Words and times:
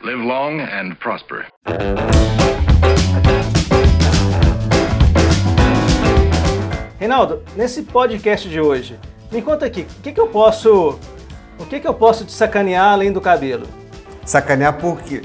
Live 0.00 0.22
long 0.22 0.60
and 0.60 0.94
prosper. 1.00 1.46
Reinaldo, 7.00 7.42
nesse 7.56 7.82
podcast 7.82 8.48
de 8.48 8.60
hoje, 8.60 8.96
me 9.32 9.42
conta 9.42 9.66
aqui, 9.66 9.88
o 9.98 10.02
que, 10.02 10.12
que 10.12 10.20
eu 10.20 10.28
posso. 10.28 11.00
O 11.58 11.66
que, 11.66 11.80
que 11.80 11.88
eu 11.88 11.94
posso 11.94 12.24
te 12.24 12.30
sacanear 12.30 12.92
além 12.92 13.10
do 13.10 13.20
cabelo? 13.20 13.66
Sacanear 14.24 14.78
por 14.78 15.02
quê? 15.02 15.20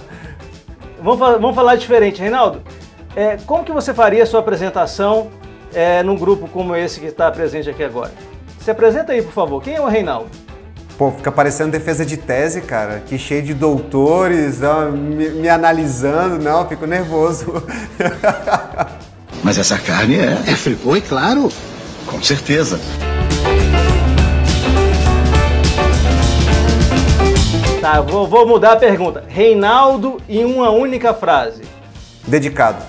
vamos, 1.02 1.18
vamos 1.18 1.54
falar 1.54 1.76
diferente, 1.76 2.22
Reinaldo. 2.22 2.62
É, 3.14 3.36
como 3.36 3.64
que 3.64 3.72
você 3.72 3.92
faria 3.92 4.22
a 4.22 4.26
sua 4.26 4.40
apresentação 4.40 5.30
é, 5.74 6.02
num 6.02 6.16
grupo 6.16 6.48
como 6.48 6.74
esse 6.74 7.00
que 7.00 7.06
está 7.06 7.30
presente 7.30 7.68
aqui 7.68 7.84
agora? 7.84 8.12
Se 8.60 8.70
apresenta 8.70 9.12
aí, 9.12 9.20
por 9.20 9.32
favor. 9.32 9.62
Quem 9.62 9.74
é 9.74 9.80
o 9.80 9.86
Reinaldo? 9.86 10.47
Pô, 10.98 11.12
fica 11.12 11.30
parecendo 11.30 11.70
defesa 11.70 12.04
de 12.04 12.16
tese, 12.16 12.60
cara. 12.60 13.00
Que 13.06 13.16
cheio 13.16 13.40
de 13.40 13.54
doutores, 13.54 14.60
ó, 14.64 14.90
me, 14.90 15.28
me 15.28 15.48
analisando. 15.48 16.42
Não, 16.42 16.68
fico 16.68 16.86
nervoso. 16.86 17.62
Mas 19.44 19.58
essa 19.58 19.78
carne 19.78 20.16
é, 20.16 20.32
é 20.32 20.56
fripô, 20.56 21.00
claro. 21.08 21.52
Com 22.04 22.20
certeza. 22.20 22.80
Tá, 27.80 28.00
vou, 28.00 28.26
vou 28.26 28.48
mudar 28.48 28.72
a 28.72 28.76
pergunta. 28.76 29.22
Reinaldo 29.28 30.20
em 30.28 30.44
uma 30.44 30.70
única 30.70 31.14
frase. 31.14 31.62
Dedicado. 32.26 32.82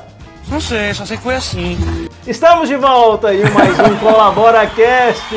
Não 0.48 0.59
sei, 0.59 0.95
só 0.95 1.05
sei 1.05 1.16
que 1.16 1.22
foi 1.22 1.36
assim. 1.36 1.78
Estamos 2.26 2.67
de 2.67 2.76
volta 2.76 3.31
em 3.31 3.48
mais 3.52 3.78
um 3.78 3.95
ColaboraCast 4.03 5.36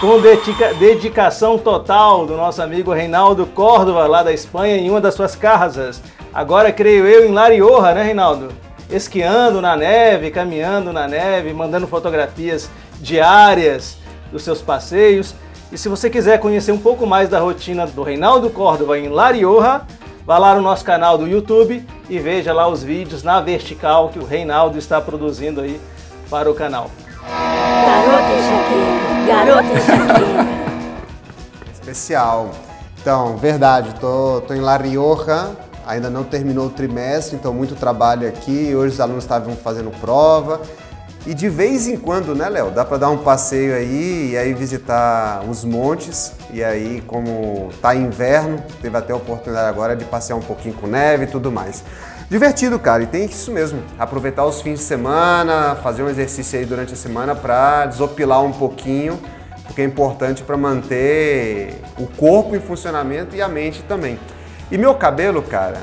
com 0.00 0.20
dedica 0.20 0.74
dedicação 0.74 1.58
total 1.58 2.26
do 2.26 2.36
nosso 2.36 2.60
amigo 2.60 2.92
Reinaldo 2.92 3.46
Córdova, 3.46 4.06
lá 4.06 4.22
da 4.22 4.32
Espanha, 4.32 4.76
em 4.76 4.90
uma 4.90 5.00
das 5.00 5.14
suas 5.14 5.34
casas. 5.34 6.02
Agora, 6.34 6.70
creio 6.70 7.06
eu, 7.06 7.26
em 7.26 7.32
La 7.32 7.48
Rioja, 7.48 7.94
né, 7.94 8.02
Reinaldo? 8.02 8.48
Esquiando 8.90 9.60
na 9.62 9.74
neve, 9.74 10.30
caminhando 10.30 10.92
na 10.92 11.08
neve, 11.08 11.52
mandando 11.52 11.86
fotografias 11.86 12.68
diárias 13.00 13.96
dos 14.30 14.42
seus 14.42 14.60
passeios. 14.60 15.34
E 15.72 15.78
se 15.78 15.88
você 15.88 16.10
quiser 16.10 16.38
conhecer 16.40 16.72
um 16.72 16.78
pouco 16.78 17.06
mais 17.06 17.28
da 17.28 17.40
rotina 17.40 17.86
do 17.86 18.02
Reinaldo 18.02 18.50
Córdova 18.50 18.98
em 18.98 19.08
La 19.08 19.30
Rioja, 19.30 19.80
vá 20.26 20.36
lá 20.36 20.54
no 20.54 20.60
nosso 20.60 20.84
canal 20.84 21.16
do 21.16 21.26
YouTube 21.26 21.84
e 22.10 22.18
veja 22.18 22.52
lá 22.52 22.68
os 22.68 22.84
vídeos 22.84 23.22
na 23.22 23.40
vertical 23.40 24.10
que 24.10 24.18
o 24.18 24.26
Reinaldo 24.26 24.76
está 24.76 25.00
produzindo 25.00 25.62
aí 25.62 25.80
para 26.28 26.50
o 26.50 26.54
canal. 26.54 26.90
Shakira, 28.42 28.95
garota. 29.26 29.68
Especial. 31.72 32.50
Então, 33.00 33.36
verdade, 33.36 33.94
tô, 34.00 34.40
tô 34.42 34.54
em 34.54 34.60
La 34.60 34.76
Rioja, 34.76 35.50
ainda 35.86 36.08
não 36.08 36.24
terminou 36.24 36.66
o 36.66 36.70
trimestre, 36.70 37.36
então 37.36 37.52
muito 37.52 37.74
trabalho 37.74 38.28
aqui. 38.28 38.74
Hoje 38.74 38.94
os 38.94 39.00
alunos 39.00 39.24
estavam 39.24 39.54
fazendo 39.56 39.90
prova. 40.00 40.60
E 41.26 41.34
de 41.34 41.48
vez 41.48 41.88
em 41.88 41.96
quando, 41.96 42.36
né, 42.36 42.48
Léo? 42.48 42.70
Dá 42.70 42.84
para 42.84 42.98
dar 42.98 43.10
um 43.10 43.18
passeio 43.18 43.74
aí 43.74 44.30
e 44.30 44.38
aí 44.38 44.54
visitar 44.54 45.42
os 45.48 45.64
montes. 45.64 46.32
E 46.52 46.62
aí, 46.62 47.02
como 47.04 47.70
tá 47.82 47.96
inverno, 47.96 48.62
teve 48.80 48.96
até 48.96 49.12
a 49.12 49.16
oportunidade 49.16 49.68
agora 49.68 49.96
de 49.96 50.04
passear 50.04 50.36
um 50.36 50.40
pouquinho 50.40 50.74
com 50.74 50.86
neve 50.86 51.24
e 51.24 51.26
tudo 51.26 51.50
mais. 51.50 51.82
Divertido, 52.28 52.78
cara, 52.78 53.02
e 53.02 53.06
tem 53.06 53.24
isso 53.24 53.52
mesmo. 53.52 53.82
Aproveitar 53.98 54.44
os 54.44 54.60
fins 54.60 54.80
de 54.80 54.84
semana, 54.84 55.76
fazer 55.76 56.02
um 56.02 56.08
exercício 56.08 56.58
aí 56.58 56.64
durante 56.64 56.92
a 56.92 56.96
semana 56.96 57.34
para 57.34 57.86
desopilar 57.86 58.42
um 58.42 58.52
pouquinho, 58.52 59.20
porque 59.64 59.82
é 59.82 59.84
importante 59.84 60.42
para 60.42 60.56
manter 60.56 61.80
o 61.98 62.06
corpo 62.06 62.56
em 62.56 62.60
funcionamento 62.60 63.36
e 63.36 63.42
a 63.42 63.48
mente 63.48 63.82
também. 63.82 64.18
E 64.70 64.76
meu 64.76 64.94
cabelo, 64.96 65.40
cara, 65.40 65.80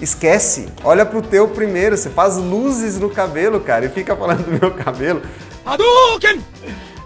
Esquece. 0.00 0.68
Olha 0.82 1.06
pro 1.06 1.22
teu 1.22 1.48
primeiro. 1.48 1.96
Você 1.96 2.10
faz 2.10 2.36
luzes 2.36 2.98
no 2.98 3.08
cabelo, 3.08 3.60
cara, 3.60 3.86
e 3.86 3.88
fica 3.88 4.16
falando 4.16 4.44
do 4.44 4.52
meu 4.60 4.72
cabelo. 4.72 5.22
Hadouken! 5.64 6.42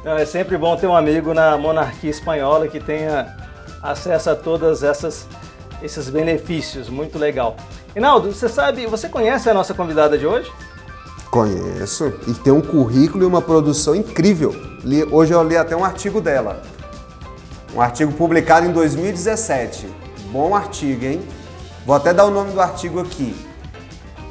É 0.05 0.25
sempre 0.25 0.57
bom 0.57 0.77
ter 0.77 0.87
um 0.87 0.97
amigo 0.97 1.35
na 1.35 1.57
monarquia 1.59 2.11
espanhola 2.11 2.67
que 2.67 2.81
tenha 2.81 3.37
acesso 3.83 4.31
a 4.31 4.35
todas 4.35 4.83
essas 4.83 5.27
esses 5.83 6.09
benefícios. 6.09 6.89
Muito 6.89 7.19
legal. 7.19 7.57
Reinaldo, 7.95 8.33
você 8.33 8.49
sabe, 8.49 8.87
você 8.87 9.09
conhece 9.09 9.49
a 9.49 9.55
nossa 9.55 9.75
convidada 9.75 10.17
de 10.17 10.27
hoje? 10.27 10.51
Conheço. 11.31 12.13
E 12.27 12.35
tem 12.35 12.53
um 12.53 12.61
currículo 12.61 13.25
e 13.25 13.27
uma 13.27 13.43
produção 13.43 13.95
incrível. 13.95 14.55
Li, 14.85 15.05
hoje 15.05 15.33
eu 15.33 15.43
li 15.43 15.57
até 15.57 15.77
um 15.77 15.85
artigo 15.85 16.21
dela. 16.21 16.63
Um 17.75 17.81
artigo 17.81 18.13
publicado 18.13 18.67
em 18.67 18.73
2017. 18.73 19.89
Bom 20.31 20.55
artigo, 20.55 21.05
hein? 21.05 21.21
Vou 21.85 21.95
até 21.95 22.13
dar 22.13 22.25
o 22.25 22.31
nome 22.31 22.53
do 22.53 22.61
artigo 22.61 23.01
aqui. 23.01 23.35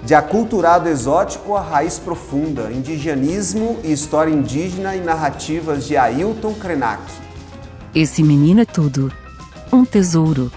De 0.04 0.16
aculturado 0.16 0.88
exótico 0.88 1.56
à 1.56 1.62
raiz 1.62 2.00
profunda, 2.00 2.72
indigenismo 2.72 3.80
e 3.84 3.92
história 3.92 4.32
indígena 4.32 4.96
e 4.96 5.02
narrativas 5.02 5.86
de 5.86 5.98
Ailton 5.98 6.54
Krenak. 6.54 7.02
Esse 7.94 8.24
menino 8.24 8.62
é 8.62 8.66
tudo. 8.66 9.12
Um 9.72 9.84
tesouro. 9.84 10.52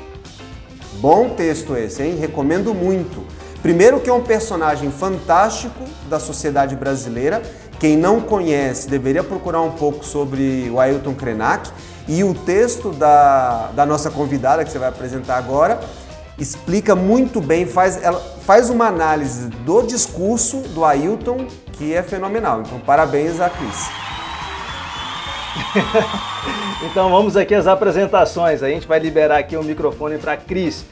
Bom 1.00 1.30
texto 1.30 1.74
esse, 1.74 2.02
hein? 2.02 2.16
Recomendo 2.20 2.74
muito. 2.74 3.24
Primeiro 3.62 4.00
que 4.00 4.10
é 4.10 4.12
um 4.12 4.22
personagem 4.22 4.90
fantástico 4.90 5.82
da 6.10 6.20
sociedade 6.20 6.76
brasileira. 6.76 7.40
Quem 7.78 7.96
não 7.96 8.20
conhece 8.20 8.86
deveria 8.86 9.24
procurar 9.24 9.62
um 9.62 9.70
pouco 9.70 10.04
sobre 10.04 10.68
o 10.70 10.78
Ailton 10.78 11.14
Krenak. 11.14 11.70
E 12.06 12.22
o 12.22 12.34
texto 12.34 12.90
da, 12.90 13.70
da 13.74 13.86
nossa 13.86 14.10
convidada, 14.10 14.62
que 14.62 14.70
você 14.70 14.78
vai 14.78 14.90
apresentar 14.90 15.38
agora, 15.38 15.80
explica 16.38 16.94
muito 16.94 17.40
bem, 17.40 17.64
faz, 17.64 18.02
ela 18.02 18.20
faz 18.44 18.68
uma 18.68 18.86
análise 18.86 19.48
do 19.48 19.80
discurso 19.80 20.58
do 20.74 20.84
Ailton 20.84 21.46
que 21.72 21.94
é 21.94 22.02
fenomenal. 22.02 22.60
Então, 22.60 22.78
parabéns 22.78 23.40
a 23.40 23.48
Cris. 23.48 24.09
então 26.82 27.10
vamos 27.10 27.36
aqui 27.36 27.54
às 27.54 27.66
apresentações. 27.66 28.62
A 28.62 28.68
gente 28.68 28.86
vai 28.86 28.98
liberar 28.98 29.38
aqui 29.38 29.56
o 29.56 29.62
microfone 29.62 30.18
para 30.18 30.32
a 30.32 30.36
Cris, 30.36 30.84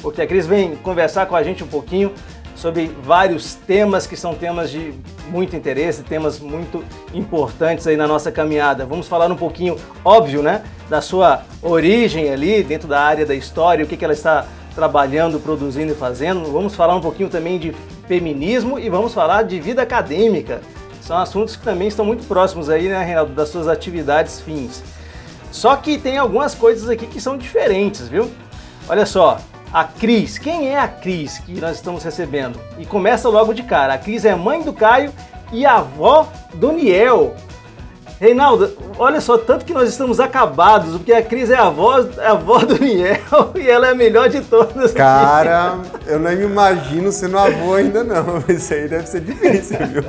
porque 0.00 0.22
a 0.22 0.26
Cris 0.26 0.46
vem 0.46 0.76
conversar 0.76 1.26
com 1.26 1.36
a 1.36 1.42
gente 1.42 1.64
um 1.64 1.66
pouquinho 1.66 2.12
sobre 2.54 2.90
vários 3.02 3.54
temas 3.54 4.06
que 4.06 4.16
são 4.16 4.34
temas 4.34 4.70
de 4.70 4.94
muito 5.28 5.56
interesse, 5.56 6.02
temas 6.02 6.38
muito 6.38 6.84
importantes 7.12 7.86
aí 7.86 7.96
na 7.96 8.06
nossa 8.06 8.30
caminhada. 8.30 8.86
Vamos 8.86 9.08
falar 9.08 9.30
um 9.30 9.36
pouquinho, 9.36 9.76
óbvio, 10.04 10.42
né, 10.42 10.62
da 10.88 11.00
sua 11.00 11.42
origem 11.62 12.30
ali 12.30 12.62
dentro 12.62 12.86
da 12.86 13.00
área 13.00 13.26
da 13.26 13.34
história, 13.34 13.84
o 13.84 13.88
que, 13.88 13.96
que 13.96 14.04
ela 14.04 14.14
está 14.14 14.46
trabalhando, 14.74 15.40
produzindo 15.40 15.92
e 15.92 15.94
fazendo. 15.94 16.50
Vamos 16.50 16.74
falar 16.74 16.94
um 16.94 17.00
pouquinho 17.00 17.28
também 17.28 17.58
de 17.58 17.74
feminismo 18.06 18.78
e 18.78 18.88
vamos 18.88 19.12
falar 19.14 19.42
de 19.42 19.60
vida 19.60 19.82
acadêmica. 19.82 20.60
São 21.04 21.18
assuntos 21.18 21.54
que 21.54 21.62
também 21.62 21.86
estão 21.86 22.02
muito 22.02 22.24
próximos 22.26 22.70
aí, 22.70 22.88
né, 22.88 23.04
Reinaldo, 23.04 23.34
das 23.34 23.50
suas 23.50 23.68
atividades 23.68 24.40
fins. 24.40 24.82
Só 25.52 25.76
que 25.76 25.98
tem 25.98 26.16
algumas 26.16 26.54
coisas 26.54 26.88
aqui 26.88 27.06
que 27.06 27.20
são 27.20 27.36
diferentes, 27.36 28.08
viu? 28.08 28.30
Olha 28.88 29.04
só, 29.04 29.38
a 29.70 29.84
Cris. 29.84 30.38
Quem 30.38 30.70
é 30.70 30.78
a 30.78 30.88
Cris 30.88 31.38
que 31.38 31.60
nós 31.60 31.76
estamos 31.76 32.02
recebendo? 32.02 32.58
E 32.78 32.86
começa 32.86 33.28
logo 33.28 33.52
de 33.52 33.62
cara. 33.62 33.92
A 33.92 33.98
Cris 33.98 34.24
é 34.24 34.34
mãe 34.34 34.62
do 34.62 34.72
Caio 34.72 35.12
e 35.52 35.66
avó 35.66 36.26
do 36.54 36.72
Niel. 36.72 37.34
Reinaldo, 38.18 38.72
olha 38.98 39.20
só, 39.20 39.36
tanto 39.36 39.66
que 39.66 39.74
nós 39.74 39.90
estamos 39.90 40.18
acabados, 40.20 40.96
porque 40.96 41.12
a 41.12 41.22
Cris 41.22 41.50
é 41.50 41.56
a 41.56 41.66
avó, 41.66 42.00
a 42.18 42.30
avó 42.30 42.60
do 42.60 42.78
Niel 42.78 43.52
e 43.56 43.68
ela 43.68 43.88
é 43.88 43.90
a 43.90 43.94
melhor 43.94 44.30
de 44.30 44.40
todas. 44.40 44.92
Cara, 44.92 45.76
eu 46.06 46.18
não 46.18 46.30
me 46.30 46.44
imagino 46.44 47.12
sendo 47.12 47.36
avô 47.36 47.74
ainda 47.74 48.02
não. 48.02 48.42
Isso 48.48 48.72
aí 48.72 48.88
deve 48.88 49.06
ser 49.06 49.20
difícil, 49.20 49.76
viu? 49.86 50.04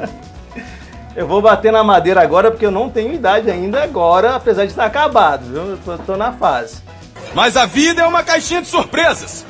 Eu 1.15 1.25
vou 1.25 1.41
bater 1.41 1.71
na 1.71 1.81
madeira 1.81 2.21
agora 2.21 2.51
porque 2.51 2.65
eu 2.65 2.71
não 2.71 2.89
tenho 2.89 3.13
idade 3.13 3.49
ainda 3.49 3.81
agora, 3.81 4.35
apesar 4.35 4.65
de 4.65 4.71
estar 4.71 4.83
acabado, 4.83 5.45
viu? 5.45 5.61
Eu 5.61 5.77
tô, 5.77 5.97
tô 5.99 6.17
na 6.17 6.33
fase. 6.33 6.81
Mas 7.33 7.55
a 7.55 7.65
vida 7.65 8.01
é 8.01 8.05
uma 8.05 8.21
caixinha 8.21 8.61
de 8.61 8.67
surpresas. 8.67 9.45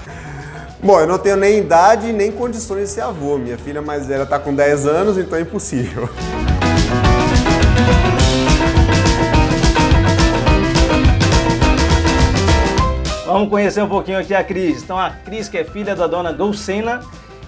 Bom, 0.84 1.00
eu 1.00 1.08
não 1.08 1.18
tenho 1.18 1.38
nem 1.38 1.58
idade 1.58 2.14
nem 2.14 2.32
condições 2.32 2.82
de 2.82 2.88
ser 2.90 3.02
avô. 3.02 3.40
Minha 3.40 3.58
filha 3.58 3.82
mais 3.82 4.06
velha 4.06 4.22
está 4.22 4.38
com 4.38 4.54
10 4.54 4.86
anos, 4.86 5.18
então 5.18 5.40
é 5.40 5.42
impossível. 5.42 6.08
Vamos 13.26 13.50
conhecer 13.50 13.82
um 13.82 13.90
pouquinho 13.90 14.20
aqui 14.20 14.36
a 14.36 14.44
Cris. 14.44 14.84
Então, 14.84 15.00
a 15.00 15.10
Cris, 15.10 15.50
que 15.50 15.58
é 15.58 15.64
filha 15.64 15.96
da 15.96 16.06
dona 16.06 16.32
Dulcena 16.32 17.02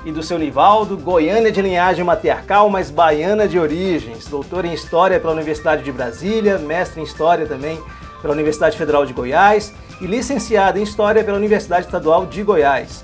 e 0.07 0.11
do 0.11 0.23
seu 0.23 0.39
Nivaldo, 0.39 0.95
goiana 0.95 1.51
de 1.51 1.61
linhagem 1.61 2.01
matriarcal, 2.01 2.69
mas 2.69 2.89
baiana 2.89 3.45
de 3.45 3.59
origens, 3.59 4.25
doutora 4.25 4.65
em 4.65 4.73
História 4.73 5.19
pela 5.19 5.33
Universidade 5.33 5.83
de 5.83 5.91
Brasília, 5.91 6.57
mestre 6.57 7.01
em 7.01 7.03
História 7.03 7.45
também 7.45 7.77
pela 8.21 8.33
Universidade 8.33 8.77
Federal 8.77 9.05
de 9.05 9.11
Goiás 9.11 9.73
e 9.99 10.07
licenciada 10.07 10.79
em 10.79 10.83
História 10.83 11.25
pela 11.25 11.35
Universidade 11.35 11.87
Estadual 11.87 12.25
de 12.25 12.41
Goiás. 12.41 13.03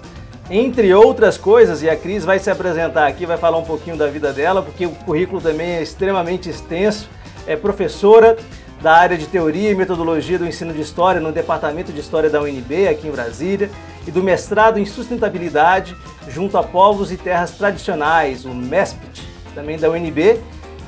Entre 0.50 0.94
outras 0.94 1.38
coisas, 1.38 1.84
e 1.84 1.90
a 1.90 1.96
Cris 1.98 2.24
vai 2.24 2.40
se 2.40 2.50
apresentar 2.50 3.06
aqui, 3.06 3.26
vai 3.26 3.38
falar 3.38 3.58
um 3.58 3.66
pouquinho 3.66 3.98
da 3.98 4.08
vida 4.08 4.32
dela, 4.32 4.62
porque 4.62 4.86
o 4.86 4.92
currículo 4.92 5.42
também 5.42 5.72
é 5.72 5.84
extremamente 5.84 6.50
extenso. 6.50 7.10
É 7.46 7.58
professora 7.58 8.38
da 8.82 8.94
área 8.94 9.18
de 9.18 9.28
Teoria 9.28 9.72
e 9.72 9.76
Metodologia 9.76 10.40
do 10.40 10.48
Ensino 10.48 10.74
de 10.74 10.80
História 10.80 11.20
no 11.20 11.34
Departamento 11.34 11.92
de 11.92 12.00
História 12.00 12.30
da 12.30 12.42
UNB, 12.42 12.88
aqui 12.88 13.10
em 13.10 13.12
Brasília, 13.12 13.70
e 14.08 14.12
do 14.12 14.24
mestrado 14.24 14.80
em 14.80 14.86
sustentabilidade 14.86 15.96
junto 16.28 16.58
a 16.58 16.64
povos 16.64 17.12
e 17.12 17.18
terras 17.18 17.52
tradicionais, 17.52 18.46
o 18.46 18.54
MESPIT, 18.54 19.28
também 19.54 19.78
da 19.78 19.90
UNB, 19.90 20.40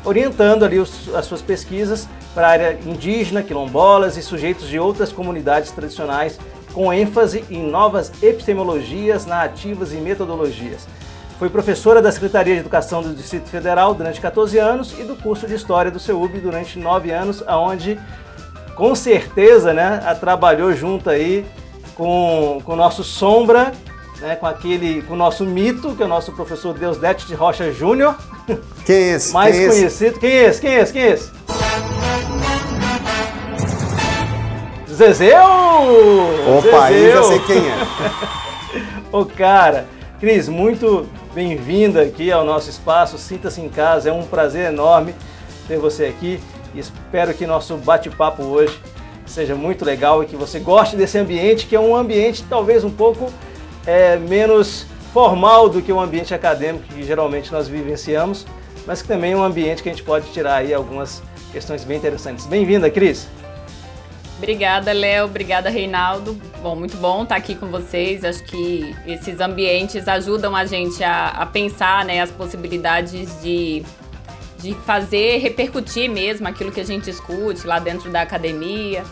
orientando 0.04 0.64
ali 0.64 0.80
os, 0.80 1.14
as 1.14 1.26
suas 1.26 1.42
pesquisas 1.42 2.08
para 2.34 2.48
a 2.48 2.52
área 2.52 2.80
indígena, 2.86 3.44
quilombolas 3.44 4.18
e 4.18 4.22
sujeitos 4.22 4.68
de 4.68 4.78
outras 4.78 5.12
comunidades 5.12 5.72
tradicionais, 5.72 6.40
com 6.74 6.92
ênfase 6.92 7.46
em 7.50 7.64
novas 7.64 8.12
epistemologias, 8.22 9.26
narrativas 9.26 9.94
e 9.94 9.96
metodologias. 9.96 10.88
Foi 11.40 11.50
professora 11.50 12.02
da 12.02 12.12
Secretaria 12.12 12.54
de 12.54 12.60
Educação 12.62 13.02
do 13.02 13.14
Distrito 13.14 13.50
Federal 13.50 13.94
durante 13.94 14.22
14 14.22 14.58
anos 14.58 14.98
e 14.98 15.04
do 15.04 15.16
curso 15.16 15.48
de 15.48 15.56
História 15.56 15.92
do 15.92 16.00
CEUB 16.00 16.40
durante 16.40 16.80
9 16.80 17.12
anos, 17.12 17.44
aonde 17.46 18.00
com 18.76 18.94
certeza 18.96 19.74
né, 19.74 20.00
trabalhou 20.20 20.74
junto 20.74 21.10
aí 21.10 21.46
com, 21.95 22.62
o 22.65 22.75
nosso 22.75 23.03
Sombra, 23.03 23.74
né, 24.19 24.36
com 24.36 24.45
aquele, 24.45 25.01
com 25.03 25.13
o 25.13 25.18
nosso 25.18 25.45
mito, 25.45 25.95
que 25.95 26.03
é 26.03 26.06
o 26.06 26.09
nosso 26.09 26.31
professor 26.33 26.74
Deusdete 26.74 27.25
de 27.25 27.33
Rocha 27.33 27.71
Júnior. 27.71 28.15
Quem 28.86 28.95
é 28.95 29.15
esse? 29.15 29.33
Mais 29.33 29.56
Quem 29.56 29.65
é 29.65 29.69
conhecido. 29.69 30.19
Quem 30.19 30.31
é 30.31 30.44
esse? 30.45 30.62
Quem 30.62 30.71
é 30.71 30.81
esse? 30.81 30.94
Quem 30.94 31.01
é 31.01 31.12
esse? 31.12 31.31
Zezeu! 34.94 35.44
Opa, 36.57 36.86
aí 36.86 37.12
já 37.12 37.21
Zezeu! 37.21 37.24
sei 37.24 37.39
quem 37.39 37.57
é. 37.57 37.75
Ô 39.12 39.25
cara, 39.25 39.88
Cris, 40.19 40.47
muito 40.47 41.07
bem-vinda 41.33 42.01
aqui 42.01 42.31
ao 42.31 42.45
nosso 42.45 42.69
espaço. 42.69 43.18
Sinta-se 43.18 43.59
em 43.59 43.68
casa, 43.68 44.09
é 44.09 44.13
um 44.13 44.24
prazer 44.24 44.68
enorme 44.71 45.13
ter 45.68 45.77
você 45.77 46.06
aqui. 46.06 46.39
Espero 46.74 47.33
que 47.33 47.45
nosso 47.45 47.75
bate-papo 47.77 48.44
hoje 48.44 48.80
seja 49.25 49.56
muito 49.56 49.83
legal 49.83 50.24
e 50.24 50.25
que 50.25 50.36
você 50.36 50.60
goste 50.60 50.95
desse 50.95 51.18
ambiente, 51.18 51.66
que 51.66 51.75
é 51.75 51.80
um 51.80 51.95
ambiente 51.95 52.44
talvez 52.50 52.83
um 52.83 52.89
pouco 52.89 53.31
é, 53.86 54.18
menos 54.18 54.86
formal 55.13 55.69
do 55.69 55.81
que 55.81 55.92
o 55.92 56.00
ambiente 56.00 56.33
acadêmico 56.33 56.86
que 56.94 57.04
geralmente 57.04 57.51
nós 57.51 57.68
vivenciamos, 57.68 58.45
mas 58.86 59.01
que 59.01 59.07
também 59.07 59.33
é 59.33 59.38
um 59.38 59.44
ambiente 59.44 59.81
que 59.81 59.89
a 59.89 59.92
gente 59.92 60.04
pode 60.04 60.30
tirar 60.31 60.56
aí 60.56 60.74
algumas 60.74 61.24
questões 61.51 61.83
bem 61.83 61.98
interessantes. 61.98 62.45
Bem-vinda, 62.45 62.89
Cris! 62.89 63.27
Obrigada, 64.38 64.92
Léo. 64.92 65.25
Obrigada, 65.25 65.69
Reinaldo. 65.69 66.38
Bom, 66.62 66.75
muito 66.75 66.98
bom 66.98 67.24
estar 67.24 67.38
aqui 67.38 67.56
com 67.56 67.68
vocês. 67.68 68.25
Acho 68.25 68.44
que 68.44 68.94
esses 69.07 69.39
ambientes 69.39 70.07
ajudam 70.07 70.56
a 70.56 70.66
gente 70.66 71.01
a, 71.04 71.30
a 71.30 71.45
pensar 71.45 72.04
né, 72.04 72.21
as 72.21 72.31
possibilidades 72.31 73.42
de, 73.42 73.83
de 74.66 74.74
fazer 74.74 75.38
repercutir 75.38 76.10
mesmo 76.10 76.48
aquilo 76.48 76.72
que 76.72 76.80
a 76.80 76.84
gente 76.84 77.08
escute 77.08 77.68
lá 77.68 77.78
dentro 77.78 78.10
da 78.10 78.22
academia. 78.22 79.04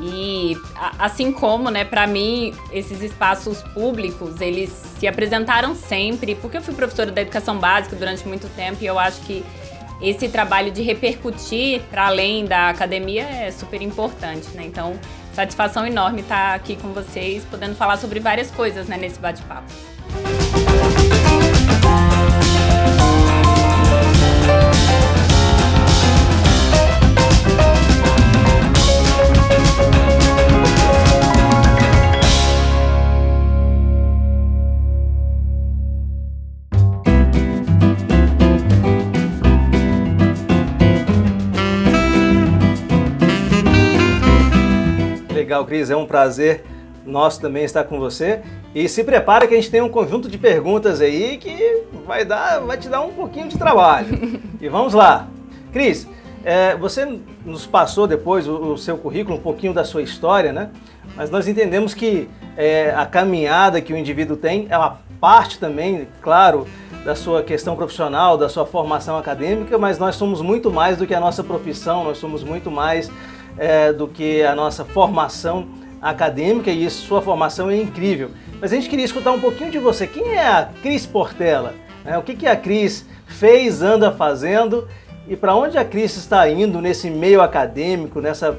E 0.00 0.56
assim 0.98 1.32
como, 1.32 1.68
né, 1.68 1.84
para 1.84 2.06
mim, 2.06 2.54
esses 2.72 3.02
espaços 3.02 3.60
públicos, 3.74 4.40
eles 4.40 4.70
se 4.70 5.06
apresentaram 5.06 5.74
sempre, 5.74 6.36
porque 6.36 6.56
eu 6.56 6.62
fui 6.62 6.74
professora 6.74 7.10
da 7.10 7.20
educação 7.20 7.58
básica 7.58 7.96
durante 7.96 8.26
muito 8.26 8.48
tempo 8.54 8.78
e 8.80 8.86
eu 8.86 8.98
acho 8.98 9.20
que 9.22 9.44
esse 10.00 10.28
trabalho 10.28 10.70
de 10.70 10.80
repercutir 10.80 11.82
para 11.90 12.06
além 12.06 12.46
da 12.46 12.70
academia 12.70 13.24
é 13.24 13.50
super 13.50 13.82
importante, 13.82 14.48
né? 14.54 14.64
Então, 14.64 14.98
satisfação 15.34 15.86
enorme 15.86 16.22
estar 16.22 16.54
aqui 16.54 16.76
com 16.76 16.94
vocês, 16.94 17.44
podendo 17.44 17.74
falar 17.74 17.98
sobre 17.98 18.20
várias 18.20 18.50
coisas, 18.50 18.86
né, 18.86 18.96
nesse 18.96 19.18
bate-papo. 19.18 19.70
Legal, 45.50 45.64
Cris, 45.64 45.90
é 45.90 45.96
um 45.96 46.06
prazer 46.06 46.62
nosso 47.04 47.40
também 47.40 47.64
estar 47.64 47.82
com 47.82 47.98
você. 47.98 48.40
E 48.72 48.88
se 48.88 49.02
prepara 49.02 49.48
que 49.48 49.54
a 49.54 49.56
gente 49.56 49.68
tem 49.68 49.80
um 49.80 49.88
conjunto 49.88 50.28
de 50.28 50.38
perguntas 50.38 51.00
aí 51.00 51.38
que 51.38 51.82
vai, 52.06 52.24
dar, 52.24 52.60
vai 52.60 52.78
te 52.78 52.88
dar 52.88 53.00
um 53.00 53.10
pouquinho 53.10 53.48
de 53.48 53.58
trabalho. 53.58 54.16
e 54.62 54.68
vamos 54.68 54.94
lá. 54.94 55.26
Cris, 55.72 56.06
é, 56.44 56.76
você 56.76 57.18
nos 57.44 57.66
passou 57.66 58.06
depois 58.06 58.46
o, 58.46 58.74
o 58.74 58.78
seu 58.78 58.96
currículo, 58.96 59.38
um 59.38 59.40
pouquinho 59.40 59.74
da 59.74 59.82
sua 59.82 60.02
história, 60.02 60.52
né? 60.52 60.70
Mas 61.16 61.30
nós 61.30 61.48
entendemos 61.48 61.94
que 61.94 62.28
é, 62.56 62.94
a 62.96 63.04
caminhada 63.04 63.80
que 63.80 63.92
o 63.92 63.96
indivíduo 63.96 64.36
tem 64.36 64.68
é 64.70 64.78
uma 64.78 65.00
parte 65.20 65.58
também, 65.58 66.06
claro, 66.22 66.64
da 67.04 67.16
sua 67.16 67.42
questão 67.42 67.74
profissional, 67.74 68.38
da 68.38 68.48
sua 68.48 68.64
formação 68.64 69.18
acadêmica, 69.18 69.76
mas 69.76 69.98
nós 69.98 70.14
somos 70.14 70.40
muito 70.40 70.70
mais 70.70 70.96
do 70.96 71.08
que 71.08 71.14
a 71.14 71.18
nossa 71.18 71.42
profissão, 71.42 72.04
nós 72.04 72.18
somos 72.18 72.44
muito 72.44 72.70
mais 72.70 73.10
é, 73.58 73.92
do 73.92 74.08
que 74.08 74.42
a 74.42 74.54
nossa 74.54 74.84
formação 74.84 75.68
acadêmica 76.00 76.70
e 76.70 76.84
isso, 76.84 77.06
sua 77.06 77.20
formação 77.20 77.70
é 77.70 77.76
incrível. 77.76 78.30
Mas 78.60 78.72
a 78.72 78.76
gente 78.76 78.88
queria 78.88 79.04
escutar 79.04 79.32
um 79.32 79.40
pouquinho 79.40 79.70
de 79.70 79.78
você. 79.78 80.06
Quem 80.06 80.34
é 80.34 80.46
a 80.46 80.68
Cris 80.82 81.06
Portela? 81.06 81.74
né? 82.04 82.18
O 82.18 82.22
que, 82.22 82.34
que 82.34 82.46
a 82.46 82.56
Cris 82.56 83.06
fez, 83.26 83.82
anda 83.82 84.10
fazendo 84.10 84.88
e 85.28 85.36
para 85.36 85.54
onde 85.54 85.78
a 85.78 85.84
Cris 85.84 86.16
está 86.16 86.48
indo 86.48 86.80
nesse 86.80 87.08
meio 87.08 87.40
acadêmico, 87.40 88.20
nessa 88.20 88.56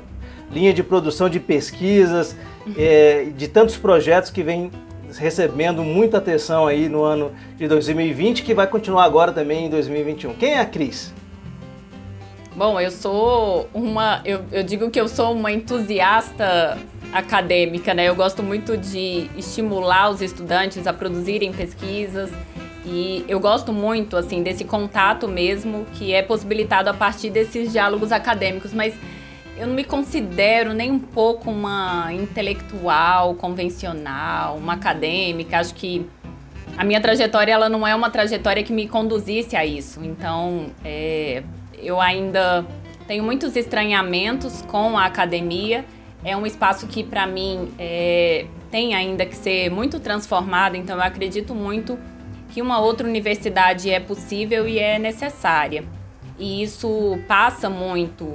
linha 0.52 0.74
de 0.74 0.84
produção 0.84 1.30
de 1.30 1.40
pesquisas, 1.40 2.36
é, 2.78 3.28
de 3.36 3.48
tantos 3.48 3.78
projetos 3.78 4.30
que 4.30 4.44
vem 4.44 4.72
recebendo 5.18 5.84
muita 5.84 6.18
atenção 6.18 6.68
aí 6.68 6.88
no 6.88 7.04
ano 7.04 7.32
de 7.58 7.68
2020, 7.68 8.44
que 8.44 8.54
vai 8.54 8.68
continuar 8.68 9.04
agora 9.04 9.32
também 9.34 9.66
em 9.66 9.70
2021. 9.70 10.34
Quem 10.36 10.54
é 10.54 10.60
a 10.60 10.66
Cris? 10.66 11.14
Bom, 12.56 12.80
eu 12.80 12.92
sou 12.92 13.70
uma. 13.74 14.22
Eu, 14.26 14.44
eu 14.52 14.62
digo 14.62 14.92
que 14.92 15.00
eu 15.00 15.08
sou 15.08 15.34
uma 15.34 15.52
entusiasta 15.52 16.78
acadêmica, 17.14 17.94
né? 17.94 18.10
Eu 18.10 18.16
gosto 18.16 18.44
muito 18.44 18.78
de 18.78 19.30
estimular 19.38 20.10
os 20.10 20.22
estudantes 20.22 20.86
a 20.86 20.92
produzirem 20.92 21.54
pesquisas. 21.54 22.30
E 22.86 23.24
eu 23.28 23.40
gosto 23.40 23.72
muito, 23.72 24.18
assim, 24.18 24.44
desse 24.44 24.66
contato 24.66 25.28
mesmo 25.28 25.86
que 25.94 26.14
é 26.14 26.22
possibilitado 26.22 26.90
a 26.90 26.94
partir 26.94 27.30
desses 27.30 27.72
diálogos 27.72 28.12
acadêmicos, 28.12 28.74
mas 28.74 28.96
eu 29.56 29.68
não 29.68 29.76
me 29.76 29.84
considero 29.84 30.74
nem 30.74 30.90
um 30.92 31.00
pouco 31.00 31.52
uma 31.52 32.12
intelectual 32.12 33.36
convencional, 33.36 34.58
uma 34.58 34.74
acadêmica. 34.74 35.60
Acho 35.60 35.76
que 35.76 36.06
a 36.76 36.84
minha 36.84 37.00
trajetória 37.00 37.54
ela 37.54 37.70
não 37.70 37.86
é 37.86 37.94
uma 37.94 38.10
trajetória 38.10 38.64
que 38.64 38.74
me 38.74 38.88
conduzisse 38.88 39.56
a 39.56 39.64
isso. 39.64 40.04
Então, 40.04 40.66
é, 40.84 41.44
eu 41.82 42.00
ainda 42.00 42.66
tenho 43.08 43.24
muitos 43.24 43.56
estranhamentos 43.56 44.62
com 44.64 44.98
a 44.98 45.06
academia. 45.06 45.86
É 46.24 46.38
um 46.38 46.46
espaço 46.46 46.88
que, 46.88 47.04
para 47.04 47.26
mim, 47.26 47.72
é, 47.78 48.46
tem 48.70 48.94
ainda 48.94 49.26
que 49.26 49.36
ser 49.36 49.70
muito 49.70 50.00
transformado. 50.00 50.76
Então, 50.76 50.98
eu 50.98 51.04
acredito 51.04 51.54
muito 51.56 51.98
que 52.50 52.62
uma 52.62 52.80
outra 52.80 53.08
universidade 53.08 53.90
é 53.90 54.00
possível 54.00 54.68
e 54.68 54.78
é 54.78 55.00
necessária. 55.00 55.84
E 56.38 56.62
isso 56.62 57.18
passa 57.28 57.70
muito 57.70 58.34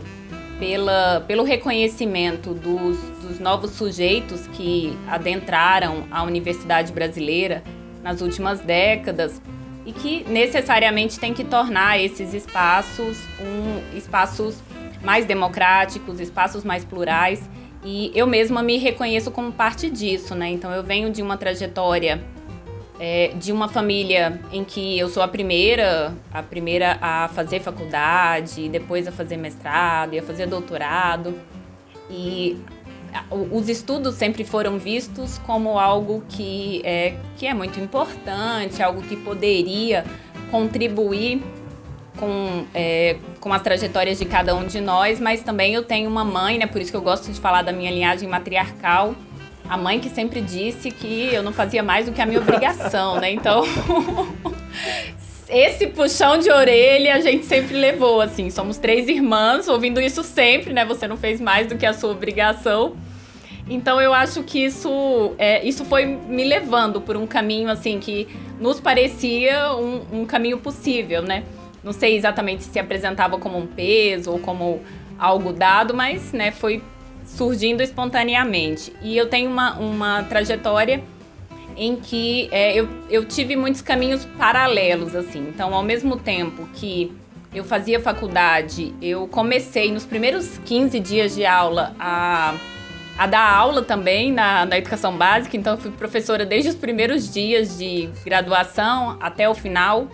pela, 0.59 1.25
pelo 1.27 1.45
reconhecimento 1.45 2.55
dos, 2.55 2.99
dos 3.21 3.39
novos 3.39 3.73
sujeitos 3.73 4.47
que 4.49 4.97
adentraram 5.07 6.05
a 6.11 6.23
universidade 6.23 6.93
brasileira 6.93 7.63
nas 8.03 8.21
últimas 8.21 8.61
décadas 8.61 9.41
e 9.87 9.93
que 9.93 10.25
necessariamente 10.29 11.19
tem 11.19 11.33
que 11.33 11.45
tornar 11.45 11.99
esses 11.99 12.35
espaços 12.35 13.17
um, 13.41 13.97
espaços 13.97 14.59
mais 15.03 15.25
democráticos, 15.25 16.19
espaços 16.19 16.65
mais 16.65 16.85
plurais. 16.85 17.49
E 17.85 18.11
eu 18.13 18.27
mesma 18.27 18.65
me 18.65 18.77
reconheço 18.79 19.31
como 19.31 19.53
parte 19.53 19.89
disso, 19.89 20.35
né? 20.35 20.49
Então 20.51 20.73
eu 20.73 20.83
venho 20.83 21.09
de 21.09 21.23
uma 21.23 21.37
trajetória 21.37 22.21
é, 22.99 23.29
de 23.37 23.53
uma 23.53 23.69
família 23.69 24.41
em 24.53 24.65
que 24.65 24.99
eu 24.99 25.09
sou 25.09 25.23
a 25.23 25.29
primeira, 25.29 26.13
a 26.33 26.43
primeira 26.43 26.99
a 27.01 27.29
fazer 27.29 27.61
faculdade, 27.61 28.69
depois 28.69 29.07
a 29.07 29.13
fazer 29.13 29.37
mestrado 29.37 30.15
e 30.15 30.19
a 30.19 30.23
fazer 30.23 30.47
doutorado. 30.47 31.39
E 32.11 32.59
os 33.31 33.69
estudos 33.69 34.15
sempre 34.15 34.45
foram 34.45 34.79
vistos 34.79 35.39
como 35.39 35.79
algo 35.79 36.25
que 36.29 36.81
é, 36.85 37.15
que 37.37 37.47
é 37.47 37.55
muito 37.55 37.79
importante, 37.81 38.83
algo 38.83 39.03
que 39.03 39.17
poderia 39.17 40.05
contribuir 40.51 41.43
com, 42.17 42.65
é, 42.75 43.17
com 43.41 43.53
as 43.53 43.63
trajetórias 43.63 44.19
de 44.19 44.25
cada 44.25 44.55
um 44.55 44.65
de 44.65 44.81
nós, 44.81 45.21
mas 45.21 45.43
também 45.43 45.75
eu 45.75 45.83
tenho 45.83 46.09
uma 46.09 46.25
mãe, 46.25 46.59
né? 46.59 46.67
Por 46.67 46.81
isso 46.81 46.91
que 46.91 46.97
eu 46.97 47.03
gosto 47.03 47.31
de 47.31 47.41
falar 47.41 47.63
da 47.63 47.73
minha 47.73 47.91
linhagem 47.91 48.29
matriarcal. 48.29 49.15
A 49.69 49.77
mãe 49.77 49.99
que 49.99 50.09
sempre 50.09 50.41
disse 50.41 50.91
que 50.91 51.29
eu 51.33 51.43
não 51.43 51.53
fazia 51.53 51.83
mais 51.83 52.07
do 52.07 52.13
que 52.13 52.21
a 52.21 52.27
minha 52.27 52.41
obrigação, 52.41 53.21
né? 53.21 53.31
Então, 53.31 53.65
esse 55.49 55.89
puxão 55.89 56.39
de 56.39 56.51
orelha 56.51 57.15
a 57.17 57.21
gente 57.21 57.45
sempre 57.45 57.77
levou, 57.77 58.21
assim. 58.21 58.51
Somos 58.51 58.79
três 58.79 59.09
irmãs, 59.09 59.69
ouvindo 59.69 60.01
isso 60.01 60.23
sempre, 60.23 60.73
né? 60.73 60.85
Você 60.85 61.07
não 61.07 61.17
fez 61.17 61.41
mais 61.41 61.67
do 61.67 61.77
que 61.77 61.85
a 61.85 61.93
sua 61.93 62.11
obrigação. 62.11 62.97
Então 63.69 64.01
eu 64.01 64.15
acho 64.15 64.43
que 64.43 64.65
isso, 64.65 65.35
é, 65.39 65.65
isso 65.67 65.85
foi 65.85 66.07
me 66.07 66.45
levando 66.45 67.01
por 67.01 67.17
um 67.17 67.27
caminho 67.27 67.69
assim 67.69 67.99
que 67.99 68.29
nos 68.61 68.81
parecia 68.81 69.75
um, 69.75 70.21
um 70.21 70.27
caminho 70.27 70.59
possível, 70.59 71.23
né? 71.23 71.45
Não 71.83 71.93
sei 71.93 72.17
exatamente 72.17 72.65
se 72.65 72.79
apresentava 72.79 73.39
como 73.39 73.59
um 73.59 73.67
peso 73.67 74.31
ou 74.33 74.39
como 74.39 74.81
algo 75.19 75.53
dado, 75.53 75.95
mas 75.95 76.33
né, 76.33 76.51
foi 76.51 76.83
surgindo 77.25 77.83
espontaneamente. 77.83 78.93
E 79.03 79.17
eu 79.17 79.29
tenho 79.29 79.51
uma, 79.51 79.77
uma 79.79 80.23
trajetória 80.25 81.03
em 81.77 81.97
que 81.97 82.49
é, 82.51 82.75
eu, 82.75 82.89
eu 83.11 83.25
tive 83.25 83.55
muitos 83.57 83.83
caminhos 83.83 84.25
paralelos, 84.25 85.15
assim. 85.15 85.41
Então, 85.49 85.75
ao 85.75 85.83
mesmo 85.83 86.17
tempo 86.17 86.67
que 86.75 87.13
eu 87.55 87.65
fazia 87.65 88.01
faculdade, 88.01 88.95
eu 89.01 89.27
comecei 89.29 89.93
nos 89.93 90.05
primeiros 90.05 90.59
15 90.59 90.99
dias 91.01 91.35
de 91.35 91.45
aula 91.45 91.95
a, 91.99 92.55
a 93.17 93.27
dar 93.27 93.51
aula 93.51 93.83
também 93.83 94.33
na, 94.33 94.67
na 94.67 94.79
educação 94.79 95.17
básica. 95.17 95.57
Então, 95.57 95.75
eu 95.75 95.79
fui 95.79 95.91
professora 95.91 96.45
desde 96.45 96.71
os 96.71 96.75
primeiros 96.75 97.33
dias 97.33 97.79
de 97.79 98.09
graduação 98.25 99.17
até 99.21 99.49
o 99.49 99.55
final. 99.55 100.09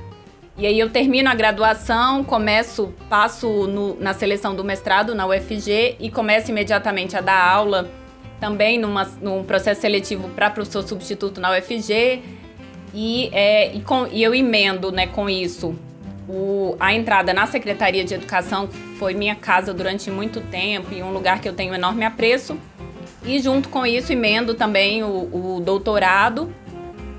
E 0.56 0.66
aí 0.66 0.78
eu 0.78 0.90
termino 0.90 1.30
a 1.30 1.35
graduação, 1.35 2.23
começo, 2.23 2.92
passo 3.09 3.66
no, 3.66 3.99
na 3.99 4.12
seleção 4.12 4.54
do 4.54 4.62
mestrado 4.62 5.14
na 5.14 5.26
UFG 5.26 5.97
e 5.99 6.11
começo 6.11 6.50
imediatamente 6.50 7.16
a 7.16 7.23
dar 7.23 7.42
aula 7.42 7.90
também 8.38 8.78
numa, 8.78 9.04
num 9.21 9.44
processo 9.44 9.80
seletivo 9.80 10.28
para 10.30 10.50
professor 10.50 10.82
substituto 10.82 11.40
na 11.40 11.56
UFG. 11.56 12.23
E, 12.94 13.30
é, 13.32 13.75
e, 13.75 13.80
com, 13.80 14.06
e 14.06 14.23
eu 14.23 14.35
emendo 14.35 14.92
né, 14.92 15.06
com 15.06 15.30
isso 15.30 15.75
o, 16.28 16.76
a 16.78 16.92
entrada 16.92 17.32
na 17.32 17.47
Secretaria 17.47 18.04
de 18.04 18.14
Educação, 18.14 18.66
que 18.66 18.76
foi 18.99 19.14
minha 19.14 19.35
casa 19.35 19.73
durante 19.73 20.11
muito 20.11 20.40
tempo 20.40 20.92
e 20.92 21.02
um 21.02 21.12
lugar 21.12 21.40
que 21.40 21.49
eu 21.49 21.54
tenho 21.54 21.75
enorme 21.75 22.04
apreço. 22.04 22.59
E 23.24 23.38
junto 23.40 23.68
com 23.68 23.86
isso 23.86 24.12
emendo 24.12 24.54
também 24.54 25.02
o, 25.02 25.56
o 25.56 25.60
doutorado 25.60 26.52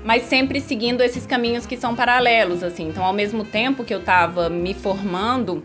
mas 0.04 0.24
sempre 0.24 0.60
seguindo 0.60 1.00
esses 1.00 1.24
caminhos 1.24 1.64
que 1.64 1.78
são 1.78 1.96
paralelos, 1.96 2.62
assim. 2.62 2.88
Então, 2.88 3.02
ao 3.02 3.14
mesmo 3.14 3.42
tempo 3.42 3.82
que 3.82 3.94
eu 3.94 4.00
estava 4.00 4.50
me 4.50 4.74
formando 4.74 5.62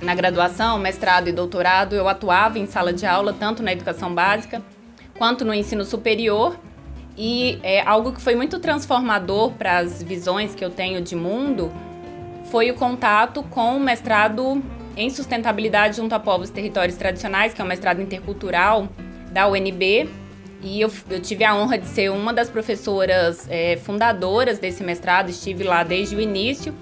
na 0.00 0.14
graduação, 0.14 0.78
mestrado 0.78 1.28
e 1.28 1.32
doutorado, 1.32 1.96
eu 1.96 2.08
atuava 2.08 2.60
em 2.60 2.66
sala 2.66 2.92
de 2.92 3.04
aula, 3.04 3.32
tanto 3.32 3.64
na 3.64 3.72
educação 3.72 4.14
básica 4.14 4.62
quanto 5.18 5.44
no 5.44 5.52
ensino 5.52 5.84
superior. 5.84 6.56
E 7.18 7.58
é, 7.62 7.80
algo 7.80 8.12
que 8.12 8.20
foi 8.20 8.36
muito 8.36 8.60
transformador 8.60 9.50
para 9.52 9.78
as 9.78 10.00
visões 10.00 10.54
que 10.54 10.64
eu 10.64 10.70
tenho 10.70 11.00
de 11.00 11.16
mundo 11.16 11.72
foi 12.52 12.70
o 12.70 12.74
contato 12.74 13.42
com 13.42 13.76
o 13.76 13.80
mestrado 13.80 14.62
em 14.96 15.10
sustentabilidade 15.10 15.96
junto 15.96 16.14
a 16.14 16.20
povos 16.20 16.50
e 16.50 16.52
territórios 16.52 16.96
tradicionais, 16.96 17.52
que 17.52 17.60
é 17.60 17.64
um 17.64 17.68
mestrado 17.68 18.00
intercultural 18.00 18.88
da 19.36 19.46
UNB, 19.46 20.08
e 20.62 20.80
eu, 20.80 20.90
eu, 21.10 21.20
tive 21.20 21.44
a 21.44 21.54
honra 21.54 21.76
de 21.76 21.86
ser 21.88 22.10
uma 22.10 22.32
das 22.32 22.48
professoras 22.48 23.46
é, 23.50 23.76
fundadoras 23.76 24.58
desse 24.58 24.82
mestrado, 24.82 25.28
estive 25.28 25.62
lá 25.62 25.84
desde 25.84 26.16
o 26.16 26.20
início, 26.22 26.74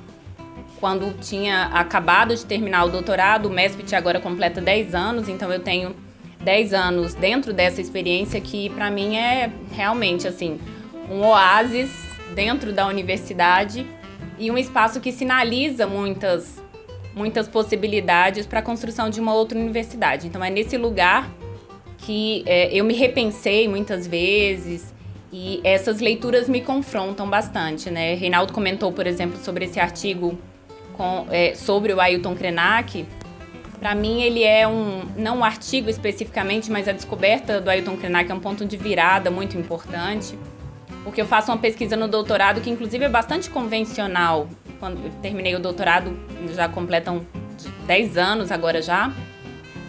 quando 0.78 1.18
tinha 1.18 1.64
acabado 1.72 2.32
de 2.32 2.46
terminar 2.46 2.84
o 2.84 2.90
doutorado. 2.90 3.46
O 3.46 3.50
MESPIT 3.50 3.96
agora 3.96 4.20
completa 4.20 4.60
10 4.60 4.94
anos, 4.94 5.28
então 5.28 5.52
eu 5.52 5.58
tenho 5.58 5.96
10 6.44 6.72
anos 6.74 7.14
dentro 7.14 7.52
dessa 7.52 7.80
experiência 7.80 8.40
que 8.40 8.70
para 8.70 8.88
mim 8.88 9.16
é 9.16 9.50
realmente 9.72 10.28
assim 10.28 10.60
um 11.10 11.26
oásis 11.26 11.90
dentro 12.36 12.72
da 12.72 12.86
universidade 12.86 13.84
e 14.38 14.48
um 14.48 14.56
espaço 14.56 15.00
que 15.00 15.10
sinaliza 15.10 15.88
muitas 15.88 16.62
muitas 17.16 17.48
possibilidades 17.48 18.46
para 18.46 18.60
a 18.60 18.62
construção 18.62 19.10
de 19.10 19.20
uma 19.20 19.34
outra 19.34 19.58
universidade. 19.58 20.28
Então 20.28 20.44
é 20.44 20.50
nesse 20.50 20.76
lugar 20.76 21.28
que 22.04 22.42
é, 22.46 22.68
eu 22.72 22.84
me 22.84 22.94
repensei 22.94 23.66
muitas 23.66 24.06
vezes 24.06 24.92
e 25.32 25.60
essas 25.64 26.00
leituras 26.00 26.48
me 26.48 26.60
confrontam 26.60 27.28
bastante, 27.28 27.90
né? 27.90 28.14
Reinaldo 28.14 28.52
comentou, 28.52 28.92
por 28.92 29.06
exemplo, 29.06 29.38
sobre 29.42 29.64
esse 29.64 29.80
artigo 29.80 30.38
com, 30.92 31.26
é, 31.30 31.54
sobre 31.54 31.92
o 31.92 32.00
Ailton 32.00 32.34
Krenak. 32.36 33.06
Para 33.80 33.94
mim, 33.94 34.22
ele 34.22 34.44
é 34.44 34.68
um, 34.68 35.02
não 35.16 35.38
um 35.38 35.44
artigo 35.44 35.88
especificamente, 35.88 36.70
mas 36.70 36.86
a 36.86 36.92
descoberta 36.92 37.60
do 37.60 37.70
Ailton 37.70 37.96
Krenak 37.96 38.30
é 38.30 38.34
um 38.34 38.40
ponto 38.40 38.64
de 38.64 38.76
virada 38.76 39.30
muito 39.30 39.56
importante, 39.56 40.38
porque 41.02 41.20
eu 41.20 41.26
faço 41.26 41.50
uma 41.50 41.58
pesquisa 41.58 41.96
no 41.96 42.06
doutorado 42.06 42.60
que, 42.60 42.70
inclusive, 42.70 43.06
é 43.06 43.08
bastante 43.08 43.50
convencional. 43.50 44.46
Quando 44.78 45.04
eu 45.04 45.10
terminei 45.22 45.54
o 45.54 45.58
doutorado, 45.58 46.16
já 46.54 46.68
completam 46.68 47.26
10 47.86 48.18
anos 48.18 48.52
agora 48.52 48.82
já. 48.82 49.10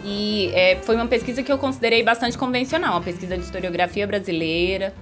E 0.05 0.51
é, 0.53 0.75
foi 0.83 0.95
uma 0.95 1.07
pesquisa 1.07 1.41
que 1.41 1.51
eu 1.51 1.57
considerei 1.57 2.03
bastante 2.03 2.37
convencional, 2.37 2.93
uma 2.93 3.01
pesquisa 3.01 3.35
de 3.35 3.43
historiografia 3.43 4.05
brasileira, 4.05 4.93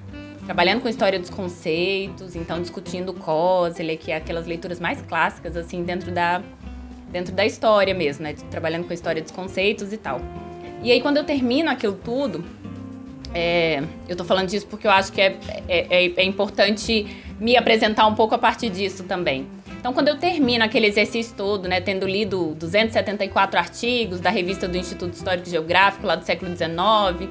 trabalhando 0.46 0.82
com 0.82 0.88
história 0.88 1.20
dos 1.20 1.30
conceitos, 1.30 2.38
então 2.38 2.62
discutindo 2.62 3.14
Koselleck, 3.14 4.06
que 4.06 4.12
é 4.14 4.16
aquelas 4.16 4.48
leituras 4.48 4.80
mais 4.80 5.02
clássicas, 5.02 5.58
assim, 5.58 5.84
dentro 5.84 6.10
da, 6.10 6.42
dentro 7.12 7.36
da 7.36 7.46
história 7.46 7.94
mesmo, 7.94 8.24
né? 8.24 8.34
Trabalhando 8.50 8.88
com 8.88 8.94
história 8.94 9.22
dos 9.22 9.32
conceitos 9.32 9.92
e 9.92 9.98
tal. 9.98 10.22
E 10.82 10.90
aí, 10.90 11.02
quando 11.02 11.18
eu 11.18 11.26
termino 11.26 11.70
aquilo 11.70 12.00
tudo, 12.02 12.42
é, 13.34 13.84
eu 14.08 14.16
tô 14.16 14.24
falando 14.24 14.48
disso 14.48 14.68
porque 14.68 14.88
eu 14.88 14.92
acho 14.92 15.12
que 15.12 15.20
é, 15.20 15.38
é, 15.68 16.06
é, 16.06 16.14
é 16.16 16.24
importante 16.24 17.08
me 17.40 17.58
apresentar 17.58 18.08
um 18.08 18.16
pouco 18.16 18.36
a 18.36 18.38
partir 18.38 18.70
disso 18.70 19.04
também. 19.04 19.48
Então, 19.84 19.92
quando 19.92 20.08
eu 20.08 20.18
termino 20.18 20.64
aquele 20.64 20.88
exercício 20.88 21.36
todo, 21.36 21.68
né, 21.68 21.82
tendo 21.82 22.08
lido 22.08 22.56
274 22.56 23.60
artigos 23.60 24.22
da 24.22 24.30
revista 24.30 24.66
do 24.66 24.78
Instituto 24.78 25.14
Histórico 25.14 25.46
e 25.46 25.52
Geográfico, 25.52 26.08
lá 26.08 26.16
do 26.16 26.24
século 26.24 26.56
XIX, 26.56 27.30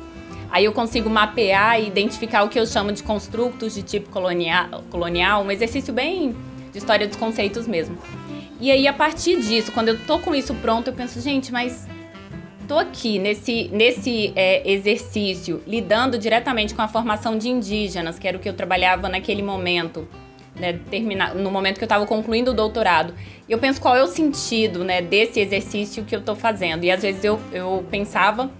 aí 0.51 0.67
eu 0.67 0.73
consigo 0.75 1.09
mapear 1.09 1.81
e 1.81 1.87
identificar 1.87 2.43
o 2.43 2.51
que 2.51 2.61
eu 2.61 2.67
chamo 2.67 2.93
de 2.93 3.03
construtos 3.03 3.75
de 3.75 3.83
tipo 3.83 4.11
colonial, 4.11 4.85
colonial 4.91 5.43
um 5.43 5.51
exercício 5.51 5.95
bem 5.95 6.37
de 6.71 6.77
história 6.77 7.09
dos 7.09 7.17
conceitos 7.17 7.67
mesmo. 7.67 7.97
E 8.61 8.71
aí, 8.71 8.87
a 8.87 8.93
partir 8.93 9.41
disso, 9.41 9.73
quando 9.73 9.89
eu 9.89 9.99
tô 10.01 10.19
com 10.19 10.35
isso 10.35 10.55
pronto, 10.57 10.89
eu 10.89 10.93
penso, 10.93 11.23
gente, 11.23 11.51
mas 11.51 11.89
tô 12.69 12.79
aqui 12.79 13.19
nesse, 13.19 13.71
nesse 13.73 14.31
é, 14.37 14.71
exercício, 14.71 15.63
lidando 15.67 16.19
diretamente 16.19 16.75
com 16.75 16.83
a 16.83 16.89
formação 16.89 17.39
de 17.39 17.49
indígenas, 17.49 18.19
que 18.19 18.29
era 18.29 18.37
o 18.37 18.41
que 18.41 18.49
eu 18.51 18.53
trabalhava 18.53 19.09
naquele 19.09 19.43
momento 19.43 20.07
né, 20.55 20.79
terminar, 20.91 21.35
no 21.35 21.51
momento 21.51 21.79
que 21.79 21.85
eu 21.85 21.87
estava 21.87 22.07
concluindo 22.07 22.51
o 22.51 22.55
doutorado. 22.55 23.15
Eu 23.49 23.59
penso 23.59 23.81
qual 23.81 23.97
é 23.97 24.03
o 24.03 24.07
sentido 24.07 24.85
né, 24.85 25.01
desse 25.01 25.41
exercício 25.41 26.05
que 26.05 26.15
eu 26.15 26.21
estou 26.21 26.37
fazendo. 26.37 26.85
E 26.85 26.91
às 26.91 27.03
vezes 27.03 27.25
eu, 27.25 27.41
eu 27.53 27.85
pensava 27.91 28.51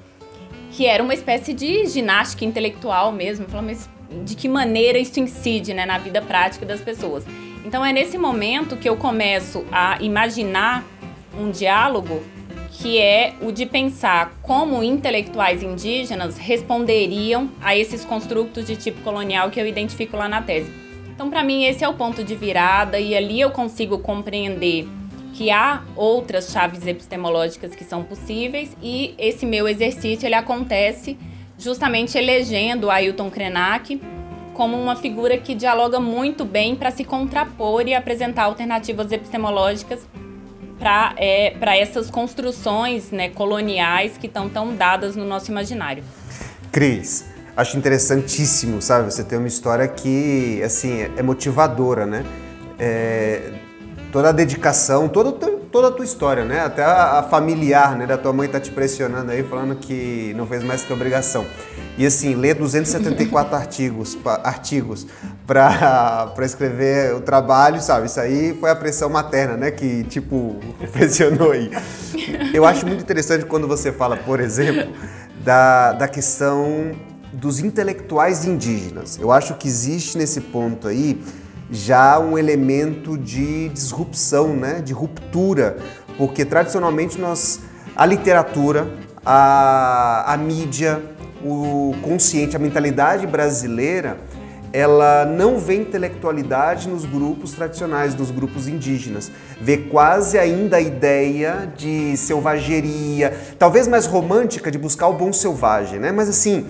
que 0.73 0.87
era 0.87 1.03
uma 1.03 1.15
espécie 1.15 1.53
de 1.53 1.87
ginástica 1.87 2.45
intelectual 2.45 3.13
mesmo. 3.13 3.45
Eu 3.45 3.49
falava, 3.49 3.69
mas 3.69 3.89
de 4.25 4.35
que 4.35 4.49
maneira 4.49 4.99
isso 4.99 5.21
incide 5.21 5.75
né, 5.75 5.87
na 5.87 5.99
vida 5.99 6.21
prática 6.23 6.65
das 6.65 6.81
pessoas? 6.81 7.25
Então 7.65 7.85
é 7.85 7.93
nesse 7.93 8.19
momento 8.19 8.77
que 8.77 8.89
eu 8.89 8.97
começo 8.97 9.65
a 9.71 9.99
imaginar 10.01 10.85
um 11.39 11.51
diálogo 11.51 12.23
que 12.73 12.99
é 12.99 13.35
o 13.41 13.53
de 13.53 13.67
pensar 13.67 14.35
como 14.43 14.83
intelectuais 14.83 15.63
indígenas 15.63 16.39
responderiam 16.39 17.51
a 17.61 17.77
esses 17.77 18.05
construtos 18.05 18.67
de 18.67 18.77
tipo 18.77 19.03
colonial 19.03 19.51
que 19.51 19.61
eu 19.61 19.67
identifico 19.67 20.17
lá 20.17 20.29
na 20.29 20.41
tese. 20.41 20.82
Então, 21.15 21.31
para 21.31 21.45
mim, 21.45 21.65
esse 21.65 21.85
é 21.85 21.89
o 21.89 21.95
ponto 21.95 22.25
de 22.25 22.35
virada 22.35 22.99
e 22.99 23.15
ali 23.15 23.41
eu 23.41 23.51
consigo 23.51 23.99
compreender 23.99 24.89
que 25.35 25.51
há 25.51 25.83
outras 25.97 26.51
chaves 26.51 26.87
epistemológicas 26.87 27.75
que 27.75 27.85
são 27.85 28.03
possíveis 28.03 28.77
e 28.83 29.15
esse 29.19 29.47
meu 29.47 29.67
exercício 29.67 30.27
ele 30.27 30.35
acontece 30.35 31.19
justamente 31.59 32.19
elegendo 32.19 32.91
Ailton 32.91 33.31
Krenak 33.31 34.01
como 34.53 34.77
uma 34.77 34.97
figura 34.97 35.39
que 35.39 35.55
dialoga 35.55 35.99
muito 35.99 36.45
bem 36.45 36.77
para 36.77 36.91
se 36.91 37.05
contrapor 37.05 37.87
e 37.89 37.95
apresentar 37.95 38.45
alternativas 38.45 39.11
epistemológicas 39.11 40.07
para 40.79 41.15
é, 41.17 41.55
essas 41.79 42.11
construções 42.11 43.11
né, 43.11 43.29
coloniais 43.29 44.19
que 44.19 44.27
estão 44.27 44.49
tão 44.49 44.75
dadas 44.75 45.17
no 45.17 45.25
nosso 45.25 45.51
imaginário. 45.51 46.03
Cris, 46.71 47.32
acho 47.57 47.77
interessantíssimo, 47.77 48.81
sabe? 48.81 49.13
Você 49.13 49.23
tem 49.23 49.39
uma 49.39 49.49
história 49.49 49.87
que, 49.87 50.63
assim, 50.63 51.09
é 51.17 51.23
motivadora, 51.23 52.07
né? 52.07 52.25
É, 52.79 53.53
toda 54.11 54.31
a 54.31 54.33
dedicação, 54.33 55.09
toda, 55.09 55.33
toda 55.33 55.89
a 55.89 55.91
tua 55.91 56.05
história, 56.05 56.45
né? 56.45 56.61
Até 56.61 56.83
a, 56.83 57.19
a, 57.19 57.23
familiar, 57.23 57.97
né? 57.97 58.07
Da 58.07 58.17
tua 58.17 58.33
mãe 58.33 58.49
tá 58.49 58.59
te 58.59 58.71
pressionando 58.71 59.31
aí, 59.31 59.43
falando 59.43 59.77
que 59.77 60.33
não 60.37 60.47
fez 60.47 60.65
mais 60.65 60.83
que 60.83 60.93
obrigação. 60.93 61.47
E 61.99 62.07
assim, 62.07 62.35
ler 62.35 62.55
274 62.55 63.55
artigos, 63.57 64.19
artigos 64.43 65.07
para 65.47 66.33
escrever 66.43 67.15
o 67.15 67.21
trabalho, 67.21 67.81
sabe? 67.81 68.07
Isso 68.07 68.19
aí 68.19 68.57
foi 68.59 68.71
a 68.71 68.77
pressão 68.77 69.11
materna, 69.11 69.57
né? 69.57 69.71
Que, 69.71 70.05
tipo, 70.05 70.57
pressionou 70.93 71.53
aí. 71.53 71.71
Eu 72.55 72.65
acho 72.65 72.87
muito 72.87 73.03
interessante 73.03 73.45
quando 73.45 73.69
você 73.69 73.93
fala, 73.93 74.17
por 74.17 74.41
exemplo, 74.41 74.93
da, 75.45 75.93
da 75.93 76.09
questão 76.09 76.93
dos 77.33 77.61
intelectuais 77.61 78.45
indígenas. 78.45 79.19
Eu 79.19 79.33
acho 79.33 79.55
que 79.55 79.67
existe 79.67 80.19
nesse 80.19 80.41
ponto 80.41 80.87
aí 80.87 81.23
já 81.71 82.19
um 82.19 82.37
elemento 82.37 83.17
de 83.17 83.71
disrupção, 83.71 84.55
né, 84.55 84.83
de 84.83 84.93
ruptura, 84.93 85.79
porque 86.19 86.45
tradicionalmente 86.45 87.19
nós 87.19 87.61
a 87.97 88.05
literatura, 88.05 88.91
a, 89.25 90.33
a 90.33 90.37
mídia, 90.37 91.03
o 91.45 91.95
consciente, 92.03 92.57
a 92.57 92.59
mentalidade 92.59 93.27
brasileira, 93.27 94.19
ela 94.73 95.27
não 95.27 95.59
vê 95.59 95.75
intelectualidade 95.77 96.89
nos 96.89 97.05
grupos 97.05 97.53
tradicionais, 97.53 98.15
nos 98.15 98.31
grupos 98.31 98.67
indígenas. 98.67 99.31
Vê 99.61 99.77
quase 99.77 100.39
ainda 100.39 100.79
a 100.79 100.81
ideia 100.81 101.71
de 101.77 102.17
selvageria, 102.17 103.37
talvez 103.59 103.87
mais 103.87 104.07
romântica, 104.07 104.71
de 104.71 104.79
buscar 104.79 105.09
o 105.09 105.13
bom 105.13 105.33
selvagem, 105.33 105.99
né? 105.99 106.11
Mas 106.11 106.31
assim, 106.31 106.67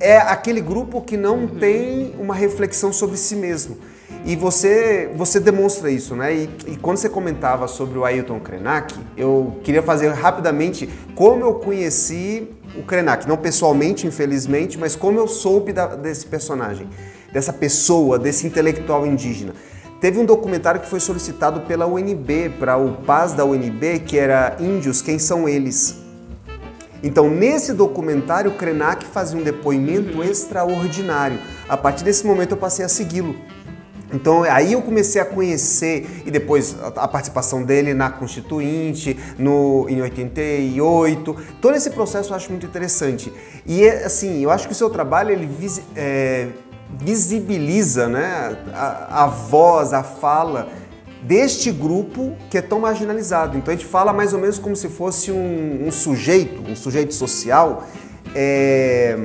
é 0.00 0.16
aquele 0.16 0.62
grupo 0.62 1.02
que 1.02 1.16
não 1.16 1.46
tem 1.46 2.14
uma 2.18 2.34
reflexão 2.34 2.92
sobre 2.92 3.18
si 3.18 3.36
mesmo. 3.36 3.76
E 4.24 4.34
você, 4.34 5.10
você 5.14 5.38
demonstra 5.38 5.90
isso, 5.90 6.16
né? 6.16 6.34
E, 6.34 6.50
e, 6.66 6.76
quando 6.76 6.96
você 6.96 7.08
comentava 7.08 7.68
sobre 7.68 7.98
o 7.98 8.04
Ailton 8.04 8.40
Krenak, 8.40 8.94
eu 9.16 9.58
queria 9.62 9.82
fazer 9.82 10.08
rapidamente 10.08 10.88
como 11.14 11.44
eu 11.44 11.54
conheci 11.54 12.48
o 12.76 12.82
Krenak. 12.82 13.28
Não 13.28 13.36
pessoalmente, 13.36 14.06
infelizmente, 14.06 14.78
mas 14.78 14.96
como 14.96 15.18
eu 15.18 15.28
soube 15.28 15.72
da, 15.72 15.86
desse 15.86 16.26
personagem, 16.26 16.88
dessa 17.32 17.52
pessoa, 17.52 18.18
desse 18.18 18.46
intelectual 18.46 19.06
indígena. 19.06 19.54
Teve 20.00 20.18
um 20.18 20.24
documentário 20.24 20.80
que 20.80 20.88
foi 20.88 21.00
solicitado 21.00 21.60
pela 21.62 21.86
UNB, 21.86 22.50
para 22.58 22.76
o 22.76 22.96
Paz 23.02 23.32
da 23.32 23.44
UNB, 23.44 24.00
que 24.00 24.18
era 24.18 24.56
Índios, 24.58 25.02
Quem 25.02 25.18
São 25.18 25.48
Eles? 25.48 26.09
Então, 27.02 27.30
nesse 27.30 27.72
documentário, 27.72 28.52
Krenak 28.52 29.04
fazia 29.04 29.38
um 29.38 29.42
depoimento 29.42 30.22
extraordinário. 30.22 31.38
A 31.68 31.76
partir 31.76 32.04
desse 32.04 32.26
momento, 32.26 32.52
eu 32.52 32.58
passei 32.58 32.84
a 32.84 32.88
segui-lo. 32.88 33.36
Então 34.12 34.42
aí 34.42 34.72
eu 34.72 34.82
comecei 34.82 35.20
a 35.20 35.24
conhecer 35.24 36.22
e 36.26 36.30
depois 36.30 36.76
a 36.96 37.06
participação 37.06 37.62
dele 37.62 37.94
na 37.94 38.10
Constituinte, 38.10 39.16
no, 39.38 39.86
em 39.88 40.02
88, 40.02 41.36
todo 41.60 41.76
esse 41.76 41.90
processo 41.90 42.32
eu 42.32 42.36
acho 42.36 42.50
muito 42.50 42.66
interessante. 42.66 43.32
E 43.64 43.88
assim, 43.88 44.42
eu 44.42 44.50
acho 44.50 44.66
que 44.66 44.72
o 44.72 44.76
seu 44.76 44.90
trabalho 44.90 45.30
ele 45.30 45.48
é, 45.94 46.48
visibiliza 46.98 48.08
né, 48.08 48.56
a, 48.74 49.24
a 49.24 49.26
voz, 49.26 49.92
a 49.92 50.02
fala 50.02 50.68
deste 51.22 51.70
grupo 51.70 52.34
que 52.50 52.58
é 52.58 52.62
tão 52.62 52.80
marginalizado. 52.80 53.56
Então 53.56 53.72
a 53.72 53.76
gente 53.76 53.86
fala 53.86 54.12
mais 54.12 54.32
ou 54.32 54.40
menos 54.40 54.58
como 54.58 54.74
se 54.74 54.88
fosse 54.88 55.30
um, 55.30 55.86
um 55.86 55.90
sujeito, 55.92 56.62
um 56.70 56.74
sujeito 56.74 57.14
social 57.14 57.86
é, 58.34 59.18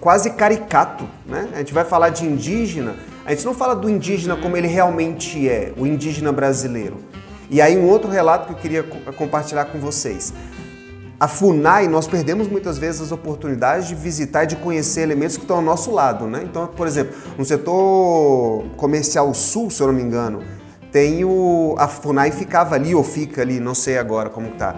quase 0.00 0.30
caricato. 0.30 1.08
Né? 1.26 1.48
A 1.54 1.58
gente 1.58 1.72
vai 1.72 1.84
falar 1.84 2.10
de 2.10 2.24
indígena 2.24 2.94
a 3.24 3.30
gente 3.30 3.44
não 3.44 3.54
fala 3.54 3.74
do 3.74 3.88
indígena 3.88 4.36
como 4.36 4.56
ele 4.56 4.66
realmente 4.66 5.48
é, 5.48 5.72
o 5.76 5.86
indígena 5.86 6.32
brasileiro. 6.32 6.96
E 7.48 7.60
aí 7.60 7.78
um 7.78 7.88
outro 7.88 8.10
relato 8.10 8.46
que 8.46 8.52
eu 8.52 8.56
queria 8.56 8.82
compartilhar 9.16 9.66
com 9.66 9.78
vocês. 9.78 10.32
A 11.20 11.28
FUNAI, 11.28 11.86
nós 11.86 12.08
perdemos 12.08 12.48
muitas 12.48 12.78
vezes 12.78 13.00
as 13.00 13.12
oportunidades 13.12 13.86
de 13.86 13.94
visitar 13.94 14.42
e 14.42 14.46
de 14.48 14.56
conhecer 14.56 15.02
elementos 15.02 15.36
que 15.36 15.44
estão 15.44 15.58
ao 15.58 15.62
nosso 15.62 15.92
lado, 15.92 16.26
né? 16.26 16.42
Então, 16.42 16.66
por 16.66 16.84
exemplo, 16.84 17.14
no 17.38 17.44
setor 17.44 18.64
comercial 18.76 19.32
sul, 19.32 19.70
se 19.70 19.80
eu 19.80 19.86
não 19.86 19.94
me 19.94 20.02
engano, 20.02 20.42
tem 20.92 21.24
o... 21.24 21.74
a 21.78 21.88
FUNAI 21.88 22.30
ficava 22.30 22.76
ali 22.76 22.94
ou 22.94 23.02
fica 23.02 23.42
ali, 23.42 23.58
não 23.58 23.74
sei 23.74 23.98
agora 23.98 24.30
como 24.30 24.48
está 24.48 24.76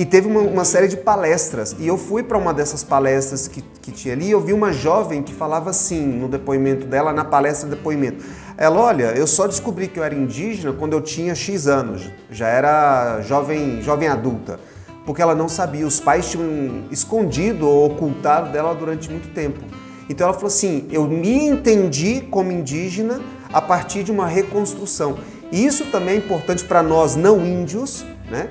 e 0.00 0.04
teve 0.06 0.26
uma, 0.26 0.40
uma, 0.40 0.64
série 0.64 0.88
de 0.88 0.96
palestras. 0.96 1.76
E 1.78 1.86
eu 1.86 1.98
fui 1.98 2.22
para 2.22 2.38
uma 2.38 2.54
dessas 2.54 2.82
palestras 2.82 3.46
que, 3.46 3.62
que 3.82 3.92
tinha 3.92 4.14
ali. 4.14 4.30
Eu 4.30 4.40
vi 4.40 4.54
uma 4.54 4.72
jovem 4.72 5.22
que 5.22 5.34
falava 5.34 5.68
assim 5.68 6.06
no 6.06 6.26
depoimento 6.26 6.86
dela, 6.86 7.12
na 7.12 7.22
palestra 7.22 7.68
de 7.68 7.76
depoimento. 7.76 8.24
Ela, 8.56 8.80
olha, 8.80 9.12
eu 9.14 9.26
só 9.26 9.46
descobri 9.46 9.88
que 9.88 9.98
eu 9.98 10.04
era 10.04 10.14
indígena 10.14 10.72
quando 10.72 10.94
eu 10.94 11.02
tinha 11.02 11.34
X 11.34 11.66
anos, 11.66 12.10
já 12.30 12.48
era 12.48 13.20
jovem, 13.20 13.82
jovem 13.82 14.08
adulta, 14.08 14.58
porque 15.04 15.20
ela 15.20 15.34
não 15.34 15.50
sabia. 15.50 15.86
Os 15.86 16.00
pais 16.00 16.30
tinham 16.30 16.84
escondido 16.90 17.68
ou 17.68 17.90
ocultado 17.90 18.50
dela 18.50 18.74
durante 18.74 19.10
muito 19.10 19.34
tempo. 19.34 19.60
Então 20.08 20.26
ela 20.26 20.34
falou 20.34 20.48
assim: 20.48 20.88
eu 20.90 21.06
me 21.06 21.46
entendi 21.46 22.22
como 22.22 22.50
indígena 22.50 23.20
a 23.52 23.60
partir 23.60 24.02
de 24.02 24.10
uma 24.10 24.26
reconstrução. 24.26 25.18
E 25.52 25.64
isso 25.64 25.86
também 25.86 26.14
é 26.14 26.18
importante 26.18 26.64
para 26.64 26.82
nós 26.82 27.16
não 27.16 27.44
índios, 27.44 28.04
né? 28.30 28.48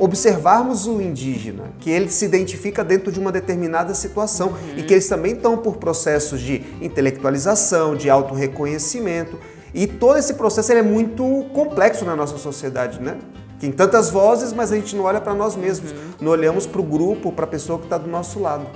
observarmos 0.00 0.86
o 0.86 1.00
indígena, 1.00 1.64
que 1.78 1.90
ele 1.90 2.08
se 2.08 2.24
identifica 2.24 2.82
dentro 2.82 3.12
de 3.12 3.20
uma 3.20 3.30
determinada 3.30 3.92
situação 3.92 4.48
uhum. 4.48 4.78
e 4.78 4.82
que 4.82 4.94
eles 4.94 5.06
também 5.06 5.34
estão 5.34 5.58
por 5.58 5.76
processos 5.76 6.40
de 6.40 6.62
intelectualização, 6.80 7.94
de 7.94 8.08
autorreconhecimento. 8.08 9.38
E 9.74 9.86
todo 9.86 10.18
esse 10.18 10.34
processo 10.34 10.72
é 10.72 10.82
muito 10.82 11.44
complexo 11.52 12.04
na 12.06 12.16
nossa 12.16 12.38
sociedade, 12.38 12.98
né? 13.00 13.18
Tem 13.60 13.70
tantas 13.70 14.08
vozes, 14.08 14.54
mas 14.54 14.72
a 14.72 14.76
gente 14.76 14.96
não 14.96 15.04
olha 15.04 15.20
para 15.20 15.34
nós 15.34 15.54
mesmos, 15.54 15.92
uhum. 15.92 15.98
não 16.22 16.32
olhamos 16.32 16.66
para 16.66 16.80
o 16.80 16.84
grupo, 16.84 17.30
para 17.30 17.44
a 17.44 17.48
pessoa 17.48 17.78
que 17.78 17.84
está 17.84 17.98
do 17.98 18.08
nosso 18.08 18.40
lado. 18.40 18.66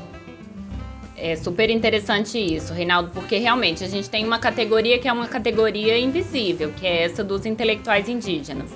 É 1.16 1.36
super 1.36 1.70
interessante 1.70 2.38
isso, 2.38 2.72
Reinaldo, 2.72 3.10
porque 3.10 3.38
realmente 3.38 3.84
a 3.84 3.88
gente 3.88 4.10
tem 4.10 4.24
uma 4.24 4.38
categoria 4.38 4.98
que 4.98 5.06
é 5.06 5.12
uma 5.12 5.28
categoria 5.28 5.98
invisível, 5.98 6.72
que 6.72 6.86
é 6.86 7.04
essa 7.04 7.22
dos 7.22 7.46
intelectuais 7.46 8.08
indígenas. 8.08 8.72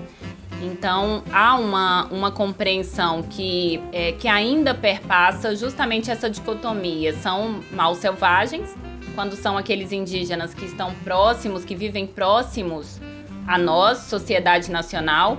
Então 0.62 1.22
há 1.33 1.57
uma, 1.57 2.07
uma 2.07 2.31
compreensão 2.31 3.22
que, 3.22 3.81
é, 3.92 4.12
que 4.12 4.29
ainda 4.29 4.74
perpassa 4.74 5.55
justamente 5.55 6.11
essa 6.11 6.29
dicotomia. 6.29 7.12
São 7.14 7.61
maus 7.72 7.98
selvagens, 7.98 8.74
quando 9.14 9.35
são 9.35 9.57
aqueles 9.57 9.92
indígenas 9.92 10.55
que 10.55 10.64
estão 10.64 10.94
próximos, 11.05 11.64
que 11.64 11.74
vivem 11.74 12.07
próximos 12.07 13.01
a 13.46 13.59
nós, 13.59 13.98
sociedade 13.98 14.70
nacional. 14.70 15.38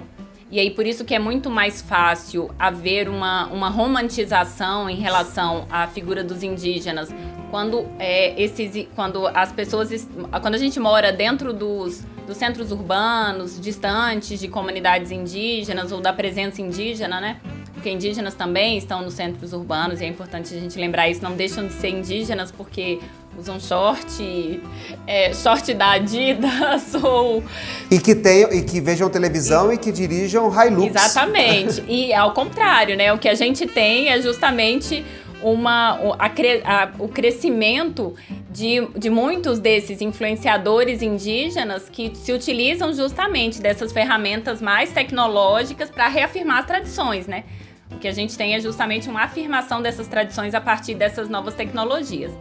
E 0.52 0.60
aí 0.60 0.72
por 0.72 0.86
isso 0.86 1.06
que 1.06 1.14
é 1.14 1.20
muito 1.20 1.50
mais 1.50 1.82
fácil 1.82 2.50
haver 2.58 3.08
uma, 3.08 3.46
uma 3.48 3.70
romantização 3.70 4.90
em 4.90 4.96
relação 4.96 5.68
à 5.70 5.86
figura 5.88 6.24
dos 6.24 6.42
indígenas. 6.42 7.14
Quando 7.52 7.88
é, 8.00 8.40
esses 8.42 8.88
quando 8.96 9.28
as 9.28 9.52
pessoas 9.52 10.08
quando 10.42 10.56
a 10.56 10.58
gente 10.58 10.80
mora 10.80 11.12
dentro 11.12 11.54
dos 11.54 12.04
dos 12.30 12.38
centros 12.38 12.72
urbanos, 12.72 13.60
distantes 13.60 14.40
de 14.40 14.48
comunidades 14.48 15.10
indígenas 15.10 15.92
ou 15.92 16.00
da 16.00 16.14
presença 16.14 16.62
indígena, 16.62 17.20
né? 17.20 17.38
Porque 17.74 17.90
indígenas 17.90 18.36
também 18.36 18.78
estão 18.78 19.02
nos 19.02 19.16
centros 19.16 19.52
urbanos 19.52 20.00
e 20.00 20.06
é 20.06 20.08
importante 20.08 20.54
a 20.54 20.60
gente 20.60 20.78
lembrar 20.78 21.10
isso. 21.10 21.24
Não 21.24 21.36
deixam 21.36 21.66
de 21.66 21.74
ser 21.74 21.90
indígenas 21.90 22.52
porque 22.52 23.00
usam 23.38 23.60
short, 23.60 24.62
é, 25.08 25.34
short 25.34 25.74
da 25.74 25.94
Adidas 25.94 26.94
ou... 27.02 27.44
E 27.90 28.00
que, 28.00 28.14
tenham, 28.14 28.52
e 28.52 28.62
que 28.62 28.80
vejam 28.80 29.10
televisão 29.10 29.72
e, 29.72 29.76
e 29.76 29.78
que 29.80 29.92
dirijam 29.92 30.52
Hilux. 30.52 30.96
Exatamente. 30.96 31.84
e 31.88 32.14
ao 32.14 32.34
contrário, 32.34 32.96
né? 32.96 33.12
O 33.12 33.18
que 33.18 33.28
a 33.28 33.36
gente 33.36 33.66
tem 33.66 34.10
é 34.10 34.22
justamente 34.22 35.04
uma, 35.42 36.00
a, 36.18 36.28
a, 36.28 36.92
o 37.00 37.08
crescimento 37.08 38.14
de, 38.50 38.86
de 38.98 39.10
muitos 39.10 39.60
desses 39.60 40.02
influenciadores 40.02 41.02
indígenas 41.02 41.90
que 41.90 42.14
se 42.16 42.32
utilizam 42.32 42.94
justamente 42.94 43.62
dessas 43.62 43.92
ferramentas 43.92 44.62
mais 44.62 44.92
tecnológicas 44.92 45.90
para 45.90 46.08
reafirmar 46.08 46.60
as 46.60 46.66
tradições, 46.66 47.28
né? 47.28 47.44
O 47.92 47.98
que 47.98 48.08
a 48.08 48.12
gente 48.12 48.38
tem 48.38 48.54
é 48.54 48.60
justamente 48.60 49.10
uma 49.10 49.24
afirmação 49.24 49.82
dessas 49.82 50.08
tradições 50.08 50.54
a 50.54 50.62
partir 50.62 50.94
dessas 50.94 51.28
novas 51.28 51.56
tecnologias. 51.56 52.32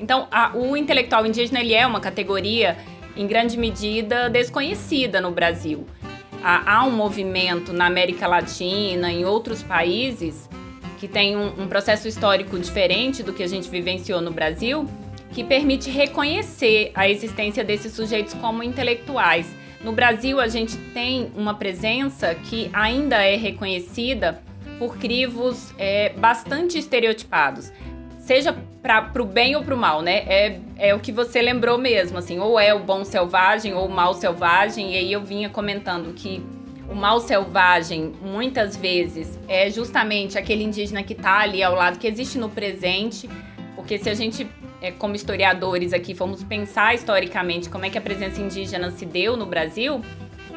Então, 0.00 0.26
a, 0.30 0.56
o 0.56 0.76
intelectual 0.76 1.24
indígena 1.24 1.60
ele 1.60 1.74
é 1.74 1.86
uma 1.86 2.00
categoria 2.00 2.76
em 3.16 3.26
grande 3.26 3.56
medida 3.56 4.28
desconhecida 4.28 5.20
no 5.20 5.30
Brasil. 5.30 5.86
Há, 6.42 6.76
há 6.76 6.84
um 6.84 6.90
movimento 6.90 7.72
na 7.72 7.86
América 7.86 8.26
Latina, 8.26 9.10
em 9.10 9.24
outros 9.24 9.62
países, 9.62 10.48
que 10.96 11.06
tem 11.06 11.36
um, 11.36 11.62
um 11.62 11.68
processo 11.68 12.08
histórico 12.08 12.58
diferente 12.58 13.22
do 13.22 13.32
que 13.32 13.42
a 13.42 13.46
gente 13.46 13.68
vivenciou 13.68 14.20
no 14.20 14.30
Brasil, 14.30 14.88
que 15.32 15.44
permite 15.44 15.90
reconhecer 15.90 16.90
a 16.94 17.08
existência 17.08 17.62
desses 17.62 17.92
sujeitos 17.92 18.34
como 18.34 18.62
intelectuais. 18.62 19.46
No 19.84 19.92
Brasil, 19.92 20.40
a 20.40 20.48
gente 20.48 20.76
tem 20.94 21.30
uma 21.36 21.54
presença 21.54 22.34
que 22.34 22.70
ainda 22.72 23.22
é 23.22 23.36
reconhecida 23.36 24.42
por 24.78 24.96
crivos 24.96 25.74
é, 25.78 26.10
bastante 26.10 26.78
estereotipados, 26.78 27.72
seja 28.18 28.56
para 28.82 29.22
o 29.22 29.24
bem 29.24 29.56
ou 29.56 29.62
para 29.62 29.74
o 29.74 29.78
mal, 29.78 30.02
né? 30.02 30.24
É, 30.26 30.60
é 30.78 30.94
o 30.94 31.00
que 31.00 31.12
você 31.12 31.42
lembrou 31.42 31.78
mesmo, 31.78 32.18
assim, 32.18 32.38
ou 32.38 32.58
é 32.58 32.74
o 32.74 32.80
bom 32.80 33.04
selvagem 33.04 33.74
ou 33.74 33.86
o 33.86 33.90
mal 33.90 34.14
selvagem, 34.14 34.94
e 34.94 34.96
aí 34.96 35.12
eu 35.12 35.22
vinha 35.22 35.48
comentando 35.48 36.12
que 36.14 36.42
o 36.88 36.94
mal 36.94 37.20
selvagem, 37.20 38.12
muitas 38.20 38.76
vezes, 38.76 39.38
é 39.48 39.70
justamente 39.70 40.38
aquele 40.38 40.62
indígena 40.62 41.02
que 41.02 41.12
está 41.12 41.38
ali 41.38 41.62
ao 41.62 41.74
lado, 41.74 41.98
que 41.98 42.06
existe 42.06 42.38
no 42.38 42.48
presente, 42.48 43.28
porque 43.74 43.98
se 43.98 44.08
a 44.08 44.14
gente, 44.14 44.46
é, 44.80 44.90
como 44.90 45.14
historiadores 45.14 45.92
aqui, 45.92 46.14
formos 46.14 46.42
pensar 46.42 46.94
historicamente 46.94 47.68
como 47.68 47.84
é 47.84 47.90
que 47.90 47.98
a 47.98 48.00
presença 48.00 48.40
indígena 48.40 48.90
se 48.90 49.04
deu 49.04 49.36
no 49.36 49.46
Brasil, 49.46 50.00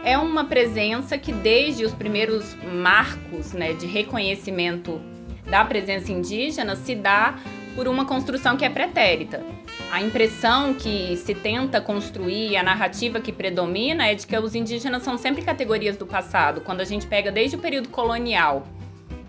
é 0.03 0.17
uma 0.17 0.45
presença 0.45 1.17
que 1.17 1.31
desde 1.31 1.83
os 1.83 1.93
primeiros 1.93 2.55
marcos 2.63 3.53
né, 3.53 3.73
de 3.73 3.85
reconhecimento 3.85 5.01
da 5.49 5.65
presença 5.65 6.11
indígena 6.11 6.75
se 6.75 6.95
dá 6.95 7.37
por 7.79 7.87
uma 7.87 8.03
construção 8.03 8.57
que 8.57 8.65
é 8.65 8.69
pretérita. 8.69 9.41
A 9.89 10.01
impressão 10.01 10.73
que 10.73 11.15
se 11.15 11.33
tenta 11.33 11.79
construir, 11.79 12.57
a 12.57 12.61
narrativa 12.61 13.21
que 13.21 13.31
predomina 13.31 14.05
é 14.05 14.15
de 14.15 14.27
que 14.27 14.37
os 14.37 14.53
indígenas 14.53 15.01
são 15.01 15.17
sempre 15.17 15.43
categorias 15.43 15.95
do 15.95 16.05
passado. 16.05 16.59
Quando 16.59 16.81
a 16.81 16.83
gente 16.83 17.07
pega 17.07 17.31
desde 17.31 17.55
o 17.55 17.59
período 17.59 17.87
colonial, 17.87 18.67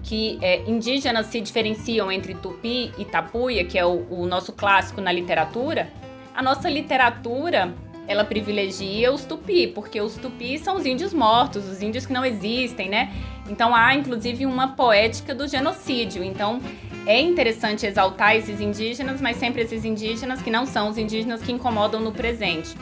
que 0.03 0.37
é, 0.43 0.69
indígenas 0.69 1.27
se 1.27 1.41
diferenciam 1.41 2.11
entre 2.11 2.35
tupi 2.35 2.91
e 2.99 3.05
tapuia, 3.05 3.65
que 3.65 3.79
é 3.79 3.87
o, 3.87 4.05
o 4.11 4.27
nosso 4.27 4.53
clássico 4.53 5.01
na 5.01 5.13
literatura, 5.13 5.89
a 6.35 6.43
nossa 6.43 6.69
literatura 6.69 7.73
ela 8.11 8.25
privilegia 8.25 9.13
os 9.13 9.25
tupi, 9.25 9.69
porque 9.69 10.01
os 10.01 10.17
tupi 10.17 10.59
são 10.59 10.77
os 10.77 10.85
índios 10.85 11.15
mortos, 11.15 11.69
os 11.69 11.81
índios 11.81 12.05
que 12.05 12.13
não 12.13 12.25
existem, 12.25 12.89
né? 12.89 13.13
Então 13.49 13.73
há 13.73 13.95
inclusive 13.95 14.45
uma 14.47 14.75
poética 14.75 15.33
do 15.33 15.47
genocídio. 15.47 16.25
Então 16.25 16.61
é 17.07 17.21
interessante 17.21 17.87
exaltar 17.87 18.35
esses 18.35 18.61
indígenas, 18.61 19.21
mas 19.21 19.37
sempre 19.37 19.63
esses 19.63 19.85
indígenas 19.85 20.43
que 20.43 20.51
não 20.51 20.67
são 20.67 20.89
os 20.89 20.99
indígenas 20.99 21.41
que 21.41 21.53
incomodam 21.53 22.01
no 22.01 22.11
presente. 22.11 22.75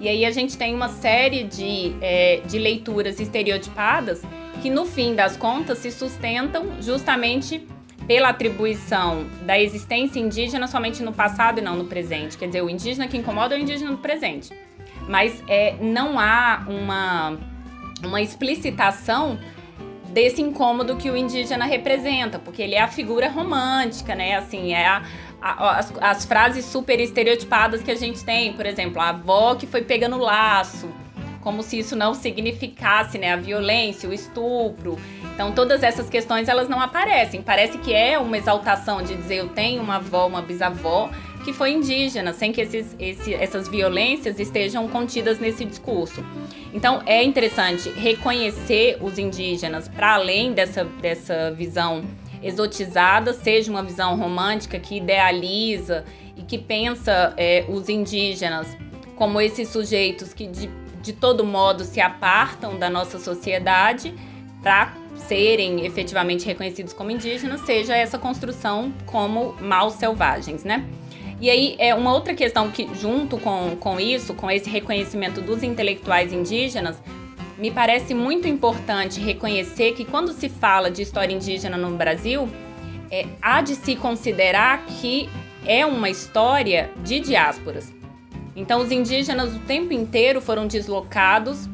E 0.00 0.08
aí 0.08 0.24
a 0.24 0.30
gente 0.30 0.56
tem 0.56 0.72
uma 0.72 0.88
série 0.88 1.42
de, 1.42 1.96
é, 2.00 2.40
de 2.46 2.56
leituras 2.56 3.18
estereotipadas 3.18 4.22
que, 4.62 4.70
no 4.70 4.86
fim 4.86 5.12
das 5.12 5.36
contas, 5.36 5.78
se 5.78 5.90
sustentam 5.90 6.80
justamente 6.80 7.66
pela 8.08 8.30
atribuição 8.30 9.26
da 9.42 9.60
existência 9.60 10.18
indígena 10.18 10.66
somente 10.66 11.02
no 11.02 11.12
passado 11.12 11.58
e 11.58 11.62
não 11.62 11.76
no 11.76 11.84
presente. 11.84 12.38
Quer 12.38 12.46
dizer, 12.46 12.62
o 12.62 12.70
indígena 12.70 13.06
que 13.06 13.18
incomoda 13.18 13.54
é 13.54 13.58
o 13.58 13.60
indígena 13.60 13.90
no 13.90 13.98
presente. 13.98 14.50
Mas 15.06 15.44
é, 15.46 15.76
não 15.78 16.18
há 16.18 16.64
uma, 16.66 17.38
uma 18.02 18.22
explicitação 18.22 19.38
desse 20.08 20.40
incômodo 20.40 20.96
que 20.96 21.10
o 21.10 21.16
indígena 21.16 21.66
representa, 21.66 22.38
porque 22.38 22.62
ele 22.62 22.74
é 22.74 22.80
a 22.80 22.88
figura 22.88 23.28
romântica, 23.28 24.14
né? 24.14 24.36
Assim, 24.36 24.72
é 24.72 24.86
a, 24.86 25.02
a, 25.40 25.78
as, 25.78 25.92
as 26.00 26.24
frases 26.24 26.64
super 26.64 26.98
estereotipadas 26.98 27.82
que 27.82 27.90
a 27.90 27.94
gente 27.94 28.24
tem, 28.24 28.54
por 28.54 28.64
exemplo, 28.64 29.02
a 29.02 29.10
avó 29.10 29.54
que 29.54 29.66
foi 29.66 29.82
pegando 29.82 30.16
laço, 30.16 30.88
como 31.48 31.62
se 31.62 31.78
isso 31.78 31.96
não 31.96 32.12
significasse, 32.12 33.16
né, 33.16 33.32
a 33.32 33.36
violência, 33.36 34.06
o 34.06 34.12
estupro. 34.12 34.98
Então, 35.32 35.50
todas 35.50 35.82
essas 35.82 36.10
questões 36.10 36.46
elas 36.46 36.68
não 36.68 36.78
aparecem. 36.78 37.40
Parece 37.40 37.78
que 37.78 37.94
é 37.94 38.18
uma 38.18 38.36
exaltação 38.36 39.02
de 39.02 39.14
dizer 39.14 39.36
eu 39.36 39.48
tenho 39.48 39.80
uma 39.80 39.96
avó, 39.96 40.26
uma 40.26 40.42
bisavó 40.42 41.08
que 41.46 41.54
foi 41.54 41.72
indígena, 41.72 42.34
sem 42.34 42.52
que 42.52 42.60
esses, 42.60 42.94
esse, 42.98 43.32
essas 43.32 43.66
violências 43.66 44.38
estejam 44.38 44.86
contidas 44.88 45.38
nesse 45.38 45.64
discurso. 45.64 46.22
Então, 46.74 47.00
é 47.06 47.24
interessante 47.24 47.88
reconhecer 47.92 48.98
os 49.00 49.18
indígenas 49.18 49.88
para 49.88 50.16
além 50.16 50.52
dessa, 50.52 50.84
dessa 50.84 51.50
visão 51.50 52.04
exotizada, 52.42 53.32
seja 53.32 53.70
uma 53.70 53.82
visão 53.82 54.18
romântica 54.18 54.78
que 54.78 54.98
idealiza 54.98 56.04
e 56.36 56.42
que 56.42 56.58
pensa 56.58 57.32
é, 57.38 57.64
os 57.70 57.88
indígenas 57.88 58.76
como 59.18 59.40
esses 59.40 59.68
sujeitos 59.68 60.32
que 60.32 60.46
de, 60.46 60.70
de 61.02 61.12
todo 61.12 61.44
modo 61.44 61.84
se 61.84 62.00
apartam 62.00 62.78
da 62.78 62.90
nossa 62.90 63.18
sociedade 63.18 64.14
para 64.62 64.92
serem 65.14 65.84
efetivamente 65.84 66.44
reconhecidos 66.46 66.92
como 66.92 67.10
indígenas, 67.10 67.60
seja 67.62 67.96
essa 67.96 68.18
construção 68.18 68.92
como 69.06 69.54
maus 69.60 69.94
selvagens, 69.94 70.64
né? 70.64 70.84
E 71.40 71.48
aí, 71.48 71.76
é 71.78 71.94
uma 71.94 72.12
outra 72.12 72.34
questão 72.34 72.68
que, 72.70 72.88
junto 72.94 73.38
com, 73.38 73.76
com 73.78 74.00
isso, 74.00 74.34
com 74.34 74.50
esse 74.50 74.68
reconhecimento 74.68 75.40
dos 75.40 75.62
intelectuais 75.62 76.32
indígenas, 76.32 77.00
me 77.56 77.70
parece 77.70 78.12
muito 78.12 78.48
importante 78.48 79.20
reconhecer 79.20 79.92
que 79.92 80.04
quando 80.04 80.32
se 80.32 80.48
fala 80.48 80.90
de 80.90 81.02
história 81.02 81.32
indígena 81.32 81.76
no 81.76 81.96
Brasil, 81.96 82.48
é, 83.10 83.26
há 83.40 83.60
de 83.60 83.76
se 83.76 83.94
considerar 83.94 84.84
que 84.86 85.28
é 85.64 85.86
uma 85.86 86.10
história 86.10 86.90
de 87.04 87.20
diásporas. 87.20 87.97
Então, 88.58 88.80
os 88.80 88.90
indígenas 88.90 89.54
o 89.54 89.60
tempo 89.60 89.92
inteiro 89.92 90.40
foram 90.40 90.66
deslocados 90.66 91.68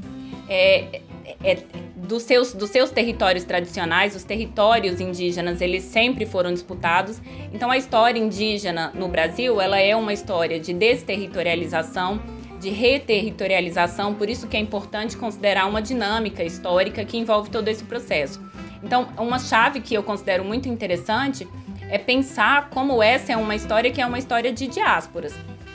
é, 0.48 1.00
é, 1.42 1.58
dos 1.96 2.22
seus, 2.24 2.52
dos 2.52 2.68
seus 2.68 2.90
territórios 2.90 3.44
tradicionais, 3.44 4.14
os 4.14 4.22
territórios 4.22 5.00
indígenas, 5.00 5.62
eles 5.62 5.82
sempre 5.84 6.26
foram 6.26 6.52
disputados. 6.52 7.20
Então 7.52 7.70
a 7.70 7.78
história 7.78 8.18
indígena 8.18 8.92
no 8.94 9.08
Brasil, 9.08 9.60
ela 9.60 9.80
é 9.80 9.96
uma 9.96 10.12
história 10.12 10.60
de 10.60 10.74
desterritorialização, 10.74 12.20
de 12.60 12.68
reterritorialização, 12.68 14.14
por 14.14 14.28
isso 14.28 14.46
que 14.46 14.56
é 14.56 14.60
importante 14.60 15.16
considerar 15.16 15.66
uma 15.66 15.80
dinâmica 15.80 16.44
histórica 16.44 17.04
que 17.04 17.16
envolve 17.16 17.48
todo 17.48 17.68
esse 17.68 17.84
processo. 17.84 18.42
Então, 18.82 19.08
uma 19.16 19.38
chave 19.38 19.80
que 19.80 19.94
eu 19.94 20.02
considero 20.02 20.44
muito 20.44 20.68
interessante 20.68 21.48
é 21.88 21.96
pensar 21.96 22.68
como 22.68 23.02
essa 23.02 23.32
é 23.32 23.36
uma 23.36 23.54
história 23.54 23.90
que 23.90 24.00
é 24.00 24.06
uma 24.06 24.18
história 24.18 24.52
de 24.52 24.66
diásporas. 24.66 25.34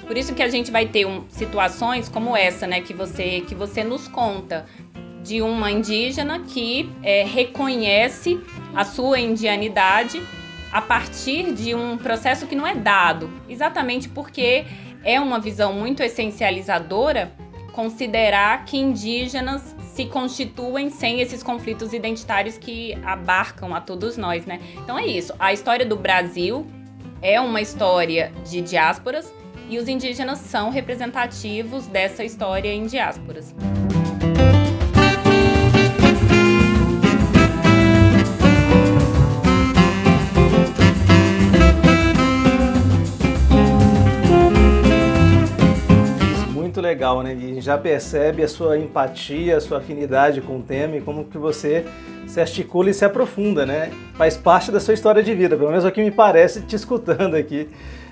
Por 0.10 0.18
isso 0.18 0.34
que 0.34 0.42
a 0.42 0.50
gente 0.50 0.72
vai 0.72 0.88
ter 0.88 1.06
um, 1.06 1.30
situações 1.30 2.10
como 2.10 2.36
essa, 2.36 2.66
né, 2.66 2.82
que 2.82 2.96
você 2.96 3.42
que 3.48 3.54
você 3.54 3.84
nos 3.84 4.08
conta, 4.08 4.66
de 5.22 5.40
uma 5.40 5.70
indígena 5.70 6.40
que 6.40 6.90
é, 7.04 7.24
reconhece 7.24 8.40
a 8.74 8.84
sua 8.84 9.20
indianidade 9.20 10.20
a 10.72 10.82
partir 10.82 11.54
de 11.54 11.76
um 11.76 11.96
processo 11.96 12.48
que 12.48 12.56
não 12.56 12.66
é 12.66 12.74
dado, 12.74 13.30
exatamente 13.48 14.10
porque 14.10 14.66
é 15.04 15.20
uma 15.20 15.40
visão 15.40 15.74
muito 15.74 16.02
essencializadora 16.02 17.32
considerar 17.72 18.66
que 18.66 18.78
indígenas 18.78 19.76
se 19.94 20.08
constituem 20.08 20.90
sem 20.90 21.22
esses 21.22 21.44
conflitos 21.44 21.94
identitários 21.94 22.58
que 22.58 22.96
abarcam 23.04 23.76
a 23.76 23.80
todos 23.80 24.18
nós, 24.18 24.44
né? 24.48 24.60
Então 24.74 24.98
é 24.98 25.06
isso. 25.06 25.36
A 25.38 25.54
história 25.54 25.86
do 25.86 25.96
Brasil 25.96 26.66
é 27.22 27.40
uma 27.40 27.62
história 27.62 28.34
de 28.50 28.60
diásporas 28.60 29.32
e 29.70 29.78
os 29.78 29.88
indígenas 29.88 30.40
são 30.40 30.70
representativos 30.72 31.86
dessa 31.86 32.24
história 32.24 32.74
em 32.74 32.86
diásporas. 32.86 33.54
legal, 46.90 47.22
né? 47.22 47.36
E 47.36 47.62
já 47.62 47.78
percebe 47.78 48.42
a 48.42 48.48
sua 48.48 48.78
empatia, 48.78 49.58
a 49.58 49.62
sua 49.62 49.78
afinidade 49.78 50.42
com 50.42 50.58
o 50.58 50.62
tema 50.62 50.96
e 50.96 51.02
como 51.02 51.26
que 51.26 51.38
você 51.38 51.86
se 52.26 52.42
articula 52.42 52.90
e 52.90 52.94
se 52.94 53.06
aprofunda, 53.06 53.64
né? 53.64 53.92
Faz 54.16 54.36
parte 54.36 54.72
da 54.72 54.80
sua 54.80 54.96
história 54.96 55.22
de 55.22 55.36
vida, 55.36 55.56
pelo 55.56 55.70
menos 55.70 55.86
é 55.86 55.88
o 55.88 55.92
que 55.92 56.02
me 56.02 56.10
parece 56.10 56.62
te 56.62 56.76
escutando 56.76 57.36
aqui 57.36 57.70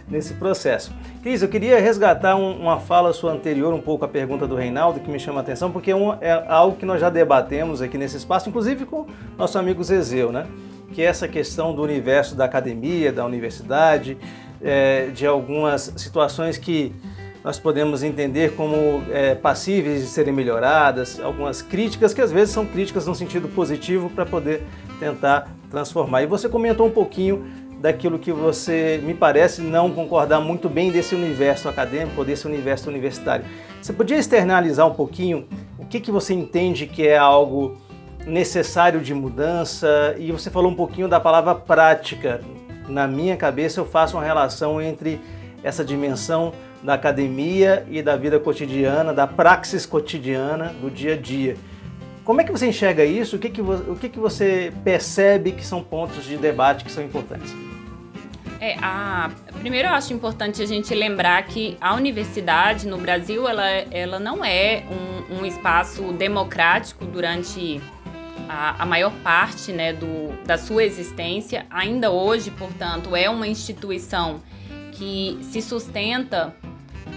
nesse 0.10 0.34
processo. 0.36 0.92
Cris, 1.22 1.42
eu 1.42 1.50
queria 1.50 1.80
resgatar 1.80 2.36
um, 2.36 2.60
uma 2.60 2.80
fala 2.80 3.12
sua 3.12 3.34
anterior, 3.34 3.74
um 3.74 3.82
pouco 3.82 4.06
a 4.06 4.08
pergunta 4.08 4.48
do 4.48 4.56
Reinaldo, 4.56 5.00
que 5.00 5.10
me 5.10 5.20
chama 5.20 5.40
a 5.40 5.42
atenção, 5.42 5.72
porque 5.72 5.92
é, 5.92 5.96
um, 5.96 6.14
é 6.22 6.46
algo 6.48 6.78
que 6.78 6.86
nós 6.86 7.02
já 7.02 7.10
debatemos 7.10 7.82
aqui 7.82 7.98
nesse 7.98 8.18
espaço, 8.18 8.50
inclusive 8.50 8.86
com 8.86 9.06
nosso 9.38 9.58
amigo 9.60 9.84
Zezeu, 9.84 10.32
né? 10.32 10.48
Que 10.94 11.02
é 11.02 11.06
essa 11.06 11.28
questão 11.28 11.76
do 11.76 11.82
universo 11.82 12.36
da 12.36 12.46
academia, 12.46 13.12
da 13.12 13.26
universidade, 13.26 14.18
é, 14.62 15.08
de 15.08 15.28
algumas 15.28 15.94
situações 15.98 16.58
que 16.58 16.94
nós 17.44 17.60
podemos 17.60 18.04
entender 18.04 18.56
como 18.56 19.04
é, 19.12 19.36
passíveis 19.36 20.02
de 20.02 20.08
serem 20.08 20.34
melhoradas, 20.34 21.20
algumas 21.20 21.62
críticas 21.62 22.14
que 22.14 22.22
às 22.22 22.32
vezes 22.32 22.54
são 22.54 22.66
críticas 22.66 23.06
no 23.06 23.16
sentido 23.16 23.48
positivo 23.48 24.10
para 24.10 24.26
poder 24.26 24.64
tentar 25.00 25.50
transformar. 25.70 26.24
E 26.24 26.26
você 26.26 26.50
comentou 26.50 26.88
um 26.88 26.92
pouquinho 26.92 27.46
daquilo 27.80 28.18
que 28.18 28.32
você 28.32 29.00
me 29.04 29.14
parece 29.14 29.62
não 29.62 29.92
concordar 29.92 30.40
muito 30.40 30.68
bem 30.68 30.92
desse 30.92 31.14
universo 31.14 31.70
acadêmico, 31.70 32.26
desse 32.26 32.48
universo 32.48 32.90
universitário. 32.90 33.46
Você 33.82 33.94
podia 33.94 34.18
externalizar 34.18 34.88
um 34.88 34.94
pouquinho 34.94 35.48
o 35.78 35.86
que, 35.86 36.02
que 36.02 36.12
você 36.12 36.34
entende 36.34 36.86
que 36.86 37.08
é 37.08 37.18
algo 37.18 37.78
necessário 38.26 39.00
de 39.00 39.14
mudança? 39.14 40.16
E 40.18 40.34
você 40.34 40.50
falou 40.50 40.70
um 40.70 40.76
pouquinho 40.76 41.08
da 41.08 41.18
palavra 41.18 41.56
prática. 41.56 42.42
Na 42.90 43.08
minha 43.08 43.38
cabeça, 43.38 43.80
eu 43.80 43.86
faço 43.86 44.18
uma 44.18 44.24
relação 44.24 44.82
entre 44.82 45.22
essa 45.64 45.86
dimensão 45.86 46.52
da 46.84 46.94
academia 46.94 47.86
e 47.90 48.02
da 48.02 48.18
vida 48.18 48.40
cotidiana, 48.40 49.14
da 49.14 49.26
praxis 49.26 49.86
cotidiana, 49.86 50.74
do 50.82 50.92
dia 50.92 51.14
a 51.14 51.18
dia. 51.18 51.56
Como 52.26 52.42
é 52.42 52.44
que 52.44 52.52
você 52.52 52.68
enxerga 52.68 53.06
isso? 53.06 53.38
O 53.38 53.40
que, 53.40 53.50
que, 53.50 53.62
o 53.62 53.96
que, 54.00 54.10
que 54.10 54.20
você 54.20 54.74
percebe 54.84 55.54
que 55.54 55.66
são 55.66 55.82
pontos 55.82 56.26
de 56.26 56.36
debate 56.36 56.84
que 56.84 56.92
são 56.92 57.02
importantes? 57.02 57.56
É, 58.60 58.76
a, 58.82 59.30
primeiro 59.60 59.88
eu 59.88 59.94
acho 59.94 60.14
importante 60.14 60.62
a 60.62 60.66
gente 60.66 60.94
lembrar 60.96 61.44
que 61.44 61.78
a 61.80 61.94
universidade 61.94 62.88
no 62.88 62.98
Brasil 62.98 63.48
ela, 63.48 63.68
ela 63.92 64.20
não 64.20 64.44
é 64.44 64.84
um, 65.30 65.40
um 65.40 65.46
espaço 65.46 66.12
democrático 66.14 67.06
durante 67.06 67.80
a, 68.50 68.82
a, 68.82 68.86
maior 68.86 69.12
parte 69.24 69.72
né, 69.72 69.94
do, 69.94 70.34
da 70.46 70.58
sua 70.58 70.84
existência. 70.84 71.66
Ainda 71.70 72.10
hoje, 72.10 72.50
portanto, 72.50 73.16
é 73.16 73.30
uma 73.30 73.48
instituição 73.48 74.42
que 74.92 75.38
se 75.42 75.62
sustenta 75.62 76.56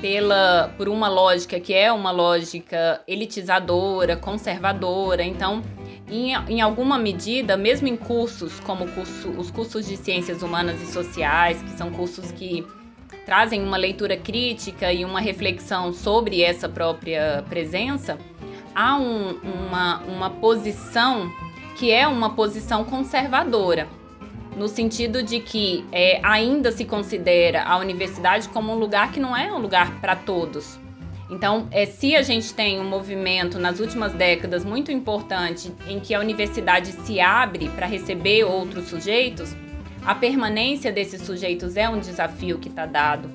pela 0.01 0.73
por 0.77 0.89
uma 0.89 1.09
lógica 1.09 1.61
que 1.61 1.75
é 1.75 1.93
uma 1.93 2.11
lógica 2.11 3.01
elitizadora, 3.07 4.17
conservadora. 4.17 5.23
Então, 5.23 5.63
em, 6.11 6.35
em 6.49 6.61
alguma 6.61 6.99
medida, 6.99 7.57
mesmo 7.57 7.87
em 7.89 7.97
cursos 7.97 8.59
como 8.61 8.87
curso, 8.89 9.31
os 9.31 9.51
cursos 9.51 9.87
de 9.87 9.97
ciências 9.97 10.43
humanas 10.43 10.83
e 10.83 10.87
sociais, 10.87 11.63
que 11.63 11.71
são 11.71 11.91
cursos 11.91 12.33
que 12.33 12.67
trazem 13.25 13.63
uma 13.63 13.77
leitura 13.77 14.17
crítica 14.17 14.93
e 14.93 15.05
uma 15.05 15.21
reflexão 15.21 15.93
sobre 15.93 16.43
essa 16.43 16.69
própria 16.69 17.45
presença, 17.49 18.19
há 18.75 18.97
um, 18.97 19.39
uma, 19.43 20.01
uma 20.01 20.31
posição 20.31 21.31
que 21.77 21.91
é 21.91 22.07
uma 22.07 22.31
posição 22.31 22.85
conservadora, 22.85 23.89
no 24.57 24.69
sentido 24.69 25.23
de 25.23 25.41
que 25.41 25.85
é, 25.93 26.21
ainda 26.23 26.73
se 26.73 26.85
considera 26.85 27.63
a 27.63 27.79
universidade 27.79 28.49
como 28.49 28.73
um 28.73 28.79
lugar 28.79 29.13
que 29.13 29.21
não 29.21 29.37
é 29.37 29.51
um 29.53 29.59
lugar 29.59 30.01
para 30.01 30.17
todos. 30.17 30.79
Então, 31.31 31.69
é, 31.71 31.87
se 31.87 32.17
a 32.17 32.23
gente 32.23 32.53
tem 32.53 32.81
um 32.81 32.89
movimento 32.89 33.59
nas 33.59 33.79
últimas 33.79 34.13
décadas 34.13 34.65
muito 34.65 34.91
importante 34.91 35.73
em 35.87 36.01
que 36.01 36.13
a 36.13 36.19
universidade 36.19 36.91
se 36.91 37.21
abre 37.21 37.69
para 37.69 37.87
receber 37.87 38.43
outros 38.43 38.89
sujeitos, 38.89 39.55
a 40.05 40.15
permanência 40.15 40.91
desses 40.91 41.23
sujeitos 41.23 41.77
é 41.77 41.89
um 41.89 42.01
desafio 42.01 42.59
que 42.59 42.69
está 42.69 42.85
dado. 42.85 43.31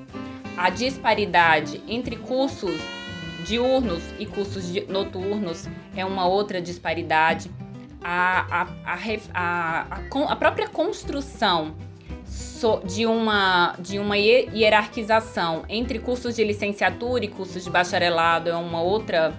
A 0.58 0.70
disparidade 0.70 1.82
entre 1.88 2.18
cursos 2.18 2.82
diurnos 3.46 4.04
e 4.20 4.26
cursos 4.26 4.74
noturnos 4.88 5.70
é 5.96 6.04
uma 6.04 6.28
outra 6.28 6.62
disparidade. 6.62 7.50
A, 8.04 8.62
a, 8.62 8.94
a, 8.94 9.00
a, 9.34 10.32
a 10.32 10.36
própria 10.36 10.68
construção 10.68 11.76
de 12.86 13.06
uma, 13.06 13.76
de 13.80 14.00
uma 14.00 14.18
hierarquização 14.18 15.64
entre 15.68 16.00
cursos 16.00 16.36
de 16.36 16.44
licenciatura 16.44 17.26
e 17.26 17.28
cursos 17.28 17.64
de 17.64 17.70
bacharelado 17.70 18.50
é 18.50 18.56
uma 18.56 18.82
outra 18.82 19.34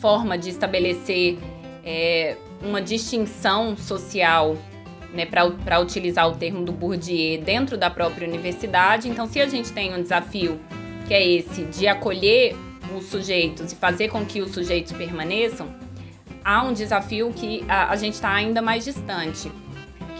forma 0.00 0.36
de 0.38 0.50
estabelecer 0.50 1.38
é, 1.84 2.36
uma 2.62 2.80
distinção 2.80 3.76
social, 3.76 4.56
né, 5.12 5.26
para 5.26 5.78
utilizar 5.80 6.28
o 6.28 6.36
termo 6.36 6.64
do 6.64 6.72
Bourdieu, 6.72 7.40
dentro 7.42 7.76
da 7.76 7.90
própria 7.90 8.26
universidade. 8.26 9.08
Então, 9.08 9.26
se 9.26 9.40
a 9.40 9.46
gente 9.46 9.72
tem 9.72 9.94
um 9.94 10.02
desafio 10.02 10.58
que 11.06 11.14
é 11.14 11.26
esse 11.26 11.64
de 11.64 11.86
acolher 11.86 12.56
os 12.96 13.06
sujeitos 13.06 13.72
e 13.72 13.76
fazer 13.76 14.08
com 14.08 14.24
que 14.24 14.40
os 14.40 14.52
sujeitos 14.52 14.92
permaneçam, 14.92 15.68
há 16.44 16.62
um 16.62 16.72
desafio 16.72 17.32
que 17.32 17.64
a, 17.68 17.90
a 17.90 17.96
gente 17.96 18.14
está 18.14 18.32
ainda 18.32 18.62
mais 18.62 18.84
distante, 18.84 19.50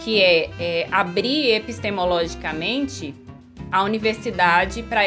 que 0.03 0.21
é, 0.21 0.49
é 0.59 0.87
abrir 0.91 1.51
epistemologicamente 1.51 3.13
a 3.71 3.83
universidade 3.83 4.83
para 4.83 5.01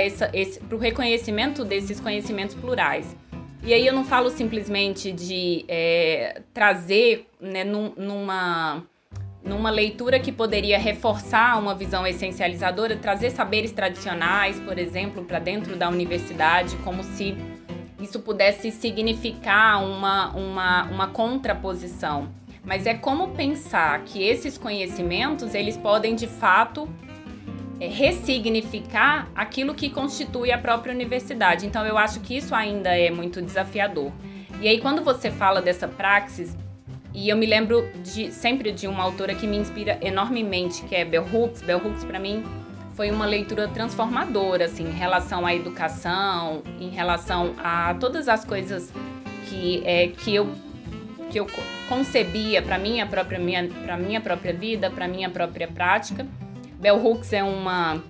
o 0.74 0.78
reconhecimento 0.78 1.64
desses 1.64 2.00
conhecimentos 2.00 2.54
plurais. 2.54 3.16
E 3.62 3.72
aí 3.72 3.86
eu 3.86 3.92
não 3.92 4.04
falo 4.04 4.30
simplesmente 4.30 5.10
de 5.12 5.64
é, 5.68 6.40
trazer 6.54 7.28
né, 7.40 7.64
num, 7.64 7.92
numa, 7.96 8.82
numa 9.44 9.70
leitura 9.70 10.20
que 10.20 10.30
poderia 10.30 10.78
reforçar 10.78 11.58
uma 11.58 11.74
visão 11.74 12.06
essencializadora, 12.06 12.96
trazer 12.96 13.30
saberes 13.30 13.72
tradicionais, 13.72 14.58
por 14.60 14.78
exemplo, 14.78 15.24
para 15.24 15.38
dentro 15.38 15.76
da 15.76 15.88
universidade, 15.88 16.76
como 16.78 17.02
se 17.02 17.36
isso 18.00 18.20
pudesse 18.20 18.70
significar 18.70 19.82
uma, 19.84 20.28
uma, 20.34 20.84
uma 20.84 21.08
contraposição. 21.08 22.28
Mas 22.66 22.84
é 22.84 22.94
como 22.94 23.28
pensar 23.28 24.02
que 24.04 24.22
esses 24.22 24.58
conhecimentos 24.58 25.54
eles 25.54 25.76
podem 25.76 26.16
de 26.16 26.26
fato 26.26 26.88
é, 27.80 27.86
ressignificar 27.86 29.28
aquilo 29.36 29.72
que 29.72 29.88
constitui 29.88 30.50
a 30.50 30.58
própria 30.58 30.92
universidade. 30.92 31.64
Então 31.64 31.86
eu 31.86 31.96
acho 31.96 32.18
que 32.20 32.36
isso 32.36 32.54
ainda 32.54 32.90
é 32.90 33.08
muito 33.08 33.40
desafiador. 33.40 34.10
E 34.60 34.66
aí 34.66 34.80
quando 34.80 35.02
você 35.04 35.30
fala 35.30 35.62
dessa 35.62 35.86
praxis, 35.86 36.56
e 37.14 37.28
eu 37.28 37.36
me 37.36 37.46
lembro 37.46 37.88
de, 38.02 38.32
sempre 38.32 38.72
de 38.72 38.86
uma 38.86 39.02
autora 39.02 39.34
que 39.34 39.46
me 39.46 39.56
inspira 39.56 39.98
enormemente, 40.02 40.82
que 40.82 40.94
é 40.94 41.04
Bell 41.04 41.26
Hooks. 41.32 41.62
Bell 41.62 41.78
Hooks 41.78 42.04
para 42.04 42.18
mim 42.18 42.44
foi 42.94 43.10
uma 43.10 43.26
leitura 43.26 43.68
transformadora, 43.68 44.64
assim, 44.64 44.88
em 44.88 44.92
relação 44.92 45.46
à 45.46 45.54
educação, 45.54 46.62
em 46.80 46.90
relação 46.90 47.54
a 47.58 47.94
todas 47.94 48.28
as 48.28 48.44
coisas 48.44 48.92
que, 49.48 49.82
é, 49.84 50.08
que 50.08 50.34
eu 50.34 50.50
que 51.36 51.40
eu 51.40 51.46
concebia 51.88 52.62
para 52.62 52.78
minha 52.78 53.06
própria 53.06 53.38
minha 53.38 53.68
para 53.68 53.98
minha 53.98 54.20
própria 54.20 54.54
vida, 54.54 54.90
para 54.90 55.06
minha 55.06 55.28
própria 55.28 55.68
prática. 55.68 56.26
Bell 56.80 57.04
Hooks 57.04 57.32
é 57.32 57.44
uma 57.44 58.02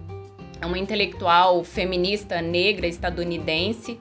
é 0.61 0.67
uma 0.67 0.79
intelectual 0.79 1.65
feminista 1.65 2.41
negra 2.41 2.87
estadunidense 2.87 3.99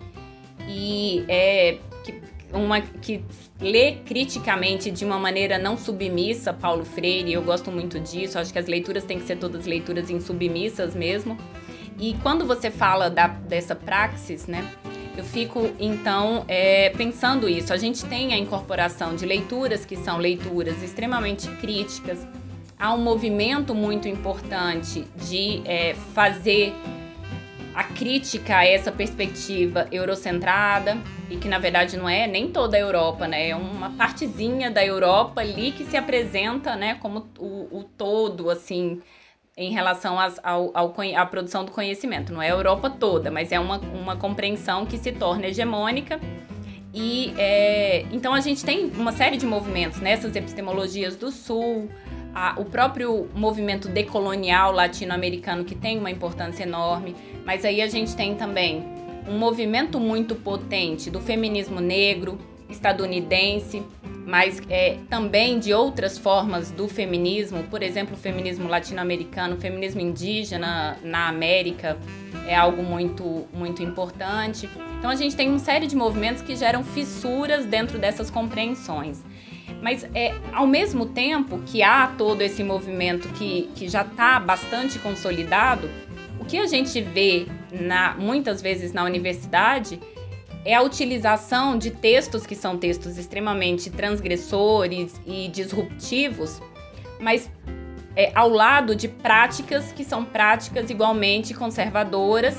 e 0.67 1.25
é 1.27 1.77
que, 2.03 2.21
uma 2.53 2.81
que 2.81 3.23
lê 3.59 3.93
criticamente 4.05 4.91
de 4.91 5.03
uma 5.03 5.17
maneira 5.17 5.57
não 5.57 5.75
submissa 5.75 6.53
Paulo 6.53 6.85
Freire, 6.85 7.33
eu 7.33 7.41
gosto 7.41 7.71
muito 7.71 7.99
disso, 7.99 8.37
acho 8.37 8.53
que 8.53 8.59
as 8.59 8.67
leituras 8.67 9.03
têm 9.03 9.17
que 9.17 9.25
ser 9.25 9.37
todas 9.37 9.65
leituras 9.65 10.09
insubmissas 10.09 10.93
mesmo. 10.95 11.37
E 11.99 12.13
quando 12.21 12.45
você 12.45 12.69
fala 12.69 13.09
da, 13.09 13.27
dessa 13.27 13.75
praxis, 13.75 14.47
né, 14.47 14.69
eu 15.17 15.23
fico 15.23 15.69
então 15.79 16.43
é, 16.47 16.89
pensando 16.91 17.47
isso. 17.47 17.73
A 17.73 17.77
gente 17.77 18.05
tem 18.05 18.33
a 18.33 18.37
incorporação 18.37 19.15
de 19.15 19.25
leituras 19.25 19.85
que 19.85 19.95
são 19.95 20.17
leituras 20.17 20.81
extremamente 20.83 21.47
críticas. 21.57 22.25
Há 22.77 22.93
um 22.93 23.01
movimento 23.01 23.73
muito 23.73 24.07
importante 24.07 25.05
de 25.15 25.61
é, 25.65 25.93
fazer 26.13 26.73
a 27.73 27.83
crítica 27.83 28.57
a 28.57 28.65
essa 28.65 28.91
perspectiva 28.91 29.87
eurocentrada 29.91 30.97
e 31.29 31.35
que 31.35 31.47
na 31.47 31.59
verdade 31.59 31.97
não 31.97 32.07
é 32.07 32.25
nem 32.25 32.49
toda 32.49 32.77
a 32.77 32.79
Europa, 32.79 33.27
né? 33.27 33.49
É 33.49 33.55
uma 33.55 33.89
partezinha 33.91 34.71
da 34.71 34.85
Europa 34.85 35.41
ali 35.41 35.71
que 35.71 35.83
se 35.83 35.97
apresenta, 35.97 36.75
né, 36.75 36.95
como 36.95 37.27
o, 37.37 37.79
o 37.79 37.83
todo, 37.97 38.49
assim, 38.49 39.01
em 39.57 39.71
relação 39.71 40.19
às, 40.19 40.39
ao, 40.43 40.71
ao, 40.73 40.93
à 41.15 41.25
produção 41.25 41.63
do 41.63 41.71
conhecimento. 41.71 42.33
Não 42.33 42.41
é 42.41 42.49
a 42.49 42.53
Europa 42.53 42.89
toda, 42.89 43.31
mas 43.31 43.51
é 43.51 43.59
uma, 43.59 43.77
uma 43.77 44.15
compreensão 44.15 44.85
que 44.85 44.97
se 44.97 45.11
torna 45.11 45.47
hegemônica. 45.47 46.19
E 46.93 47.33
é, 47.37 48.05
então 48.11 48.33
a 48.33 48.39
gente 48.39 48.63
tem 48.63 48.85
uma 48.97 49.11
série 49.11 49.37
de 49.37 49.45
movimentos 49.45 49.99
nessas 49.99 50.33
né? 50.33 50.39
epistemologias 50.39 51.15
do 51.15 51.31
Sul, 51.31 51.89
a, 52.33 52.55
o 52.57 52.65
próprio 52.65 53.29
movimento 53.33 53.87
decolonial 53.87 54.71
latino-americano 54.71 55.63
que 55.63 55.75
tem 55.75 55.97
uma 55.97 56.11
importância 56.11 56.63
enorme, 56.63 57.15
mas 57.45 57.63
aí 57.63 57.81
a 57.81 57.87
gente 57.87 58.15
tem 58.15 58.35
também 58.35 58.85
um 59.27 59.37
movimento 59.37 59.99
muito 59.99 60.35
potente 60.35 61.09
do 61.09 61.19
feminismo 61.19 61.79
negro 61.79 62.37
estadunidense, 62.75 63.83
mas 64.25 64.61
é, 64.69 64.97
também 65.09 65.59
de 65.59 65.73
outras 65.73 66.17
formas 66.17 66.71
do 66.71 66.87
feminismo, 66.87 67.63
por 67.63 67.83
exemplo, 67.83 68.15
o 68.15 68.17
feminismo 68.17 68.67
latino-americano, 68.67 69.55
o 69.55 69.57
feminismo 69.57 70.01
indígena 70.01 70.97
na 71.03 71.27
América 71.27 71.97
é 72.47 72.55
algo 72.55 72.83
muito, 72.83 73.47
muito 73.53 73.83
importante. 73.83 74.69
Então 74.97 75.09
a 75.09 75.15
gente 75.15 75.35
tem 75.35 75.47
uma 75.49 75.59
série 75.59 75.87
de 75.87 75.95
movimentos 75.95 76.41
que 76.41 76.55
geram 76.55 76.83
fissuras 76.83 77.65
dentro 77.65 77.99
dessas 77.99 78.29
compreensões. 78.29 79.23
Mas 79.81 80.03
é, 80.15 80.33
ao 80.51 80.65
mesmo 80.65 81.05
tempo 81.05 81.59
que 81.65 81.83
há 81.83 82.07
todo 82.07 82.41
esse 82.41 82.63
movimento 82.63 83.27
que, 83.29 83.69
que 83.75 83.87
já 83.87 84.01
está 84.01 84.39
bastante 84.39 84.97
consolidado, 84.99 85.89
o 86.39 86.45
que 86.45 86.57
a 86.57 86.65
gente 86.65 86.99
vê 87.01 87.45
na, 87.71 88.15
muitas 88.15 88.61
vezes 88.61 88.93
na 88.93 89.03
universidade 89.03 89.99
é 90.65 90.73
a 90.73 90.81
utilização 90.81 91.77
de 91.77 91.91
textos 91.91 92.45
que 92.45 92.55
são 92.55 92.75
textos 92.75 93.17
extremamente 93.19 93.91
transgressores 93.91 95.13
e 95.25 95.47
disruptivos, 95.47 96.59
mas 97.19 97.49
é, 98.15 98.31
ao 98.33 98.49
lado 98.49 98.95
de 98.95 99.07
práticas 99.07 99.91
que 99.91 100.03
são 100.03 100.25
práticas 100.25 100.89
igualmente 100.89 101.53
conservadoras 101.53 102.57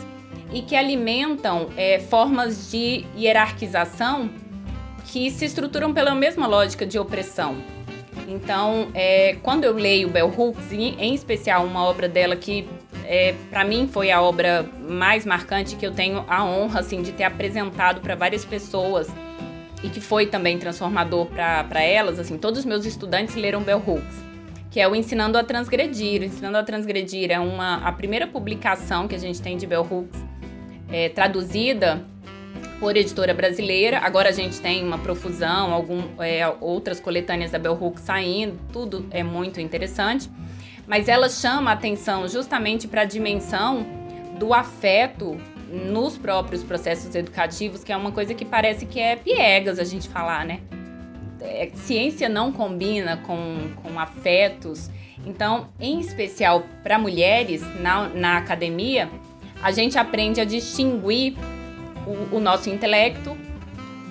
e 0.52 0.62
que 0.62 0.76
alimentam 0.76 1.70
é, 1.76 1.98
formas 1.98 2.70
de 2.70 3.04
hierarquização 3.16 4.30
que 5.06 5.30
se 5.30 5.44
estruturam 5.44 5.92
pela 5.92 6.14
mesma 6.14 6.46
lógica 6.46 6.86
de 6.86 6.98
opressão. 6.98 7.56
Então, 8.28 8.88
é, 8.94 9.36
quando 9.42 9.64
eu 9.64 9.74
leio 9.74 10.08
Bell 10.08 10.32
Hooks, 10.36 10.72
em, 10.72 11.14
especial 11.14 11.64
uma 11.64 11.84
obra 11.84 12.08
dela 12.08 12.34
que 12.34 12.68
é, 13.08 13.34
para 13.50 13.64
mim 13.64 13.88
foi 13.90 14.10
a 14.10 14.20
obra 14.20 14.68
mais 14.88 15.24
marcante 15.24 15.76
que 15.76 15.86
eu 15.86 15.92
tenho 15.92 16.24
a 16.28 16.44
honra 16.44 16.80
assim 16.80 17.02
de 17.02 17.12
ter 17.12 17.24
apresentado 17.24 18.00
para 18.00 18.14
várias 18.14 18.44
pessoas 18.44 19.08
e 19.82 19.88
que 19.88 20.00
foi 20.00 20.26
também 20.26 20.58
transformador 20.58 21.26
para 21.26 21.82
elas. 21.82 22.18
Assim, 22.18 22.36
todos 22.36 22.60
os 22.60 22.64
meus 22.64 22.84
estudantes 22.84 23.34
leram 23.34 23.62
Bell 23.62 23.82
Hooks, 23.86 24.16
que 24.70 24.80
é 24.80 24.88
o 24.88 24.94
Ensinando 24.94 25.38
a 25.38 25.44
Transgredir. 25.44 26.22
O 26.22 26.24
Ensinando 26.24 26.56
a 26.56 26.62
Transgredir 26.62 27.30
é 27.30 27.38
uma 27.38 27.76
a 27.76 27.92
primeira 27.92 28.26
publicação 28.26 29.06
que 29.06 29.14
a 29.14 29.18
gente 29.18 29.40
tem 29.40 29.56
de 29.56 29.66
Bell 29.66 29.86
Hooks 29.88 30.24
é, 30.90 31.08
traduzida 31.08 32.02
por 32.80 32.96
editora 32.96 33.32
brasileira. 33.32 33.98
Agora 33.98 34.28
a 34.28 34.32
gente 34.32 34.60
tem 34.60 34.84
uma 34.84 34.98
profusão, 34.98 35.72
algum, 35.72 36.02
é, 36.18 36.46
outras 36.60 37.00
coletâneas 37.00 37.50
da 37.50 37.58
Bell 37.58 37.78
Hooks 37.80 38.02
saindo, 38.02 38.58
tudo 38.72 39.06
é 39.10 39.22
muito 39.22 39.60
interessante. 39.60 40.30
Mas 40.86 41.08
ela 41.08 41.28
chama 41.28 41.70
a 41.70 41.74
atenção 41.74 42.28
justamente 42.28 42.86
para 42.86 43.02
a 43.02 43.04
dimensão 43.04 43.86
do 44.38 44.54
afeto 44.54 45.36
nos 45.68 46.16
próprios 46.16 46.62
processos 46.62 47.14
educativos, 47.14 47.82
que 47.82 47.92
é 47.92 47.96
uma 47.96 48.12
coisa 48.12 48.34
que 48.34 48.44
parece 48.44 48.86
que 48.86 49.00
é 49.00 49.16
piegas 49.16 49.78
a 49.78 49.84
gente 49.84 50.08
falar, 50.08 50.44
né? 50.44 50.60
É, 51.40 51.70
ciência 51.74 52.28
não 52.28 52.52
combina 52.52 53.16
com, 53.18 53.70
com 53.82 53.98
afetos. 53.98 54.90
Então, 55.26 55.68
em 55.80 55.98
especial 55.98 56.64
para 56.82 56.98
mulheres 56.98 57.62
na, 57.80 58.08
na 58.08 58.38
academia, 58.38 59.10
a 59.62 59.72
gente 59.72 59.98
aprende 59.98 60.40
a 60.40 60.44
distinguir 60.44 61.34
o, 62.06 62.36
o 62.36 62.40
nosso 62.40 62.70
intelecto 62.70 63.36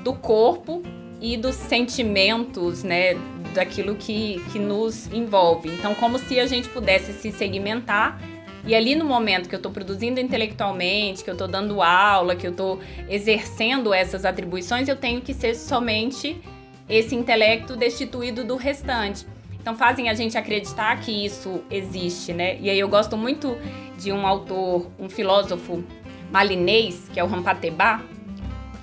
do 0.03 0.13
corpo 0.13 0.83
e 1.21 1.37
dos 1.37 1.55
sentimentos, 1.55 2.83
né, 2.83 3.15
daquilo 3.55 3.95
que, 3.95 4.43
que 4.51 4.59
nos 4.59 5.11
envolve. 5.11 5.69
Então, 5.69 5.95
como 5.95 6.19
se 6.19 6.39
a 6.39 6.45
gente 6.45 6.69
pudesse 6.69 7.13
se 7.13 7.31
segmentar 7.31 8.19
e 8.67 8.73
ali 8.73 8.95
no 8.95 9.05
momento 9.05 9.47
que 9.47 9.53
eu 9.53 9.57
estou 9.57 9.71
produzindo 9.71 10.19
intelectualmente, 10.19 11.23
que 11.23 11.29
eu 11.29 11.33
estou 11.33 11.47
dando 11.47 11.81
aula, 11.83 12.35
que 12.35 12.47
eu 12.47 12.51
estou 12.51 12.79
exercendo 13.07 13.93
essas 13.93 14.25
atribuições, 14.25 14.87
eu 14.87 14.95
tenho 14.95 15.21
que 15.21 15.33
ser 15.33 15.53
somente 15.53 16.41
esse 16.89 17.15
intelecto 17.15 17.75
destituído 17.75 18.43
do 18.43 18.55
restante. 18.55 19.25
Então 19.53 19.75
fazem 19.75 20.09
a 20.09 20.13
gente 20.13 20.37
acreditar 20.37 20.99
que 20.99 21.25
isso 21.25 21.63
existe, 21.69 22.33
né? 22.33 22.57
E 22.59 22.69
aí 22.69 22.79
eu 22.79 22.87
gosto 22.87 23.15
muito 23.15 23.55
de 23.97 24.11
um 24.11 24.25
autor, 24.25 24.87
um 24.99 25.09
filósofo 25.09 25.83
malinês, 26.31 27.09
que 27.13 27.19
é 27.19 27.23
o 27.23 27.27
Rampatebá, 27.27 28.01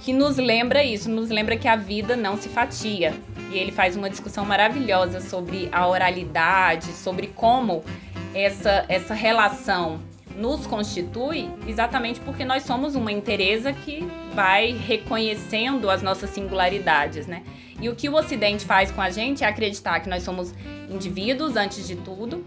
que 0.00 0.12
nos 0.12 0.36
lembra 0.36 0.82
isso, 0.84 1.10
nos 1.10 1.28
lembra 1.28 1.56
que 1.56 1.68
a 1.68 1.76
vida 1.76 2.16
não 2.16 2.36
se 2.36 2.48
fatia. 2.48 3.14
E 3.52 3.58
ele 3.58 3.70
faz 3.70 3.96
uma 3.96 4.08
discussão 4.08 4.46
maravilhosa 4.46 5.20
sobre 5.20 5.68
a 5.70 5.86
oralidade, 5.86 6.86
sobre 6.92 7.26
como 7.26 7.84
essa, 8.34 8.86
essa 8.88 9.12
relação 9.12 10.00
nos 10.34 10.66
constitui 10.66 11.50
exatamente 11.66 12.18
porque 12.20 12.44
nós 12.44 12.62
somos 12.62 12.94
uma 12.94 13.12
interesa 13.12 13.70
que 13.70 14.08
vai 14.34 14.72
reconhecendo 14.72 15.90
as 15.90 16.02
nossas 16.02 16.30
singularidades, 16.30 17.26
né? 17.26 17.42
E 17.78 17.88
o 17.90 17.94
que 17.94 18.08
o 18.08 18.14
Ocidente 18.14 18.64
faz 18.64 18.90
com 18.90 19.02
a 19.02 19.10
gente 19.10 19.44
é 19.44 19.46
acreditar 19.46 20.00
que 20.00 20.08
nós 20.08 20.22
somos 20.22 20.54
indivíduos 20.88 21.54
antes 21.54 21.86
de 21.86 21.96
tudo 21.96 22.46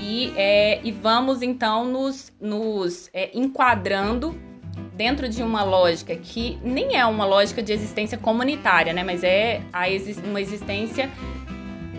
e, 0.00 0.32
é, 0.36 0.80
e 0.82 0.90
vamos 0.90 1.42
então 1.42 1.84
nos, 1.84 2.32
nos 2.40 3.08
é, 3.12 3.30
enquadrando 3.32 4.34
dentro 5.02 5.28
de 5.28 5.42
uma 5.42 5.64
lógica 5.64 6.14
que 6.14 6.60
nem 6.62 6.96
é 6.96 7.04
uma 7.04 7.24
lógica 7.24 7.60
de 7.60 7.72
existência 7.72 8.16
comunitária, 8.16 8.92
né? 8.92 9.02
Mas 9.02 9.24
é 9.24 9.60
uma 10.24 10.40
existência 10.40 11.10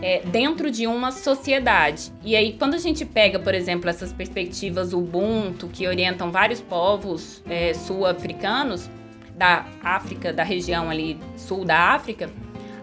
é, 0.01 0.21
dentro 0.25 0.71
de 0.71 0.87
uma 0.87 1.11
sociedade. 1.11 2.13
E 2.23 2.33
aí, 2.33 2.53
quando 2.53 2.75
a 2.75 2.77
gente 2.77 3.03
pega, 3.03 3.37
por 3.37 3.53
exemplo, 3.53 3.89
essas 3.89 4.13
perspectivas 4.13 4.93
Ubuntu, 4.93 5.67
que 5.67 5.85
orientam 5.85 6.31
vários 6.31 6.61
povos 6.61 7.43
é, 7.49 7.73
sul-africanos, 7.73 8.89
da 9.35 9.65
África, 9.83 10.31
da 10.31 10.43
região 10.43 10.89
ali 10.89 11.19
sul 11.35 11.65
da 11.65 11.93
África, 11.93 12.29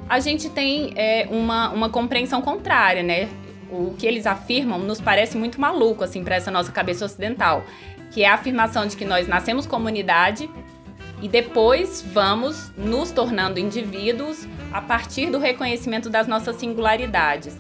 a 0.07 0.21
gente 0.21 0.51
tem 0.51 0.93
é, 0.97 1.27
uma, 1.31 1.71
uma 1.71 1.89
compreensão 1.89 2.43
contrária, 2.43 3.03
né? 3.03 3.27
O 3.71 3.95
que 3.97 4.07
eles 4.07 4.27
afirmam 4.27 4.81
nos 4.81 5.01
parece 5.01 5.39
muito 5.39 5.59
maluco, 5.59 6.05
assim, 6.05 6.23
para 6.23 6.35
essa 6.35 6.51
nossa 6.51 6.73
cabeça 6.73 7.05
ocidental, 7.07 7.65
que 8.11 8.23
é 8.23 8.29
a 8.29 8.35
afirmação 8.35 8.87
de 8.87 8.97
que 8.97 9.05
nós 9.05 9.29
nascemos 9.29 9.67
comunidade 9.67 10.51
e 11.23 11.29
depois 11.29 12.03
vamos 12.13 12.73
nos 12.77 13.11
tornando 13.11 13.59
indivíduos 13.59 14.47
a 14.73 14.81
partir 14.81 15.31
do 15.31 15.39
reconhecimento 15.39 16.09
das 16.09 16.27
nossas 16.27 16.57
singularidades. 16.57 17.57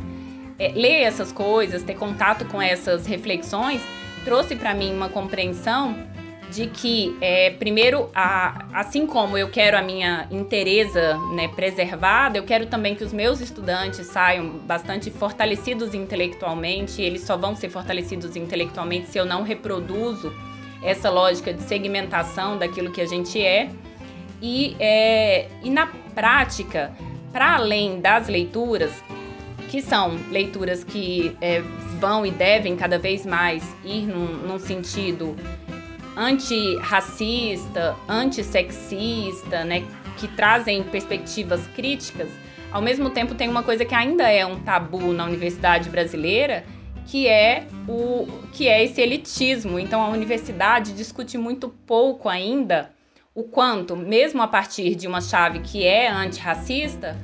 É, 0.58 0.68
ler 0.68 1.02
essas 1.02 1.32
coisas, 1.32 1.82
ter 1.82 1.94
contato 1.94 2.44
com 2.46 2.60
essas 2.60 3.06
reflexões, 3.06 3.82
trouxe 4.24 4.56
para 4.56 4.74
mim 4.74 4.94
uma 4.94 5.08
compreensão 5.08 5.96
de 6.50 6.66
que, 6.66 7.16
é, 7.20 7.50
primeiro, 7.50 8.10
a, 8.14 8.66
assim 8.72 9.06
como 9.06 9.38
eu 9.38 9.48
quero 9.48 9.76
a 9.76 9.82
minha 9.82 10.26
interesa 10.30 11.16
né, 11.32 11.48
preservada, 11.48 12.38
eu 12.38 12.42
quero 12.42 12.66
também 12.66 12.94
que 12.94 13.04
os 13.04 13.12
meus 13.12 13.40
estudantes 13.40 14.06
saiam 14.06 14.48
bastante 14.58 15.10
fortalecidos 15.10 15.94
intelectualmente. 15.94 17.00
Eles 17.00 17.22
só 17.22 17.36
vão 17.36 17.54
ser 17.54 17.70
fortalecidos 17.70 18.34
intelectualmente 18.34 19.08
se 19.08 19.18
eu 19.18 19.24
não 19.24 19.42
reproduzo 19.42 20.32
essa 20.82 21.08
lógica 21.08 21.52
de 21.52 21.62
segmentação 21.62 22.58
daquilo 22.58 22.90
que 22.90 23.00
a 23.00 23.06
gente 23.06 23.40
é. 23.40 23.70
E, 24.42 24.74
é, 24.80 25.48
e 25.62 25.70
na 25.70 25.86
prática, 26.14 26.92
para 27.32 27.54
além 27.54 28.00
das 28.00 28.26
leituras, 28.26 28.92
que 29.68 29.80
são 29.80 30.18
leituras 30.30 30.82
que 30.82 31.36
é, 31.40 31.60
vão 32.00 32.26
e 32.26 32.30
devem 32.32 32.74
cada 32.74 32.98
vez 32.98 33.24
mais 33.24 33.62
ir 33.84 34.02
num, 34.02 34.48
num 34.48 34.58
sentido 34.58 35.36
antirracista, 36.20 37.96
antissexista, 38.06 39.64
né, 39.64 39.82
que 40.18 40.28
trazem 40.28 40.82
perspectivas 40.82 41.66
críticas, 41.68 42.28
ao 42.70 42.82
mesmo 42.82 43.08
tempo 43.08 43.34
tem 43.34 43.48
uma 43.48 43.62
coisa 43.62 43.84
que 43.86 43.94
ainda 43.94 44.28
é 44.30 44.44
um 44.44 44.60
tabu 44.60 45.12
na 45.14 45.24
universidade 45.24 45.88
brasileira, 45.88 46.62
que 47.06 47.26
é 47.26 47.66
o 47.88 48.28
que 48.52 48.68
é 48.68 48.84
esse 48.84 49.00
elitismo. 49.00 49.78
Então 49.78 50.02
a 50.02 50.08
universidade 50.08 50.92
discute 50.92 51.38
muito 51.38 51.70
pouco 51.86 52.28
ainda 52.28 52.92
o 53.34 53.44
quanto, 53.44 53.96
mesmo 53.96 54.42
a 54.42 54.46
partir 54.46 54.94
de 54.94 55.08
uma 55.08 55.22
chave 55.22 55.60
que 55.60 55.84
é 55.84 56.08
antirracista, 56.10 57.16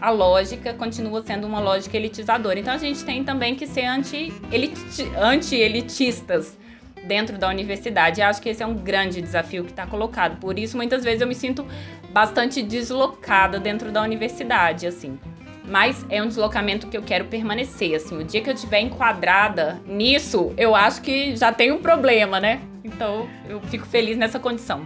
a 0.00 0.10
lógica 0.10 0.72
continua 0.74 1.22
sendo 1.22 1.46
uma 1.46 1.58
lógica 1.60 1.96
elitizadora. 1.96 2.58
Então 2.58 2.72
a 2.72 2.78
gente 2.78 3.04
tem 3.04 3.24
também 3.24 3.54
que 3.54 3.66
ser 3.66 3.84
anti-elitistas 3.84 5.06
anti 5.18 6.63
dentro 7.06 7.38
da 7.38 7.48
universidade. 7.48 8.20
E 8.20 8.22
acho 8.22 8.40
que 8.40 8.48
esse 8.48 8.62
é 8.62 8.66
um 8.66 8.74
grande 8.74 9.20
desafio 9.20 9.64
que 9.64 9.70
está 9.70 9.86
colocado. 9.86 10.38
Por 10.38 10.58
isso, 10.58 10.76
muitas 10.76 11.04
vezes 11.04 11.20
eu 11.20 11.26
me 11.26 11.34
sinto 11.34 11.66
bastante 12.10 12.62
deslocada 12.62 13.58
dentro 13.58 13.90
da 13.92 14.02
universidade, 14.02 14.86
assim. 14.86 15.18
Mas 15.66 16.04
é 16.10 16.22
um 16.22 16.28
deslocamento 16.28 16.88
que 16.88 16.96
eu 16.96 17.02
quero 17.02 17.24
permanecer, 17.24 17.94
assim. 17.94 18.18
O 18.18 18.24
dia 18.24 18.42
que 18.42 18.50
eu 18.50 18.54
estiver 18.54 18.80
enquadrada 18.80 19.80
nisso, 19.86 20.52
eu 20.56 20.74
acho 20.74 21.00
que 21.00 21.34
já 21.36 21.52
tem 21.52 21.72
um 21.72 21.78
problema, 21.78 22.38
né? 22.38 22.60
Então, 22.84 23.26
eu 23.48 23.60
fico 23.62 23.86
feliz 23.86 24.16
nessa 24.16 24.38
condição. 24.38 24.84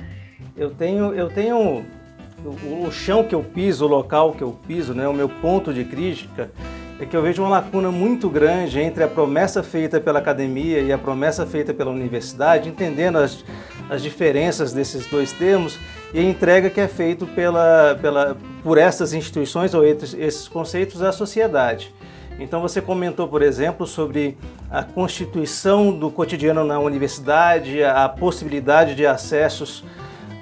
Eu 0.56 0.70
tenho, 0.70 1.12
eu 1.14 1.28
tenho 1.28 1.84
o, 2.44 2.86
o 2.86 2.92
chão 2.92 3.24
que 3.24 3.34
eu 3.34 3.42
piso, 3.42 3.84
o 3.84 3.88
local 3.88 4.32
que 4.32 4.42
eu 4.42 4.56
piso, 4.66 4.94
né, 4.94 5.08
o 5.08 5.12
meu 5.12 5.28
ponto 5.28 5.72
de 5.72 5.84
crítica 5.84 6.50
é 7.00 7.06
que 7.06 7.16
eu 7.16 7.22
vejo 7.22 7.42
uma 7.42 7.50
lacuna 7.50 7.90
muito 7.90 8.28
grande 8.28 8.80
entre 8.80 9.04
a 9.04 9.08
promessa 9.08 9.62
feita 9.62 10.00
pela 10.00 10.18
academia 10.18 10.80
e 10.80 10.92
a 10.92 10.98
promessa 10.98 11.46
feita 11.46 11.72
pela 11.72 11.90
universidade, 11.90 12.68
entendendo 12.68 13.18
as, 13.18 13.44
as 13.88 14.02
diferenças 14.02 14.72
desses 14.72 15.06
dois 15.06 15.32
termos 15.32 15.78
e 16.12 16.18
a 16.18 16.22
entrega 16.22 16.68
que 16.68 16.80
é 16.80 16.88
feita 16.88 17.24
pela, 17.24 17.96
pela, 18.00 18.36
por 18.64 18.78
essas 18.78 19.12
instituições 19.12 19.74
ou 19.74 19.84
esses 19.84 20.48
conceitos 20.48 21.00
à 21.00 21.12
sociedade. 21.12 21.94
Então 22.40 22.60
você 22.60 22.80
comentou, 22.80 23.28
por 23.28 23.42
exemplo, 23.42 23.86
sobre 23.86 24.36
a 24.70 24.82
constituição 24.82 25.90
do 25.90 26.10
cotidiano 26.10 26.64
na 26.64 26.78
universidade, 26.78 27.82
a 27.82 28.08
possibilidade 28.08 28.94
de 28.94 29.06
acessos 29.06 29.84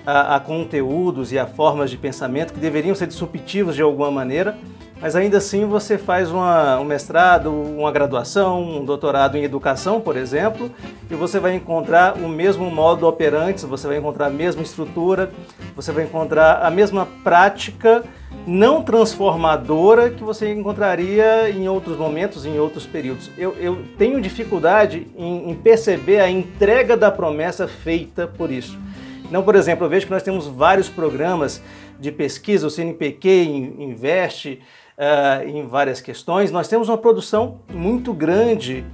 a, 0.07 0.37
a, 0.37 0.40
conteúdos 0.40 1.33
e 1.33 1.38
a 1.38 1.47
formas 1.47 1.90
de 1.90 1.97
pensamento 1.97 2.53
que 2.53 2.61
deveriam 2.61 2.95
ser 2.95 3.07
disruptivos 3.07 3.75
de 3.75 3.83
alguma 3.83 4.11
maneira, 4.11 4.57
mas 5.00 5.14
ainda 5.14 5.37
assim 5.37 5.66
você 5.66 5.98
faz 5.98 6.30
uma, 6.30 6.80
um 6.80 6.85
mestrado, 6.85 7.52
uma 7.52 7.92
graduação, 7.92 8.62
um 8.62 8.85
doutorado 8.85 9.37
em 9.37 9.44
educação, 9.44 10.00
por 10.00 10.16
exemplo, 10.16 10.70
e 11.11 11.14
você 11.14 11.38
vai 11.38 11.54
encontrar 11.54 12.16
o 12.16 12.28
mesmo 12.28 12.70
modo 12.70 13.06
operante, 13.06 13.66
você 13.66 13.87
vai 13.87 13.98
encontrar 13.98 14.26
a 14.26 14.30
mesma 14.30 14.62
estrutura, 14.62 15.30
você 15.74 15.92
vai 15.92 16.04
encontrar 16.04 16.62
a 16.62 16.70
mesma 16.70 17.06
prática 17.22 18.04
não 18.46 18.82
transformadora 18.82 20.11
que 20.11 20.22
você 20.22 20.52
encontraria 20.52 21.50
em 21.50 21.68
outros 21.68 21.96
momentos, 21.98 22.46
em 22.46 22.59
outros 22.59 22.87
períodos. 22.87 23.30
Eu, 23.37 23.54
eu 23.59 23.85
tenho 23.98 24.20
dificuldade 24.20 25.06
em, 25.16 25.50
em 25.50 25.54
perceber 25.54 26.20
a 26.20 26.30
entrega 26.30 26.96
da 26.96 27.11
promessa 27.11 27.68
feita 27.68 28.26
por 28.26 28.50
isso. 28.50 28.78
Então, 29.24 29.42
por 29.42 29.56
exemplo, 29.56 29.85
eu 29.85 29.90
vejo 29.90 30.06
que 30.06 30.12
nós 30.12 30.22
temos 30.22 30.46
vários 30.46 30.88
programas 30.88 31.61
de 31.98 32.12
pesquisa, 32.12 32.66
o 32.66 32.70
CNPq 32.70 33.44
investe 33.78 34.61
uh, 34.98 35.48
em 35.48 35.66
várias 35.66 36.00
questões. 36.00 36.50
Nós 36.50 36.68
temos 36.68 36.88
uma 36.88 36.98
produção 36.98 37.61
muito 37.72 38.12
grande 38.12 38.85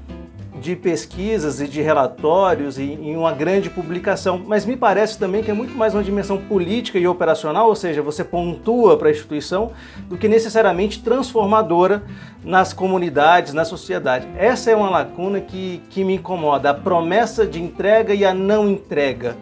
de 0.61 0.77
pesquisas 0.77 1.61
e 1.61 1.67
de 1.67 1.83
relatórios 1.83 2.79
e 2.79 2.85
em 2.85 3.17
uma 3.17 3.33
grande 3.33 3.69
publicação, 3.69 4.41
mas 4.47 4.65
me 4.65 4.77
parece 4.77 5.19
também 5.19 5.43
que 5.43 5.51
é 5.51 5.55
muito 5.55 5.75
mais 5.75 5.93
uma 5.93 6.05
dimensão 6.05 6.39
política 6.39 7.01
e 7.01 7.07
operacional, 7.07 7.67
ou 7.67 7.75
seja, 7.75 8.01
você 8.01 8.23
pontua 8.23 8.97
para 8.97 9.09
a 9.09 9.11
instituição, 9.11 9.73
do 10.09 10.17
que 10.17 10.29
necessariamente 10.29 11.03
transformadora 11.03 12.05
nas 12.45 12.73
comunidades, 12.73 13.53
na 13.53 13.65
sociedade. 13.65 14.29
Essa 14.37 14.71
é 14.71 14.77
uma 14.77 14.89
lacuna 14.89 15.41
que, 15.41 15.83
que 15.91 16.05
me 16.05 16.15
incomoda, 16.15 16.71
a 16.71 16.75
promessa 16.75 17.45
de 17.45 17.61
entrega 17.61 18.15
e 18.15 18.25
a 18.25 18.33
não 18.33 18.69
entrega 18.69 19.37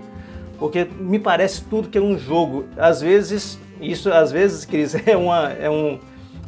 porque 0.60 0.86
me 1.00 1.18
parece 1.18 1.64
tudo 1.64 1.88
que 1.88 1.96
é 1.96 2.00
um 2.00 2.18
jogo. 2.18 2.66
Às 2.76 3.00
vezes, 3.00 3.58
isso 3.80 4.12
às 4.12 4.30
vezes, 4.30 4.66
Cris, 4.66 4.94
é, 5.08 5.16
uma, 5.16 5.50
é, 5.54 5.70
um, 5.70 5.98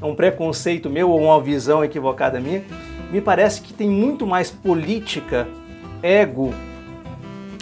é 0.03 0.07
um 0.07 0.15
preconceito 0.15 0.91
meu 0.91 1.11
ou 1.11 1.23
uma 1.23 1.41
visão 1.41 1.85
equivocada 1.85 2.41
minha. 2.41 2.65
Me 3.11 3.21
parece 3.21 3.61
que 3.61 3.73
tem 3.73 3.89
muito 3.89 4.27
mais 4.27 4.51
política, 4.51 5.47
ego 6.03 6.53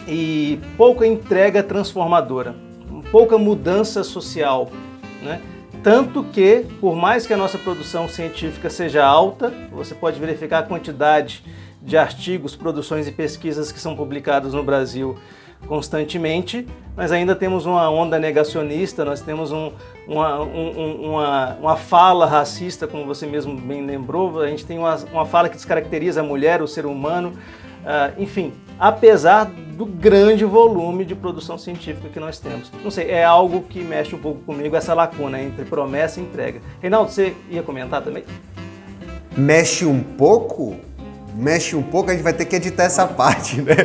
e 0.08 0.58
pouca 0.76 1.06
entrega 1.06 1.62
transformadora, 1.62 2.54
pouca 3.12 3.36
mudança 3.36 4.02
social, 4.02 4.70
né? 5.22 5.40
Tanto 5.82 6.24
que, 6.24 6.66
por 6.80 6.94
mais 6.94 7.26
que 7.26 7.32
a 7.32 7.36
nossa 7.36 7.56
produção 7.56 8.06
científica 8.06 8.68
seja 8.68 9.04
alta, 9.04 9.52
você 9.72 9.94
pode 9.94 10.20
verificar 10.20 10.58
a 10.58 10.62
quantidade 10.62 11.42
de 11.82 11.96
artigos, 11.96 12.54
produções 12.54 13.08
e 13.08 13.12
pesquisas 13.12 13.72
que 13.72 13.80
são 13.80 13.96
publicados 13.96 14.52
no 14.52 14.62
Brasil 14.62 15.16
constantemente, 15.66 16.66
mas 16.96 17.12
ainda 17.12 17.34
temos 17.34 17.64
uma 17.66 17.88
onda 17.88 18.18
negacionista, 18.18 19.04
nós 19.04 19.20
temos 19.20 19.52
um, 19.52 19.72
uma, 20.06 20.40
um, 20.42 21.10
uma, 21.10 21.56
uma 21.60 21.76
fala 21.76 22.26
racista, 22.26 22.86
como 22.86 23.06
você 23.06 23.26
mesmo 23.26 23.54
bem 23.54 23.84
lembrou, 23.86 24.40
a 24.40 24.48
gente 24.48 24.66
tem 24.66 24.78
uma, 24.78 24.96
uma 25.12 25.24
fala 25.24 25.48
que 25.48 25.56
descaracteriza 25.56 26.20
a 26.20 26.24
mulher, 26.24 26.60
o 26.60 26.68
ser 26.68 26.86
humano, 26.86 27.32
uh, 27.82 28.20
enfim, 28.20 28.52
apesar 28.78 29.44
do 29.46 29.86
grande 29.86 30.44
volume 30.44 31.04
de 31.04 31.14
produção 31.14 31.56
científica 31.56 32.08
que 32.08 32.20
nós 32.20 32.38
temos. 32.38 32.70
Não 32.82 32.90
sei, 32.90 33.10
é 33.10 33.24
algo 33.24 33.62
que 33.62 33.82
mexe 33.82 34.14
um 34.14 34.18
pouco 34.18 34.40
comigo, 34.40 34.76
essa 34.76 34.92
lacuna 34.92 35.40
entre 35.40 35.64
promessa 35.64 36.20
e 36.20 36.22
entrega. 36.22 36.60
Reinaldo, 36.80 37.10
você 37.10 37.34
ia 37.48 37.62
comentar 37.62 38.02
também? 38.02 38.24
Mexe 39.36 39.86
um 39.86 40.02
pouco? 40.02 40.76
Mexe 41.34 41.76
um 41.76 41.82
pouco, 41.82 42.10
a 42.10 42.14
gente 42.14 42.22
vai 42.22 42.32
ter 42.32 42.44
que 42.44 42.56
editar 42.56 42.84
essa 42.84 43.06
parte, 43.06 43.60
né? 43.60 43.76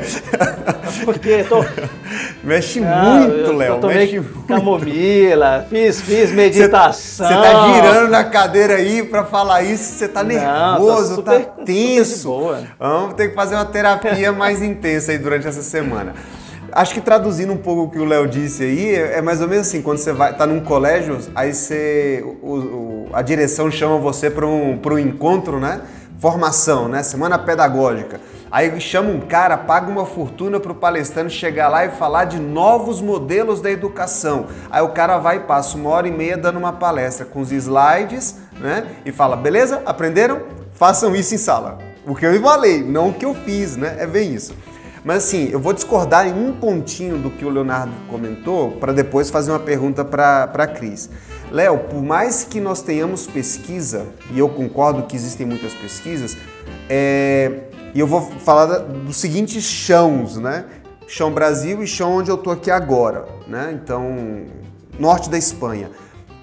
Porque 1.03 1.43
tô... 1.43 1.63
Mexe 2.43 2.79
Não, 2.79 3.19
muito, 3.21 3.51
Léo. 3.53 3.87
Mexe 3.87 4.19
muito. 4.19 4.47
Camomila, 4.47 5.65
fiz, 5.69 6.01
fiz 6.01 6.31
meditação. 6.33 7.27
Você 7.27 7.33
tá 7.33 7.73
girando 7.73 8.09
na 8.09 8.23
cadeira 8.23 8.75
aí 8.75 9.03
para 9.03 9.25
falar 9.25 9.63
isso, 9.63 9.83
você 9.83 10.07
tá 10.07 10.23
nervoso, 10.23 11.17
Não, 11.17 11.23
tá, 11.23 11.33
super, 11.33 11.45
tá 11.45 11.63
tenso. 11.65 12.55
Vamos 12.79 13.15
ter 13.15 13.29
que 13.29 13.35
fazer 13.35 13.55
uma 13.55 13.65
terapia 13.65 14.31
mais 14.31 14.61
intensa 14.61 15.11
aí 15.11 15.17
durante 15.17 15.47
essa 15.47 15.61
semana. 15.61 16.13
Acho 16.71 16.93
que 16.93 17.01
traduzindo 17.01 17.53
um 17.53 17.57
pouco 17.57 17.83
o 17.83 17.89
que 17.89 17.99
o 17.99 18.05
Léo 18.05 18.27
disse 18.27 18.63
aí, 18.63 18.95
é 18.95 19.21
mais 19.21 19.41
ou 19.41 19.47
menos 19.47 19.67
assim, 19.67 19.81
quando 19.81 19.97
você 19.97 20.11
vai 20.11 20.35
tá 20.35 20.45
num 20.45 20.59
colégio, 20.59 21.17
aí 21.33 21.53
você 21.53 22.21
o, 22.41 22.55
o, 22.55 23.09
a 23.13 23.21
direção 23.21 23.71
chama 23.71 23.97
você 23.97 24.29
para 24.29 24.45
um, 24.45 24.77
um 24.83 24.99
encontro, 24.99 25.57
né? 25.59 25.79
Formação, 26.25 26.87
né? 26.87 27.03
Semana 27.03 27.37
pedagógica. 27.37 28.19
Aí 28.51 28.81
chama 28.81 29.11
um 29.11 29.19
cara, 29.19 29.55
paga 29.59 29.91
uma 29.91 30.07
fortuna 30.07 30.59
para 30.59 30.71
o 30.71 30.75
palestrante 30.75 31.31
chegar 31.31 31.67
lá 31.67 31.85
e 31.85 31.89
falar 31.89 32.25
de 32.25 32.39
novos 32.39 32.99
modelos 32.99 33.61
da 33.61 33.69
educação. 33.69 34.47
Aí 34.71 34.81
o 34.81 34.89
cara 34.89 35.19
vai 35.19 35.37
e 35.37 35.39
passa 35.41 35.77
uma 35.77 35.91
hora 35.91 36.07
e 36.07 36.11
meia 36.11 36.35
dando 36.35 36.57
uma 36.57 36.73
palestra 36.73 37.27
com 37.27 37.41
os 37.41 37.51
slides, 37.51 38.39
né? 38.59 38.87
E 39.05 39.11
fala, 39.11 39.35
beleza? 39.35 39.83
Aprenderam? 39.85 40.41
Façam 40.73 41.15
isso 41.15 41.35
em 41.35 41.37
sala. 41.37 41.77
O 42.07 42.15
que 42.15 42.25
eu 42.25 42.41
falei, 42.41 42.83
não 42.83 43.09
o 43.09 43.13
que 43.13 43.25
eu 43.25 43.35
fiz, 43.35 43.77
né? 43.77 43.97
É 43.99 44.07
bem 44.07 44.33
isso. 44.33 44.55
Mas 45.05 45.17
assim, 45.17 45.49
eu 45.51 45.59
vou 45.59 45.71
discordar 45.71 46.27
em 46.27 46.33
um 46.33 46.51
pontinho 46.51 47.19
do 47.19 47.29
que 47.29 47.45
o 47.45 47.49
Leonardo 47.49 47.93
comentou 48.09 48.71
para 48.71 48.91
depois 48.91 49.29
fazer 49.29 49.51
uma 49.51 49.59
pergunta 49.59 50.03
para 50.03 50.45
a 50.51 50.67
Cris. 50.67 51.11
Léo, 51.51 51.77
por 51.77 52.01
mais 52.01 52.43
que 52.43 52.59
nós 52.59 52.81
tenhamos 52.81 53.27
pesquisa, 53.27 54.07
e 54.31 54.39
eu 54.39 54.49
concordo 54.49 55.03
que 55.03 55.15
existem 55.15 55.45
muitas 55.45 55.75
pesquisas, 55.75 56.35
é, 56.89 57.65
e 57.93 57.99
eu 57.99 58.07
vou 58.07 58.19
falar 58.19 58.79
dos 58.79 59.17
seguintes 59.17 59.63
chãos, 59.63 60.37
né? 60.37 60.65
Chão 61.07 61.31
Brasil 61.31 61.83
e 61.83 61.87
chão 61.87 62.15
onde 62.17 62.31
eu 62.31 62.35
estou 62.35 62.51
aqui 62.51 62.71
agora, 62.71 63.27
né? 63.47 63.79
Então, 63.79 64.47
norte 64.99 65.29
da 65.29 65.37
Espanha. 65.37 65.91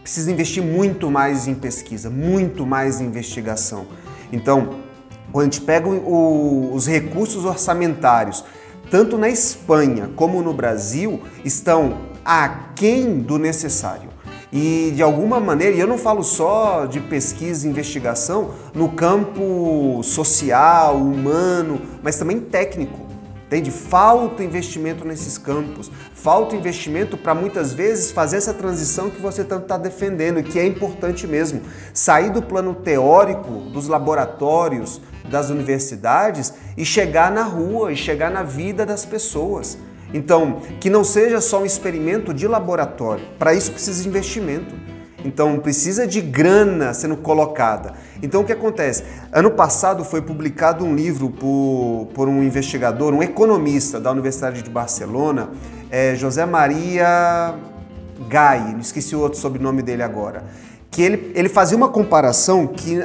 Precisa 0.02 0.30
investir 0.30 0.62
muito 0.62 1.10
mais 1.10 1.48
em 1.48 1.54
pesquisa, 1.54 2.08
muito 2.08 2.64
mais 2.64 3.00
em 3.00 3.06
investigação. 3.06 3.86
Então, 4.32 4.81
a 5.40 5.44
gente 5.44 5.60
pega 5.60 5.88
o, 5.88 6.74
os 6.74 6.86
recursos 6.86 7.44
orçamentários, 7.44 8.44
tanto 8.90 9.16
na 9.16 9.28
Espanha 9.28 10.10
como 10.14 10.42
no 10.42 10.52
Brasil, 10.52 11.20
estão 11.44 11.98
aquém 12.24 13.20
do 13.20 13.38
necessário. 13.38 14.10
E 14.52 14.92
de 14.94 15.02
alguma 15.02 15.40
maneira, 15.40 15.74
e 15.74 15.80
eu 15.80 15.86
não 15.86 15.96
falo 15.96 16.22
só 16.22 16.84
de 16.84 17.00
pesquisa 17.00 17.66
e 17.66 17.70
investigação 17.70 18.50
no 18.74 18.90
campo 18.90 20.02
social, 20.02 20.96
humano, 20.96 21.80
mas 22.02 22.18
também 22.18 22.38
técnico. 22.38 23.00
Entende? 23.46 23.70
Falta 23.70 24.42
investimento 24.42 25.06
nesses 25.06 25.36
campos, 25.36 25.90
falta 26.14 26.56
investimento 26.56 27.18
para 27.18 27.34
muitas 27.34 27.72
vezes 27.72 28.10
fazer 28.10 28.38
essa 28.38 28.52
transição 28.54 29.10
que 29.10 29.20
você 29.20 29.44
tanto 29.44 29.64
está 29.64 29.76
defendendo 29.76 30.40
e 30.40 30.42
que 30.42 30.58
é 30.58 30.66
importante 30.66 31.26
mesmo. 31.26 31.62
Sair 31.92 32.30
do 32.30 32.42
plano 32.42 32.74
teórico 32.74 33.50
dos 33.70 33.88
laboratórios, 33.88 35.00
das 35.30 35.50
universidades 35.50 36.52
e 36.76 36.84
chegar 36.84 37.30
na 37.30 37.42
rua 37.42 37.92
e 37.92 37.96
chegar 37.96 38.30
na 38.30 38.42
vida 38.42 38.84
das 38.84 39.04
pessoas. 39.04 39.78
Então, 40.14 40.60
que 40.78 40.90
não 40.90 41.04
seja 41.04 41.40
só 41.40 41.62
um 41.62 41.66
experimento 41.66 42.34
de 42.34 42.46
laboratório. 42.46 43.24
Para 43.38 43.54
isso 43.54 43.72
precisa 43.72 44.02
de 44.02 44.08
investimento. 44.08 44.74
Então, 45.24 45.58
precisa 45.58 46.06
de 46.06 46.20
grana 46.20 46.92
sendo 46.92 47.16
colocada. 47.16 47.94
Então, 48.22 48.42
o 48.42 48.44
que 48.44 48.52
acontece? 48.52 49.04
Ano 49.32 49.52
passado 49.52 50.04
foi 50.04 50.20
publicado 50.20 50.84
um 50.84 50.94
livro 50.94 51.30
por, 51.30 52.08
por 52.12 52.28
um 52.28 52.42
investigador, 52.42 53.14
um 53.14 53.22
economista 53.22 54.00
da 54.00 54.10
Universidade 54.10 54.62
de 54.62 54.70
Barcelona, 54.70 55.50
é, 55.90 56.14
José 56.16 56.44
Maria 56.44 57.54
Gai, 58.28 58.76
esqueci 58.80 59.14
o 59.14 59.20
outro 59.20 59.38
sobrenome 59.38 59.82
dele 59.82 60.02
agora, 60.02 60.44
que 60.90 61.02
ele, 61.02 61.32
ele 61.34 61.48
fazia 61.48 61.76
uma 61.76 61.88
comparação 61.88 62.66
que 62.66 63.04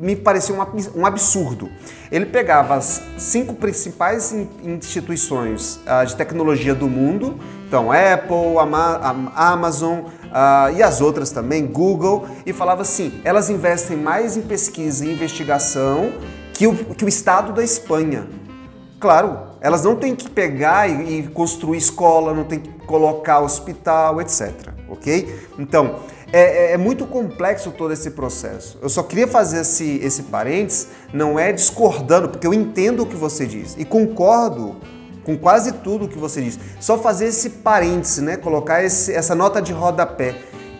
me 0.00 0.16
pareceu 0.16 0.56
um 0.96 1.04
absurdo. 1.04 1.68
Ele 2.10 2.24
pegava 2.24 2.74
as 2.74 3.02
cinco 3.18 3.54
principais 3.54 4.34
instituições 4.64 5.78
uh, 5.86 6.06
de 6.06 6.16
tecnologia 6.16 6.74
do 6.74 6.88
mundo, 6.88 7.38
então 7.68 7.92
Apple, 7.92 8.56
Ama 8.58 9.32
Amazon 9.36 9.98
uh, 10.00 10.74
e 10.74 10.82
as 10.82 11.02
outras 11.02 11.30
também, 11.30 11.66
Google, 11.66 12.26
e 12.46 12.52
falava 12.52 12.80
assim: 12.80 13.20
elas 13.24 13.50
investem 13.50 13.96
mais 13.96 14.38
em 14.38 14.42
pesquisa 14.42 15.04
e 15.04 15.12
investigação 15.12 16.10
que 16.54 16.66
o, 16.66 16.74
que 16.74 17.04
o 17.04 17.08
Estado 17.08 17.52
da 17.52 17.62
Espanha. 17.62 18.26
Claro, 18.98 19.38
elas 19.60 19.84
não 19.84 19.96
têm 19.96 20.16
que 20.16 20.28
pegar 20.28 20.88
e, 20.88 21.20
e 21.20 21.22
construir 21.28 21.78
escola, 21.78 22.32
não 22.32 22.44
tem 22.44 22.58
que 22.58 22.70
colocar 22.86 23.40
hospital, 23.40 24.20
etc. 24.20 24.70
Ok? 24.88 25.48
Então, 25.58 26.00
é, 26.32 26.40
é, 26.40 26.72
é, 26.72 26.76
muito 26.76 27.06
complexo 27.06 27.70
todo 27.72 27.92
esse 27.92 28.10
processo. 28.12 28.78
Eu 28.80 28.88
só 28.88 29.02
queria 29.02 29.26
fazer 29.26 29.60
esse, 29.60 29.98
esse 30.02 30.24
parênteses, 30.24 30.88
não 31.12 31.38
é 31.38 31.52
discordando, 31.52 32.28
porque 32.28 32.46
eu 32.46 32.54
entendo 32.54 33.02
o 33.02 33.06
que 33.06 33.16
você 33.16 33.46
diz 33.46 33.74
e 33.78 33.84
concordo 33.84 34.76
com 35.24 35.36
quase 35.36 35.72
tudo 35.72 36.04
o 36.04 36.08
que 36.08 36.18
você 36.18 36.40
diz. 36.40 36.58
Só 36.80 36.98
fazer 36.98 37.26
esse 37.26 37.50
parêntese, 37.50 38.22
né? 38.22 38.36
colocar 38.36 38.82
esse, 38.82 39.12
essa 39.12 39.34
nota 39.34 39.60
de 39.60 39.72
rodapé, 39.72 40.34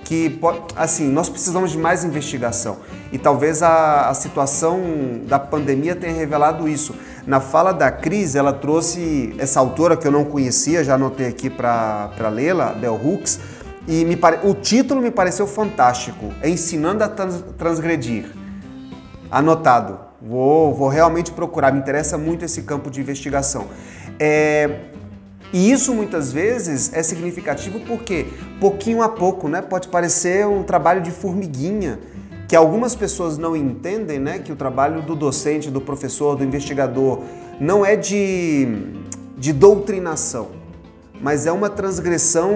que, 0.04 0.40
assim, 0.74 1.08
nós 1.08 1.28
precisamos 1.28 1.70
de 1.70 1.78
mais 1.78 2.02
investigação. 2.02 2.78
E 3.12 3.18
talvez 3.18 3.62
a, 3.62 4.08
a 4.08 4.14
situação 4.14 4.80
da 5.24 5.38
pandemia 5.38 5.94
tenha 5.94 6.12
revelado 6.12 6.68
isso. 6.68 6.96
Na 7.24 7.38
fala 7.38 7.70
da 7.72 7.92
Cris, 7.92 8.34
ela 8.34 8.52
trouxe 8.52 9.32
essa 9.38 9.60
autora 9.60 9.96
que 9.96 10.04
eu 10.04 10.10
não 10.10 10.24
conhecia, 10.24 10.82
já 10.82 10.94
anotei 10.94 11.28
aqui 11.28 11.48
para 11.48 12.28
lê-la, 12.32 12.72
Bell 12.72 13.00
Hooks, 13.00 13.38
e 13.86 14.04
me 14.04 14.16
pare... 14.16 14.46
o 14.46 14.54
título 14.54 15.00
me 15.00 15.10
pareceu 15.10 15.46
fantástico. 15.46 16.32
É 16.42 16.48
Ensinando 16.48 17.02
a 17.02 17.08
trans... 17.08 17.44
Transgredir. 17.56 18.26
Anotado. 19.30 19.98
Vou, 20.20 20.74
vou 20.74 20.88
realmente 20.88 21.32
procurar. 21.32 21.72
Me 21.72 21.78
interessa 21.78 22.18
muito 22.18 22.44
esse 22.44 22.62
campo 22.62 22.90
de 22.90 23.00
investigação. 23.00 23.66
É... 24.18 24.90
E 25.52 25.72
isso 25.72 25.92
muitas 25.92 26.32
vezes 26.32 26.92
é 26.92 27.02
significativo 27.02 27.80
porque, 27.80 28.26
pouquinho 28.60 29.02
a 29.02 29.08
pouco, 29.08 29.48
né, 29.48 29.60
pode 29.60 29.88
parecer 29.88 30.46
um 30.46 30.62
trabalho 30.62 31.00
de 31.00 31.10
formiguinha, 31.10 31.98
que 32.46 32.54
algumas 32.54 32.94
pessoas 32.94 33.36
não 33.36 33.56
entendem, 33.56 34.20
né, 34.20 34.38
que 34.38 34.52
o 34.52 34.56
trabalho 34.56 35.02
do 35.02 35.16
docente, 35.16 35.68
do 35.68 35.80
professor, 35.80 36.36
do 36.36 36.44
investigador 36.44 37.22
não 37.60 37.84
é 37.84 37.96
de, 37.96 38.68
de 39.36 39.52
doutrinação, 39.52 40.48
mas 41.20 41.46
é 41.46 41.52
uma 41.52 41.68
transgressão 41.68 42.52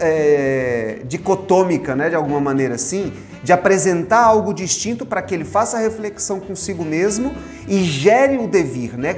é, 0.00 1.00
dicotômica, 1.04 1.94
né, 1.94 2.08
de 2.08 2.14
alguma 2.14 2.40
maneira 2.40 2.74
assim, 2.74 3.12
de 3.42 3.52
apresentar 3.52 4.24
algo 4.24 4.52
distinto 4.52 5.06
para 5.06 5.22
que 5.22 5.34
ele 5.34 5.44
faça 5.44 5.76
a 5.76 5.80
reflexão 5.80 6.40
consigo 6.40 6.84
mesmo 6.84 7.32
e 7.66 7.82
gere 7.84 8.38
o 8.38 8.48
devir, 8.48 8.98
né, 8.98 9.14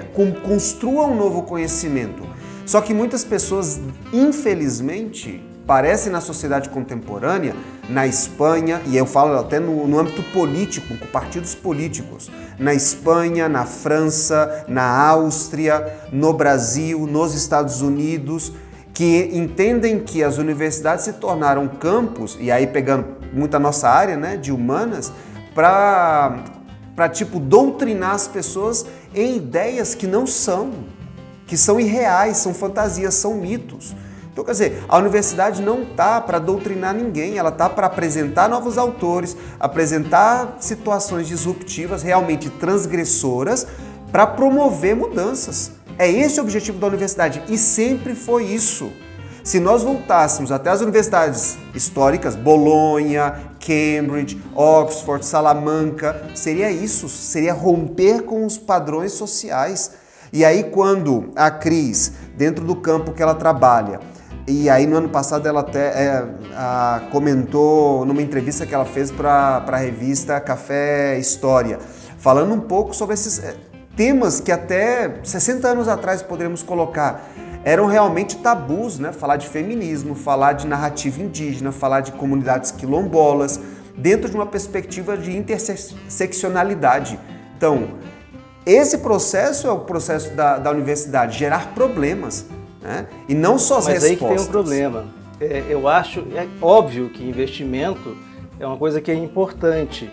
construa 0.46 1.06
um 1.06 1.16
novo 1.16 1.42
conhecimento. 1.42 2.22
Só 2.66 2.80
que 2.80 2.94
muitas 2.94 3.24
pessoas, 3.24 3.80
infelizmente, 4.12 5.42
parecem 5.66 6.10
na 6.12 6.20
sociedade 6.20 6.68
contemporânea, 6.68 7.54
na 7.88 8.06
Espanha, 8.06 8.80
e 8.86 8.96
eu 8.96 9.06
falo 9.06 9.38
até 9.38 9.58
no, 9.60 9.86
no 9.86 9.98
âmbito 9.98 10.22
político, 10.32 10.96
com 10.96 11.06
partidos 11.06 11.54
políticos, 11.54 12.30
na 12.58 12.74
Espanha, 12.74 13.48
na 13.48 13.64
França, 13.64 14.64
na 14.68 14.82
Áustria, 14.82 15.94
no 16.12 16.32
Brasil, 16.32 17.06
nos 17.06 17.34
Estados 17.34 17.82
Unidos, 17.82 18.52
que 18.92 19.30
entendem 19.32 20.00
que 20.00 20.22
as 20.22 20.38
universidades 20.38 21.04
se 21.04 21.14
tornaram 21.14 21.66
campos, 21.68 22.36
e 22.40 22.50
aí 22.50 22.66
pegando 22.66 23.06
muito 23.32 23.54
a 23.54 23.58
nossa 23.58 23.88
área 23.88 24.16
né, 24.16 24.36
de 24.36 24.52
humanas, 24.52 25.12
para 25.54 27.08
tipo 27.12 27.38
doutrinar 27.38 28.12
as 28.12 28.28
pessoas 28.28 28.86
em 29.14 29.36
ideias 29.36 29.94
que 29.94 30.06
não 30.06 30.26
são, 30.26 30.72
que 31.46 31.56
são 31.56 31.80
irreais, 31.80 32.36
são 32.38 32.52
fantasias, 32.52 33.14
são 33.14 33.34
mitos. 33.34 33.94
Então, 34.32 34.44
quer 34.44 34.52
dizer, 34.52 34.84
a 34.88 34.96
universidade 34.96 35.60
não 35.60 35.82
está 35.82 36.20
para 36.20 36.38
doutrinar 36.38 36.94
ninguém, 36.94 37.36
ela 37.36 37.50
está 37.50 37.68
para 37.68 37.88
apresentar 37.88 38.48
novos 38.48 38.78
autores, 38.78 39.36
apresentar 39.58 40.56
situações 40.60 41.26
disruptivas, 41.26 42.02
realmente 42.02 42.48
transgressoras, 42.48 43.66
para 44.12 44.26
promover 44.26 44.94
mudanças. 44.94 45.72
É 46.00 46.10
esse 46.10 46.40
o 46.40 46.42
objetivo 46.42 46.78
da 46.78 46.86
universidade 46.86 47.42
e 47.46 47.58
sempre 47.58 48.14
foi 48.14 48.44
isso. 48.44 48.90
Se 49.44 49.60
nós 49.60 49.82
voltássemos 49.82 50.50
até 50.50 50.70
as 50.70 50.80
universidades 50.80 51.58
históricas, 51.74 52.34
Bolonha, 52.34 53.34
Cambridge, 53.60 54.42
Oxford, 54.54 55.22
Salamanca, 55.26 56.30
seria 56.34 56.70
isso, 56.70 57.06
seria 57.06 57.52
romper 57.52 58.22
com 58.22 58.46
os 58.46 58.56
padrões 58.56 59.12
sociais. 59.12 59.90
E 60.32 60.42
aí, 60.42 60.64
quando 60.64 61.32
a 61.36 61.50
Cris, 61.50 62.12
dentro 62.34 62.64
do 62.64 62.76
campo 62.76 63.12
que 63.12 63.22
ela 63.22 63.34
trabalha, 63.34 64.00
e 64.48 64.70
aí 64.70 64.86
no 64.86 64.96
ano 64.96 65.10
passado 65.10 65.46
ela 65.46 65.60
até 65.60 65.88
é, 65.88 66.24
a, 66.56 67.02
comentou 67.12 68.06
numa 68.06 68.22
entrevista 68.22 68.64
que 68.64 68.74
ela 68.74 68.86
fez 68.86 69.10
para 69.10 69.62
a 69.66 69.76
revista 69.76 70.40
Café 70.40 71.18
História, 71.18 71.78
falando 72.16 72.54
um 72.54 72.60
pouco 72.60 72.96
sobre 72.96 73.12
esses 73.12 73.38
é, 73.44 73.54
temas 74.00 74.40
que 74.40 74.50
até 74.50 75.16
60 75.22 75.68
anos 75.68 75.86
atrás 75.86 76.22
poderíamos 76.22 76.62
colocar 76.62 77.28
eram 77.62 77.84
realmente 77.84 78.38
tabus, 78.38 78.98
né? 78.98 79.12
Falar 79.12 79.36
de 79.36 79.46
feminismo, 79.46 80.14
falar 80.14 80.54
de 80.54 80.66
narrativa 80.66 81.20
indígena, 81.20 81.70
falar 81.70 82.00
de 82.00 82.12
comunidades 82.12 82.70
quilombolas, 82.70 83.60
dentro 83.94 84.30
de 84.30 84.34
uma 84.34 84.46
perspectiva 84.46 85.18
de 85.18 85.36
interseccionalidade. 85.36 87.20
Então, 87.58 87.88
esse 88.64 88.96
processo 88.96 89.66
é 89.66 89.70
o 89.70 89.80
processo 89.80 90.30
da, 90.30 90.56
da 90.56 90.70
universidade, 90.70 91.38
gerar 91.38 91.74
problemas, 91.74 92.46
né? 92.80 93.06
E 93.28 93.34
não 93.34 93.58
só 93.58 93.80
as 93.80 93.84
Mas 93.84 94.02
respostas. 94.02 94.10
aí 94.10 94.16
que 94.16 94.34
tem 94.34 94.48
um 94.48 94.50
problema. 94.50 95.08
É, 95.38 95.64
eu 95.68 95.86
acho, 95.86 96.20
é 96.34 96.48
óbvio 96.62 97.10
que 97.10 97.22
investimento 97.22 98.16
é 98.58 98.66
uma 98.66 98.78
coisa 98.78 98.98
que 98.98 99.10
é 99.10 99.14
importante 99.14 100.10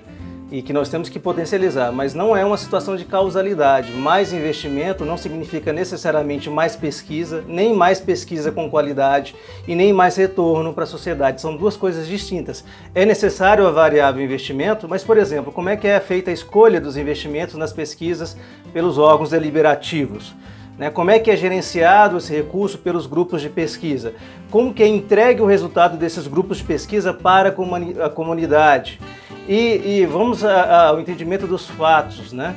e 0.51 0.61
que 0.61 0.71
nós 0.71 0.87
temos 0.89 1.09
que 1.09 1.19
potencializar, 1.19 1.91
mas 1.91 2.13
não 2.13 2.35
é 2.35 2.45
uma 2.45 2.57
situação 2.57 2.95
de 2.95 3.03
causalidade. 3.03 3.91
Mais 3.91 4.31
investimento 4.31 5.03
não 5.03 5.17
significa 5.17 5.73
necessariamente 5.73 6.49
mais 6.49 6.75
pesquisa, 6.75 7.43
nem 7.47 7.73
mais 7.75 7.99
pesquisa 7.99 8.51
com 8.51 8.69
qualidade 8.69 9.35
e 9.67 9.75
nem 9.75 9.91
mais 9.91 10.15
retorno 10.15 10.73
para 10.73 10.85
a 10.85 10.87
sociedade. 10.87 11.41
São 11.41 11.55
duas 11.55 11.75
coisas 11.75 12.07
distintas. 12.07 12.63
É 12.95 13.05
necessário 13.05 13.67
a 13.67 13.71
variável 13.71 14.23
investimento, 14.23 14.87
mas, 14.87 15.03
por 15.03 15.17
exemplo, 15.17 15.51
como 15.51 15.69
é 15.69 15.75
que 15.75 15.87
é 15.87 15.99
feita 15.99 16.31
a 16.31 16.33
escolha 16.33 16.79
dos 16.79 16.95
investimentos 16.95 17.55
nas 17.55 17.73
pesquisas 17.73 18.37
pelos 18.71 18.97
órgãos 18.97 19.31
deliberativos? 19.31 20.33
Né? 20.77 20.89
Como 20.89 21.09
é 21.09 21.17
que 21.17 21.31
é 21.31 21.35
gerenciado 21.35 22.17
esse 22.17 22.33
recurso 22.33 22.77
pelos 22.77 23.07
grupos 23.07 23.41
de 23.41 23.49
pesquisa? 23.49 24.13
Como 24.51 24.73
que 24.73 24.83
é 24.83 24.87
entregue 24.87 25.41
o 25.41 25.45
resultado 25.45 25.97
desses 25.97 26.27
grupos 26.27 26.57
de 26.57 26.63
pesquisa 26.63 27.13
para 27.13 27.49
a 27.49 28.09
comunidade? 28.09 28.99
E, 29.47 29.99
e 29.99 30.05
vamos 30.05 30.43
ao 30.43 30.99
entendimento 30.99 31.47
dos 31.47 31.67
fatos, 31.67 32.31
né? 32.31 32.55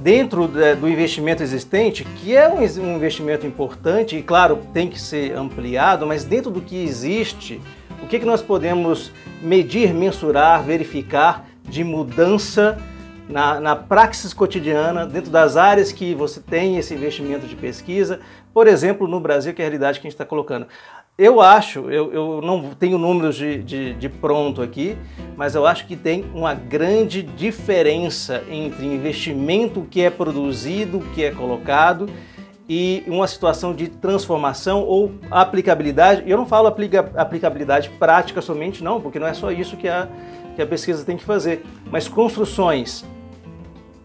Dentro 0.00 0.46
do 0.46 0.88
investimento 0.88 1.42
existente, 1.42 2.04
que 2.04 2.34
é 2.34 2.48
um 2.48 2.62
investimento 2.94 3.44
importante 3.44 4.16
e, 4.16 4.22
claro, 4.22 4.60
tem 4.72 4.88
que 4.88 5.00
ser 5.00 5.36
ampliado, 5.36 6.06
mas 6.06 6.22
dentro 6.22 6.52
do 6.52 6.60
que 6.60 6.80
existe, 6.84 7.60
o 8.00 8.06
que, 8.06 8.20
que 8.20 8.24
nós 8.24 8.40
podemos 8.40 9.10
medir, 9.42 9.92
mensurar, 9.92 10.62
verificar 10.62 11.48
de 11.64 11.82
mudança 11.82 12.78
na, 13.28 13.60
na 13.60 13.76
praxis 13.76 14.32
cotidiana, 14.32 15.06
dentro 15.06 15.30
das 15.30 15.56
áreas 15.56 15.92
que 15.92 16.14
você 16.14 16.40
tem 16.40 16.78
esse 16.78 16.94
investimento 16.94 17.46
de 17.46 17.54
pesquisa, 17.54 18.20
por 18.54 18.66
exemplo, 18.66 19.06
no 19.06 19.20
Brasil, 19.20 19.52
que 19.52 19.60
é 19.60 19.64
a 19.64 19.68
realidade 19.68 20.00
que 20.00 20.06
a 20.06 20.10
gente 20.10 20.14
está 20.14 20.24
colocando. 20.24 20.66
Eu 21.16 21.40
acho, 21.40 21.90
eu, 21.90 22.12
eu 22.12 22.40
não 22.40 22.70
tenho 22.74 22.96
números 22.96 23.34
de, 23.34 23.60
de, 23.62 23.94
de, 23.94 24.08
pronto 24.08 24.62
aqui, 24.62 24.96
mas 25.36 25.56
eu 25.56 25.66
acho 25.66 25.84
que 25.84 25.96
tem 25.96 26.24
uma 26.32 26.54
grande 26.54 27.22
diferença 27.22 28.44
entre 28.48 28.86
investimento 28.86 29.84
que 29.90 30.00
é 30.00 30.10
produzido, 30.10 31.00
que 31.14 31.24
é 31.24 31.32
colocado, 31.32 32.08
e 32.68 33.02
uma 33.08 33.26
situação 33.26 33.74
de 33.74 33.88
transformação 33.88 34.84
ou 34.84 35.12
aplicabilidade. 35.28 36.22
Eu 36.24 36.36
não 36.36 36.46
falo 36.46 36.68
aplica, 36.68 37.10
aplicabilidade 37.16 37.90
prática 37.98 38.40
somente, 38.40 38.84
não, 38.84 39.00
porque 39.00 39.18
não 39.18 39.26
é 39.26 39.34
só 39.34 39.50
isso 39.50 39.76
que 39.76 39.88
a, 39.88 40.06
que 40.54 40.62
a 40.62 40.66
pesquisa 40.66 41.04
tem 41.04 41.16
que 41.16 41.24
fazer, 41.24 41.64
mas 41.90 42.06
construções 42.06 43.04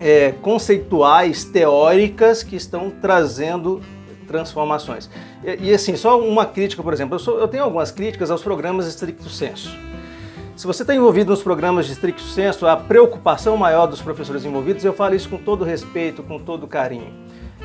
é, 0.04 0.34
conceituais, 0.42 1.46
teóricas 1.46 2.44
que 2.44 2.58
estão 2.58 2.90
trazendo 2.90 3.82
transformações. 4.28 5.10
E, 5.42 5.70
e, 5.70 5.74
assim, 5.74 5.96
só 5.96 6.20
uma 6.20 6.46
crítica, 6.46 6.84
por 6.84 6.92
exemplo, 6.92 7.16
eu, 7.16 7.20
sou, 7.20 7.40
eu 7.40 7.48
tenho 7.48 7.64
algumas 7.64 7.90
críticas 7.90 8.30
aos 8.30 8.44
programas 8.44 8.86
de 8.86 8.92
stricto 8.92 9.30
senso. 9.30 9.74
Se 10.58 10.68
você 10.68 10.84
está 10.84 10.94
envolvido 10.94 11.32
nos 11.32 11.42
programas 11.42 11.86
de 11.86 11.94
stricto 11.94 12.22
senso, 12.22 12.68
a 12.68 12.76
preocupação 12.76 13.56
maior 13.56 13.88
dos 13.88 14.02
professores 14.02 14.44
envolvidos, 14.44 14.84
eu 14.84 14.94
falo 14.94 15.16
isso 15.16 15.30
com 15.30 15.38
todo 15.38 15.64
respeito, 15.64 16.22
com 16.22 16.38
todo 16.38 16.68
carinho. 16.68 17.14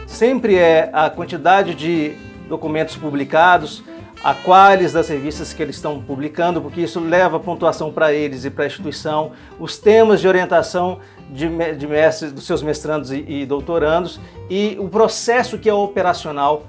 Sempre 0.07 0.55
é 0.55 0.91
a 0.93 1.11
quantidade 1.11 1.74
de 1.74 2.14
documentos 2.49 2.97
publicados, 2.97 3.82
a 4.22 4.34
quais 4.34 4.92
das 4.92 5.08
revistas 5.08 5.52
que 5.52 5.62
eles 5.62 5.76
estão 5.76 6.02
publicando, 6.02 6.60
porque 6.60 6.80
isso 6.80 7.00
leva 7.00 7.38
pontuação 7.38 7.92
para 7.92 8.12
eles 8.12 8.44
e 8.44 8.50
para 8.50 8.64
a 8.64 8.66
instituição, 8.66 9.32
os 9.58 9.78
temas 9.78 10.20
de 10.20 10.26
orientação 10.26 10.98
de, 11.30 11.48
de 11.74 11.86
mestres, 11.86 12.32
dos 12.32 12.44
seus 12.44 12.62
mestrandos 12.62 13.12
e, 13.12 13.24
e 13.28 13.46
doutorandos 13.46 14.20
e 14.50 14.76
o 14.80 14.88
processo 14.88 15.58
que 15.58 15.68
é 15.68 15.74
operacional 15.74 16.66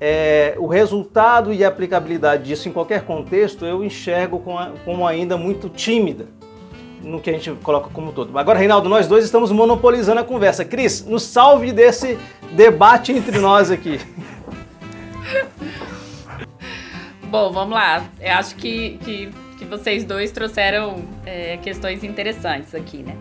é, 0.00 0.54
o 0.58 0.66
resultado 0.66 1.52
e 1.52 1.64
a 1.64 1.68
aplicabilidade 1.68 2.44
disso 2.44 2.68
em 2.68 2.72
qualquer 2.72 3.02
contexto 3.02 3.64
eu 3.64 3.82
enxergo 3.82 4.40
como, 4.40 4.78
como 4.84 5.06
ainda 5.06 5.36
muito 5.36 5.68
tímida 5.68 6.26
no 7.02 7.20
que 7.20 7.30
a 7.30 7.32
gente 7.32 7.50
coloca 7.62 7.88
como 7.92 8.12
todo. 8.12 8.36
Agora, 8.36 8.58
Reinaldo, 8.58 8.88
nós 8.88 9.06
dois 9.06 9.24
estamos 9.24 9.52
monopolizando 9.52 10.20
a 10.20 10.24
conversa. 10.24 10.64
Cris, 10.64 11.04
nos 11.04 11.22
salve 11.22 11.70
desse 11.70 12.18
debate 12.52 13.12
entre 13.12 13.38
nós 13.38 13.70
aqui. 13.70 14.00
Bom, 17.28 17.50
vamos 17.50 17.74
lá. 17.74 18.08
Eu 18.20 18.34
acho 18.34 18.54
que, 18.54 18.98
que, 19.04 19.30
que 19.58 19.64
vocês 19.64 20.04
dois 20.04 20.30
trouxeram 20.30 21.04
é, 21.24 21.56
questões 21.56 22.04
interessantes 22.04 22.74
aqui, 22.74 22.98
né? 22.98 23.16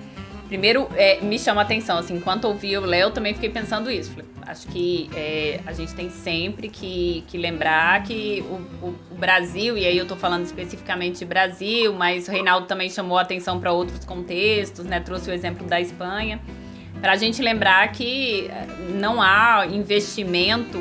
Primeiro, 0.48 0.88
é, 0.96 1.20
me 1.22 1.40
chama 1.40 1.62
a 1.62 1.64
atenção, 1.64 1.98
assim, 1.98 2.16
enquanto 2.16 2.46
ouvi 2.46 2.78
o 2.78 2.86
Léo, 2.86 3.10
também 3.10 3.34
fiquei 3.34 3.50
pensando 3.50 3.90
isso. 3.90 4.16
Acho 4.44 4.68
que 4.68 5.10
é, 5.16 5.60
a 5.66 5.74
gente 5.74 5.96
tem 5.96 6.12
sempre 6.12 6.70
que, 6.70 7.24
que 7.28 7.36
lembrar 7.36 8.04
que 8.04 8.46
o, 8.48 8.86
o, 8.86 8.96
o, 9.12 9.16
Brasil, 9.16 9.76
e 9.76 9.88
aí 9.88 9.98
eu 9.98 10.06
tô 10.06 10.16
falando 10.16 10.46
especificamente 10.46 11.18
de 11.18 11.26
Brasil, 11.26 11.92
mas 11.94 12.28
o 12.28 12.32
Reinaldo 12.32 12.68
também 12.68 12.92
chamou 12.92 13.18
a 13.18 13.22
atenção 13.22 13.60
para 13.60 13.72
outros 13.72 14.06
contextos, 14.06 14.86
né? 14.86 15.00
Trouxe 15.00 15.32
o 15.32 15.34
exemplo 15.34 15.66
da 15.66 15.82
Espanha. 15.82 16.40
Para 17.02 17.14
a 17.14 17.16
gente 17.16 17.42
lembrar 17.42 17.92
que 17.92 18.48
é, 18.50 18.68
não 18.94 19.20
há 19.20 19.66
investimento 19.66 20.80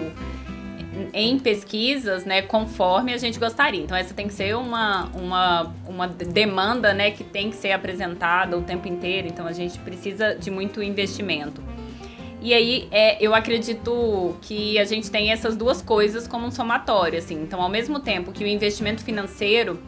em 1.13 1.39
pesquisas, 1.39 2.25
né, 2.25 2.43
conforme 2.43 3.13
a 3.13 3.17
gente 3.17 3.39
gostaria. 3.39 3.83
Então 3.83 3.97
essa 3.97 4.15
tem 4.15 4.27
que 4.27 4.35
ser 4.35 4.57
uma, 4.57 5.07
uma, 5.15 5.75
uma 5.87 6.07
demanda, 6.09 6.93
né, 6.93 7.11
que 7.11 7.25
tem 7.25 7.51
que 7.51 7.57
ser 7.57 7.73
apresentada 7.73 8.57
o 8.57 8.63
tempo 8.63 8.89
inteiro. 8.89 9.29
Então 9.29 9.47
a 9.47 9.53
gente 9.53 9.79
precisa 9.81 10.35
de 10.35 10.51
muito 10.51 10.83
investimento. 10.83 11.63
E 12.41 12.53
aí 12.53 12.89
é, 12.91 13.17
eu 13.25 13.35
acredito 13.35 14.37
que 14.43 14.79
a 14.79 14.85
gente 14.85 15.11
tem 15.11 15.33
essas 15.33 15.57
duas 15.57 15.81
coisas 15.81 16.29
como 16.29 16.47
um 16.47 16.51
somatório, 16.51 17.19
assim. 17.19 17.43
Então 17.43 17.61
ao 17.61 17.69
mesmo 17.69 18.01
tempo 18.01 18.33
que 18.33 18.45
o 18.45 18.47
investimento 18.47 19.03
financeiro 19.03 19.83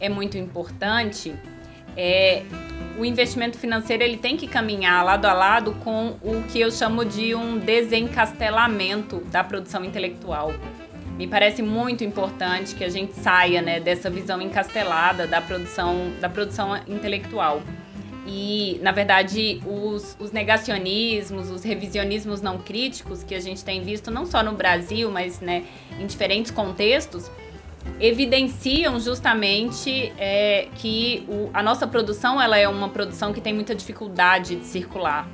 é 0.00 0.08
muito 0.08 0.36
importante, 0.36 1.34
é, 1.96 2.42
o 2.98 3.04
investimento 3.04 3.58
financeiro 3.58 4.02
ele 4.02 4.18
tem 4.18 4.36
que 4.36 4.46
caminhar 4.46 5.04
lado 5.04 5.24
a 5.24 5.32
lado 5.32 5.72
com 5.82 6.16
o 6.22 6.42
que 6.50 6.60
eu 6.60 6.70
chamo 6.70 7.04
de 7.04 7.34
um 7.34 7.58
desencastelamento 7.58 9.20
da 9.30 9.42
produção 9.42 9.84
intelectual. 9.84 10.52
Me 11.16 11.26
parece 11.26 11.62
muito 11.62 12.02
importante 12.02 12.74
que 12.74 12.82
a 12.82 12.88
gente 12.88 13.14
saia 13.14 13.60
né, 13.60 13.78
dessa 13.78 14.08
visão 14.08 14.40
encastelada 14.40 15.26
da 15.26 15.40
produção, 15.40 16.12
da 16.20 16.28
produção 16.28 16.76
intelectual. 16.88 17.62
E, 18.26 18.78
na 18.82 18.92
verdade, 18.92 19.60
os, 19.66 20.16
os, 20.20 20.30
negacionismos, 20.30 21.50
os 21.50 21.62
revisionismos 21.62 22.40
não 22.40 22.58
críticos 22.58 23.24
que 23.24 23.34
a 23.34 23.40
gente 23.40 23.64
tem 23.64 23.82
visto, 23.82 24.10
não 24.10 24.24
só 24.24 24.42
no 24.42 24.52
Brasil, 24.52 25.10
mas 25.10 25.40
né, 25.40 25.64
em 25.98 26.06
diferentes 26.06 26.50
contextos, 26.50 27.30
evidenciam 28.00 28.98
justamente 28.98 30.12
é, 30.18 30.68
que 30.76 31.24
o, 31.28 31.50
a 31.52 31.62
nossa 31.62 31.86
produção 31.86 32.40
ela 32.40 32.56
é 32.56 32.68
uma 32.68 32.88
produção 32.88 33.32
que 33.32 33.40
tem 33.40 33.52
muita 33.52 33.74
dificuldade 33.74 34.56
de 34.56 34.66
circular. 34.66 35.28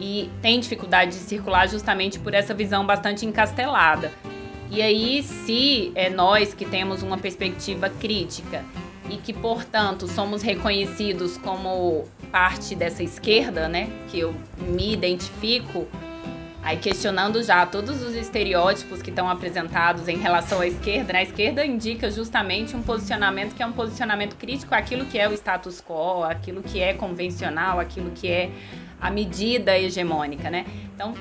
E 0.00 0.30
tem 0.40 0.60
dificuldade 0.60 1.12
de 1.12 1.18
circular 1.18 1.68
justamente 1.68 2.18
por 2.18 2.32
essa 2.32 2.54
visão 2.54 2.86
bastante 2.86 3.26
encastelada. 3.26 4.12
E 4.70 4.82
aí, 4.82 5.22
se 5.22 5.92
é 5.94 6.10
nós 6.10 6.54
que 6.54 6.64
temos 6.64 7.02
uma 7.02 7.18
perspectiva 7.18 7.88
crítica 7.88 8.64
e 9.10 9.16
que, 9.16 9.32
portanto, 9.32 10.06
somos 10.06 10.42
reconhecidos 10.42 11.38
como 11.38 12.04
parte 12.30 12.74
dessa 12.74 13.02
esquerda, 13.02 13.68
né, 13.68 13.88
que 14.08 14.20
eu 14.20 14.34
me 14.58 14.92
identifico, 14.92 15.88
Aí 16.68 16.76
questionando 16.76 17.42
já 17.42 17.64
todos 17.64 18.02
os 18.02 18.14
estereótipos 18.14 19.00
que 19.00 19.08
estão 19.08 19.26
apresentados 19.26 20.06
em 20.06 20.18
relação 20.18 20.60
à 20.60 20.66
esquerda, 20.66 21.14
né? 21.14 21.20
A 21.20 21.22
esquerda 21.22 21.64
indica 21.64 22.10
justamente 22.10 22.76
um 22.76 22.82
posicionamento 22.82 23.54
que 23.54 23.62
é 23.62 23.66
um 23.66 23.72
posicionamento 23.72 24.36
crítico 24.36 24.74
àquilo 24.74 25.06
que 25.06 25.18
é 25.18 25.26
o 25.26 25.32
status 25.32 25.80
quo, 25.80 26.24
aquilo 26.24 26.62
que 26.62 26.78
é 26.78 26.92
convencional, 26.92 27.80
aquilo 27.80 28.10
que 28.10 28.28
é 28.28 28.50
a 29.00 29.10
medida 29.10 29.78
hegemônica, 29.78 30.50
né? 30.50 30.66
Então, 30.94 31.14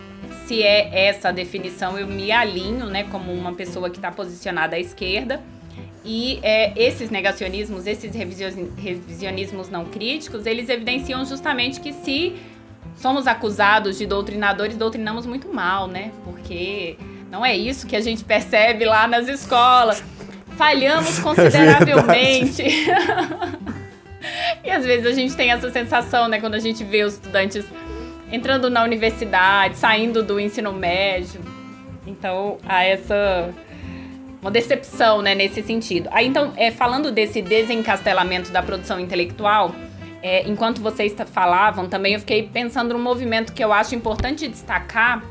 se 0.46 0.62
é 0.62 1.08
essa 1.08 1.30
a 1.30 1.32
definição, 1.32 1.98
eu 1.98 2.08
me 2.08 2.30
alinho, 2.30 2.88
né, 2.88 3.06
como 3.06 3.32
uma 3.32 3.54
pessoa 3.54 3.90
que 3.90 4.00
está 4.00 4.12
posicionada 4.12 4.76
à 4.76 4.80
esquerda. 4.80 5.42
E 6.04 6.40
é, 6.44 6.74
esses 6.76 7.10
negacionismos, 7.10 7.88
esses 7.88 8.14
revisionismos 8.14 9.70
não 9.70 9.86
críticos, 9.86 10.46
eles 10.46 10.68
evidenciam 10.68 11.24
justamente 11.24 11.80
que 11.80 11.94
se 11.94 12.36
somos 12.98 13.28
acusados 13.28 13.98
de 13.98 14.06
doutrinadores, 14.06 14.76
doutrinamos 14.76 15.26
muito 15.26 15.54
mal, 15.54 15.88
né? 15.88 16.12
Porque 16.26 16.98
não 17.32 17.46
é 17.46 17.56
isso 17.56 17.88
que 17.88 17.96
a 17.96 18.02
gente 18.02 18.24
percebe 18.24 18.86
lá 18.86 19.08
nas 19.08 19.28
escolas. 19.28 20.04
Falhamos 20.58 21.20
consideravelmente. 21.20 22.64
e 24.64 24.70
às 24.70 24.86
vezes 24.86 25.06
a 25.06 25.14
gente 25.14 25.36
tem 25.36 25.52
essa 25.52 25.70
sensação, 25.70 26.28
né, 26.28 26.40
quando 26.40 26.56
a 26.56 26.60
gente 26.60 26.84
vê 26.84 27.04
os 27.04 27.14
estudantes 27.14 27.66
entrando 28.32 28.70
na 28.70 28.84
universidade, 28.84 29.78
saindo 29.78 30.24
do 30.24 30.40
ensino 30.40 30.74
médio. 30.74 31.40
Então, 32.06 32.58
há 32.68 32.84
essa 32.84 33.54
uma 34.42 34.52
decepção, 34.52 35.22
né, 35.22 35.36
nesse 35.36 35.64
sentido. 35.64 36.10
Aí, 36.12 36.28
então, 36.28 36.54
é, 36.56 36.72
falando 36.72 37.12
desse 37.12 37.42
desencastelamento 37.42 38.52
da 38.52 38.62
produção 38.62 39.00
intelectual, 39.00 39.74
é, 40.22 40.48
enquanto 40.48 40.82
vocês 40.82 41.16
falavam, 41.32 41.88
também 41.88 42.14
eu 42.14 42.20
fiquei 42.20 42.44
pensando 42.44 42.94
num 42.94 43.02
movimento 43.02 43.54
que 43.54 43.64
eu 43.64 43.72
acho 43.72 43.96
importante 43.96 44.48
destacar, 44.48 45.24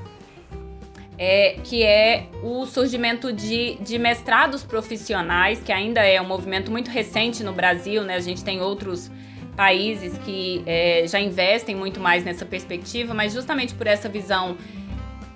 é, 1.18 1.56
que 1.64 1.82
é 1.82 2.26
o 2.42 2.66
surgimento 2.66 3.32
de, 3.32 3.76
de 3.76 3.98
mestrados 3.98 4.62
profissionais, 4.62 5.62
que 5.62 5.72
ainda 5.72 6.00
é 6.00 6.20
um 6.20 6.26
movimento 6.26 6.70
muito 6.70 6.90
recente 6.90 7.42
no 7.42 7.52
Brasil, 7.52 8.02
né? 8.02 8.16
A 8.16 8.20
gente 8.20 8.44
tem 8.44 8.60
outros 8.60 9.10
países 9.56 10.18
que 10.18 10.62
é, 10.66 11.04
já 11.06 11.18
investem 11.18 11.74
muito 11.74 11.98
mais 11.98 12.22
nessa 12.22 12.44
perspectiva, 12.44 13.14
mas 13.14 13.32
justamente 13.32 13.74
por 13.74 13.86
essa 13.86 14.08
visão 14.08 14.56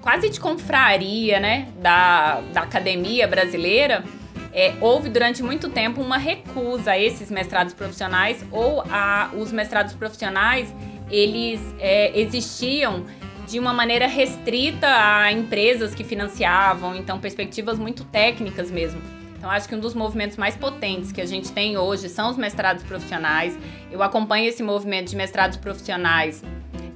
quase 0.02 0.28
de 0.28 0.38
confraria, 0.38 1.40
né, 1.40 1.68
da, 1.78 2.40
da 2.52 2.62
academia 2.62 3.26
brasileira, 3.28 4.04
é, 4.52 4.74
houve 4.80 5.08
durante 5.08 5.42
muito 5.42 5.68
tempo 5.68 6.00
uma 6.00 6.18
recusa 6.18 6.92
a 6.92 6.98
esses 6.98 7.30
mestrados 7.30 7.72
profissionais 7.74 8.44
ou 8.50 8.82
a 8.90 9.30
os 9.34 9.52
mestrados 9.52 9.94
profissionais 9.94 10.74
eles 11.10 11.60
é, 11.78 12.18
existiam 12.18 13.04
de 13.46 13.58
uma 13.58 13.72
maneira 13.72 14.06
restrita 14.06 14.86
a 14.86 15.32
empresas 15.32 15.92
que 15.92 16.04
financiavam, 16.04 16.94
então 16.94 17.18
perspectivas 17.18 17.78
muito 17.78 18.04
técnicas 18.04 18.70
mesmo. 18.70 19.19
Então, 19.40 19.50
acho 19.50 19.66
que 19.66 19.74
um 19.74 19.80
dos 19.80 19.94
movimentos 19.94 20.36
mais 20.36 20.54
potentes 20.54 21.10
que 21.10 21.20
a 21.20 21.24
gente 21.24 21.50
tem 21.50 21.78
hoje 21.78 22.10
são 22.10 22.28
os 22.28 22.36
mestrados 22.36 22.84
profissionais. 22.84 23.58
Eu 23.90 24.02
acompanho 24.02 24.46
esse 24.46 24.62
movimento 24.62 25.08
de 25.08 25.16
mestrados 25.16 25.56
profissionais 25.56 26.44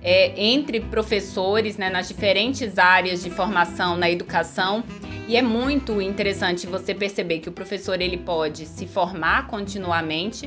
é, 0.03 0.38
entre 0.38 0.78
professores 0.78 1.78
né, 1.78 1.88
nas 1.88 2.07
diferentes 2.07 2.76
áreas 2.76 3.22
de 3.22 3.30
formação 3.30 3.97
na 3.97 4.11
educação. 4.11 4.84
E 5.26 5.38
é 5.38 5.40
muito 5.40 6.03
interessante 6.03 6.66
você 6.66 6.95
perceber 6.95 7.38
que 7.38 7.49
o 7.49 7.53
professor 7.53 7.99
ele 7.99 8.18
pode 8.18 8.66
se 8.66 8.86
formar 8.86 9.47
continuamente, 9.47 10.47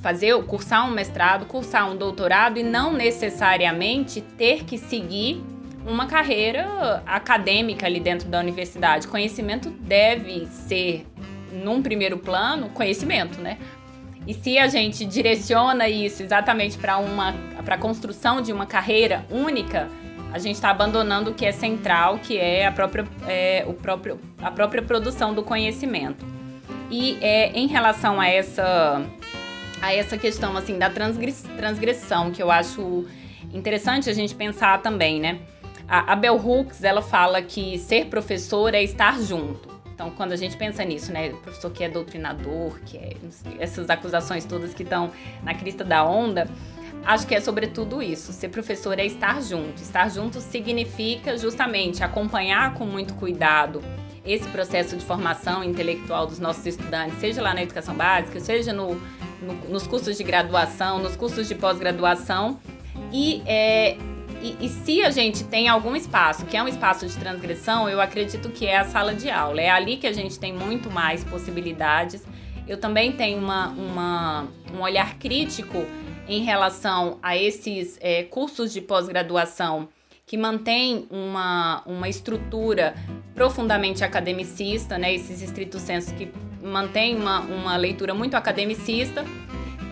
fazer, 0.00 0.34
cursar 0.44 0.88
um 0.88 0.90
mestrado, 0.90 1.44
cursar 1.44 1.92
um 1.92 1.96
doutorado 1.96 2.58
e 2.58 2.62
não 2.62 2.94
necessariamente 2.94 4.22
ter 4.22 4.64
que 4.64 4.78
seguir 4.78 5.44
uma 5.86 6.06
carreira 6.06 7.02
acadêmica 7.06 7.86
ali 7.86 8.00
dentro 8.00 8.28
da 8.28 8.38
universidade. 8.40 9.06
Conhecimento 9.06 9.70
deve 9.70 10.46
ser, 10.46 11.06
num 11.52 11.82
primeiro 11.82 12.18
plano, 12.18 12.68
conhecimento, 12.70 13.40
né? 13.40 13.58
E 14.26 14.34
se 14.34 14.58
a 14.58 14.68
gente 14.68 15.04
direciona 15.04 15.88
isso 15.88 16.22
exatamente 16.22 16.76
para 16.76 16.98
uma 16.98 17.34
para 17.64 17.74
a 17.74 17.78
construção 17.78 18.40
de 18.40 18.52
uma 18.52 18.66
carreira 18.66 19.24
única, 19.30 19.88
a 20.32 20.38
gente 20.38 20.54
está 20.54 20.70
abandonando 20.70 21.30
o 21.30 21.34
que 21.34 21.44
é 21.44 21.52
central, 21.52 22.18
que 22.18 22.38
é 22.38 22.66
a 22.66 22.72
própria, 22.72 23.04
é, 23.26 23.64
o 23.66 23.74
próprio, 23.74 24.20
a 24.40 24.50
própria 24.50 24.82
produção 24.82 25.34
do 25.34 25.42
conhecimento. 25.42 26.24
E 26.90 27.18
é, 27.20 27.50
em 27.52 27.66
relação 27.66 28.20
a 28.20 28.28
essa, 28.28 29.02
a 29.82 29.94
essa 29.94 30.16
questão 30.16 30.56
assim 30.56 30.78
da 30.78 30.90
transgressão, 30.90 32.30
que 32.30 32.42
eu 32.42 32.50
acho 32.50 33.06
interessante 33.52 34.08
a 34.08 34.12
gente 34.12 34.34
pensar 34.34 34.80
também, 34.80 35.20
né? 35.20 35.40
A, 35.88 36.12
a 36.12 36.16
Bell 36.16 36.36
Hooks, 36.36 36.84
ela 36.84 37.02
fala 37.02 37.42
que 37.42 37.76
ser 37.78 38.06
professor 38.06 38.74
é 38.74 38.82
estar 38.82 39.20
junto. 39.20 39.79
Então, 40.00 40.10
quando 40.12 40.32
a 40.32 40.36
gente 40.36 40.56
pensa 40.56 40.82
nisso, 40.82 41.12
né, 41.12 41.28
professor 41.28 41.70
que 41.70 41.84
é 41.84 41.88
doutrinador, 41.90 42.80
que 42.86 42.96
é 42.96 43.16
essas 43.58 43.90
acusações 43.90 44.46
todas 44.46 44.72
que 44.72 44.82
estão 44.82 45.10
na 45.42 45.54
crista 45.54 45.84
da 45.84 46.02
onda, 46.02 46.48
acho 47.04 47.26
que 47.26 47.34
é 47.34 47.40
sobretudo 47.42 48.02
isso. 48.02 48.32
Ser 48.32 48.48
professor 48.48 48.98
é 48.98 49.04
estar 49.04 49.42
junto. 49.42 49.82
Estar 49.82 50.08
junto 50.08 50.40
significa 50.40 51.36
justamente 51.36 52.02
acompanhar 52.02 52.72
com 52.72 52.86
muito 52.86 53.12
cuidado 53.12 53.82
esse 54.24 54.48
processo 54.48 54.96
de 54.96 55.04
formação 55.04 55.62
intelectual 55.62 56.26
dos 56.26 56.38
nossos 56.38 56.64
estudantes, 56.64 57.18
seja 57.18 57.42
lá 57.42 57.52
na 57.52 57.62
educação 57.62 57.94
básica, 57.94 58.40
seja 58.40 58.72
no, 58.72 58.94
no 59.42 59.52
nos 59.68 59.86
cursos 59.86 60.16
de 60.16 60.24
graduação, 60.24 60.98
nos 60.98 61.14
cursos 61.14 61.46
de 61.46 61.54
pós-graduação, 61.54 62.58
e 63.12 63.42
é, 63.44 63.98
e, 64.42 64.56
e, 64.60 64.68
se 64.68 65.02
a 65.02 65.10
gente 65.10 65.44
tem 65.44 65.68
algum 65.68 65.94
espaço 65.94 66.46
que 66.46 66.56
é 66.56 66.62
um 66.62 66.68
espaço 66.68 67.06
de 67.06 67.16
transgressão, 67.16 67.88
eu 67.88 68.00
acredito 68.00 68.48
que 68.50 68.66
é 68.66 68.78
a 68.78 68.84
sala 68.84 69.14
de 69.14 69.28
aula. 69.28 69.60
É 69.60 69.68
ali 69.70 69.96
que 69.96 70.06
a 70.06 70.12
gente 70.12 70.38
tem 70.38 70.52
muito 70.52 70.90
mais 70.90 71.22
possibilidades. 71.24 72.24
Eu 72.66 72.78
também 72.78 73.12
tenho 73.12 73.38
uma, 73.38 73.68
uma 73.68 74.48
um 74.72 74.80
olhar 74.80 75.18
crítico 75.18 75.84
em 76.28 76.42
relação 76.42 77.18
a 77.22 77.36
esses 77.36 77.98
é, 78.00 78.22
cursos 78.22 78.72
de 78.72 78.80
pós-graduação 78.80 79.88
que 80.24 80.36
mantém 80.36 81.08
uma, 81.10 81.82
uma 81.84 82.08
estrutura 82.08 82.94
profundamente 83.34 84.04
academicista, 84.04 84.96
né? 84.96 85.12
esses 85.12 85.42
estritos 85.42 85.82
sensos 85.82 86.12
que 86.12 86.30
mantém 86.62 87.16
uma, 87.16 87.40
uma 87.40 87.76
leitura 87.76 88.14
muito 88.14 88.36
academicista, 88.36 89.24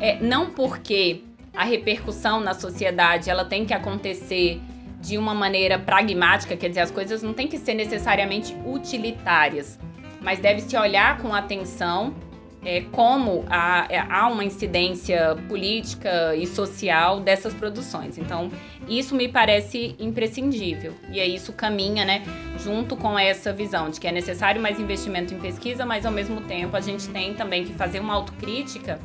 é, 0.00 0.20
não 0.20 0.50
porque 0.50 1.24
a 1.58 1.64
repercussão 1.64 2.38
na 2.38 2.54
sociedade 2.54 3.28
ela 3.28 3.44
tem 3.44 3.66
que 3.66 3.74
acontecer 3.74 4.60
de 5.00 5.18
uma 5.18 5.34
maneira 5.34 5.76
pragmática, 5.76 6.56
quer 6.56 6.68
dizer, 6.68 6.82
as 6.82 6.90
coisas 6.92 7.20
não 7.20 7.34
têm 7.34 7.48
que 7.48 7.58
ser 7.58 7.74
necessariamente 7.74 8.56
utilitárias, 8.64 9.76
mas 10.20 10.38
deve 10.38 10.60
se 10.60 10.76
olhar 10.76 11.18
com 11.18 11.34
atenção 11.34 12.14
é, 12.64 12.82
como 12.92 13.44
há, 13.50 13.86
é, 13.88 13.98
há 13.98 14.28
uma 14.28 14.44
incidência 14.44 15.36
política 15.48 16.36
e 16.36 16.46
social 16.46 17.18
dessas 17.18 17.52
produções. 17.52 18.18
Então, 18.18 18.52
isso 18.88 19.16
me 19.16 19.26
parece 19.26 19.96
imprescindível. 19.98 20.94
E 21.10 21.18
aí 21.18 21.34
isso 21.34 21.52
caminha, 21.52 22.04
né, 22.04 22.22
junto 22.62 22.96
com 22.96 23.18
essa 23.18 23.52
visão 23.52 23.90
de 23.90 23.98
que 23.98 24.06
é 24.06 24.12
necessário 24.12 24.62
mais 24.62 24.78
investimento 24.78 25.34
em 25.34 25.40
pesquisa, 25.40 25.84
mas 25.84 26.06
ao 26.06 26.12
mesmo 26.12 26.40
tempo 26.42 26.76
a 26.76 26.80
gente 26.80 27.08
tem 27.08 27.34
também 27.34 27.64
que 27.64 27.72
fazer 27.72 27.98
uma 27.98 28.14
autocrítica 28.14 29.00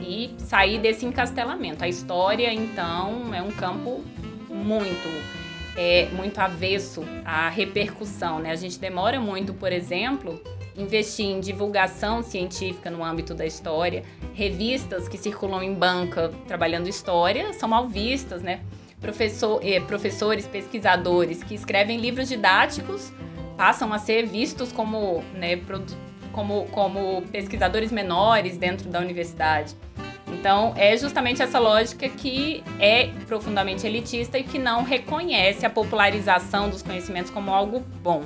e 0.00 0.34
sair 0.38 0.78
desse 0.78 1.04
encastelamento. 1.06 1.84
A 1.84 1.88
história, 1.88 2.52
então, 2.52 3.32
é 3.34 3.42
um 3.42 3.50
campo 3.50 4.02
muito 4.48 5.08
é, 5.76 6.06
muito 6.12 6.38
avesso 6.38 7.04
à 7.24 7.48
repercussão. 7.48 8.38
Né? 8.38 8.50
A 8.50 8.56
gente 8.56 8.78
demora 8.78 9.20
muito, 9.20 9.52
por 9.54 9.72
exemplo, 9.72 10.40
investir 10.76 11.26
em 11.26 11.40
divulgação 11.40 12.22
científica 12.22 12.90
no 12.90 13.04
âmbito 13.04 13.34
da 13.34 13.46
história. 13.46 14.02
Revistas 14.32 15.08
que 15.08 15.18
circulam 15.18 15.62
em 15.62 15.74
banca 15.74 16.32
trabalhando 16.46 16.88
história 16.88 17.52
são 17.52 17.68
mal 17.68 17.88
vistas, 17.88 18.42
né? 18.42 18.60
Professor, 19.00 19.60
eh, 19.62 19.80
professores, 19.80 20.46
pesquisadores 20.46 21.42
que 21.42 21.54
escrevem 21.54 21.98
livros 21.98 22.28
didáticos 22.28 23.12
passam 23.56 23.92
a 23.92 23.98
ser 23.98 24.26
vistos 24.26 24.72
como, 24.72 25.22
né, 25.34 25.56
como, 26.34 26.66
como 26.66 27.22
pesquisadores 27.32 27.90
menores 27.90 28.56
dentro 28.56 28.88
da 28.90 28.98
universidade. 28.98 29.74
Então, 30.28 30.74
é 30.76 30.96
justamente 30.96 31.40
essa 31.42 31.58
lógica 31.58 32.08
que 32.08 32.62
é 32.78 33.10
profundamente 33.26 33.86
elitista 33.86 34.38
e 34.38 34.42
que 34.42 34.58
não 34.58 34.82
reconhece 34.82 35.64
a 35.64 35.70
popularização 35.70 36.68
dos 36.68 36.82
conhecimentos 36.82 37.30
como 37.30 37.52
algo 37.52 37.80
bom. 38.02 38.22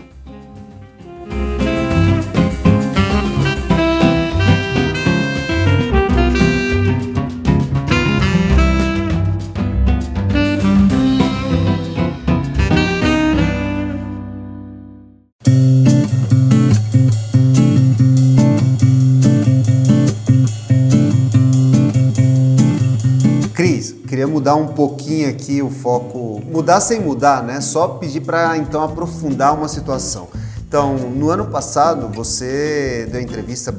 Queria 24.19 24.27
mudar 24.27 24.57
um 24.57 24.67
pouquinho 24.67 25.31
aqui 25.31 25.63
o 25.63 25.71
foco, 25.71 26.43
mudar 26.51 26.81
sem 26.81 27.01
mudar, 27.01 27.41
né? 27.45 27.61
Só 27.61 27.87
pedir 27.87 28.21
para 28.23 28.57
então 28.57 28.83
aprofundar 28.83 29.55
uma 29.55 29.69
situação. 29.69 30.27
Então, 30.67 30.97
no 30.97 31.31
ano 31.31 31.47
passado, 31.47 32.09
você 32.09 33.09
deu 33.13 33.21
entrevista 33.21 33.73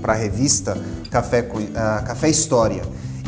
para 0.00 0.12
a 0.12 0.16
revista 0.16 0.78
Café, 1.10 1.40
uh, 1.40 2.06
Café 2.06 2.28
História. 2.28 2.82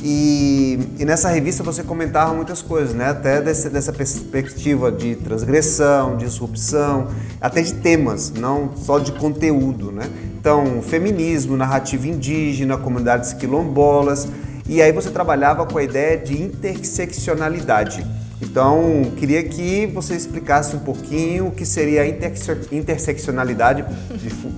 E, 0.04 0.78
e, 1.00 1.04
nessa 1.04 1.28
revista 1.28 1.64
você 1.64 1.82
comentava 1.82 2.32
muitas 2.32 2.62
coisas, 2.62 2.94
né? 2.94 3.08
Até 3.08 3.42
desse, 3.42 3.68
dessa 3.68 3.92
perspectiva 3.92 4.92
de 4.92 5.16
transgressão, 5.16 6.16
disrupção, 6.16 7.08
até 7.40 7.60
de 7.60 7.74
temas, 7.74 8.30
não 8.30 8.70
só 8.76 9.00
de 9.00 9.10
conteúdo, 9.10 9.90
né? 9.90 10.08
Então, 10.38 10.80
feminismo, 10.80 11.56
narrativa 11.56 12.06
indígena, 12.06 12.76
comunidades 12.76 13.32
quilombolas. 13.32 14.28
E 14.68 14.82
aí 14.82 14.90
você 14.90 15.10
trabalhava 15.10 15.64
com 15.64 15.78
a 15.78 15.82
ideia 15.82 16.18
de 16.18 16.42
interseccionalidade. 16.42 18.04
Então, 18.40 19.12
queria 19.16 19.42
que 19.42 19.86
você 19.86 20.14
explicasse 20.14 20.76
um 20.76 20.80
pouquinho 20.80 21.48
o 21.48 21.50
que 21.50 21.64
seria 21.64 22.02
a 22.02 22.06
interseccionalidade, 22.06 23.84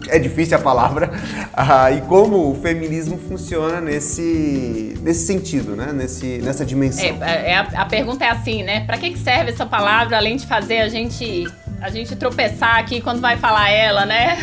é 0.09 0.19
difícil 0.19 0.57
a 0.57 0.61
palavra, 0.61 1.11
uh, 1.11 1.93
e 1.97 2.01
como 2.03 2.51
o 2.51 2.61
feminismo 2.61 3.17
funciona 3.17 3.81
nesse, 3.81 4.99
nesse 5.01 5.27
sentido, 5.27 5.77
né? 5.77 5.93
nesse, 5.93 6.39
nessa 6.39 6.67
dimensão. 6.67 7.23
É, 7.23 7.53
é 7.53 7.57
a, 7.57 7.83
a, 7.83 7.87
pergunta 7.87 8.25
é 8.25 8.31
assim, 8.31 8.65
né? 8.65 8.81
Para 8.81 8.99
que, 8.99 9.11
que 9.11 9.19
serve 9.19 9.53
essa 9.53 9.65
palavra, 9.65 10.17
além 10.17 10.37
de 10.37 10.47
fazer 10.47 10.79
a 10.79 10.89
gente 10.89 11.47
a 11.81 11.91
gente 11.91 12.17
tropeçar 12.17 12.79
aqui 12.79 13.01
quando 13.01 13.21
vai 13.21 13.37
falar 13.37 13.71
ela, 13.71 14.05
né? 14.05 14.37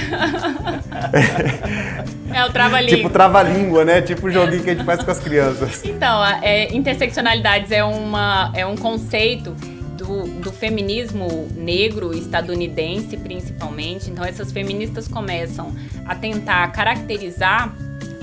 é 2.34 2.46
o 2.46 2.50
trava-língua. 2.50 2.96
Tipo 2.96 3.10
trava-língua, 3.10 3.84
né? 3.84 4.02
Tipo 4.02 4.28
o 4.28 4.32
joguinho 4.32 4.64
que 4.64 4.70
a 4.70 4.74
gente 4.74 4.86
faz 4.86 5.04
com 5.04 5.12
as 5.12 5.20
crianças. 5.20 5.84
Então, 5.84 6.24
é, 6.42 6.74
interseccionalidades 6.74 7.72
é, 7.72 7.84
uma, 7.84 8.52
é 8.54 8.66
um 8.66 8.78
conceito 8.78 9.25
do, 9.34 10.42
do 10.42 10.52
feminismo 10.52 11.48
negro 11.56 12.14
estadunidense, 12.14 13.18
principalmente. 13.18 14.10
Então, 14.10 14.24
essas 14.24 14.52
feministas 14.52 15.08
começam 15.08 15.74
a 16.06 16.14
tentar 16.14 16.68
caracterizar 16.72 17.74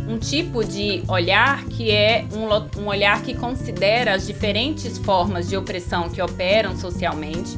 um 0.09 0.19
tipo 0.19 0.65
de 0.65 1.03
olhar 1.09 1.65
que 1.65 1.91
é 1.91 2.25
um, 2.33 2.81
um 2.81 2.87
olhar 2.89 3.23
que 3.23 3.35
considera 3.35 4.15
as 4.15 4.27
diferentes 4.27 4.99
formas 4.99 5.49
de 5.49 5.57
opressão 5.57 6.09
que 6.09 6.21
operam 6.21 6.77
socialmente 6.77 7.57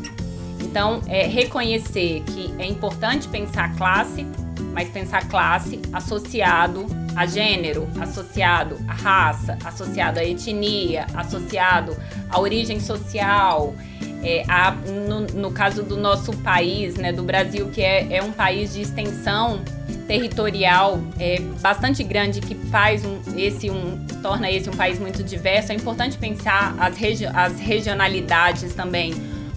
então, 0.74 1.00
é 1.06 1.24
reconhecer 1.28 2.24
que 2.26 2.52
é 2.58 2.66
importante 2.66 3.28
pensar 3.28 3.76
classe, 3.76 4.26
mas 4.72 4.88
pensar 4.88 5.28
classe 5.28 5.80
associado 5.92 6.84
a 7.16 7.26
gênero, 7.26 7.88
associado 8.00 8.78
à 8.88 8.92
raça, 8.92 9.58
associado 9.64 10.18
à 10.18 10.24
etnia, 10.24 11.06
associado 11.14 11.96
à 12.30 12.40
origem 12.40 12.80
social. 12.80 13.74
É, 14.22 14.42
a, 14.48 14.70
no, 14.70 15.20
no, 15.20 15.52
caso 15.52 15.82
do 15.82 15.98
nosso 15.98 16.32
país, 16.38 16.94
né, 16.94 17.12
do 17.12 17.22
Brasil, 17.22 17.68
que 17.68 17.82
é, 17.82 18.16
é 18.16 18.22
um 18.22 18.32
país 18.32 18.72
de 18.72 18.80
extensão 18.80 19.62
territorial 20.06 20.98
é, 21.18 21.38
bastante 21.60 22.02
grande 22.02 22.40
que 22.40 22.54
faz 22.54 23.04
um, 23.04 23.20
esse 23.36 23.70
um 23.70 24.02
torna 24.22 24.50
esse 24.50 24.70
um 24.70 24.72
país 24.72 24.98
muito 24.98 25.22
diverso, 25.22 25.72
é 25.72 25.74
importante 25.74 26.16
pensar 26.16 26.74
as, 26.78 26.96
regi 26.96 27.26
as 27.26 27.60
regionalidades 27.60 28.74
também 28.74 29.12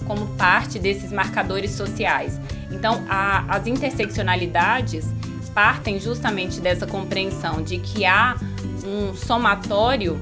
como 0.05 0.28
parte 0.36 0.80
desses 0.80 1.12
marcadores 1.12 1.72
sociais. 1.72 2.39
Então, 2.72 3.05
a, 3.10 3.55
as 3.55 3.68
interseccionalidades 3.68 5.05
partem 5.58 5.99
justamente 5.99 6.62
dessa 6.62 6.86
compreensão 6.86 7.64
de 7.64 7.80
que 7.80 8.05
há 8.05 8.38
um 8.86 9.16
somatório 9.16 10.22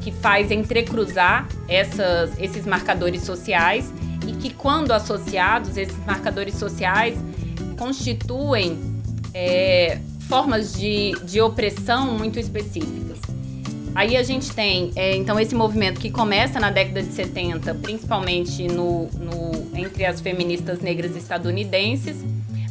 que 0.00 0.10
faz 0.10 0.50
entrecruzar 0.50 1.46
essas, 1.68 2.36
esses 2.36 2.66
marcadores 2.66 3.22
sociais 3.22 3.94
e 4.26 4.32
que, 4.32 4.52
quando 4.52 4.90
associados, 4.90 5.76
esses 5.76 5.96
marcadores 6.04 6.56
sociais 6.56 7.16
constituem 7.78 8.76
é, 9.32 10.00
formas 10.28 10.72
de, 10.72 11.12
de 11.22 11.40
opressão 11.40 12.12
muito 12.12 12.40
específicas. 12.40 13.20
Aí 13.94 14.16
a 14.16 14.22
gente 14.24 14.52
tem, 14.52 14.90
é, 14.96 15.14
então, 15.14 15.38
esse 15.38 15.54
movimento 15.54 16.00
que 16.00 16.10
começa 16.10 16.58
na 16.58 16.72
década 16.72 17.04
de 17.04 17.12
70, 17.12 17.72
principalmente 17.76 18.66
no, 18.66 19.08
no, 19.12 19.78
entre 19.78 20.04
as 20.04 20.20
feministas 20.20 20.80
negras 20.80 21.14
estadunidenses, 21.14 22.16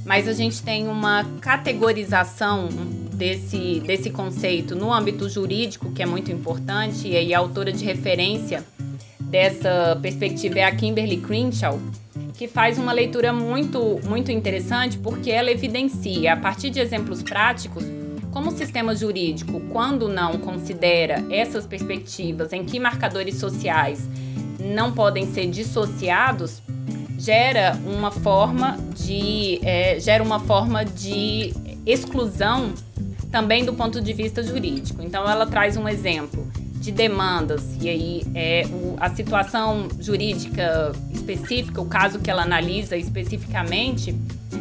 mas 0.09 0.27
a 0.27 0.33
gente 0.33 0.63
tem 0.63 0.87
uma 0.87 1.23
categorização 1.39 2.67
desse, 3.13 3.79
desse 3.81 4.09
conceito 4.09 4.75
no 4.75 4.91
âmbito 4.91 5.29
jurídico, 5.29 5.91
que 5.91 6.01
é 6.01 6.05
muito 6.07 6.31
importante, 6.31 7.07
e 7.07 7.31
a 7.31 7.37
autora 7.37 7.71
de 7.71 7.85
referência 7.85 8.65
dessa 9.19 9.95
perspectiva 10.01 10.57
é 10.57 10.63
a 10.63 10.75
Kimberly 10.75 11.17
Crenshaw, 11.17 11.79
que 12.33 12.47
faz 12.47 12.79
uma 12.79 12.91
leitura 12.91 13.31
muito, 13.31 13.99
muito 14.03 14.31
interessante, 14.31 14.97
porque 14.97 15.29
ela 15.29 15.51
evidencia, 15.51 16.33
a 16.33 16.37
partir 16.37 16.71
de 16.71 16.79
exemplos 16.79 17.21
práticos, 17.21 17.83
como 18.31 18.49
o 18.49 18.57
sistema 18.57 18.95
jurídico, 18.95 19.59
quando 19.71 20.09
não 20.09 20.39
considera 20.39 21.23
essas 21.29 21.67
perspectivas 21.67 22.51
em 22.51 22.65
que 22.65 22.79
marcadores 22.79 23.35
sociais 23.35 24.09
não 24.59 24.91
podem 24.91 25.31
ser 25.31 25.45
dissociados, 25.51 26.63
gera 27.19 27.77
uma 27.85 28.09
forma 28.09 28.77
de 28.95 29.59
é, 29.61 29.99
gera 29.99 30.23
uma 30.23 30.39
forma 30.39 30.85
de 30.85 31.53
exclusão 31.85 32.73
também 33.29 33.63
do 33.65 33.73
ponto 33.73 34.01
de 34.01 34.13
vista 34.13 34.41
jurídico. 34.41 35.03
Então 35.03 35.29
ela 35.29 35.45
traz 35.45 35.77
um 35.77 35.87
exemplo 35.87 36.49
de 36.75 36.91
demandas 36.91 37.75
e 37.81 37.89
aí 37.89 38.23
é 38.33 38.65
o, 38.71 38.95
a 38.99 39.09
situação 39.09 39.89
jurídica 39.99 40.93
específica, 41.13 41.81
o 41.81 41.85
caso 41.85 42.19
que 42.19 42.31
ela 42.31 42.43
analisa 42.43 42.95
especificamente 42.95 44.15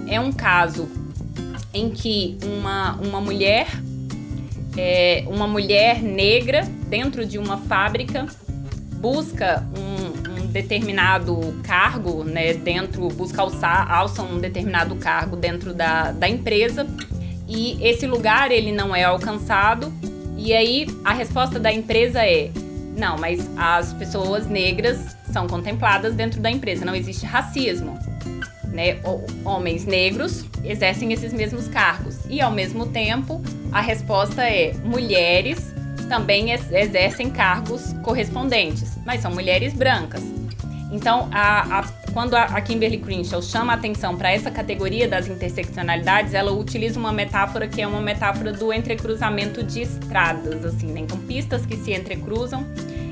é 0.09 0.19
um 0.19 0.33
caso 0.33 0.89
em 1.73 1.91
que 1.91 2.37
uma, 2.43 2.95
uma 2.97 3.21
mulher, 3.21 3.69
é, 4.77 5.25
uma 5.29 5.47
mulher 5.47 6.03
negra 6.03 6.63
dentro 6.89 7.25
de 7.25 7.39
uma 7.39 7.57
fábrica 7.57 8.27
busca 9.01 9.65
um, 9.77 9.98
determinado 10.49 11.55
cargo, 11.63 12.25
né, 12.25 12.55
dentro, 12.55 13.09
busca 13.09 13.43
alçar, 13.43 13.91
alça 13.91 14.23
um 14.23 14.39
determinado 14.39 14.97
cargo 14.97 15.37
dentro 15.37 15.75
da, 15.75 16.13
da 16.13 16.29
empresa. 16.29 16.87
E 17.47 17.79
esse 17.81 18.07
lugar 18.07 18.51
ele 18.51 18.73
não 18.73 18.95
é 18.95 19.05
alcançado. 19.05 19.93
E 20.37 20.53
aí 20.53 20.87
a 21.05 21.13
resposta 21.13 21.59
da 21.59 21.73
empresa 21.73 22.25
é 22.25 22.51
não, 22.97 23.17
mas 23.17 23.49
as 23.57 23.93
pessoas 23.93 24.47
negras 24.47 25.17
são 25.33 25.47
contempladas 25.47 26.15
dentro 26.15 26.41
da 26.41 26.51
empresa, 26.51 26.85
não 26.85 26.95
existe 26.97 27.25
racismo 27.25 27.97
né, 28.73 28.99
homens 29.45 29.85
negros 29.85 30.45
exercem 30.65 31.13
esses 31.13 31.33
mesmos 31.33 31.69
cargos. 31.69 32.19
E 32.29 32.41
ao 32.41 32.51
mesmo 32.51 32.87
tempo, 32.87 33.43
a 33.73 33.81
resposta 33.81 34.43
é 34.43 34.73
mulheres 34.85 35.75
também 36.09 36.51
exercem 36.51 37.31
cargos 37.31 37.93
correspondentes, 38.03 38.99
mas 39.05 39.21
são 39.21 39.31
mulheres 39.31 39.73
brancas. 39.73 40.23
Então, 40.91 41.29
a, 41.31 41.81
a, 41.81 41.85
quando 42.13 42.35
a, 42.35 42.61
Kimberly 42.61 42.99
Crenshaw 42.99 43.43
chama 43.43 43.75
a 43.75 43.77
atenção 43.77 44.17
para 44.17 44.33
essa 44.33 44.51
categoria 44.51 45.07
das 45.07 45.29
interseccionalidades, 45.29 46.33
ela 46.33 46.51
utiliza 46.51 46.99
uma 46.99 47.13
metáfora 47.13 47.69
que 47.69 47.83
é 47.83 47.87
uma 47.87 48.01
metáfora 48.01 48.53
do 48.53 48.73
entrecruzamento 48.73 49.63
de 49.63 49.83
estradas, 49.83 50.65
assim, 50.65 50.87
né? 50.87 51.01
Então, 51.01 51.19
pistas 51.19 51.67
que 51.67 51.77
se 51.77 51.93
entrecruzam. 51.93 52.67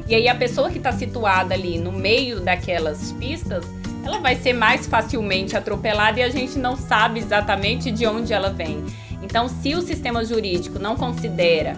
E 0.09 0.15
aí, 0.15 0.27
a 0.27 0.35
pessoa 0.35 0.71
que 0.71 0.79
está 0.79 0.91
situada 0.91 1.53
ali 1.53 1.79
no 1.79 1.93
meio 1.93 2.41
daquelas 2.41 3.13
pistas, 3.13 3.65
ela 4.03 4.21
vai 4.21 4.37
ser 4.37 4.55
mais 4.55 4.87
facilmente 4.87 5.57
atropelada 5.57 6.21
e 6.21 6.23
a 6.23 6.31
gente 6.31 6.59
não 6.59 6.77
sabe 6.77 7.21
exatamente 7.21 7.91
de 7.91 8.07
onde 8.07 8.33
ela 8.33 8.51
vem. 8.51 8.85
Então, 9.21 9.49
se 9.49 9.75
o 9.75 9.83
sistema 9.83 10.25
jurídico 10.25 10.79
não 10.79 10.97
considera 10.97 11.77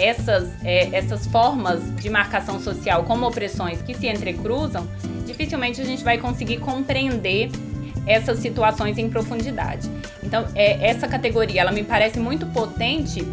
essas, 0.00 0.48
é, 0.64 0.88
essas 0.96 1.26
formas 1.26 1.94
de 1.96 2.08
marcação 2.08 2.60
social 2.60 3.04
como 3.04 3.26
opressões 3.26 3.82
que 3.82 3.94
se 3.94 4.06
entrecruzam, 4.08 4.88
dificilmente 5.26 5.80
a 5.80 5.84
gente 5.84 6.02
vai 6.02 6.18
conseguir 6.18 6.58
compreender 6.58 7.50
essas 8.06 8.38
situações 8.38 8.98
em 8.98 9.08
profundidade. 9.08 9.88
Então, 10.22 10.46
é, 10.54 10.88
essa 10.88 11.06
categoria 11.06 11.60
ela 11.60 11.72
me 11.72 11.84
parece 11.84 12.18
muito 12.18 12.46
potente 12.46 13.26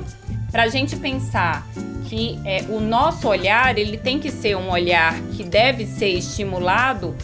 para 0.51 0.63
a 0.63 0.68
gente 0.68 0.95
pensar 0.95 1.65
que 2.05 2.39
é, 2.45 2.63
o 2.70 2.80
nosso 2.80 3.28
olhar 3.28 3.78
ele 3.78 3.97
tem 3.97 4.20
que 4.20 4.32
ser 4.32 4.55
um 4.55 4.70
olhar 4.70 5.20
que 5.34 5.43
deve 5.43 5.86
ser 5.86 6.09
estimulado 6.09 7.15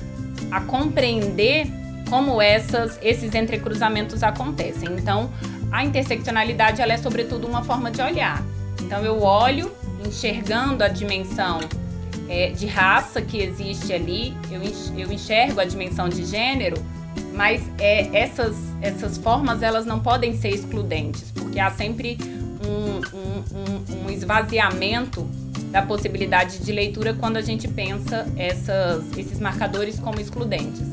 a 0.51 0.61
compreender 0.61 1.67
como 2.09 2.41
essas, 2.41 2.99
esses 3.01 3.33
entrecruzamentos 3.33 4.23
acontecem. 4.23 4.89
Então, 4.91 5.31
a 5.71 5.83
interseccionalidade 5.83 6.81
ela 6.81 6.93
é 6.93 6.97
sobretudo 6.97 7.47
uma 7.47 7.63
forma 7.63 7.89
de 7.89 8.01
olhar. 8.01 8.43
Então, 8.86 9.03
eu 9.03 9.21
olho 9.21 9.71
enxergando 10.05 10.84
a 10.84 10.88
dimensão 10.88 11.59
é, 12.29 12.49
de 12.51 12.65
raça 12.65 13.21
que 13.21 13.38
existe 13.38 13.91
ali, 13.91 14.36
eu 14.97 15.11
enxergo 15.11 15.59
a 15.59 15.65
dimensão 15.65 16.07
de 16.07 16.25
gênero, 16.25 16.77
mas 17.34 17.61
é, 17.79 18.15
essas, 18.17 18.55
essas 18.81 19.17
formas 19.17 19.61
elas 19.61 19.86
não 19.86 19.99
podem 19.99 20.34
ser 20.38 20.49
excludentes, 20.49 21.31
porque 21.31 21.59
há 21.59 21.71
sempre 21.71 22.17
um, 22.65 23.01
um, 23.17 24.05
um, 24.05 24.09
esvaziamento 24.09 25.27
da 25.71 25.81
possibilidade 25.81 26.59
de 26.59 26.71
leitura 26.71 27.13
quando 27.13 27.38
a 27.38 27.41
gente 27.41 27.67
pensa 27.67 28.27
essas, 28.38 29.03
esses 29.17 29.39
marcadores 29.39 29.99
como 29.99 30.19
excludentes. 30.19 30.92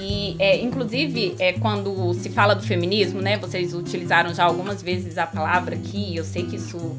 E, 0.00 0.36
é, 0.38 0.60
inclusive, 0.62 1.34
é, 1.38 1.52
quando 1.54 2.12
se 2.14 2.28
fala 2.30 2.54
do 2.54 2.62
feminismo, 2.62 3.20
né, 3.20 3.36
vocês 3.38 3.74
utilizaram 3.74 4.34
já 4.34 4.44
algumas 4.44 4.82
vezes 4.82 5.18
a 5.18 5.26
palavra 5.26 5.74
aqui, 5.74 6.16
eu 6.16 6.24
sei 6.24 6.44
que 6.44 6.56
isso 6.56 6.96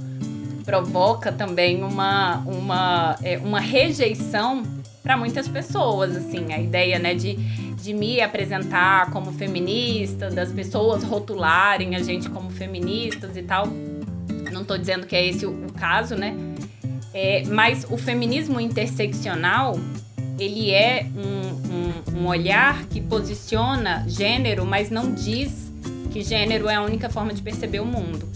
provoca 0.66 1.32
também 1.32 1.84
uma, 1.84 2.38
uma, 2.45 3.18
é, 3.24 3.38
uma 3.38 3.60
rejeição 3.60 4.64
para 5.02 5.16
muitas 5.16 5.48
pessoas, 5.48 6.16
assim, 6.16 6.52
a 6.52 6.60
ideia, 6.60 7.00
né, 7.00 7.14
de, 7.14 7.36
de 7.82 7.93
me 7.93 8.20
apresentar 8.20 9.10
como 9.12 9.32
feminista, 9.32 10.30
das 10.30 10.52
pessoas 10.52 11.04
rotularem 11.04 11.95
a 11.95 12.04
gente 12.04 12.30
como 12.30 12.50
feministas 12.50 13.38
e 13.38 13.43
tal. 13.43 13.68
Não 14.52 14.64
estou 14.64 14.78
dizendo 14.78 15.08
que 15.08 15.16
é 15.16 15.26
esse 15.26 15.45
o, 15.45 15.52
o 15.52 15.72
caso, 15.72 16.16
né? 16.16 16.36
É, 17.14 17.43
mas 17.48 17.88
o 17.89 17.98
feminismo 17.98 18.60
interseccional, 18.60 19.80
ele 20.38 20.72
é 20.72 21.06
um, 21.16 21.47
um, 22.14 22.26
olhar 22.28 22.86
que 22.86 23.02
posiciona 23.02 24.06
gênero, 24.08 24.66
mas 24.66 24.89
não 24.89 25.14
diz 25.14 25.72
que 26.12 26.22
gênero 26.22 26.68
é 26.68 26.76
a 26.76 26.82
única 26.82 27.10
forma 27.10 27.34
de 27.34 27.41
perceber 27.41 27.80
o 27.80 27.86
mundo. 27.86 28.28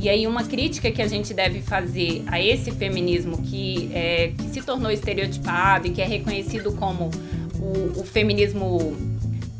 E 0.00 0.08
aí 0.08 0.26
uma 0.26 0.44
crítica 0.44 0.90
que 0.90 1.02
a 1.02 1.08
gente 1.08 1.34
deve 1.34 1.60
fazer 1.60 2.22
a 2.28 2.40
esse 2.40 2.70
feminismo 2.70 3.42
que, 3.42 3.90
é, 3.92 4.32
que 4.36 4.48
se 4.50 4.62
tornou 4.62 4.90
estereotipado 4.90 5.88
e 5.88 5.90
que 5.90 6.00
é 6.00 6.06
reconhecido 6.06 6.72
como 6.72 7.10
o, 7.58 8.00
o 8.00 8.04
feminismo 8.04 8.96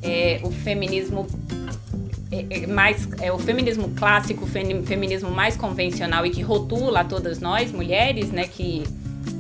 é, 0.01 0.41
o 0.45 0.51
feminismo 0.51 1.27
é, 2.31 2.63
é 2.63 2.67
mais 2.69 3.09
é 3.21 3.33
o 3.33 3.39
feminismo 3.39 3.89
clássico, 3.97 4.45
o 4.45 4.47
feminismo 4.47 5.31
mais 5.31 5.57
convencional 5.57 6.25
e 6.25 6.31
que 6.31 6.41
rotula 6.41 7.01
a 7.01 7.05
todas 7.05 7.41
nós 7.41 7.73
mulheres, 7.73 8.31
né, 8.31 8.47
que 8.47 8.85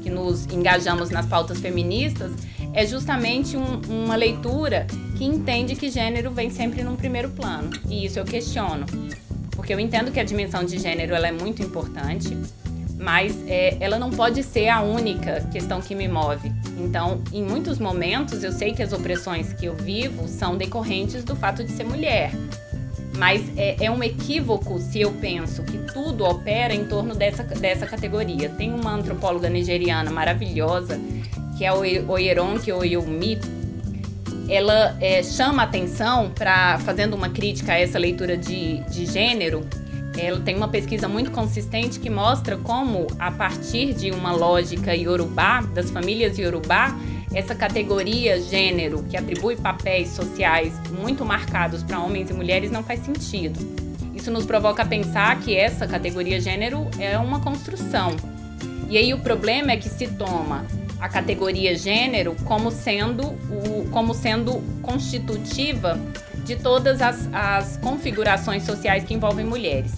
que 0.02 0.10
nos 0.10 0.46
engajamos 0.46 1.10
nas 1.10 1.26
pautas 1.26 1.60
feministas, 1.60 2.32
é 2.78 2.86
justamente 2.86 3.56
um, 3.56 3.80
uma 3.88 4.14
leitura 4.14 4.86
que 5.16 5.24
entende 5.24 5.74
que 5.74 5.90
gênero 5.90 6.30
vem 6.30 6.48
sempre 6.48 6.82
num 6.82 6.94
primeiro 6.94 7.28
plano. 7.30 7.70
E 7.88 8.04
isso 8.04 8.18
eu 8.18 8.24
questiono 8.24 8.86
porque 9.58 9.74
eu 9.74 9.80
entendo 9.80 10.12
que 10.12 10.20
a 10.20 10.24
dimensão 10.24 10.64
de 10.64 10.78
gênero 10.78 11.12
ela 11.16 11.26
é 11.26 11.32
muito 11.32 11.60
importante, 11.60 12.38
mas 12.96 13.36
é, 13.48 13.76
ela 13.80 13.98
não 13.98 14.08
pode 14.08 14.44
ser 14.44 14.68
a 14.68 14.80
única 14.80 15.40
questão 15.50 15.80
que 15.80 15.96
me 15.96 16.06
move. 16.06 16.52
Então, 16.78 17.20
em 17.32 17.42
muitos 17.42 17.80
momentos, 17.80 18.44
eu 18.44 18.52
sei 18.52 18.72
que 18.72 18.84
as 18.84 18.92
opressões 18.92 19.52
que 19.52 19.66
eu 19.66 19.74
vivo 19.74 20.28
são 20.28 20.56
decorrentes 20.56 21.24
do 21.24 21.34
fato 21.34 21.64
de 21.64 21.72
ser 21.72 21.82
mulher. 21.82 22.30
Mas 23.16 23.42
é, 23.56 23.84
é 23.84 23.90
um 23.90 24.00
equívoco 24.00 24.78
se 24.78 25.00
eu 25.00 25.10
penso 25.14 25.64
que 25.64 25.76
tudo 25.92 26.24
opera 26.24 26.72
em 26.72 26.84
torno 26.84 27.16
dessa, 27.16 27.42
dessa 27.42 27.84
categoria. 27.84 28.48
Tem 28.50 28.72
uma 28.72 28.92
antropóloga 28.92 29.50
nigeriana 29.50 30.08
maravilhosa, 30.12 31.00
que 31.58 31.64
é 31.64 31.72
o 31.72 31.80
Oyeronke 32.12 32.70
Oyumi, 32.70 33.36
ela 34.48 34.96
é, 35.00 35.24
chama 35.24 35.64
atenção 35.64 36.30
para 36.30 36.78
fazendo 36.78 37.14
uma 37.14 37.28
crítica 37.28 37.72
a 37.72 37.78
essa 37.78 37.98
leitura 37.98 38.36
de, 38.36 38.78
de 38.84 39.04
gênero. 39.04 39.66
Ela 40.16 40.38
tem 40.38 40.54
uma 40.54 40.68
pesquisa 40.68 41.08
muito 41.08 41.32
consistente 41.32 41.98
que 41.98 42.08
mostra 42.08 42.56
como, 42.56 43.08
a 43.18 43.32
partir 43.32 43.92
de 43.92 44.12
uma 44.12 44.32
lógica 44.32 44.94
iorubá, 44.94 45.60
das 45.60 45.90
famílias 45.90 46.38
iorubá, 46.38 46.96
essa 47.34 47.56
categoria 47.56 48.40
gênero, 48.40 49.02
que 49.02 49.16
atribui 49.16 49.56
papéis 49.56 50.10
sociais 50.10 50.72
muito 50.90 51.24
marcados 51.24 51.82
para 51.82 51.98
homens 51.98 52.30
e 52.30 52.32
mulheres, 52.32 52.70
não 52.70 52.84
faz 52.84 53.00
sentido. 53.00 53.58
Isso 54.14 54.30
nos 54.30 54.46
provoca 54.46 54.82
a 54.82 54.86
pensar 54.86 55.38
que 55.40 55.56
essa 55.56 55.88
categoria 55.88 56.40
gênero 56.40 56.88
é 57.00 57.18
uma 57.18 57.40
construção. 57.40 58.14
E 58.88 58.96
aí 58.96 59.12
o 59.12 59.18
problema 59.18 59.72
é 59.72 59.76
que 59.76 59.88
se 59.88 60.06
toma 60.06 60.64
a 61.00 61.08
categoria 61.08 61.76
gênero 61.76 62.34
como 62.44 62.70
sendo, 62.70 63.28
o, 63.28 63.88
como 63.90 64.14
sendo 64.14 64.62
constitutiva 64.82 65.98
de 66.44 66.56
todas 66.56 67.00
as, 67.00 67.28
as 67.32 67.76
configurações 67.76 68.64
sociais 68.64 69.04
que 69.04 69.14
envolvem 69.14 69.44
mulheres. 69.44 69.92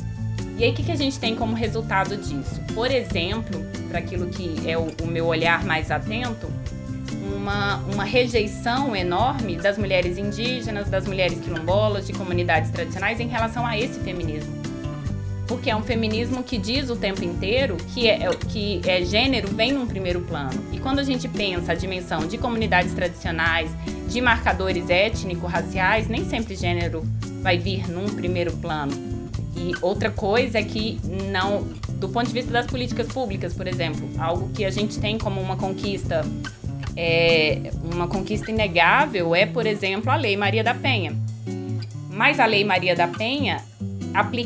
E 0.58 0.64
aí, 0.64 0.70
o 0.70 0.74
que, 0.74 0.82
que 0.82 0.92
a 0.92 0.96
gente 0.96 1.18
tem 1.18 1.34
como 1.34 1.54
resultado 1.54 2.16
disso? 2.16 2.60
Por 2.74 2.90
exemplo, 2.90 3.64
para 3.88 4.00
aquilo 4.00 4.26
que 4.26 4.68
é 4.68 4.76
o, 4.76 4.88
o 5.02 5.06
meu 5.06 5.26
olhar 5.26 5.64
mais 5.64 5.90
atento, 5.90 6.48
uma, 7.34 7.76
uma 7.92 8.04
rejeição 8.04 8.94
enorme 8.94 9.56
das 9.56 9.78
mulheres 9.78 10.18
indígenas, 10.18 10.90
das 10.90 11.06
mulheres 11.06 11.40
quilombolas, 11.40 12.06
de 12.06 12.12
comunidades 12.12 12.70
tradicionais 12.70 13.20
em 13.20 13.28
relação 13.28 13.66
a 13.66 13.78
esse 13.78 14.00
feminismo 14.00 14.59
porque 15.50 15.68
é 15.68 15.74
um 15.74 15.82
feminismo 15.82 16.44
que 16.44 16.56
diz 16.56 16.90
o 16.90 16.96
tempo 16.96 17.24
inteiro 17.24 17.76
que 17.92 18.08
é, 18.08 18.20
que 18.48 18.80
é 18.86 19.02
gênero 19.04 19.48
vem 19.48 19.72
num 19.72 19.84
primeiro 19.84 20.20
plano. 20.20 20.64
E 20.72 20.78
quando 20.78 21.00
a 21.00 21.02
gente 21.02 21.26
pensa 21.26 21.72
a 21.72 21.74
dimensão 21.74 22.28
de 22.28 22.38
comunidades 22.38 22.94
tradicionais, 22.94 23.68
de 24.06 24.20
marcadores 24.20 24.88
étnico-raciais, 24.88 26.06
nem 26.06 26.24
sempre 26.24 26.54
gênero 26.54 27.02
vai 27.42 27.58
vir 27.58 27.90
num 27.90 28.06
primeiro 28.10 28.52
plano. 28.58 28.92
E 29.56 29.72
outra 29.82 30.08
coisa 30.08 30.60
é 30.60 30.62
que 30.62 31.00
não, 31.32 31.66
do 31.94 32.08
ponto 32.08 32.28
de 32.28 32.32
vista 32.32 32.52
das 32.52 32.68
políticas 32.68 33.08
públicas, 33.08 33.52
por 33.52 33.66
exemplo, 33.66 34.08
algo 34.18 34.50
que 34.50 34.64
a 34.64 34.70
gente 34.70 35.00
tem 35.00 35.18
como 35.18 35.40
uma 35.40 35.56
conquista 35.56 36.24
é, 36.96 37.72
uma 37.92 38.06
conquista 38.06 38.52
inegável 38.52 39.34
é, 39.34 39.46
por 39.46 39.66
exemplo, 39.66 40.12
a 40.12 40.14
Lei 40.14 40.36
Maria 40.36 40.62
da 40.62 40.74
Penha. 40.74 41.12
Mas 42.08 42.38
a 42.38 42.46
Lei 42.46 42.62
Maria 42.62 42.94
da 42.94 43.08
Penha 43.08 43.68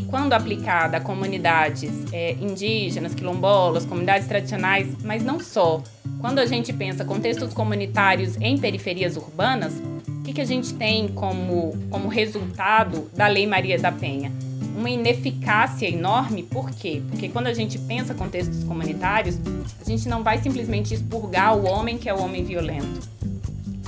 quando 0.07 0.33
aplicada 0.33 0.99
a 0.99 1.01
comunidades 1.01 1.91
é, 2.13 2.33
indígenas, 2.33 3.15
quilombolas, 3.15 3.85
comunidades 3.85 4.27
tradicionais, 4.27 4.89
mas 5.03 5.25
não 5.25 5.41
só. 5.41 5.83
Quando 6.21 6.39
a 6.39 6.47
gente 6.47 6.73
pensa 6.73 7.05
contextos 7.05 7.53
comunitários 7.53 8.37
em 8.41 8.57
periferias 8.59 9.17
urbanas, 9.17 9.75
o 10.09 10.23
que, 10.23 10.33
que 10.33 10.41
a 10.41 10.45
gente 10.45 10.73
tem 10.75 11.09
como, 11.09 11.77
como 11.91 12.09
resultado 12.09 13.11
da 13.15 13.27
Lei 13.27 13.47
Maria 13.47 13.79
da 13.79 13.93
Penha? 13.93 14.33
Uma 14.77 14.91
ineficácia 14.91 15.87
enorme, 15.87 16.43
por 16.43 16.71
quê? 16.71 17.03
Porque 17.11 17.29
quando 17.29 17.47
a 17.47 17.55
gente 17.55 17.79
pensa 17.79 18.15
contextos 18.15 18.65
comunitários, 18.65 19.39
a 19.81 19.85
gente 19.85 20.09
não 20.09 20.23
vai 20.23 20.39
simplesmente 20.39 20.95
expurgar 20.95 21.57
o 21.57 21.65
homem 21.65 21.99
que 21.99 22.09
é 22.09 22.15
o 22.15 22.21
homem 22.21 22.43
violento. 22.43 23.09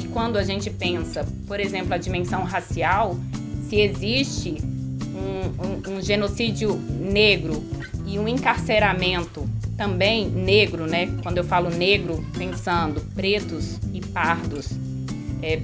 E 0.03 0.07
quando 0.09 0.37
a 0.37 0.45
gente 0.45 0.71
pensa, 0.71 1.27
por 1.47 1.59
exemplo, 1.59 1.95
a 1.95 1.99
dimensão 1.99 2.45
racial, 2.45 3.17
se 3.69 3.81
existe 3.81 4.59
um, 5.17 5.93
um, 5.93 5.97
um 5.97 6.03
genocídio 6.03 6.77
negro 6.77 7.63
e 8.07 8.19
um 8.19 8.29
encarceramento 8.29 9.49
também 9.77 10.29
negro, 10.29 10.87
né? 10.87 11.09
Quando 11.23 11.39
eu 11.39 11.45
falo 11.45 11.71
negro, 11.71 12.25
pensando 12.37 13.01
pretos 13.15 13.79
e 13.93 14.01
pardos, 14.01 14.71
é, 15.43 15.61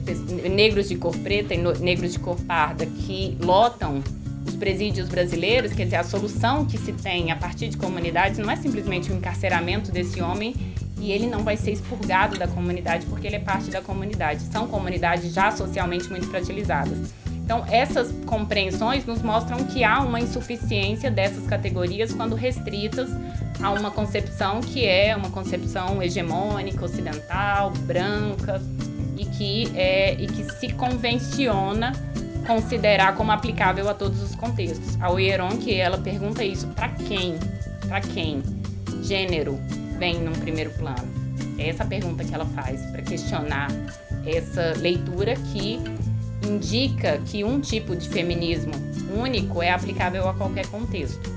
negros 0.49 0.89
de 0.89 0.97
cor 0.97 1.17
preta 1.19 1.55
e 1.55 1.59
no, 1.59 1.73
negros 1.73 2.13
de 2.13 2.19
cor 2.19 2.39
parda 2.41 2.85
que 2.85 3.37
lotam 3.41 4.03
os 4.47 4.55
presídios 4.57 5.09
brasileiros, 5.09 5.73
quer 5.73 5.85
dizer, 5.85 5.97
a 5.97 6.05
solução 6.05 6.67
que 6.67 6.77
se 6.77 6.93
tem 6.93 7.31
a 7.31 7.37
partir 7.37 7.69
de 7.69 7.77
comunidades 7.77 8.39
não 8.39 8.51
é 8.51 8.57
simplesmente 8.57 9.11
o 9.11 9.15
encarceramento 9.15 9.91
desse 9.91 10.21
homem 10.21 10.55
e 10.99 11.11
ele 11.11 11.27
não 11.27 11.43
vai 11.43 11.57
ser 11.57 11.73
expurgado 11.73 12.39
da 12.39 12.47
comunidade 12.47 13.07
porque 13.07 13.27
ele 13.27 13.37
é 13.37 13.41
parte 13.41 13.71
da 13.71 13.81
comunidade. 13.81 14.43
São 14.53 14.69
comunidades 14.69 15.33
já 15.33 15.51
socialmente 15.51 16.09
muito 16.11 16.29
fragilizadas. 16.29 17.13
Então, 17.53 17.67
essas 17.71 18.11
compreensões 18.25 19.05
nos 19.05 19.21
mostram 19.21 19.63
que 19.65 19.85
há 19.85 20.01
uma 20.01 20.19
insuficiência 20.19 21.11
dessas 21.11 21.47
categorias 21.47 22.11
quando 22.11 22.35
restritas 22.35 23.11
a 23.63 23.71
uma 23.71 23.91
concepção 23.91 24.63
que 24.63 24.87
é 24.87 25.15
uma 25.15 25.29
concepção 25.29 26.03
hegemônica, 26.03 26.83
ocidental, 26.83 27.71
branca 27.81 28.59
e 29.19 29.27
que, 29.27 29.71
é, 29.77 30.15
e 30.15 30.27
que 30.29 30.45
se 30.45 30.73
convenciona 30.73 31.93
considerar 32.47 33.15
como 33.17 33.31
aplicável 33.31 33.87
a 33.87 33.93
todos 33.93 34.23
os 34.23 34.35
contextos. 34.35 34.99
A 34.99 35.11
Oieron, 35.11 35.51
que 35.59 35.75
ela 35.75 35.99
pergunta 35.99 36.43
isso, 36.43 36.67
para 36.69 36.89
quem? 36.89 37.35
Para 37.87 38.01
quem? 38.01 38.43
Gênero 39.03 39.61
vem 39.99 40.19
num 40.21 40.33
primeiro 40.33 40.71
plano. 40.71 41.07
É 41.59 41.69
essa 41.69 41.85
pergunta 41.85 42.25
que 42.25 42.35
ela 42.35 42.47
faz 42.47 42.81
para 42.87 43.03
questionar 43.03 43.69
essa 44.25 44.73
leitura 44.79 45.35
que 45.53 45.79
indica 46.47 47.19
que 47.25 47.45
um 47.45 47.61
tipo 47.61 47.95
de 47.97 48.09
feminismo 48.09 48.73
único 49.15 49.63
é 49.63 49.71
aplicável 49.71 50.29
a 50.29 50.35
qualquer 50.35 50.67
contexto. 50.67 51.31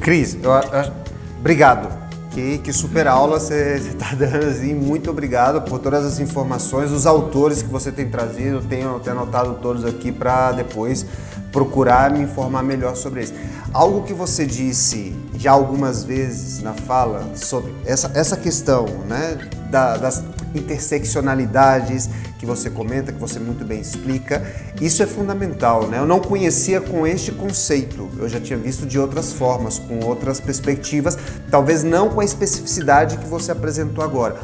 Cris, 0.00 0.36
eu, 0.42 0.50
eu, 0.50 0.92
obrigado. 1.38 2.08
Que, 2.30 2.58
que 2.58 2.72
super 2.72 3.08
aula 3.08 3.40
você 3.40 3.76
está 3.76 4.14
dando, 4.14 4.46
assim, 4.46 4.74
muito 4.74 5.10
obrigado 5.10 5.62
por 5.62 5.78
todas 5.78 6.04
as 6.04 6.20
informações, 6.20 6.92
os 6.92 7.06
autores 7.06 7.62
que 7.62 7.68
você 7.68 7.90
tem 7.90 8.08
trazido, 8.08 8.60
tenho, 8.60 9.00
tenho 9.00 9.16
anotado 9.16 9.54
todos 9.60 9.84
aqui 9.84 10.12
para 10.12 10.52
depois 10.52 11.04
procurar 11.50 12.10
me 12.10 12.20
informar 12.20 12.62
melhor 12.62 12.94
sobre 12.94 13.22
isso. 13.22 13.34
Algo 13.72 14.02
que 14.02 14.14
você 14.14 14.46
disse 14.46 15.14
já 15.36 15.52
algumas 15.52 16.02
vezes 16.02 16.62
na 16.62 16.72
fala 16.72 17.30
sobre 17.34 17.74
essa, 17.84 18.10
essa 18.14 18.36
questão 18.36 18.86
né, 19.06 19.38
da, 19.70 19.96
das 19.96 20.24
interseccionalidades 20.54 22.08
que 22.38 22.46
você 22.46 22.70
comenta, 22.70 23.12
que 23.12 23.18
você 23.18 23.38
muito 23.38 23.64
bem 23.64 23.80
explica, 23.80 24.42
isso 24.80 25.02
é 25.02 25.06
fundamental. 25.06 25.86
Né? 25.86 25.98
Eu 25.98 26.06
não 26.06 26.20
conhecia 26.20 26.80
com 26.80 27.06
este 27.06 27.30
conceito, 27.32 28.08
eu 28.16 28.28
já 28.28 28.40
tinha 28.40 28.58
visto 28.58 28.86
de 28.86 28.98
outras 28.98 29.32
formas, 29.32 29.78
com 29.78 30.00
outras 30.00 30.40
perspectivas, 30.40 31.18
talvez 31.50 31.82
não 31.82 32.08
com 32.08 32.20
a 32.20 32.24
especificidade 32.24 33.18
que 33.18 33.26
você 33.26 33.52
apresentou 33.52 34.02
agora. 34.02 34.36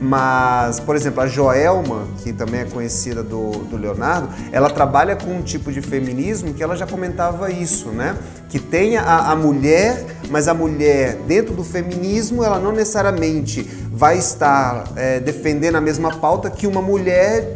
Mas, 0.00 0.80
por 0.80 0.96
exemplo, 0.96 1.20
a 1.20 1.26
Joelma, 1.26 2.06
que 2.22 2.32
também 2.32 2.60
é 2.60 2.64
conhecida 2.64 3.22
do, 3.22 3.50
do 3.64 3.76
Leonardo, 3.76 4.30
ela 4.50 4.70
trabalha 4.70 5.14
com 5.14 5.30
um 5.30 5.42
tipo 5.42 5.70
de 5.70 5.82
feminismo 5.82 6.54
que 6.54 6.62
ela 6.62 6.74
já 6.74 6.86
comentava 6.86 7.50
isso, 7.50 7.90
né? 7.90 8.16
Que 8.50 8.58
tenha 8.58 9.00
a, 9.00 9.32
a 9.32 9.36
mulher, 9.36 10.04
mas 10.28 10.48
a 10.48 10.54
mulher 10.54 11.16
dentro 11.26 11.54
do 11.54 11.64
feminismo, 11.64 12.44
ela 12.44 12.58
não 12.58 12.72
necessariamente 12.72 13.62
vai 13.92 14.18
estar 14.18 14.84
é, 14.96 15.20
defendendo 15.20 15.76
a 15.76 15.80
mesma 15.80 16.16
pauta 16.16 16.50
que 16.50 16.66
uma 16.66 16.82
mulher 16.82 17.54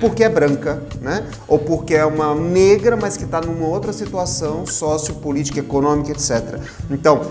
porque 0.00 0.22
é 0.22 0.28
branca, 0.28 0.82
né? 1.00 1.26
Ou 1.48 1.58
porque 1.58 1.94
é 1.94 2.04
uma 2.04 2.34
negra, 2.34 2.96
mas 2.96 3.16
que 3.16 3.24
está 3.24 3.40
numa 3.40 3.66
outra 3.66 3.92
situação 3.92 4.66
sociopolítica, 4.66 5.60
econômica, 5.60 6.12
etc. 6.12 6.60
Então, 6.90 7.22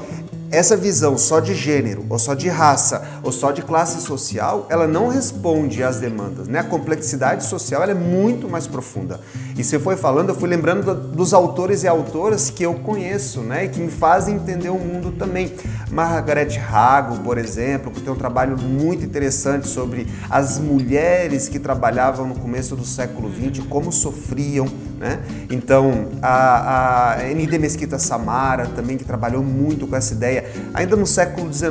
essa 0.56 0.76
visão 0.78 1.18
só 1.18 1.40
de 1.40 1.54
gênero, 1.54 2.06
ou 2.10 2.18
só 2.18 2.34
de 2.34 2.50
raça, 2.50 3.06
ou 3.24 3.32
só 3.32 3.52
de 3.52 3.62
classe 3.62 4.02
social, 4.02 4.68
ela 4.70 4.88
não 4.88 5.08
responde 5.08 5.84
às 5.84 6.00
demandas. 6.00 6.48
Né? 6.48 6.60
A 6.60 6.64
complexidade 6.64 7.44
social 7.46 7.84
é 7.84 7.94
muito 7.94 8.50
mais 8.50 8.68
profunda. 8.68 9.20
E 9.58 9.64
você 9.64 9.80
foi 9.80 9.96
falando, 9.96 10.30
eu 10.30 10.36
fui 10.36 10.50
lembrando 10.50 10.94
dos 10.94 11.34
autores 11.34 11.84
e 11.84 11.88
autoras 11.88 12.50
que 12.50 12.64
eu 12.64 12.74
conheço, 12.76 13.42
né? 13.42 13.66
E 13.66 13.70
que 13.70 13.80
me 13.80 13.90
fazem 13.90 14.36
entender 14.36 14.70
o 14.70 14.78
mundo 14.78 15.12
também. 15.14 15.54
Margaret 15.90 16.58
Hago, 16.58 17.20
por 17.20 17.38
exemplo, 17.38 17.92
que 17.92 18.02
tem 18.02 18.12
um 18.12 18.18
trabalho 18.18 18.58
muito 18.58 19.06
interessante 19.06 19.68
sobre 19.68 20.08
as 20.30 20.60
mulheres 20.60 21.48
que 21.48 21.60
trabalhavam 21.60 22.28
no 22.28 22.36
começo 22.36 22.76
do 22.76 22.86
século 22.86 23.32
XX, 23.32 23.66
como 23.68 23.92
sofriam, 23.92 24.68
né? 24.98 25.20
Então, 25.50 26.08
a, 26.22 27.16
a 27.18 27.30
N.D. 27.30 27.58
Mesquita 27.60 28.00
Samara 28.00 28.68
também, 28.68 28.98
que 28.98 29.04
trabalhou 29.04 29.44
muito 29.44 29.88
com 29.88 29.96
essa 29.96 30.14
ideia, 30.14 30.46
ainda 30.74 30.96
no 30.96 31.06
século 31.06 31.52
XIX. 31.52 31.70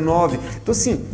Então, 0.63 0.73
assim, 0.73 1.05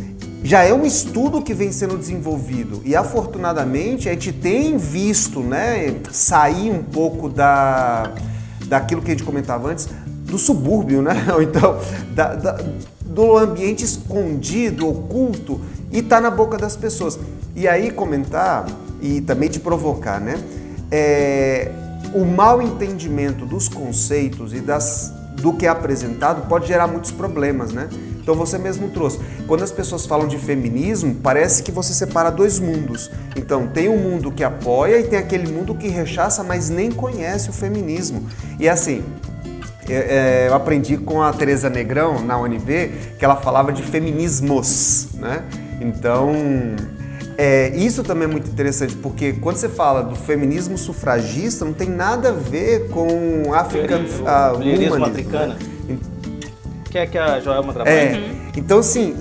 já 0.43 0.63
é 0.63 0.73
um 0.73 0.85
estudo 0.85 1.41
que 1.41 1.53
vem 1.53 1.71
sendo 1.71 1.97
desenvolvido 1.97 2.81
e 2.83 2.95
afortunadamente 2.95 4.09
a 4.09 4.13
gente 4.13 4.33
tem 4.33 4.75
visto 4.75 5.41
né, 5.41 5.95
sair 6.11 6.71
um 6.71 6.81
pouco 6.81 7.29
da, 7.29 8.11
daquilo 8.65 9.01
que 9.01 9.11
a 9.11 9.13
gente 9.13 9.23
comentava 9.23 9.69
antes, 9.69 9.87
do 10.25 10.37
subúrbio, 10.37 11.01
né? 11.01 11.27
Ou 11.33 11.41
então 11.41 11.79
da, 12.15 12.33
da, 12.35 12.59
do 13.05 13.37
ambiente 13.37 13.83
escondido, 13.83 14.87
oculto 14.87 15.61
e 15.91 15.99
está 15.99 16.19
na 16.19 16.31
boca 16.31 16.57
das 16.57 16.75
pessoas. 16.75 17.19
E 17.55 17.67
aí 17.67 17.91
comentar 17.91 18.65
e 19.01 19.21
também 19.21 19.49
te 19.49 19.59
provocar, 19.59 20.19
né? 20.19 20.41
É, 20.89 21.71
o 22.13 22.25
mal 22.25 22.61
entendimento 22.61 23.45
dos 23.45 23.67
conceitos 23.67 24.53
e 24.53 24.59
das, 24.59 25.13
do 25.35 25.53
que 25.53 25.65
é 25.65 25.69
apresentado 25.69 26.47
pode 26.47 26.67
gerar 26.67 26.87
muitos 26.87 27.11
problemas, 27.11 27.71
né? 27.71 27.89
Então 28.21 28.35
você 28.35 28.57
mesmo 28.57 28.89
trouxe. 28.89 29.19
Quando 29.47 29.63
as 29.63 29.71
pessoas 29.71 30.05
falam 30.05 30.27
de 30.27 30.37
feminismo, 30.37 31.15
parece 31.15 31.63
que 31.63 31.71
você 31.71 31.93
separa 31.93 32.29
dois 32.29 32.59
mundos. 32.59 33.09
Então 33.35 33.67
tem 33.67 33.89
um 33.89 33.97
mundo 33.97 34.31
que 34.31 34.43
apoia 34.43 34.99
e 34.99 35.03
tem 35.03 35.17
aquele 35.17 35.51
mundo 35.51 35.73
que 35.73 35.87
rechaça, 35.87 36.43
mas 36.43 36.69
nem 36.69 36.91
conhece 36.91 37.49
o 37.49 37.53
feminismo. 37.53 38.27
E 38.59 38.69
assim, 38.69 39.03
é, 39.89 39.93
é, 39.93 40.47
eu 40.47 40.53
aprendi 40.53 40.97
com 40.97 41.21
a 41.21 41.33
Teresa 41.33 41.69
Negrão 41.69 42.21
na 42.23 42.39
UNB 42.39 42.91
que 43.17 43.25
ela 43.25 43.35
falava 43.35 43.73
de 43.73 43.81
feminismos, 43.81 45.07
né? 45.15 45.43
Então 45.81 46.31
é, 47.37 47.69
isso 47.75 48.03
também 48.03 48.25
é 48.25 48.31
muito 48.31 48.49
interessante, 48.49 48.95
porque 48.95 49.33
quando 49.33 49.57
você 49.57 49.69
fala 49.69 50.03
do 50.03 50.15
feminismo 50.15 50.77
sufragista, 50.77 51.65
não 51.65 51.73
tem 51.73 51.89
nada 51.89 52.29
a 52.29 52.33
ver 52.33 52.89
com 52.89 53.53
African 53.53 54.01
uh, 54.01 54.57
Mulherismo 54.57 55.05
africano. 55.05 55.53
Né? 55.87 55.97
Que 56.89 56.97
é 56.97 57.07
que 57.07 57.17
a 57.17 57.39
Joelma 57.39 57.73
trabalha. 57.73 57.93
É, 57.93 58.13
uhum. 58.17 58.51
então 58.57 58.79
assim, 58.79 59.15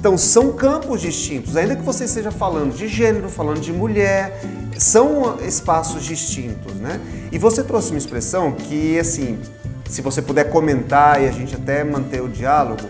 então 0.00 0.16
são 0.16 0.52
campos 0.52 1.00
distintos, 1.00 1.56
ainda 1.56 1.76
que 1.76 1.82
você 1.82 2.04
esteja 2.04 2.30
falando 2.30 2.74
de 2.74 2.88
gênero, 2.88 3.28
falando 3.28 3.60
de 3.60 3.72
mulher, 3.72 4.40
são 4.78 5.38
espaços 5.44 6.04
distintos, 6.04 6.72
né? 6.74 7.00
E 7.32 7.38
você 7.38 7.64
trouxe 7.64 7.90
uma 7.90 7.98
expressão 7.98 8.52
que, 8.52 8.98
assim, 8.98 9.38
se 9.88 10.00
você 10.00 10.22
puder 10.22 10.44
comentar 10.50 11.20
e 11.20 11.26
a 11.26 11.32
gente 11.32 11.54
até 11.54 11.82
manter 11.82 12.22
o 12.22 12.28
diálogo, 12.28 12.82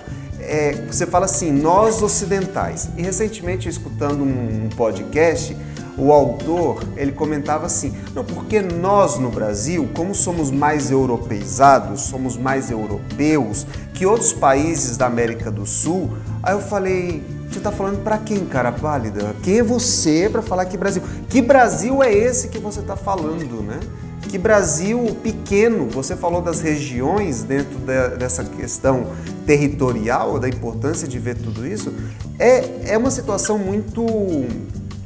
é, 0.48 0.72
você 0.90 1.06
fala 1.06 1.26
assim, 1.26 1.52
nós 1.52 2.02
ocidentais. 2.02 2.88
E 2.96 3.02
recentemente, 3.02 3.68
escutando 3.68 4.24
um 4.24 4.68
podcast, 4.74 5.54
o 5.98 6.12
autor 6.12 6.82
ele 6.96 7.12
comentava 7.12 7.66
assim: 7.66 7.92
não, 8.14 8.24
porque 8.24 8.62
nós 8.62 9.18
no 9.18 9.30
Brasil, 9.30 9.88
como 9.94 10.14
somos 10.14 10.50
mais 10.50 10.90
europeizados, 10.90 12.02
somos 12.02 12.36
mais 12.36 12.70
europeus 12.70 13.66
que 13.92 14.06
outros 14.06 14.32
países 14.32 14.96
da 14.96 15.06
América 15.06 15.50
do 15.50 15.66
Sul. 15.66 16.16
Aí 16.42 16.54
eu 16.54 16.60
falei: 16.60 17.22
você 17.50 17.58
está 17.58 17.72
falando 17.72 18.02
para 18.02 18.16
quem, 18.18 18.44
cara 18.46 18.70
pálida? 18.72 19.34
Quem 19.42 19.58
é 19.58 19.62
você 19.62 20.28
para 20.30 20.40
falar 20.40 20.64
que 20.66 20.76
Brasil? 20.76 21.02
Que 21.28 21.42
Brasil 21.42 22.02
é 22.02 22.12
esse 22.12 22.48
que 22.48 22.58
você 22.58 22.80
está 22.80 22.96
falando, 22.96 23.62
né? 23.62 23.80
Que 24.28 24.36
Brasil 24.36 25.16
pequeno, 25.22 25.88
você 25.88 26.14
falou 26.14 26.42
das 26.42 26.60
regiões 26.60 27.42
dentro 27.42 27.78
de, 27.78 28.16
dessa 28.16 28.44
questão 28.44 29.06
territorial, 29.46 30.38
da 30.38 30.48
importância 30.48 31.08
de 31.08 31.18
ver 31.18 31.36
tudo 31.36 31.66
isso, 31.66 31.92
é, 32.38 32.92
é 32.92 32.98
uma 32.98 33.10
situação 33.10 33.58
muito 33.58 34.04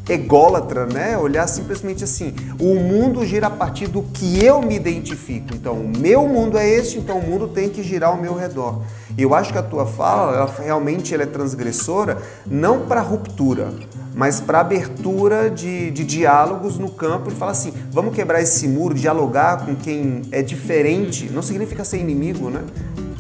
ególatra, 0.08 0.86
né? 0.86 1.16
Olhar 1.16 1.46
simplesmente 1.46 2.02
assim, 2.04 2.34
o 2.60 2.74
mundo 2.74 3.24
gira 3.24 3.46
a 3.46 3.50
partir 3.50 3.86
do 3.86 4.02
que 4.02 4.44
eu 4.44 4.60
me 4.60 4.74
identifico. 4.74 5.54
Então, 5.54 5.74
o 5.74 5.88
meu 5.98 6.26
mundo 6.26 6.58
é 6.58 6.68
este, 6.68 6.98
então 6.98 7.18
o 7.18 7.26
mundo 7.26 7.48
tem 7.48 7.68
que 7.68 7.82
girar 7.82 8.10
ao 8.10 8.16
meu 8.16 8.34
redor. 8.34 8.82
E 9.16 9.22
eu 9.22 9.34
acho 9.34 9.52
que 9.52 9.58
a 9.58 9.62
tua 9.62 9.86
fala, 9.86 10.36
ela, 10.36 10.54
realmente 10.58 11.14
ela 11.14 11.22
é 11.22 11.26
transgressora, 11.26 12.18
não 12.46 12.86
para 12.86 13.00
ruptura, 13.00 13.72
mas 14.14 14.40
para 14.40 14.60
abertura 14.60 15.50
de, 15.50 15.90
de 15.90 16.04
diálogos 16.04 16.78
no 16.78 16.90
campo 16.90 17.30
e 17.30 17.34
falar 17.34 17.52
assim, 17.52 17.72
vamos 17.90 18.14
quebrar 18.14 18.40
esse 18.40 18.66
muro, 18.66 18.94
dialogar 18.94 19.64
com 19.64 19.74
quem 19.74 20.22
é 20.32 20.42
diferente, 20.42 21.30
não 21.30 21.42
significa 21.42 21.84
ser 21.84 21.98
inimigo, 21.98 22.50
né? 22.50 22.62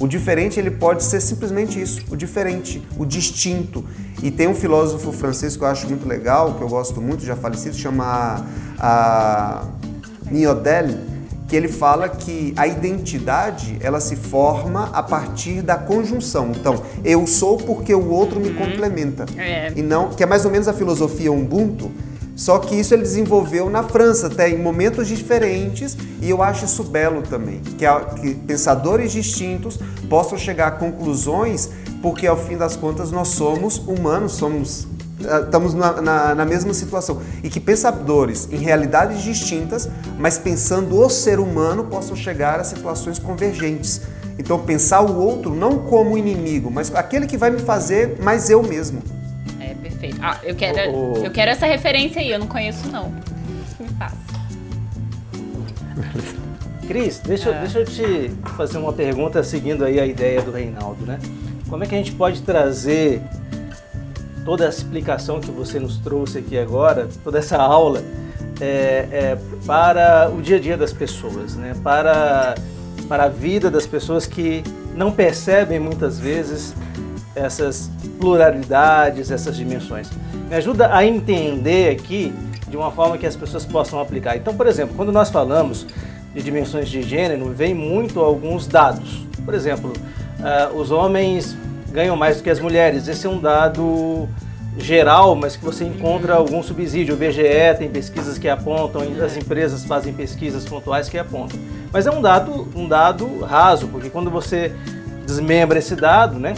O 0.02 0.08
diferente 0.08 0.58
ele 0.58 0.72
pode 0.72 1.04
ser 1.04 1.20
simplesmente 1.20 1.80
isso, 1.80 2.02
o 2.10 2.16
diferente, 2.16 2.82
o 2.98 3.06
distinto. 3.06 3.84
E 4.20 4.32
tem 4.32 4.48
um 4.48 4.54
filósofo 4.54 5.12
francês 5.12 5.56
que 5.56 5.62
eu 5.62 5.68
acho 5.68 5.86
muito 5.86 6.08
legal, 6.08 6.54
que 6.54 6.60
eu 6.60 6.68
gosto 6.68 7.00
muito, 7.00 7.24
já 7.24 7.36
falecido, 7.36 7.76
chama 7.76 8.44
a 8.80 9.64
Niodel, 10.28 10.88
que 11.46 11.54
ele 11.54 11.68
fala 11.68 12.08
que 12.08 12.52
a 12.56 12.66
identidade 12.66 13.76
ela 13.80 14.00
se 14.00 14.16
forma 14.16 14.90
a 14.92 15.04
partir 15.04 15.62
da 15.62 15.76
conjunção. 15.76 16.50
Então, 16.50 16.82
eu 17.04 17.24
sou 17.24 17.56
porque 17.58 17.94
o 17.94 18.10
outro 18.10 18.40
me 18.40 18.48
uhum. 18.48 18.56
complementa. 18.56 19.24
É. 19.38 19.72
E 19.76 19.82
não, 19.82 20.08
que 20.08 20.24
é 20.24 20.26
mais 20.26 20.44
ou 20.44 20.50
menos 20.50 20.66
a 20.66 20.72
filosofia 20.72 21.30
Ubuntu, 21.30 21.92
só 22.34 22.58
que 22.58 22.74
isso 22.74 22.94
ele 22.94 23.02
desenvolveu 23.02 23.68
na 23.68 23.82
França, 23.82 24.26
até 24.26 24.48
em 24.48 24.58
momentos 24.58 25.06
diferentes, 25.06 25.96
e 26.20 26.30
eu 26.30 26.42
acho 26.42 26.64
isso 26.64 26.82
belo 26.84 27.22
também, 27.22 27.60
que, 27.60 27.86
que 28.20 28.34
pensadores 28.34 29.12
distintos 29.12 29.78
possam 30.08 30.38
chegar 30.38 30.68
a 30.68 30.70
conclusões, 30.70 31.68
porque 32.00 32.26
ao 32.26 32.36
fim 32.36 32.56
das 32.56 32.74
contas 32.74 33.10
nós 33.10 33.28
somos 33.28 33.78
humanos, 33.78 34.32
somos 34.32 34.88
ah, 35.28 35.42
estamos 35.44 35.74
na, 35.74 36.00
na, 36.00 36.34
na, 36.34 36.44
mesma 36.44 36.74
situação. 36.74 37.20
E 37.44 37.50
que 37.50 37.60
pensadores 37.60 38.48
em 38.50 38.56
realidades 38.56 39.22
distintas, 39.22 39.88
mas 40.18 40.38
pensando 40.38 40.98
o 40.98 41.08
ser 41.08 41.38
humano, 41.38 41.84
possam 41.84 42.16
chegar 42.16 42.58
a 42.58 42.64
situações 42.64 43.18
convergentes. 43.18 44.00
Então, 44.38 44.58
pensar 44.58 45.02
o 45.02 45.16
outro 45.16 45.54
não 45.54 45.78
como 45.78 46.18
inimigo, 46.18 46.70
mas 46.70 46.92
aquele 46.94 47.26
que 47.26 47.36
vai 47.36 47.50
me 47.50 47.60
fazer 47.60 48.18
mais 48.20 48.50
eu 48.50 48.62
mesmo. 48.62 49.00
É, 50.02 50.08
perfeito. 50.08 50.18
Ah, 50.20 50.38
eu 50.42 50.54
quero, 50.56 50.90
oh, 50.92 51.12
oh. 51.16 51.24
eu 51.24 51.30
quero 51.30 51.50
essa 51.52 51.66
referência 51.66 52.20
aí, 52.20 52.30
eu 52.30 52.38
não 52.38 52.48
conheço 52.48 52.88
não. 52.90 53.10
Me 53.78 53.88
passa. 53.98 54.16
Cris, 56.86 57.20
deixa, 57.20 57.50
ah. 57.50 57.60
deixa 57.60 57.78
eu 57.78 57.84
te 57.84 58.30
fazer 58.56 58.78
uma 58.78 58.92
pergunta 58.92 59.42
seguindo 59.44 59.84
aí 59.84 60.00
a 60.00 60.06
ideia 60.06 60.42
do 60.42 60.50
Reinaldo, 60.50 61.06
né? 61.06 61.18
Como 61.68 61.84
é 61.84 61.86
que 61.86 61.94
a 61.94 61.98
gente 61.98 62.12
pode 62.12 62.42
trazer 62.42 63.22
toda 64.44 64.66
a 64.66 64.68
explicação 64.68 65.40
que 65.40 65.50
você 65.50 65.78
nos 65.78 65.98
trouxe 65.98 66.38
aqui 66.38 66.58
agora, 66.58 67.08
toda 67.22 67.38
essa 67.38 67.56
aula, 67.56 68.02
é, 68.60 69.08
é, 69.10 69.38
para 69.64 70.28
o 70.30 70.42
dia 70.42 70.56
a 70.56 70.60
dia 70.60 70.76
das 70.76 70.92
pessoas, 70.92 71.54
né? 71.54 71.74
para, 71.82 72.56
para 73.08 73.24
a 73.24 73.28
vida 73.28 73.70
das 73.70 73.86
pessoas 73.86 74.26
que 74.26 74.62
não 74.94 75.12
percebem 75.12 75.78
muitas 75.78 76.18
vezes 76.18 76.74
essas 77.34 77.90
pluralidades, 78.20 79.30
essas 79.30 79.56
dimensões. 79.56 80.10
Me 80.48 80.56
ajuda 80.56 80.94
a 80.94 81.04
entender 81.04 81.90
aqui 81.90 82.32
de 82.68 82.76
uma 82.76 82.90
forma 82.90 83.18
que 83.18 83.26
as 83.26 83.36
pessoas 83.36 83.64
possam 83.64 84.00
aplicar. 84.00 84.36
Então, 84.36 84.54
por 84.54 84.66
exemplo, 84.66 84.94
quando 84.96 85.12
nós 85.12 85.30
falamos 85.30 85.86
de 86.34 86.42
dimensões 86.42 86.88
de 86.88 87.02
gênero, 87.02 87.50
vem 87.50 87.74
muito 87.74 88.20
alguns 88.20 88.66
dados. 88.66 89.26
Por 89.44 89.54
exemplo, 89.54 89.92
uh, 90.40 90.76
os 90.76 90.90
homens 90.90 91.56
ganham 91.90 92.16
mais 92.16 92.38
do 92.38 92.42
que 92.42 92.50
as 92.50 92.60
mulheres. 92.60 93.06
Esse 93.08 93.26
é 93.26 93.30
um 93.30 93.38
dado 93.38 94.28
geral, 94.78 95.34
mas 95.34 95.56
que 95.56 95.64
você 95.64 95.84
encontra 95.84 96.34
algum 96.34 96.62
subsídio. 96.62 97.14
O 97.14 97.18
BGE 97.18 97.76
tem 97.78 97.90
pesquisas 97.90 98.38
que 98.38 98.48
apontam, 98.48 99.02
as 99.22 99.36
empresas 99.36 99.84
fazem 99.84 100.12
pesquisas 100.12 100.64
pontuais 100.64 101.08
que 101.08 101.18
apontam. 101.18 101.58
Mas 101.92 102.06
é 102.06 102.10
um 102.10 102.22
dado, 102.22 102.68
um 102.74 102.88
dado 102.88 103.40
raso, 103.40 103.88
porque 103.88 104.08
quando 104.08 104.30
você 104.30 104.72
desmembra 105.26 105.78
esse 105.78 105.94
dado, 105.94 106.38
né, 106.38 106.54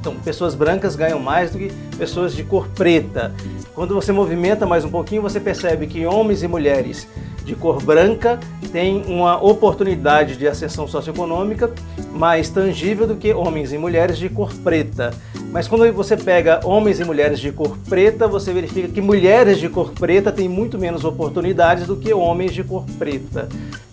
Então, 0.00 0.14
pessoas 0.16 0.54
brancas 0.54 0.94
ganham 0.94 1.18
mais 1.18 1.50
do 1.50 1.58
que 1.58 1.72
pessoas 1.96 2.34
de 2.34 2.44
cor 2.44 2.68
preta. 2.68 3.34
Quando 3.74 3.94
você 3.94 4.12
movimenta 4.12 4.66
mais 4.66 4.84
um 4.84 4.90
pouquinho, 4.90 5.22
você 5.22 5.40
percebe 5.40 5.86
que 5.86 6.06
homens 6.06 6.42
e 6.42 6.48
mulheres 6.48 7.06
de 7.44 7.54
cor 7.54 7.82
branca 7.82 8.38
têm 8.70 9.02
uma 9.06 9.42
oportunidade 9.42 10.36
de 10.36 10.46
ascensão 10.46 10.86
socioeconômica 10.86 11.70
mais 12.12 12.50
tangível 12.50 13.06
do 13.06 13.16
que 13.16 13.32
homens 13.32 13.72
e 13.72 13.78
mulheres 13.78 14.18
de 14.18 14.28
cor 14.28 14.52
preta. 14.62 15.14
Mas 15.50 15.66
quando 15.66 15.90
você 15.92 16.16
pega 16.16 16.60
homens 16.64 17.00
e 17.00 17.04
mulheres 17.04 17.40
de 17.40 17.50
cor 17.50 17.78
preta, 17.88 18.28
você 18.28 18.52
verifica 18.52 18.88
que 18.88 19.00
mulheres 19.00 19.58
de 19.58 19.68
cor 19.68 19.92
preta 19.92 20.30
têm 20.30 20.48
muito 20.48 20.78
menos 20.78 21.04
oportunidades 21.04 21.86
do 21.86 21.96
que 21.96 22.12
homens 22.12 22.52
de 22.52 22.62
cor 22.62 22.84
preta. 22.98 23.48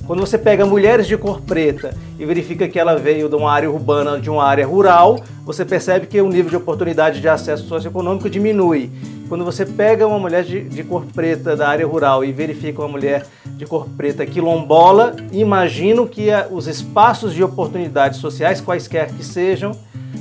Quando 0.07 0.19
você 0.19 0.37
pega 0.37 0.65
mulheres 0.65 1.07
de 1.07 1.17
cor 1.17 1.41
preta 1.41 1.95
e 2.19 2.25
verifica 2.25 2.67
que 2.67 2.77
ela 2.77 2.95
veio 2.95 3.27
de 3.27 3.35
uma 3.35 3.51
área 3.51 3.69
urbana, 3.71 4.19
de 4.19 4.29
uma 4.29 4.43
área 4.43 4.65
rural, 4.65 5.19
você 5.43 5.65
percebe 5.65 6.05
que 6.05 6.21
o 6.21 6.29
nível 6.29 6.51
de 6.51 6.55
oportunidade 6.57 7.19
de 7.19 7.27
acesso 7.27 7.67
socioeconômico 7.67 8.29
diminui. 8.29 8.91
Quando 9.27 9.43
você 9.43 9.65
pega 9.65 10.05
uma 10.05 10.19
mulher 10.19 10.43
de, 10.43 10.61
de, 10.61 10.83
cor 10.83 11.05
preta 11.05 11.55
da 11.55 11.67
área 11.67 11.87
rural 11.87 12.23
e 12.23 12.31
verifica 12.31 12.81
uma 12.81 12.87
mulher 12.87 13.25
de 13.57 13.65
cor 13.65 13.87
preta 13.97 14.23
quilombola, 14.27 15.15
imagino 15.31 16.07
que 16.07 16.29
a, 16.29 16.47
os 16.51 16.67
espaços 16.67 17.33
de 17.33 17.43
oportunidades 17.43 18.19
sociais, 18.19 18.61
quaisquer 18.61 19.07
que 19.07 19.25
sejam, 19.25 19.71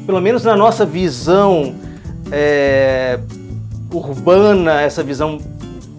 pelo 0.07 0.21
menos 0.21 0.43
na 0.45 0.57
nossa 0.57 0.87
visão 0.87 1.75
é, 2.33 3.19
urbana, 3.93 4.81
essa 4.81 5.03
visão 5.03 5.39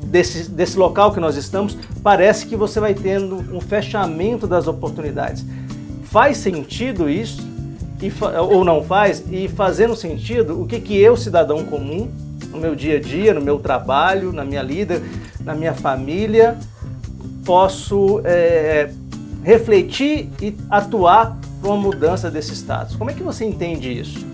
desse, 0.05 0.49
desse 0.49 0.77
local 0.77 1.13
que 1.13 1.19
nós 1.19 1.35
estamos, 1.35 1.77
parece 2.01 2.45
que 2.45 2.55
você 2.55 2.79
vai 2.79 2.93
tendo 2.93 3.35
um 3.53 3.59
fechamento 3.59 4.47
das 4.47 4.67
oportunidades. 4.67 5.43
Faz 6.03 6.37
sentido 6.37 7.09
isso? 7.09 7.45
E, 8.01 8.11
ou 8.39 8.63
não 8.63 8.83
faz? 8.83 9.23
E 9.31 9.47
fazendo 9.47 9.95
sentido, 9.95 10.61
o 10.61 10.65
que, 10.65 10.79
que 10.79 10.97
eu, 10.97 11.17
cidadão 11.17 11.65
comum, 11.65 12.09
no 12.51 12.57
meu 12.57 12.75
dia 12.75 12.97
a 12.97 13.01
dia, 13.01 13.33
no 13.33 13.41
meu 13.41 13.59
trabalho, 13.59 14.31
na 14.31 14.45
minha 14.45 14.61
lida, 14.61 15.01
na 15.43 15.53
minha 15.53 15.73
família, 15.73 16.57
posso 17.43 18.21
é, 18.23 18.89
refletir 19.43 20.29
e 20.41 20.55
atuar 20.69 21.37
para 21.61 21.69
uma 21.69 21.77
mudança 21.77 22.31
desse 22.31 22.53
status. 22.53 22.95
Como 22.95 23.09
é 23.09 23.13
que 23.13 23.23
você 23.23 23.45
entende 23.45 23.91
isso? 23.91 24.25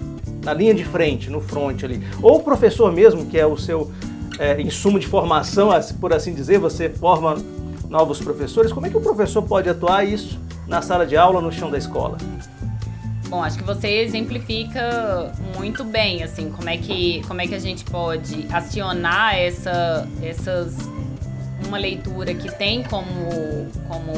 Na 0.44 0.54
linha 0.54 0.74
de 0.74 0.84
frente, 0.84 1.30
no 1.30 1.42
front 1.42 1.84
ali. 1.84 2.02
Ou 2.22 2.38
o 2.38 2.44
professor 2.44 2.92
mesmo, 2.92 3.26
que 3.26 3.38
é 3.38 3.46
o 3.46 3.58
seu 3.58 3.92
é, 4.40 4.62
insumo 4.62 5.00
de 5.00 5.08
formação, 5.08 5.70
por 6.00 6.14
assim 6.14 6.34
dizer, 6.34 6.60
você 6.60 6.90
forma 6.90 7.36
novos 7.90 8.20
professores. 8.20 8.72
Como 8.72 8.86
é 8.86 8.90
que 8.90 8.98
o 8.98 9.02
professor 9.02 9.42
pode 9.44 9.70
atuar 9.70 10.06
isso 10.06 10.40
na 10.68 10.82
sala 10.82 11.06
de 11.06 11.18
aula, 11.18 11.42
no 11.42 11.52
chão 11.52 11.70
da 11.70 11.78
escola? 11.78 12.18
Bom, 13.28 13.44
acho 13.44 13.58
que 13.58 13.64
você 13.64 13.88
exemplifica 13.88 15.32
muito 15.58 15.84
bem, 15.84 16.22
assim, 16.22 16.50
como 16.50 16.70
é 16.70 16.78
que, 16.78 17.22
como 17.28 17.40
é 17.40 17.48
que 17.48 17.56
a 17.56 17.60
gente 17.60 17.84
pode 17.86 18.46
acionar 18.52 19.38
essa, 19.38 20.08
essas, 20.22 20.76
uma 21.66 21.78
leitura 21.78 22.34
que 22.34 22.52
tem 22.58 22.84
como, 22.84 23.70
como 23.88 24.14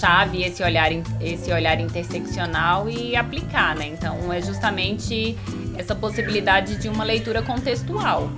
chave 0.00 0.42
esse 0.42 0.62
olhar, 0.62 0.90
esse 1.20 1.52
olhar 1.52 1.78
interseccional 1.80 2.88
e 2.88 3.14
aplicar, 3.14 3.76
né? 3.76 3.88
Então, 3.88 4.32
é 4.32 4.40
justamente 4.40 5.36
essa 5.76 5.94
possibilidade 5.94 6.76
de 6.76 6.88
uma 6.88 7.04
leitura 7.04 7.42
contextual. 7.42 8.30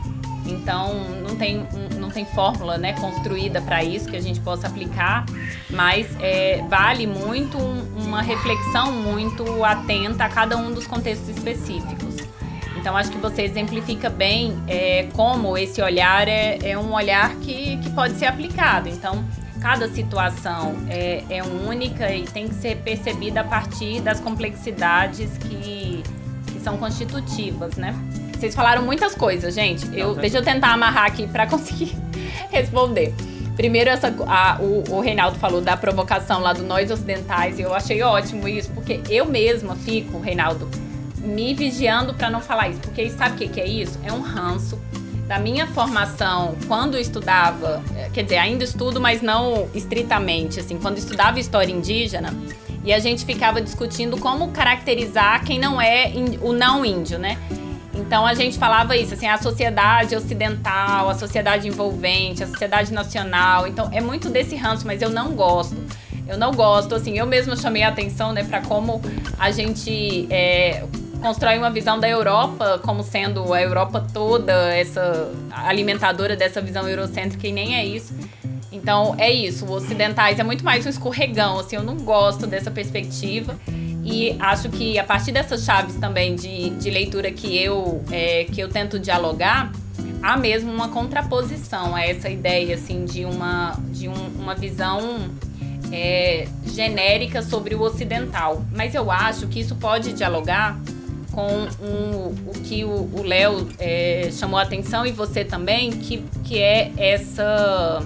Então, 0.46 0.94
não 1.26 1.36
tem, 1.36 1.66
não 1.96 2.10
tem 2.10 2.24
fórmula 2.26 2.76
né, 2.76 2.92
construída 2.94 3.60
para 3.62 3.82
isso 3.82 4.08
que 4.08 4.16
a 4.16 4.20
gente 4.20 4.40
possa 4.40 4.66
aplicar, 4.66 5.24
mas 5.70 6.06
é, 6.20 6.62
vale 6.68 7.06
muito 7.06 7.56
uma 7.58 8.20
reflexão 8.20 8.92
muito 8.92 9.64
atenta 9.64 10.24
a 10.24 10.28
cada 10.28 10.56
um 10.56 10.72
dos 10.72 10.86
contextos 10.86 11.28
específicos. 11.30 12.16
Então, 12.76 12.94
acho 12.96 13.10
que 13.10 13.18
você 13.18 13.42
exemplifica 13.42 14.10
bem 14.10 14.62
é, 14.68 15.08
como 15.14 15.56
esse 15.56 15.80
olhar 15.80 16.28
é, 16.28 16.58
é 16.62 16.78
um 16.78 16.92
olhar 16.92 17.34
que, 17.36 17.78
que 17.78 17.88
pode 17.90 18.14
ser 18.14 18.26
aplicado. 18.26 18.90
Então, 18.90 19.24
cada 19.58 19.88
situação 19.88 20.76
é, 20.90 21.24
é 21.30 21.42
única 21.42 22.14
e 22.14 22.24
tem 22.24 22.46
que 22.46 22.54
ser 22.54 22.76
percebida 22.82 23.40
a 23.40 23.44
partir 23.44 24.02
das 24.02 24.20
complexidades 24.20 25.38
que, 25.38 26.02
que 26.48 26.60
são 26.60 26.76
constitutivas, 26.76 27.76
né? 27.76 27.94
Vocês 28.38 28.54
falaram 28.54 28.82
muitas 28.82 29.14
coisas, 29.14 29.54
gente. 29.54 29.86
Eu, 29.96 30.14
deixa 30.14 30.38
eu 30.38 30.42
tentar 30.42 30.72
amarrar 30.72 31.06
aqui 31.06 31.26
para 31.26 31.46
conseguir 31.48 31.96
responder. 32.50 33.14
Primeiro, 33.56 33.88
essa, 33.88 34.12
a, 34.26 34.58
o, 34.60 34.96
o 34.96 35.00
Reinaldo 35.00 35.38
falou 35.38 35.60
da 35.60 35.76
provocação 35.76 36.40
lá 36.40 36.52
do 36.52 36.64
Nós 36.64 36.90
Ocidentais, 36.90 37.58
e 37.58 37.62
eu 37.62 37.72
achei 37.72 38.02
ótimo 38.02 38.48
isso, 38.48 38.70
porque 38.72 39.00
eu 39.08 39.26
mesma 39.26 39.76
fico, 39.76 40.18
Reinaldo, 40.18 40.68
me 41.18 41.54
vigiando 41.54 42.12
para 42.14 42.28
não 42.28 42.40
falar 42.40 42.68
isso. 42.68 42.80
Porque 42.80 43.08
sabe 43.10 43.34
o 43.34 43.38
que, 43.38 43.48
que 43.48 43.60
é 43.60 43.66
isso? 43.66 43.98
É 44.02 44.12
um 44.12 44.20
ranço 44.20 44.78
da 45.26 45.38
minha 45.38 45.66
formação 45.68 46.56
quando 46.66 46.98
estudava, 46.98 47.82
eh, 47.96 48.10
quer 48.12 48.24
dizer, 48.24 48.36
ainda 48.36 48.64
estudo, 48.64 49.00
mas 49.00 49.22
não 49.22 49.68
estritamente, 49.72 50.60
assim, 50.60 50.76
quando 50.78 50.98
estudava 50.98 51.40
história 51.40 51.72
indígena, 51.72 52.34
e 52.84 52.92
a 52.92 52.98
gente 52.98 53.24
ficava 53.24 53.62
discutindo 53.62 54.18
como 54.18 54.48
caracterizar 54.48 55.42
quem 55.44 55.58
não 55.58 55.80
é 55.80 56.12
o 56.42 56.52
não 56.52 56.84
índio, 56.84 57.18
né? 57.18 57.38
Então 57.94 58.26
a 58.26 58.34
gente 58.34 58.58
falava 58.58 58.96
isso, 58.96 59.14
assim, 59.14 59.26
a 59.26 59.38
sociedade 59.38 60.16
ocidental, 60.16 61.08
a 61.08 61.14
sociedade 61.14 61.68
envolvente, 61.68 62.42
a 62.42 62.46
sociedade 62.46 62.92
nacional. 62.92 63.66
Então 63.66 63.88
é 63.92 64.00
muito 64.00 64.28
desse 64.28 64.56
ranço, 64.56 64.86
mas 64.86 65.00
eu 65.00 65.10
não 65.10 65.32
gosto. 65.32 65.76
Eu 66.26 66.38
não 66.38 66.52
gosto, 66.52 66.94
assim, 66.94 67.18
eu 67.18 67.26
mesma 67.26 67.54
chamei 67.54 67.82
a 67.82 67.88
atenção, 67.88 68.32
né, 68.32 68.42
para 68.44 68.62
como 68.62 69.00
a 69.38 69.50
gente 69.50 70.26
é, 70.30 70.82
constrói 71.20 71.58
uma 71.58 71.70
visão 71.70 72.00
da 72.00 72.08
Europa 72.08 72.80
como 72.82 73.02
sendo 73.02 73.52
a 73.52 73.60
Europa 73.60 74.06
toda 74.12 74.52
essa 74.74 75.30
alimentadora 75.50 76.34
dessa 76.34 76.62
visão 76.62 76.88
eurocêntrica 76.88 77.46
e 77.46 77.52
nem 77.52 77.76
é 77.76 77.84
isso. 77.84 78.14
Então 78.72 79.14
é 79.18 79.30
isso, 79.30 79.64
os 79.64 79.84
ocidentais 79.84 80.38
é 80.38 80.42
muito 80.42 80.64
mais 80.64 80.84
um 80.84 80.88
escorregão, 80.88 81.60
assim, 81.60 81.76
eu 81.76 81.82
não 81.82 81.96
gosto 81.96 82.46
dessa 82.46 82.70
perspectiva. 82.70 83.54
E 84.04 84.36
acho 84.38 84.68
que 84.68 84.98
a 84.98 85.04
partir 85.04 85.32
dessas 85.32 85.64
chaves 85.64 85.96
também 85.96 86.36
de, 86.36 86.70
de 86.70 86.90
leitura 86.90 87.32
que 87.32 87.56
eu, 87.56 88.04
é, 88.10 88.44
que 88.44 88.60
eu 88.60 88.68
tento 88.68 88.98
dialogar, 88.98 89.72
há 90.22 90.36
mesmo 90.36 90.70
uma 90.70 90.88
contraposição 90.88 91.94
a 91.96 92.04
essa 92.04 92.28
ideia 92.28 92.74
assim, 92.74 93.06
de, 93.06 93.24
uma, 93.24 93.78
de 93.90 94.06
um, 94.08 94.26
uma 94.38 94.54
visão 94.54 95.30
é, 95.90 96.46
genérica 96.66 97.40
sobre 97.40 97.74
o 97.74 97.80
ocidental. 97.80 98.62
Mas 98.72 98.94
eu 98.94 99.10
acho 99.10 99.46
que 99.46 99.60
isso 99.60 99.74
pode 99.76 100.12
dialogar 100.12 100.78
com 101.32 101.66
um, 101.82 102.34
o 102.46 102.52
que 102.62 102.84
o 102.84 103.22
Léo 103.22 103.68
é, 103.78 104.28
chamou 104.32 104.58
a 104.58 104.62
atenção 104.62 105.04
e 105.04 105.10
você 105.10 105.44
também, 105.44 105.90
que, 105.90 106.24
que 106.44 106.58
é 106.58 106.92
essa, 106.96 108.02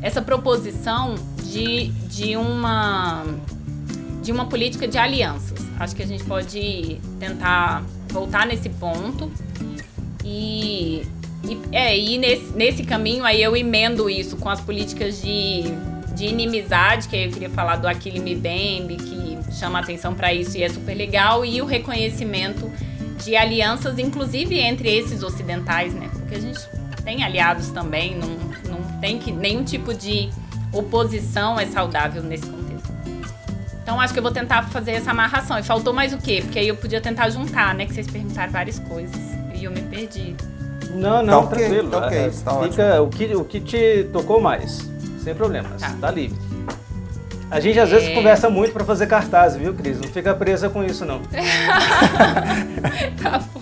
essa 0.00 0.22
proposição 0.22 1.16
de, 1.42 1.88
de 2.08 2.36
uma 2.36 3.24
de 4.22 4.30
uma 4.30 4.46
política 4.46 4.86
de 4.86 4.96
alianças. 4.96 5.58
Acho 5.78 5.96
que 5.96 6.02
a 6.02 6.06
gente 6.06 6.24
pode 6.24 7.00
tentar 7.18 7.82
voltar 8.08 8.46
nesse 8.46 8.68
ponto 8.68 9.30
e, 10.24 11.02
e, 11.44 11.58
é, 11.72 11.98
e 11.98 12.18
nesse, 12.18 12.52
nesse 12.52 12.84
caminho 12.84 13.24
aí 13.24 13.42
eu 13.42 13.56
emendo 13.56 14.08
isso 14.08 14.36
com 14.36 14.48
as 14.48 14.60
políticas 14.60 15.20
de, 15.20 15.64
de 16.14 16.26
inimizade, 16.26 17.08
que 17.08 17.16
eu 17.16 17.30
queria 17.30 17.50
falar 17.50 17.76
do 17.76 17.88
Aquile 17.88 18.20
Mbembe, 18.20 18.96
que 18.96 19.38
chama 19.58 19.80
atenção 19.80 20.14
para 20.14 20.32
isso 20.32 20.56
e 20.56 20.62
é 20.62 20.68
super 20.68 20.94
legal, 20.94 21.44
e 21.44 21.60
o 21.60 21.66
reconhecimento 21.66 22.70
de 23.24 23.36
alianças, 23.36 23.98
inclusive 23.98 24.58
entre 24.58 24.88
esses 24.88 25.22
ocidentais, 25.22 25.94
né? 25.94 26.08
Porque 26.12 26.34
a 26.36 26.40
gente 26.40 26.60
tem 27.04 27.24
aliados 27.24 27.70
também, 27.70 28.16
não, 28.16 28.28
não 28.70 29.00
tem 29.00 29.18
que 29.18 29.32
nenhum 29.32 29.64
tipo 29.64 29.92
de 29.92 30.30
oposição 30.72 31.58
é 31.58 31.66
saudável 31.66 32.22
nesse 32.22 32.46
contexto. 32.46 32.61
Então 33.82 34.00
acho 34.00 34.12
que 34.12 34.18
eu 34.18 34.22
vou 34.22 34.32
tentar 34.32 34.62
fazer 34.68 34.92
essa 34.92 35.10
amarração. 35.10 35.58
E 35.58 35.62
faltou 35.62 35.92
mais 35.92 36.12
o 36.12 36.18
quê? 36.18 36.40
Porque 36.42 36.58
aí 36.58 36.68
eu 36.68 36.76
podia 36.76 37.00
tentar 37.00 37.28
juntar, 37.30 37.74
né? 37.74 37.84
Que 37.84 37.94
vocês 37.94 38.06
perguntaram 38.06 38.52
várias 38.52 38.78
coisas. 38.78 39.20
E 39.54 39.64
eu 39.64 39.70
me 39.70 39.82
perdi. 39.82 40.36
Não, 40.94 41.22
não, 41.22 41.46
tá 41.46 41.56
tranquilo. 41.56 41.88
Okay, 41.88 41.98
tá 41.98 42.06
ok, 42.06 42.18
é, 42.18 42.30
tá 42.30 42.62
fica 42.62 43.02
o 43.02 43.08
que, 43.08 43.34
o 43.34 43.44
que 43.44 43.60
te 43.60 44.08
tocou 44.12 44.40
mais. 44.40 44.88
Sem 45.22 45.34
problemas. 45.34 45.80
Tá, 45.80 45.94
tá 46.00 46.10
livre. 46.10 46.38
A 47.50 47.60
gente 47.60 47.78
às 47.78 47.90
vezes 47.90 48.08
é... 48.08 48.14
conversa 48.14 48.48
muito 48.48 48.72
para 48.72 48.84
fazer 48.84 49.06
cartaz, 49.06 49.56
viu, 49.56 49.74
Cris? 49.74 50.00
Não 50.00 50.08
fica 50.08 50.34
presa 50.34 50.70
com 50.70 50.82
isso, 50.82 51.04
não. 51.04 51.20
tá 53.22 53.38
bom. 53.38 53.60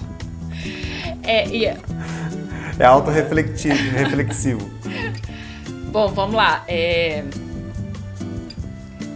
É, 1.23 1.49
e... 1.49 1.67
é 1.67 2.85
autorreflexivo. 2.85 3.91
reflexivo. 3.97 4.71
Bom, 5.91 6.09
vamos 6.09 6.37
lá. 6.37 6.63
É... 6.69 7.25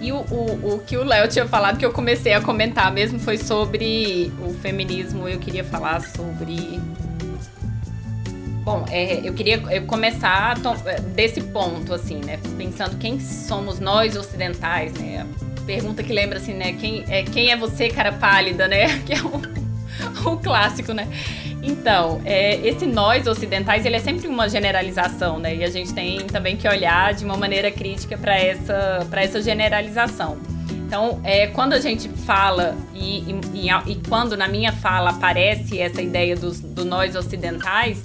E 0.04 0.12
o, 0.12 0.16
o, 0.16 0.74
o 0.74 0.78
que 0.80 0.98
o 0.98 1.02
Léo 1.02 1.26
tinha 1.28 1.48
falado, 1.48 1.78
que 1.78 1.86
eu 1.86 1.90
comecei 1.90 2.34
a 2.34 2.40
comentar 2.42 2.92
mesmo, 2.92 3.18
foi 3.18 3.38
sobre 3.38 4.30
o 4.46 4.52
feminismo. 4.52 5.26
Eu 5.26 5.38
queria 5.38 5.64
falar 5.64 6.02
sobre. 6.02 6.78
Bom, 8.62 8.84
é, 8.90 9.26
eu 9.26 9.32
queria 9.32 9.80
começar 9.86 10.56
desse 11.14 11.40
ponto, 11.40 11.94
assim, 11.94 12.16
né? 12.16 12.38
Pensando 12.58 12.98
quem 12.98 13.18
somos 13.18 13.80
nós 13.80 14.14
ocidentais, 14.14 14.92
né? 14.92 15.26
Pergunta 15.64 16.02
que 16.02 16.12
lembra, 16.12 16.36
assim, 16.36 16.52
né? 16.52 16.74
Quem 16.74 17.02
é, 17.08 17.22
quem 17.22 17.50
é 17.50 17.56
você, 17.56 17.88
cara 17.88 18.12
pálida, 18.12 18.68
né? 18.68 19.00
Que 19.06 19.14
é 19.14 19.22
um, 19.22 19.63
o 20.24 20.36
clássico, 20.36 20.92
né? 20.92 21.08
Então, 21.62 22.20
é, 22.24 22.56
esse 22.66 22.86
nós 22.86 23.26
ocidentais, 23.26 23.86
ele 23.86 23.96
é 23.96 24.00
sempre 24.00 24.28
uma 24.28 24.48
generalização, 24.48 25.38
né? 25.38 25.54
E 25.54 25.64
a 25.64 25.70
gente 25.70 25.92
tem 25.94 26.26
também 26.26 26.56
que 26.56 26.68
olhar 26.68 27.14
de 27.14 27.24
uma 27.24 27.36
maneira 27.36 27.70
crítica 27.70 28.18
para 28.18 28.36
essa, 28.36 29.06
essa 29.12 29.42
generalização. 29.42 30.38
Então, 30.86 31.20
é, 31.24 31.46
quando 31.46 31.72
a 31.72 31.80
gente 31.80 32.08
fala, 32.08 32.76
e, 32.94 33.32
e, 33.54 33.68
e, 33.86 33.94
quando 34.08 34.36
na 34.36 34.46
minha 34.46 34.72
fala 34.72 35.10
aparece 35.10 35.80
essa 35.80 36.02
ideia 36.02 36.36
dos, 36.36 36.60
do 36.60 36.84
nós 36.84 37.16
ocidentais, 37.16 38.02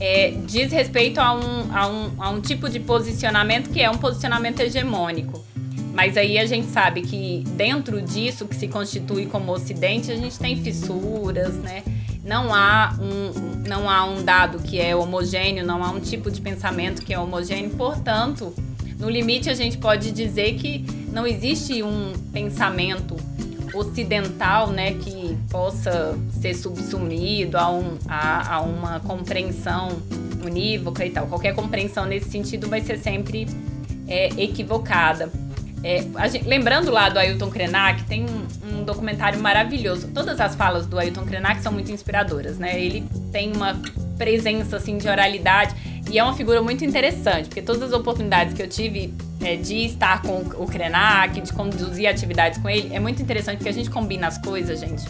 é, 0.00 0.34
diz 0.46 0.72
respeito 0.72 1.20
a 1.20 1.32
um, 1.32 1.76
a, 1.76 1.86
um, 1.86 2.10
a 2.18 2.30
um 2.30 2.40
tipo 2.40 2.68
de 2.68 2.80
posicionamento 2.80 3.70
que 3.70 3.80
é 3.80 3.90
um 3.90 3.98
posicionamento 3.98 4.60
hegemônico. 4.60 5.44
Mas 5.92 6.16
aí 6.16 6.38
a 6.38 6.46
gente 6.46 6.68
sabe 6.68 7.02
que 7.02 7.44
dentro 7.56 8.00
disso 8.00 8.46
que 8.46 8.54
se 8.54 8.68
constitui 8.68 9.26
como 9.26 9.52
Ocidente, 9.52 10.10
a 10.10 10.16
gente 10.16 10.38
tem 10.38 10.56
fissuras, 10.56 11.54
né? 11.56 11.82
Não 12.24 12.54
há 12.54 12.96
um, 13.00 13.68
não 13.68 13.88
há 13.88 14.04
um 14.04 14.22
dado 14.22 14.58
que 14.60 14.80
é 14.80 14.94
homogêneo, 14.94 15.64
não 15.64 15.82
há 15.82 15.90
um 15.90 16.00
tipo 16.00 16.30
de 16.30 16.40
pensamento 16.40 17.02
que 17.02 17.12
é 17.12 17.18
homogêneo, 17.18 17.70
portanto, 17.70 18.54
no 18.98 19.08
limite 19.08 19.48
a 19.50 19.54
gente 19.54 19.78
pode 19.78 20.12
dizer 20.12 20.54
que 20.54 20.84
não 21.12 21.26
existe 21.26 21.82
um 21.82 22.12
pensamento 22.32 23.16
ocidental, 23.74 24.68
né, 24.68 24.94
que 24.94 25.36
possa 25.48 26.18
ser 26.40 26.54
subsumido 26.54 27.56
a, 27.56 27.70
um, 27.70 27.98
a, 28.08 28.56
a 28.56 28.60
uma 28.60 29.00
compreensão 29.00 29.88
unívoca 30.44 31.04
e 31.06 31.10
tal. 31.10 31.26
Qualquer 31.26 31.54
compreensão 31.54 32.04
nesse 32.04 32.30
sentido 32.30 32.68
vai 32.68 32.80
ser 32.80 32.98
sempre 32.98 33.46
é, 34.08 34.28
equivocada. 34.42 35.30
É, 35.82 36.28
gente, 36.28 36.46
lembrando 36.46 36.90
lá 36.90 37.08
do 37.08 37.18
Ailton 37.18 37.50
Krenak, 37.50 38.04
tem 38.04 38.26
um, 38.26 38.80
um, 38.80 38.84
documentário 38.84 39.40
maravilhoso. 39.40 40.08
Todas 40.08 40.38
as 40.38 40.54
falas 40.54 40.86
do 40.86 40.98
Ailton 40.98 41.24
Krenak 41.24 41.62
são 41.62 41.72
muito 41.72 41.90
inspiradoras, 41.90 42.58
né? 42.58 42.78
Ele 42.78 43.04
tem 43.32 43.52
uma 43.52 43.80
presença 44.18 44.76
assim 44.76 44.98
de 44.98 45.08
oralidade 45.08 45.74
e 46.10 46.18
é 46.18 46.22
uma 46.22 46.34
figura 46.34 46.60
muito 46.60 46.84
interessante, 46.84 47.46
porque 47.46 47.62
todas 47.62 47.82
as 47.82 47.92
oportunidades 47.92 48.52
que 48.52 48.62
eu 48.62 48.68
tive 48.68 49.14
é, 49.40 49.56
de 49.56 49.86
estar 49.86 50.20
com 50.20 50.40
o 50.62 50.66
Krenak, 50.66 51.40
de 51.40 51.52
conduzir 51.52 52.06
atividades 52.06 52.58
com 52.58 52.68
ele, 52.68 52.94
é 52.94 53.00
muito 53.00 53.22
interessante 53.22 53.56
porque 53.56 53.70
a 53.70 53.72
gente 53.72 53.88
combina 53.88 54.26
as 54.26 54.36
coisas, 54.36 54.80
gente. 54.80 55.04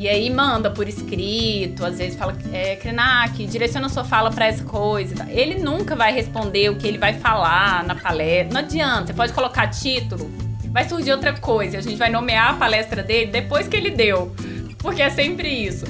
E 0.00 0.08
aí 0.08 0.30
manda 0.30 0.70
por 0.70 0.88
escrito, 0.88 1.84
às 1.84 1.98
vezes 1.98 2.16
fala, 2.16 2.34
é, 2.54 2.74
Krenak, 2.74 3.44
direciona 3.44 3.86
sua 3.90 4.02
fala 4.02 4.30
para 4.30 4.46
essa 4.46 4.64
coisa. 4.64 5.28
Ele 5.28 5.56
nunca 5.56 5.94
vai 5.94 6.10
responder 6.10 6.70
o 6.70 6.76
que 6.76 6.88
ele 6.88 6.96
vai 6.96 7.12
falar 7.12 7.84
na 7.84 7.94
palestra. 7.94 8.50
Não 8.50 8.66
adianta, 8.66 9.08
você 9.08 9.12
pode 9.12 9.34
colocar 9.34 9.66
título, 9.66 10.30
vai 10.68 10.88
surgir 10.88 11.12
outra 11.12 11.34
coisa. 11.34 11.76
A 11.76 11.80
gente 11.82 11.96
vai 11.96 12.08
nomear 12.08 12.52
a 12.52 12.54
palestra 12.54 13.02
dele 13.02 13.30
depois 13.30 13.68
que 13.68 13.76
ele 13.76 13.90
deu. 13.90 14.34
Porque 14.78 15.02
é 15.02 15.10
sempre 15.10 15.50
isso. 15.50 15.84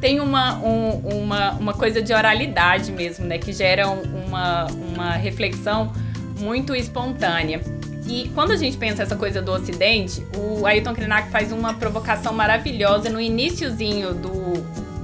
Tem 0.00 0.20
uma, 0.20 0.54
um, 0.58 0.90
uma, 1.22 1.50
uma 1.54 1.74
coisa 1.74 2.00
de 2.00 2.12
oralidade 2.12 2.92
mesmo, 2.92 3.26
né? 3.26 3.38
Que 3.38 3.52
gera 3.52 3.88
uma, 3.88 4.66
uma 4.66 5.10
reflexão 5.14 5.92
muito 6.38 6.76
espontânea. 6.76 7.60
E 8.08 8.30
quando 8.34 8.52
a 8.52 8.56
gente 8.56 8.78
pensa 8.78 9.02
essa 9.02 9.14
coisa 9.14 9.42
do 9.42 9.52
Ocidente, 9.52 10.26
o 10.34 10.66
Ailton 10.66 10.94
Krenak 10.94 11.30
faz 11.30 11.52
uma 11.52 11.74
provocação 11.74 12.32
maravilhosa 12.32 13.10
no 13.10 13.20
iníciozinho 13.20 14.14
do, 14.14 14.54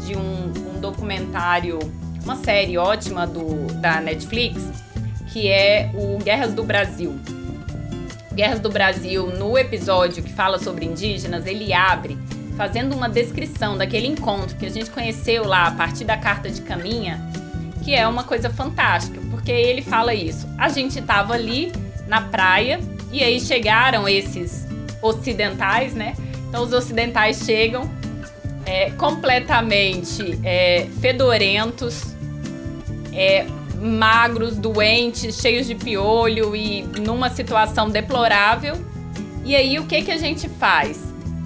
de 0.06 0.16
um, 0.16 0.74
um 0.74 0.81
documentário, 0.81 1.78
uma 2.24 2.36
série 2.36 2.78
ótima 2.78 3.26
do, 3.26 3.66
da 3.74 4.01
Netflix, 4.01 4.70
que 5.31 5.48
é 5.48 5.90
o 5.93 6.16
Guerras 6.16 6.55
do 6.55 6.64
Brasil. 6.64 7.14
Guerras 8.32 8.59
do 8.59 8.70
Brasil, 8.70 9.26
no 9.26 9.59
episódio 9.59 10.22
que 10.22 10.32
fala 10.32 10.59
sobre 10.59 10.86
indígenas, 10.86 11.47
ele 11.47 11.74
abre 11.74 12.16
fazendo 12.56 12.97
uma 12.97 13.09
descrição 13.09 13.76
daquele 13.76 14.06
encontro 14.06 14.56
que 14.56 14.64
a 14.64 14.70
gente 14.70 14.89
conheceu 14.89 15.44
lá 15.44 15.66
a 15.66 15.72
partir 15.72 16.05
da 16.05 16.16
carta 16.16 16.48
de 16.48 16.62
caminha, 16.62 17.20
que 17.85 17.94
é 17.94 18.09
uma 18.09 18.24
coisa 18.24 18.48
fantástica, 18.48 19.20
porque 19.31 19.52
ele 19.52 19.82
fala 19.82 20.14
isso. 20.14 20.48
A 20.56 20.70
gente 20.70 20.98
estava 20.98 21.35
ali 21.35 21.70
na 22.06 22.22
praia 22.22 22.81
e 23.15 23.23
aí 23.23 23.41
chegaram 23.41 24.09
esses 24.09 24.66
ocidentais, 25.01 25.95
né? 25.95 26.16
Então 26.49 26.65
os 26.65 26.73
ocidentais 26.73 27.45
chegam 27.45 27.89
é, 28.66 28.91
completamente 28.91 30.36
é, 30.43 30.89
fedorentos, 31.01 32.03
é, 33.12 33.47
magros, 33.81 34.57
doentes, 34.57 35.41
cheios 35.41 35.69
de 35.69 35.77
piolho 35.77 36.57
e 36.57 36.82
numa 36.82 37.31
situação 37.31 37.89
deplorável. 37.89 38.74
E 39.45 39.55
aí 39.55 39.78
o 39.78 39.86
que 39.86 40.03
que 40.03 40.11
a 40.11 40.16
gente 40.16 40.49
faz? 40.49 41.01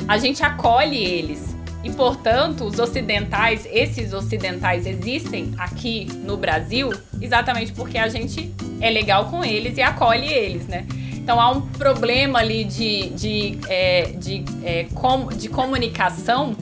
A 0.08 0.16
gente 0.16 0.42
acolhe 0.42 0.96
eles. 0.96 1.54
E, 1.84 1.90
portanto, 1.90 2.64
os 2.64 2.78
ocidentais, 2.78 3.68
esses 3.70 4.14
ocidentais 4.14 4.86
existem 4.86 5.52
aqui 5.58 6.06
no 6.24 6.36
Brasil 6.36 6.92
exatamente 7.20 7.72
porque 7.72 7.98
a 7.98 8.08
gente 8.08 8.54
é 8.80 8.88
legal 8.88 9.26
com 9.26 9.44
eles 9.44 9.76
e 9.76 9.82
acolhe 9.82 10.32
eles, 10.32 10.66
né? 10.66 10.86
Então 11.28 11.38
há 11.38 11.50
um 11.50 11.60
problema 11.60 12.38
ali 12.38 12.64
de, 12.64 13.10
de, 13.10 13.58
é, 13.68 14.12
de, 14.12 14.42
é, 14.64 14.86
com, 14.94 15.26
de 15.26 15.50
comunicação 15.50 16.56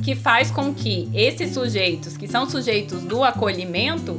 que 0.00 0.14
faz 0.14 0.48
com 0.48 0.72
que 0.72 1.10
esses 1.12 1.52
sujeitos, 1.52 2.16
que 2.16 2.28
são 2.28 2.48
sujeitos 2.48 3.02
do 3.02 3.24
acolhimento, 3.24 4.16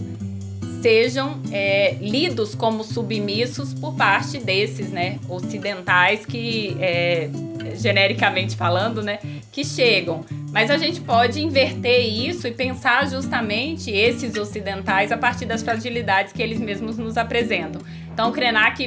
sejam 0.82 1.40
é, 1.54 1.96
lidos 2.02 2.54
como 2.54 2.84
submissos 2.84 3.74
por 3.74 3.94
parte 3.94 4.40
desses, 4.40 4.90
né, 4.90 5.20
ocidentais 5.30 6.26
que, 6.26 6.76
é, 6.82 7.30
genericamente 7.78 8.58
falando, 8.58 9.02
né, 9.02 9.20
que 9.54 9.64
chegam. 9.64 10.26
Mas 10.52 10.70
a 10.70 10.78
gente 10.78 11.00
pode 11.00 11.42
inverter 11.42 12.02
isso 12.02 12.46
e 12.46 12.52
pensar 12.52 13.10
justamente 13.10 13.90
esses 13.90 14.36
ocidentais 14.36 15.14
a 15.14 15.18
partir 15.18 15.46
das 15.46 15.64
fragilidades 15.64 16.34
que 16.34 16.44
eles 16.44 16.60
mesmos 16.60 16.98
nos 16.98 17.16
apresentam. 17.16 17.82
Então, 18.12 18.30
o 18.30 18.32
Krenak 18.34 18.86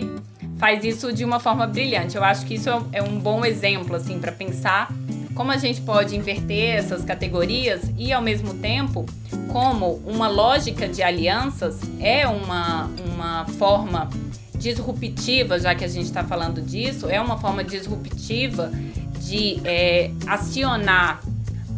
faz 0.61 0.85
isso 0.85 1.11
de 1.11 1.25
uma 1.25 1.41
forma 1.41 1.67
brilhante. 1.67 2.17
Eu 2.17 2.23
acho 2.23 2.45
que 2.45 2.55
isso 2.55 2.69
é 2.93 3.03
um 3.03 3.19
bom 3.19 3.45
exemplo 3.47 3.97
assim 3.97 4.21
para 4.21 4.31
pensar 4.31 4.93
como 5.35 5.51
a 5.51 5.57
gente 5.57 5.81
pode 5.81 6.15
inverter 6.15 6.77
essas 6.77 7.03
categorias 7.03 7.91
e 7.97 8.13
ao 8.13 8.21
mesmo 8.21 8.53
tempo 8.55 9.07
como 9.51 9.95
uma 10.07 10.29
lógica 10.29 10.87
de 10.87 11.03
alianças 11.03 11.81
é 11.99 12.29
uma, 12.29 12.91
uma 13.11 13.47
forma 13.47 14.11
disruptiva, 14.55 15.59
já 15.59 15.75
que 15.75 15.83
a 15.83 15.89
gente 15.89 16.05
está 16.05 16.23
falando 16.23 16.61
disso, 16.61 17.09
é 17.09 17.19
uma 17.19 17.39
forma 17.39 17.65
disruptiva 17.65 18.71
de 19.19 19.63
é, 19.65 20.11
acionar 20.27 21.23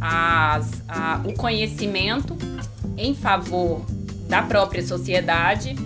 as, 0.00 0.82
a, 0.88 1.20
o 1.24 1.32
conhecimento 1.34 2.36
em 2.98 3.14
favor 3.14 3.86
da 4.28 4.42
própria 4.42 4.84
sociedade 4.84 5.76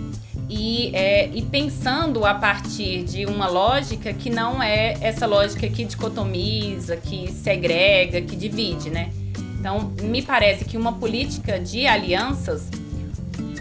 e, 0.49 0.91
é, 0.95 1.27
e 1.27 1.41
pensando 1.41 2.25
a 2.25 2.33
partir 2.33 3.03
de 3.03 3.25
uma 3.25 3.47
lógica 3.47 4.13
que 4.13 4.29
não 4.29 4.61
é 4.63 4.95
essa 5.01 5.25
lógica 5.25 5.67
que 5.67 5.83
dicotomiza, 5.83 6.95
que 6.97 7.31
segrega, 7.31 8.21
que 8.21 8.35
divide, 8.35 8.89
né? 8.89 9.11
Então, 9.59 9.93
me 10.01 10.21
parece 10.21 10.63
que 10.63 10.77
uma 10.77 10.93
política 10.93 11.59
de 11.59 11.85
alianças 11.85 12.69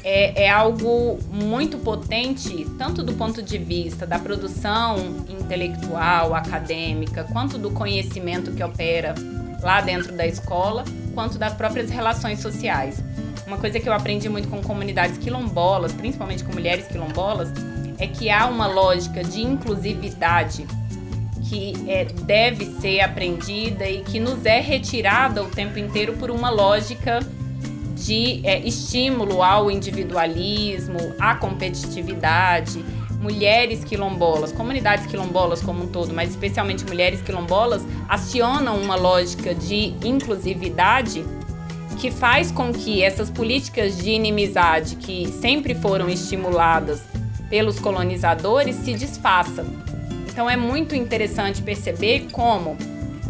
é, 0.05 0.45
é, 0.45 0.51
algo 0.51 1.19
muito 1.33 1.79
potente, 1.79 2.65
tanto 2.79 3.03
do 3.03 3.15
ponto 3.15 3.43
de 3.43 3.59
vista 3.59 4.07
da 4.07 4.21
produção 4.21 4.99
intelectual, 5.29 6.33
acadêmica, 6.33 7.25
quanto 7.25 7.59
do 7.59 7.73
conhecimento 7.73 8.53
que 8.53 8.63
opera 8.63 9.17
lá 9.61 9.81
dentro 9.81 10.13
da 10.13 10.25
escola, 10.25 10.85
quanto 11.13 11.39
das 11.39 11.55
próprias 11.55 11.91
relações 11.91 12.39
sociais. 12.39 13.03
Uma 13.47 13.59
coisa 13.59 13.79
que 13.79 13.89
eu 13.89 13.93
aprendi 13.93 14.29
muito 14.29 14.49
com 14.49 14.61
comunidades 14.61 15.19
quilombolas, 15.19 15.93
principalmente 15.93 16.43
com 16.43 16.53
mulheres 16.53 16.89
quilombolas, 16.89 17.53
é 17.97 18.07
que 18.09 18.29
há 18.29 18.47
uma 18.47 18.67
lógica 18.67 19.23
de 19.23 19.41
inclusividade 19.41 20.67
que 21.49 21.73
é, 21.87 22.05
deve 22.05 22.67
ser 22.67 23.01
aprendida 23.01 23.89
e 23.89 24.03
que 24.03 24.19
nos 24.19 24.45
é 24.45 24.61
retirada 24.61 25.45
o 25.45 25.49
tempo 25.49 25.79
inteiro 25.79 26.15
por 26.15 26.29
uma 26.29 26.51
lógica 26.51 27.21
de 27.95 28.45
é, 28.45 28.59
estímulo 28.67 29.41
ao 29.41 29.71
individualismo, 29.71 30.99
à 31.17 31.37
competitividade. 31.37 32.85
Mulheres 33.21 33.85
quilombolas, 33.85 34.51
comunidades 34.51 35.07
quilombolas 35.07 35.63
como 35.63 35.85
um 35.85 35.87
todo, 35.87 36.13
mas 36.13 36.31
especialmente 36.31 36.85
mulheres 36.85 37.23
quilombolas, 37.23 37.87
acionam 38.09 38.77
uma 38.77 38.97
lógica 38.97 39.55
de 39.55 39.95
inclusividade 40.05 41.25
que 41.97 42.11
faz 42.11 42.51
com 42.51 42.73
que 42.73 43.03
essas 43.03 43.31
políticas 43.31 43.97
de 43.97 44.11
inimizade 44.11 44.97
que 44.97 45.33
sempre 45.33 45.75
foram 45.75 46.09
estimuladas 46.09 47.03
pelos 47.49 47.79
colonizadores 47.79 48.77
se 48.77 48.95
desfaçam. 48.95 49.65
Então 50.29 50.49
é 50.49 50.57
muito 50.57 50.95
interessante 50.95 51.63
perceber 51.63 52.29
como 52.31 52.77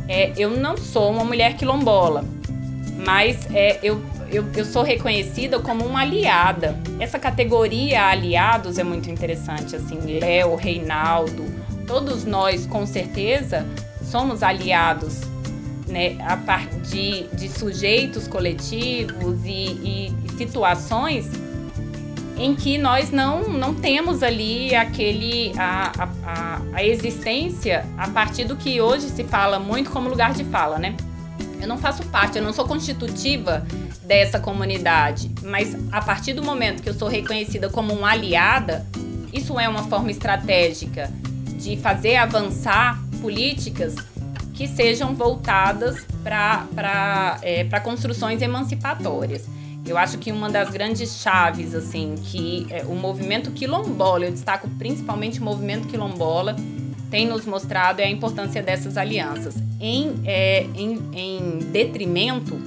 é, 0.08 0.32
eu 0.36 0.50
não 0.50 0.76
sou 0.76 1.10
uma 1.10 1.24
mulher 1.24 1.54
quilombola, 1.54 2.24
mas 3.04 3.46
é, 3.54 3.78
eu, 3.82 4.02
eu, 4.30 4.44
eu 4.56 4.64
sou 4.64 4.82
reconhecida 4.82 5.58
como 5.60 5.84
uma 5.84 6.00
aliada. 6.00 6.76
Essa 6.98 7.18
categoria 7.18 8.06
aliados 8.06 8.78
é 8.78 8.84
muito 8.84 9.10
interessante, 9.10 9.76
assim, 9.76 10.18
Léo, 10.18 10.56
Reinaldo, 10.56 11.44
todos 11.86 12.24
nós 12.24 12.66
com 12.66 12.84
certeza 12.84 13.66
somos 14.02 14.42
aliados 14.42 15.20
né, 15.86 16.16
a 16.20 16.36
partir 16.36 17.28
de 17.34 17.48
sujeitos 17.48 18.26
coletivos 18.26 19.44
e, 19.44 19.48
e, 19.48 20.14
e 20.24 20.32
situações 20.36 21.30
em 22.38 22.54
que 22.54 22.76
nós 22.76 23.10
não, 23.10 23.48
não 23.48 23.74
temos 23.74 24.22
ali 24.22 24.74
aquele 24.74 25.52
a, 25.56 25.92
a, 26.24 26.60
a, 26.74 26.84
existência 26.84 27.86
a 27.96 28.08
partir 28.08 28.44
do 28.44 28.56
que 28.56 28.80
hoje 28.80 29.08
se 29.08 29.24
fala 29.24 29.58
muito 29.58 29.90
como 29.90 30.08
lugar 30.08 30.34
de 30.34 30.44
fala, 30.44 30.78
né? 30.78 30.94
Eu 31.60 31.66
não 31.66 31.78
faço 31.78 32.04
parte, 32.06 32.36
eu 32.36 32.44
não 32.44 32.52
sou 32.52 32.66
constitutiva 32.66 33.66
dessa 34.02 34.38
comunidade, 34.38 35.30
mas 35.42 35.74
a 35.90 36.02
partir 36.02 36.34
do 36.34 36.42
momento 36.42 36.82
que 36.82 36.88
eu 36.88 36.94
sou 36.94 37.08
reconhecida 37.08 37.70
como 37.70 37.94
uma 37.94 38.10
aliada, 38.10 38.86
isso 39.32 39.58
é 39.58 39.66
uma 39.66 39.84
forma 39.84 40.10
estratégica 40.10 41.10
de 41.58 41.76
fazer 41.78 42.16
avançar 42.16 43.02
políticas 43.22 43.94
que 44.56 44.66
sejam 44.66 45.14
voltadas 45.14 46.06
para 46.24 47.38
é, 47.42 47.62
construções 47.80 48.40
emancipatórias. 48.40 49.44
Eu 49.86 49.98
acho 49.98 50.18
que 50.18 50.32
uma 50.32 50.50
das 50.50 50.70
grandes 50.70 51.20
chaves, 51.20 51.74
assim, 51.74 52.14
que 52.24 52.66
é, 52.70 52.82
o 52.84 52.94
movimento 52.94 53.52
quilombola, 53.52 54.24
eu 54.24 54.32
destaco 54.32 54.68
principalmente 54.78 55.40
o 55.40 55.44
movimento 55.44 55.86
quilombola, 55.86 56.56
tem 57.10 57.28
nos 57.28 57.44
mostrado 57.44 58.00
é 58.00 58.04
a 58.04 58.10
importância 58.10 58.62
dessas 58.62 58.96
alianças. 58.96 59.54
Em, 59.78 60.14
é, 60.24 60.66
em, 60.74 60.98
em 61.12 61.58
detrimento, 61.70 62.58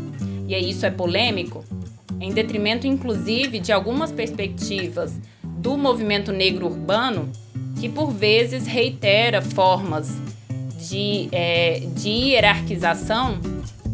e 0.48 0.56
isso 0.58 0.86
é 0.86 0.92
polêmico, 0.92 1.66
em 2.22 2.32
detrimento, 2.32 2.86
inclusive, 2.86 3.60
de 3.60 3.72
algumas 3.72 4.12
perspectivas 4.12 5.20
do 5.44 5.76
movimento 5.76 6.32
negro 6.32 6.68
urbano, 6.68 7.30
que 7.80 7.90
por 7.90 8.12
vezes 8.12 8.68
reitera 8.68 9.42
formas 9.42 10.18
de, 10.88 11.30
é, 11.32 11.82
de 11.96 12.10
hierarquização 12.10 13.40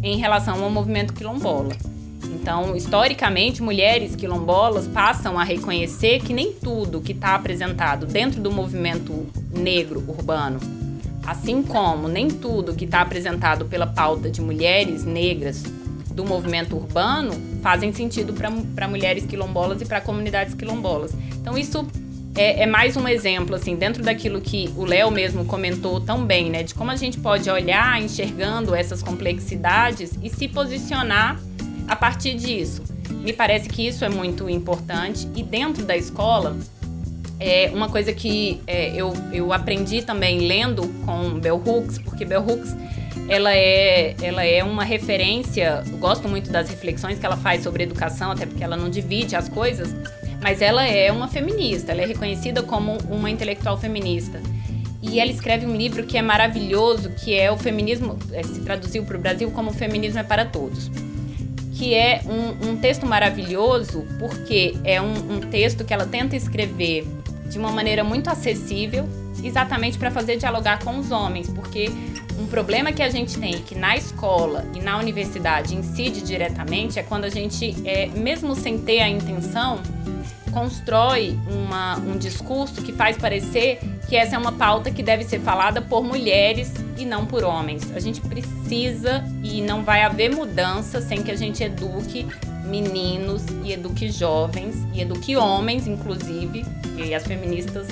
em 0.04 0.18
relação 0.18 0.64
ao 0.64 0.70
movimento 0.70 1.14
quilombola. 1.14 1.76
Então, 2.24 2.76
historicamente, 2.76 3.64
mulheres 3.64 4.16
quilombolas 4.16 4.88
passam 4.88 5.40
a 5.40 5.44
reconhecer 5.44 6.20
que 6.20 6.32
nem 6.32 6.54
tudo 6.54 7.02
que 7.02 7.12
está 7.12 7.34
apresentado 7.34 8.06
dentro 8.06 8.40
do 8.40 8.52
movimento 8.52 9.26
negro 9.52 10.04
urbano, 10.08 10.60
assim 11.26 11.64
como 11.64 12.08
nem 12.08 12.28
tudo 12.28 12.76
que 12.76 12.86
está 12.86 13.02
apresentado 13.02 13.66
pela 13.66 13.88
pauta 13.88 14.30
de 14.30 14.42
mulheres 14.42 15.04
negras 15.04 15.64
do 16.14 16.24
movimento 16.24 16.76
urbano, 16.76 17.34
fazem 17.64 17.92
sentido 17.92 18.32
para 18.76 18.88
mulheres 18.88 19.26
quilombolas 19.26 19.82
e 19.82 19.86
para 19.86 20.00
comunidades 20.00 20.54
quilombolas. 20.54 21.14
Então, 21.42 21.58
isso 21.58 21.86
é, 22.36 22.64
é, 22.64 22.66
mais 22.66 22.98
um 22.98 23.08
exemplo, 23.08 23.56
assim, 23.56 23.76
dentro 23.76 24.04
daquilo 24.04 24.42
que 24.42 24.70
o 24.76 24.84
Léo 24.84 25.10
mesmo 25.10 25.46
comentou 25.46 26.02
tão 26.02 26.26
bem, 26.26 26.50
né? 26.50 26.64
De 26.64 26.74
como 26.74 26.92
a 26.92 26.96
gente 26.96 27.18
pode 27.18 27.50
olhar 27.50 28.02
enxergando 28.02 28.76
essas 28.76 29.02
complexidades 29.02 30.12
e 30.22 30.30
se 30.30 30.48
posicionar 30.48 31.40
a 31.88 31.96
partir 31.96 32.36
disso. 32.36 32.84
Me 33.10 33.32
parece 33.32 33.70
que 33.70 33.88
isso 33.88 34.04
é 34.04 34.10
muito 34.10 34.50
importante 34.50 35.28
e 35.36 35.44
dentro 35.44 35.86
da 35.86 35.96
escola 35.96 36.58
é 37.40 37.72
uma 37.74 37.90
coisa 37.90 38.12
que 38.14 38.62
é, 38.68 38.94
eu, 38.96 39.14
eu 39.32 39.54
aprendi 39.54 40.02
também 40.02 40.40
lendo 40.40 40.88
com 41.06 41.40
Bell 41.40 41.62
Hooks, 41.66 42.00
porque 42.00 42.26
Bell 42.26 42.42
Hooks 42.46 42.76
ela 43.28 43.54
é, 43.54 44.16
ela 44.22 44.44
é 44.44 44.64
uma 44.64 44.84
referência, 44.84 45.84
gosto 46.00 46.28
muito 46.28 46.52
das 46.52 46.70
reflexões 46.70 47.18
que 47.18 47.26
ela 47.26 47.38
faz 47.38 47.64
sobre 47.64 47.84
educação, 47.84 48.32
até 48.32 48.46
porque 48.46 48.64
ela 48.64 48.78
não 48.78 48.90
divide 48.90 49.36
as 49.36 49.50
coisas, 49.50 49.96
mas 50.46 50.62
ela 50.62 50.86
é 50.86 51.12
uma 51.12 51.28
feminista, 51.28 51.92
ela 51.92 52.04
é 52.04 52.06
reconhecida 52.06 52.62
como 52.62 53.00
uma 53.10 53.32
intelectual 53.32 53.80
feminista. 53.80 54.40
E 55.02 55.20
ela 55.20 55.32
escreve 55.32 55.66
um 55.66 55.76
livro 55.76 56.04
que 56.04 56.20
é 56.20 56.22
maravilhoso, 56.22 57.10
que 57.10 57.34
é 57.34 57.52
o 57.52 57.58
feminismo, 57.58 58.16
é, 58.32 58.44
se 58.44 58.60
traduziu 58.60 59.04
para 59.06 59.18
o 59.18 59.20
Brasil 59.20 59.50
como 59.50 59.74
Feminismo 59.74 60.20
é 60.20 60.24
para 60.24 60.46
Todos 60.46 60.92
que 61.74 61.96
é 61.96 62.22
um, 62.26 62.70
um 62.70 62.78
texto 62.78 63.06
maravilhoso, 63.08 64.06
porque 64.20 64.78
é 64.84 65.02
um, 65.02 65.14
um 65.34 65.40
texto 65.42 65.84
que 65.84 65.94
ela 65.94 66.06
tenta 66.06 66.36
escrever 66.36 67.06
de 67.50 67.58
uma 67.58 67.70
maneira 67.70 68.02
muito 68.02 68.30
acessível, 68.30 69.10
exatamente 69.44 69.98
para 69.98 70.10
fazer 70.10 70.38
dialogar 70.38 70.80
com 70.80 70.98
os 70.98 71.12
homens, 71.12 71.50
porque 71.50 71.92
um 72.40 72.46
problema 72.48 72.94
que 72.94 73.04
a 73.04 73.10
gente 73.10 73.38
tem 73.38 73.62
que 73.62 73.76
na 73.76 73.98
escola 73.98 74.64
e 74.74 74.80
na 74.80 74.98
universidade 74.98 75.76
incide 75.76 76.22
diretamente 76.22 76.98
é 76.98 77.04
quando 77.04 77.26
a 77.26 77.30
gente, 77.30 77.76
é, 77.84 78.08
mesmo 78.08 78.56
sem 78.56 78.78
ter 78.78 79.02
a 79.02 79.10
intenção, 79.10 79.82
constrói 80.56 81.38
uma, 81.50 81.98
um 81.98 82.18
discurso 82.18 82.82
que 82.82 82.94
faz 82.94 83.18
parecer 83.18 83.78
que 84.08 84.16
essa 84.16 84.38
é 84.38 84.40
uma 84.40 84.54
pauta 84.54 84.90
que 84.90 85.04
deve 85.04 85.26
ser 85.26 85.42
falada 85.42 85.82
por 85.82 86.02
mulheres 86.02 86.72
e 86.98 87.04
não 87.04 87.26
por 87.26 87.44
homens. 87.44 87.92
A 87.94 88.00
gente 88.00 88.22
precisa 88.22 89.22
e 89.44 89.62
não 89.62 89.84
vai 89.84 90.02
haver 90.04 90.34
mudança 90.34 91.02
sem 91.02 91.22
que 91.22 91.30
a 91.30 91.36
gente 91.36 91.62
eduque 91.62 92.26
meninos 92.64 93.44
e 93.66 93.74
eduque 93.74 94.10
jovens 94.10 94.78
e 94.94 95.02
eduque 95.02 95.36
homens, 95.36 95.88
inclusive. 95.88 96.66
E 96.96 97.14
as 97.14 97.24
feministas 97.24 97.90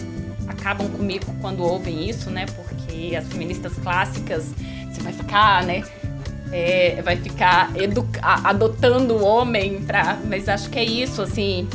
acabam 0.48 0.88
comigo 0.88 1.36
quando 1.42 1.64
ouvem 1.64 2.10
isso, 2.10 2.30
né? 2.30 2.46
Porque 2.46 3.14
as 3.14 3.28
feministas 3.28 3.74
clássicas, 3.76 4.46
você 4.90 5.02
vai 5.02 5.12
ficar, 5.12 5.64
né? 5.66 5.84
É, 6.50 7.02
vai 7.02 7.18
ficar 7.18 7.74
adotando 8.44 9.16
o 9.16 9.24
homem 9.24 9.82
para, 9.82 10.18
mas 10.30 10.48
acho 10.48 10.70
que 10.70 10.80
é 10.80 10.84
isso, 10.84 11.22
assim. 11.22 11.68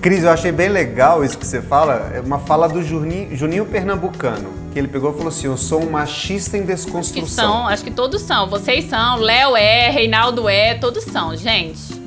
Cris, 0.00 0.24
eu 0.24 0.30
achei 0.30 0.50
bem 0.50 0.70
legal 0.70 1.22
isso 1.22 1.36
que 1.36 1.46
você 1.46 1.60
fala, 1.60 2.10
é 2.14 2.20
uma 2.20 2.38
fala 2.38 2.66
do 2.66 2.82
Juninho, 2.82 3.36
Juninho 3.36 3.66
Pernambucano, 3.66 4.48
que 4.72 4.78
ele 4.78 4.88
pegou 4.88 5.10
e 5.10 5.12
falou 5.12 5.28
assim, 5.28 5.46
eu 5.46 5.58
sou 5.58 5.82
um 5.82 5.90
machista 5.90 6.56
em 6.56 6.62
desconstrução. 6.62 7.22
Acho 7.22 7.26
que 7.26 7.30
são, 7.30 7.68
acho 7.68 7.84
que 7.84 7.90
todos 7.90 8.22
são, 8.22 8.48
vocês 8.48 8.86
são, 8.86 9.16
Léo 9.16 9.54
é, 9.54 9.90
Reinaldo 9.90 10.48
é, 10.48 10.74
todos 10.74 11.04
são, 11.04 11.36
gente. 11.36 12.00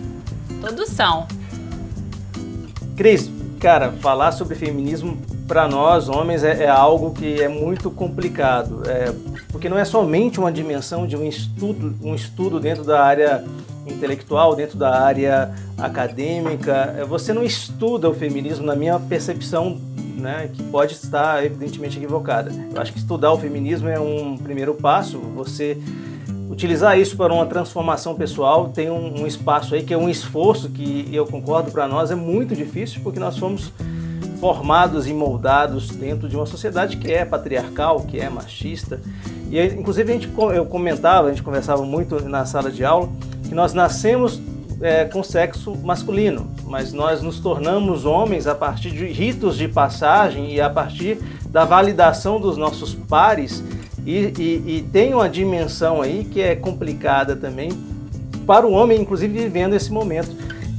Todos 0.59 0.89
são. 0.89 1.27
Cris, 2.97 3.29
cara, 3.59 3.91
falar 4.01 4.31
sobre 4.31 4.55
feminismo 4.55 5.15
para 5.47 5.67
nós, 5.67 6.09
homens, 6.09 6.43
é, 6.43 6.63
é, 6.63 6.67
algo 6.67 7.11
que 7.11 7.39
é 7.43 7.47
muito 7.47 7.91
complicado, 7.91 8.81
é, 8.87 9.13
porque 9.51 9.69
não 9.69 9.77
é 9.77 9.85
somente 9.85 10.39
uma 10.39 10.51
dimensão 10.51 11.05
de 11.05 11.15
um 11.15 11.23
estudo, 11.23 11.95
um 12.03 12.15
estudo 12.15 12.59
dentro 12.59 12.83
da 12.83 13.03
área 13.03 13.45
intelectual, 13.85 14.55
dentro 14.55 14.77
da 14.77 15.01
área 15.01 15.53
acadêmica. 15.77 16.95
É, 16.97 17.05
você 17.05 17.33
não 17.33 17.43
estuda 17.43 18.09
o 18.09 18.13
feminismo, 18.13 18.65
na 18.65 18.75
minha 18.75 18.99
percepção, 18.99 19.79
né, 20.15 20.49
que 20.53 20.63
pode 20.63 20.93
estar 20.93 21.43
evidentemente 21.45 21.97
equivocada. 21.97 22.51
Eu 22.73 22.81
acho 22.81 22.93
que 22.93 22.99
estudar 22.99 23.31
o 23.31 23.37
feminismo 23.37 23.89
é 23.89 23.99
um 23.99 24.37
primeiro 24.37 24.73
passo. 24.73 25.19
Você 25.35 25.77
utilizar 26.49 26.97
isso 26.97 27.17
para 27.17 27.33
uma 27.33 27.45
transformação 27.45 28.15
pessoal 28.15 28.69
tem 28.69 28.89
um, 28.89 29.21
um 29.21 29.27
espaço 29.27 29.73
aí 29.73 29.83
que 29.83 29.93
é 29.93 29.97
um 29.97 30.07
esforço 30.07 30.69
que 30.69 31.09
eu 31.11 31.25
concordo 31.25 31.71
para 31.71 31.87
nós 31.87 32.11
é 32.11 32.15
muito 32.15 32.55
difícil 32.55 33.01
porque 33.03 33.19
nós 33.19 33.37
fomos 33.37 33.71
formados 34.39 35.07
e 35.07 35.13
moldados 35.13 35.89
dentro 35.89 36.29
de 36.29 36.35
uma 36.35 36.45
sociedade 36.45 36.97
que 36.97 37.11
é 37.11 37.23
patriarcal, 37.23 38.01
que 38.01 38.19
é 38.19 38.29
machista. 38.29 38.99
E 39.49 39.57
inclusive 39.67 40.11
a 40.11 40.15
gente 40.15 40.29
eu 40.53 40.65
comentava, 40.65 41.27
a 41.27 41.31
gente 41.31 41.41
conversava 41.41 41.83
muito 41.83 42.21
na 42.27 42.45
sala 42.45 42.69
de 42.69 42.83
aula 42.83 43.09
que 43.53 43.55
nós 43.55 43.71
nascemos 43.71 44.41
é, 44.81 45.05
com 45.05 45.21
sexo 45.21 45.77
masculino, 45.83 46.49
mas 46.65 46.91
nós 46.91 47.21
nos 47.21 47.39
tornamos 47.39 48.03
homens 48.03 48.47
a 48.47 48.55
partir 48.55 48.89
de 48.89 49.05
ritos 49.05 49.55
de 49.55 49.67
passagem 49.67 50.51
e 50.51 50.59
a 50.59 50.71
partir 50.71 51.19
da 51.49 51.63
validação 51.63 52.39
dos 52.39 52.57
nossos 52.57 52.95
pares 52.95 53.63
e, 54.07 54.33
e, 54.39 54.77
e 54.77 54.89
tem 54.91 55.13
uma 55.13 55.29
dimensão 55.29 56.01
aí 56.01 56.25
que 56.25 56.41
é 56.41 56.55
complicada 56.55 57.35
também 57.35 57.69
para 58.47 58.65
o 58.65 58.71
homem, 58.71 58.99
inclusive 58.99 59.37
vivendo 59.37 59.75
esse 59.75 59.91
momento 59.91 60.31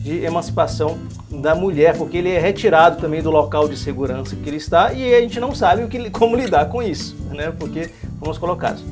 de 0.03 0.25
emancipação 0.25 0.99
da 1.31 1.55
mulher, 1.55 1.97
porque 1.97 2.17
ele 2.17 2.31
é 2.31 2.41
retirado 2.41 3.01
também 3.01 3.23
do 3.23 3.31
local 3.31 3.69
de 3.69 3.77
segurança 3.77 4.35
que 4.35 4.51
ele 4.51 4.57
está 4.57 4.93
e 4.93 5.15
a 5.15 5.21
gente 5.21 5.39
não 5.39 5.55
sabe 5.55 5.85
o 5.85 5.89
que, 5.89 6.11
como 6.11 6.35
lidar 6.35 6.69
com 6.71 6.83
isso, 6.83 7.17
né? 7.31 7.53
Porque 7.57 7.89
fomos 8.19 8.37
colocados. 8.37 8.83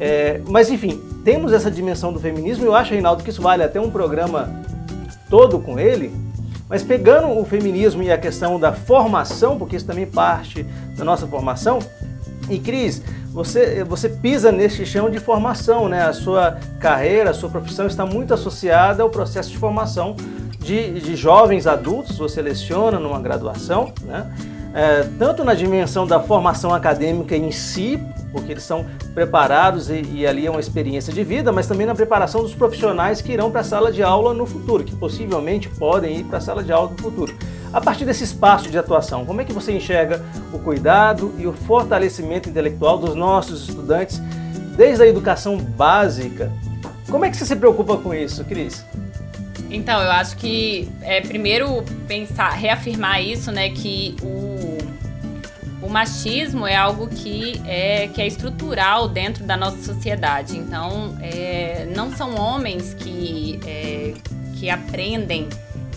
É, 0.00 0.40
mas 0.48 0.70
enfim, 0.70 1.00
temos 1.22 1.52
essa 1.52 1.70
dimensão 1.70 2.12
do 2.12 2.18
feminismo 2.18 2.64
e 2.64 2.66
eu 2.66 2.74
acho, 2.74 2.92
Reinaldo, 2.92 3.22
que 3.22 3.28
isso 3.28 3.42
vale 3.42 3.62
até 3.62 3.78
um 3.78 3.90
programa 3.90 4.50
todo 5.28 5.58
com 5.58 5.78
ele. 5.78 6.10
Mas 6.68 6.82
pegando 6.82 7.38
o 7.38 7.44
feminismo 7.44 8.02
e 8.02 8.10
a 8.10 8.16
questão 8.16 8.58
da 8.58 8.72
formação, 8.72 9.58
porque 9.58 9.76
isso 9.76 9.86
também 9.86 10.06
parte 10.06 10.62
da 10.96 11.04
nossa 11.04 11.26
formação, 11.26 11.80
e 12.48 12.58
Cris, 12.58 13.02
você, 13.32 13.84
você 13.84 14.08
pisa 14.08 14.50
neste 14.50 14.86
chão 14.86 15.10
de 15.10 15.18
formação, 15.18 15.88
né? 15.88 16.02
A 16.02 16.12
sua 16.12 16.58
carreira, 16.80 17.30
a 17.30 17.34
sua 17.34 17.48
profissão 17.48 17.86
está 17.86 18.06
muito 18.06 18.32
associada 18.32 19.02
ao 19.02 19.10
processo 19.10 19.50
de 19.50 19.58
formação 19.58 20.16
de, 20.58 21.00
de 21.00 21.16
jovens 21.16 21.66
adultos, 21.66 22.18
você 22.18 22.42
leciona 22.42 22.98
numa 22.98 23.20
graduação, 23.20 23.92
né? 24.02 24.30
É, 24.72 25.06
tanto 25.18 25.42
na 25.42 25.54
dimensão 25.54 26.06
da 26.06 26.20
formação 26.20 26.72
acadêmica 26.72 27.36
em 27.36 27.50
si, 27.50 28.00
porque 28.30 28.52
eles 28.52 28.62
são 28.62 28.86
preparados 29.14 29.90
e, 29.90 30.02
e, 30.02 30.26
ali 30.26 30.46
é 30.46 30.50
uma 30.50 30.60
experiência 30.60 31.12
de 31.12 31.22
vida, 31.24 31.52
mas 31.52 31.66
também 31.66 31.86
na 31.86 31.94
preparação 31.94 32.42
dos 32.42 32.54
profissionais 32.54 33.20
que 33.20 33.32
irão 33.32 33.50
para 33.50 33.60
a 33.60 33.64
sala 33.64 33.92
de 33.92 34.02
aula 34.02 34.32
no 34.32 34.46
futuro, 34.46 34.84
que 34.84 34.94
possivelmente 34.94 35.68
podem 35.68 36.18
ir 36.18 36.24
para 36.24 36.38
a 36.38 36.40
sala 36.40 36.62
de 36.62 36.72
aula 36.72 36.90
no 36.90 36.98
futuro. 36.98 37.36
A 37.72 37.80
partir 37.80 38.04
desse 38.04 38.24
espaço 38.24 38.68
de 38.68 38.76
atuação, 38.76 39.24
como 39.24 39.40
é 39.40 39.44
que 39.44 39.52
você 39.52 39.72
enxerga 39.72 40.20
o 40.52 40.58
cuidado 40.58 41.32
e 41.38 41.46
o 41.46 41.52
fortalecimento 41.52 42.48
intelectual 42.48 42.98
dos 42.98 43.14
nossos 43.14 43.68
estudantes 43.68 44.20
desde 44.76 45.02
a 45.02 45.06
educação 45.06 45.58
básica. 45.58 46.50
Como 47.10 47.24
é 47.24 47.30
que 47.30 47.36
você 47.36 47.44
se 47.44 47.56
preocupa 47.56 47.96
com 47.96 48.14
isso, 48.14 48.44
Cris? 48.44 48.84
Então, 49.70 50.02
eu 50.02 50.10
acho 50.10 50.36
que 50.36 50.88
é 51.02 51.20
primeiro 51.20 51.84
pensar, 52.08 52.50
reafirmar 52.50 53.22
isso, 53.22 53.52
né, 53.52 53.68
que 53.70 54.16
o, 54.22 54.59
o 55.82 55.88
machismo 55.88 56.66
é 56.66 56.76
algo 56.76 57.08
que 57.08 57.60
é, 57.66 58.08
que 58.08 58.20
é 58.20 58.26
estrutural 58.26 59.08
dentro 59.08 59.44
da 59.44 59.56
nossa 59.56 59.82
sociedade. 59.82 60.56
Então, 60.56 61.16
é, 61.20 61.88
não 61.94 62.14
são 62.14 62.34
homens 62.36 62.94
que, 62.94 63.58
é, 63.66 64.14
que 64.56 64.68
aprendem 64.68 65.48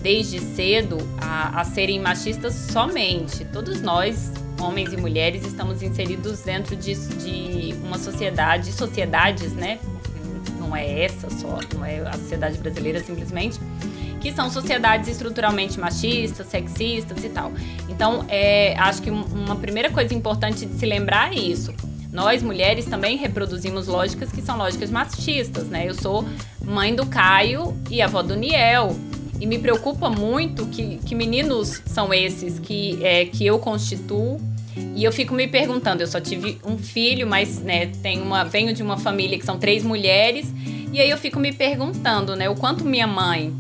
desde 0.01 0.39
cedo 0.39 0.97
a, 1.19 1.61
a 1.61 1.63
serem 1.63 1.99
machistas 1.99 2.53
somente. 2.53 3.45
Todos 3.45 3.81
nós, 3.81 4.31
homens 4.59 4.91
e 4.93 4.97
mulheres, 4.97 5.45
estamos 5.45 5.81
inseridos 5.81 6.41
dentro 6.41 6.75
de, 6.75 6.95
de 6.95 7.73
uma 7.83 7.97
sociedade, 7.97 8.71
sociedades, 8.71 9.53
né, 9.53 9.79
não 10.59 10.75
é 10.75 11.03
essa 11.03 11.29
só, 11.29 11.59
não 11.75 11.85
é 11.85 11.99
a 11.99 12.13
sociedade 12.13 12.57
brasileira 12.57 12.99
simplesmente, 13.03 13.59
que 14.23 14.31
são 14.31 14.49
sociedades 14.49 15.09
estruturalmente 15.09 15.77
machistas, 15.77 16.47
sexistas 16.47 17.21
e 17.25 17.29
tal. 17.29 17.51
Então, 17.89 18.25
é, 18.29 18.73
acho 18.79 19.01
que 19.01 19.11
uma 19.11 19.57
primeira 19.57 19.89
coisa 19.89 20.13
importante 20.13 20.65
de 20.65 20.73
se 20.79 20.85
lembrar 20.85 21.33
é 21.33 21.35
isso. 21.35 21.73
Nós, 22.09 22.41
mulheres, 22.41 22.85
também 22.85 23.17
reproduzimos 23.17 23.87
lógicas 23.87 24.31
que 24.31 24.41
são 24.41 24.57
lógicas 24.57 24.89
machistas, 24.89 25.65
né? 25.65 25.89
Eu 25.89 25.93
sou 25.93 26.23
mãe 26.63 26.95
do 26.95 27.05
Caio 27.05 27.77
e 27.89 28.01
avó 28.01 28.21
do 28.21 28.33
Niel. 28.35 28.95
E 29.41 29.45
me 29.45 29.59
preocupa 29.59 30.09
muito 30.09 30.67
que, 30.67 30.99
que 30.99 31.13
meninos 31.13 31.81
são 31.85 32.13
esses 32.13 32.59
que, 32.59 33.03
é, 33.03 33.25
que 33.25 33.45
eu 33.45 33.59
constituo 33.59 34.39
e 34.95 35.03
eu 35.03 35.11
fico 35.11 35.33
me 35.33 35.47
perguntando, 35.47 36.01
eu 36.01 36.07
só 36.07 36.21
tive 36.21 36.59
um 36.65 36.77
filho, 36.77 37.27
mas 37.27 37.59
né, 37.59 37.87
tenho 38.01 38.23
uma, 38.23 38.43
venho 38.43 38.73
de 38.73 38.81
uma 38.81 38.97
família 38.97 39.37
que 39.37 39.45
são 39.45 39.57
três 39.57 39.83
mulheres, 39.83 40.51
e 40.91 40.99
aí 40.99 41.09
eu 41.09 41.17
fico 41.17 41.39
me 41.39 41.51
perguntando, 41.51 42.35
né, 42.35 42.49
o 42.49 42.55
quanto 42.55 42.85
minha 42.85 43.05
mãe, 43.05 43.53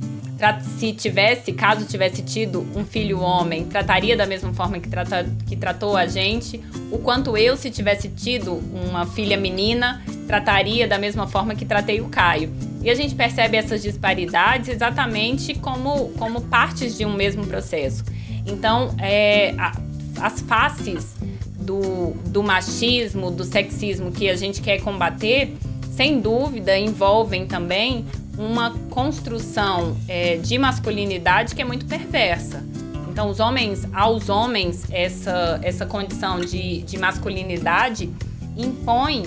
se 0.61 0.91
tivesse, 0.93 1.53
caso 1.53 1.85
tivesse 1.85 2.21
tido 2.21 2.65
um 2.75 2.83
filho 2.83 3.19
homem, 3.19 3.65
trataria 3.65 4.17
da 4.17 4.25
mesma 4.25 4.53
forma 4.53 4.79
que, 4.79 4.89
trata, 4.89 5.25
que 5.47 5.55
tratou 5.55 5.95
a 5.95 6.05
gente, 6.05 6.61
o 6.91 6.97
quanto 6.97 7.37
eu, 7.37 7.55
se 7.55 7.69
tivesse 7.69 8.09
tido 8.09 8.53
uma 8.53 9.05
filha 9.05 9.37
menina, 9.37 10.03
trataria 10.27 10.87
da 10.87 10.97
mesma 10.97 11.27
forma 11.27 11.55
que 11.55 11.65
tratei 11.65 12.01
o 12.01 12.09
Caio. 12.09 12.51
E 12.81 12.89
a 12.89 12.95
gente 12.95 13.15
percebe 13.15 13.55
essas 13.55 13.81
disparidades 13.81 14.69
exatamente 14.69 15.53
como, 15.55 16.09
como 16.17 16.41
partes 16.41 16.97
de 16.97 17.05
um 17.05 17.13
mesmo 17.13 17.45
processo. 17.47 18.03
Então, 18.45 18.93
é, 18.99 19.53
a, 19.57 19.71
as 20.19 20.41
faces 20.41 21.15
do, 21.57 22.11
do 22.27 22.43
machismo, 22.43 23.31
do 23.31 23.43
sexismo 23.43 24.11
que 24.11 24.29
a 24.29 24.35
gente 24.35 24.61
quer 24.61 24.81
combater, 24.81 25.53
sem 25.91 26.19
dúvida, 26.19 26.77
envolvem 26.77 27.45
também 27.45 28.05
uma 28.37 28.71
construção 28.89 29.95
é, 30.07 30.37
de 30.37 30.57
masculinidade 30.57 31.53
que 31.55 31.61
é 31.61 31.65
muito 31.65 31.85
perversa. 31.85 32.63
Então, 33.09 33.29
os 33.29 33.39
homens, 33.39 33.87
aos 33.93 34.27
homens, 34.27 34.85
essa, 34.91 35.59
essa 35.61 35.85
condição 35.85 36.39
de, 36.39 36.81
de 36.81 36.97
masculinidade 36.97 38.09
impõe 38.57 39.23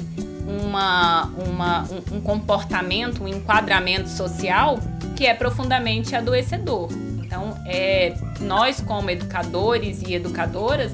uma, 0.47 1.31
uma, 1.47 1.83
um, 1.85 2.16
um 2.16 2.20
comportamento, 2.20 3.23
um 3.23 3.28
enquadramento 3.28 4.09
social 4.09 4.78
que 5.15 5.24
é 5.24 5.35
profundamente 5.35 6.16
adoecedor. 6.16 6.89
Então, 7.24 7.57
é, 7.66 8.15
nós, 8.41 8.81
como 8.81 9.11
educadores 9.11 10.03
e 10.03 10.15
educadoras, 10.15 10.93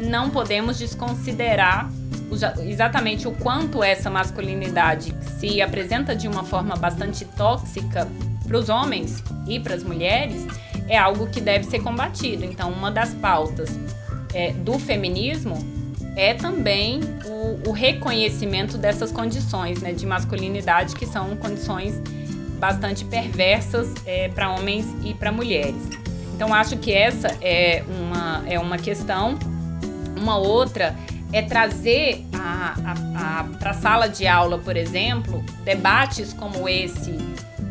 não 0.00 0.30
podemos 0.30 0.78
desconsiderar 0.78 1.90
exatamente 2.66 3.26
o 3.26 3.32
quanto 3.32 3.82
essa 3.82 4.10
masculinidade 4.10 5.14
se 5.38 5.60
apresenta 5.62 6.14
de 6.14 6.28
uma 6.28 6.44
forma 6.44 6.76
bastante 6.76 7.24
tóxica 7.24 8.08
para 8.46 8.56
os 8.56 8.68
homens 8.68 9.22
e 9.46 9.60
para 9.60 9.74
as 9.74 9.82
mulheres 9.82 10.46
é 10.88 10.96
algo 10.96 11.26
que 11.28 11.40
deve 11.40 11.64
ser 11.64 11.80
combatido. 11.80 12.44
Então, 12.44 12.70
uma 12.70 12.90
das 12.90 13.12
pautas 13.14 13.78
é, 14.32 14.52
do 14.52 14.78
feminismo 14.78 15.58
é 16.16 16.34
também 16.34 17.00
o, 17.24 17.68
o 17.68 17.72
reconhecimento 17.72 18.76
dessas 18.76 19.12
condições 19.12 19.80
né, 19.80 19.92
de 19.92 20.04
masculinidade, 20.06 20.96
que 20.96 21.06
são 21.06 21.36
condições 21.36 22.00
bastante 22.58 23.04
perversas 23.04 23.94
é, 24.04 24.28
para 24.28 24.50
homens 24.50 24.86
e 25.04 25.14
para 25.14 25.30
mulheres. 25.30 25.80
Então, 26.34 26.52
acho 26.54 26.76
que 26.76 26.92
essa 26.92 27.28
é 27.40 27.84
uma, 27.88 28.42
é 28.46 28.58
uma 28.58 28.78
questão. 28.78 29.38
Uma 30.16 30.36
outra 30.36 30.96
é 31.32 31.42
trazer 31.42 32.24
para 33.58 33.70
a 33.70 33.74
sala 33.74 34.08
de 34.08 34.26
aula, 34.26 34.58
por 34.58 34.76
exemplo, 34.76 35.44
debates 35.64 36.32
como 36.32 36.68
esse, 36.68 37.12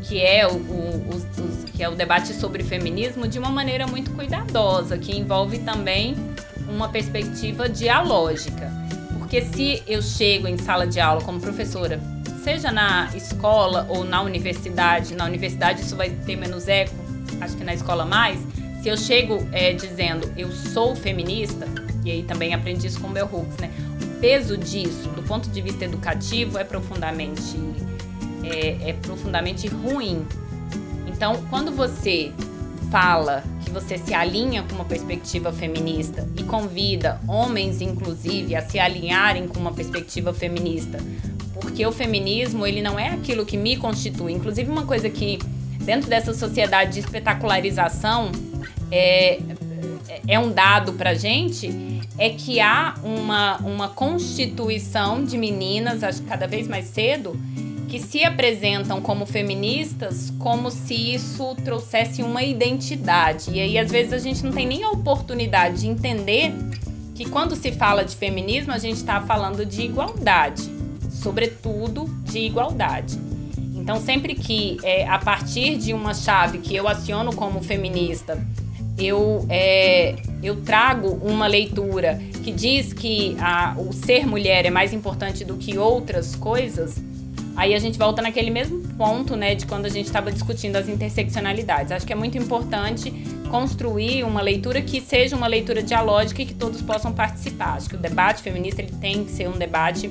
que 0.03 0.21
é 0.21 0.47
o, 0.47 0.53
o, 0.53 1.15
o, 1.15 1.71
que 1.73 1.83
é 1.83 1.89
o 1.89 1.95
debate 1.95 2.33
sobre 2.33 2.63
feminismo, 2.63 3.27
de 3.27 3.39
uma 3.39 3.49
maneira 3.49 3.87
muito 3.87 4.11
cuidadosa, 4.11 4.97
que 4.97 5.15
envolve 5.15 5.59
também 5.59 6.15
uma 6.69 6.89
perspectiva 6.89 7.67
dialógica. 7.67 8.71
Porque 9.17 9.41
se 9.41 9.83
eu 9.87 10.01
chego 10.01 10.47
em 10.47 10.57
sala 10.57 10.85
de 10.87 10.99
aula 10.99 11.21
como 11.21 11.39
professora 11.39 11.99
seja 12.47 12.71
na 12.71 13.09
escola 13.13 13.85
ou 13.89 14.05
na 14.05 14.21
universidade, 14.21 15.13
na 15.13 15.25
universidade 15.25 15.81
isso 15.81 15.97
vai 15.97 16.09
ter 16.09 16.37
menos 16.37 16.69
eco, 16.69 16.95
acho 17.41 17.57
que 17.57 17.63
na 17.65 17.73
escola 17.73 18.05
mais. 18.05 18.39
Se 18.81 18.87
eu 18.87 18.95
chego 18.95 19.45
é, 19.51 19.73
dizendo 19.73 20.31
eu 20.37 20.49
sou 20.49 20.95
feminista, 20.95 21.67
e 22.07 22.11
aí 22.11 22.23
também 22.23 22.53
aprendi 22.53 22.87
isso 22.87 23.01
com 23.01 23.07
o 23.07 23.11
Bell 23.11 23.29
Hooks, 23.31 23.57
né? 23.57 23.69
O 24.01 24.19
peso 24.21 24.57
disso, 24.57 25.09
do 25.09 25.21
ponto 25.23 25.49
de 25.49 25.61
vista 25.61 25.83
educativo, 25.83 26.57
é 26.57 26.63
profundamente, 26.63 27.57
é, 28.43 28.89
é 28.89 28.93
profundamente 28.93 29.67
ruim. 29.67 30.25
Então, 31.05 31.43
quando 31.49 31.71
você 31.71 32.31
fala 32.89 33.43
que 33.63 33.69
você 33.69 33.97
se 33.97 34.13
alinha 34.13 34.63
com 34.63 34.75
uma 34.75 34.85
perspectiva 34.85 35.51
feminista 35.51 36.25
e 36.37 36.43
convida 36.43 37.19
homens, 37.27 37.81
inclusive, 37.81 38.55
a 38.55 38.61
se 38.61 38.79
alinharem 38.79 39.45
com 39.45 39.59
uma 39.59 39.73
perspectiva 39.73 40.33
feminista, 40.33 40.99
porque 41.59 41.85
o 41.85 41.91
feminismo 41.91 42.65
ele 42.65 42.81
não 42.81 42.97
é 42.97 43.09
aquilo 43.09 43.45
que 43.45 43.57
me 43.57 43.75
constitui. 43.75 44.31
Inclusive 44.31 44.71
uma 44.71 44.85
coisa 44.85 45.09
que 45.09 45.39
dentro 45.81 46.09
dessa 46.09 46.33
sociedade 46.33 46.93
de 46.93 46.99
espetacularização 46.99 48.31
é, 48.89 49.39
é 50.27 50.37
um 50.37 50.51
dado 50.51 50.93
para 50.93 51.13
gente 51.13 51.69
é 52.17 52.29
que 52.29 52.59
há 52.59 52.95
uma, 53.03 53.57
uma 53.57 53.89
constituição 53.89 55.23
de 55.23 55.37
meninas, 55.37 56.03
acho 56.03 56.21
que 56.21 56.27
cada 56.27 56.47
vez 56.47 56.67
mais 56.67 56.85
cedo, 56.85 57.39
que 57.87 57.99
se 57.99 58.23
apresentam 58.23 58.99
como 58.99 59.25
feministas 59.25 60.33
como 60.39 60.69
se 60.69 61.13
isso 61.13 61.55
trouxesse 61.63 62.21
uma 62.21 62.43
identidade. 62.43 63.51
E 63.51 63.61
aí, 63.61 63.77
às 63.77 63.89
vezes, 63.89 64.13
a 64.13 64.17
gente 64.17 64.43
não 64.43 64.51
tem 64.51 64.67
nem 64.67 64.83
a 64.83 64.89
oportunidade 64.89 65.81
de 65.81 65.87
entender 65.87 66.53
que 67.15 67.29
quando 67.29 67.55
se 67.55 67.71
fala 67.71 68.03
de 68.03 68.15
feminismo, 68.15 68.73
a 68.73 68.77
gente 68.77 68.97
está 68.97 69.21
falando 69.21 69.65
de 69.65 69.83
igualdade 69.83 70.77
sobretudo 71.27 72.05
de 72.23 72.39
igualdade. 72.39 73.17
Então, 73.75 73.99
sempre 73.99 74.35
que 74.35 74.77
é, 74.83 75.07
a 75.07 75.17
partir 75.17 75.77
de 75.77 75.93
uma 75.93 76.13
chave 76.13 76.59
que 76.59 76.75
eu 76.75 76.87
aciono 76.87 77.35
como 77.35 77.61
feminista, 77.61 78.41
eu, 78.97 79.45
é, 79.49 80.15
eu 80.41 80.61
trago 80.61 81.07
uma 81.21 81.47
leitura 81.47 82.19
que 82.43 82.51
diz 82.51 82.93
que 82.93 83.35
a, 83.39 83.75
o 83.77 83.93
ser 83.93 84.25
mulher 84.25 84.65
é 84.65 84.69
mais 84.69 84.93
importante 84.93 85.45
do 85.45 85.55
que 85.55 85.77
outras 85.77 86.35
coisas, 86.35 86.97
aí 87.55 87.75
a 87.75 87.79
gente 87.79 87.97
volta 87.97 88.21
naquele 88.21 88.49
mesmo 88.49 88.79
ponto, 88.97 89.35
né, 89.35 89.53
de 89.53 89.65
quando 89.65 89.85
a 89.85 89.89
gente 89.89 90.05
estava 90.05 90.31
discutindo 90.31 90.75
as 90.75 90.89
interseccionalidades. 90.89 91.91
Acho 91.91 92.05
que 92.05 92.13
é 92.13 92.15
muito 92.15 92.37
importante 92.37 93.11
construir 93.49 94.23
uma 94.23 94.41
leitura 94.41 94.81
que 94.81 94.99
seja 94.99 95.35
uma 95.35 95.47
leitura 95.47 95.83
dialógica 95.83 96.41
e 96.41 96.45
que 96.45 96.53
todos 96.53 96.81
possam 96.81 97.13
participar. 97.13 97.75
Acho 97.75 97.89
que 97.89 97.95
o 97.95 97.99
debate 97.99 98.41
feminista 98.41 98.81
ele 98.81 98.93
tem 98.99 99.23
que 99.23 99.31
ser 99.31 99.47
um 99.47 99.57
debate 99.57 100.09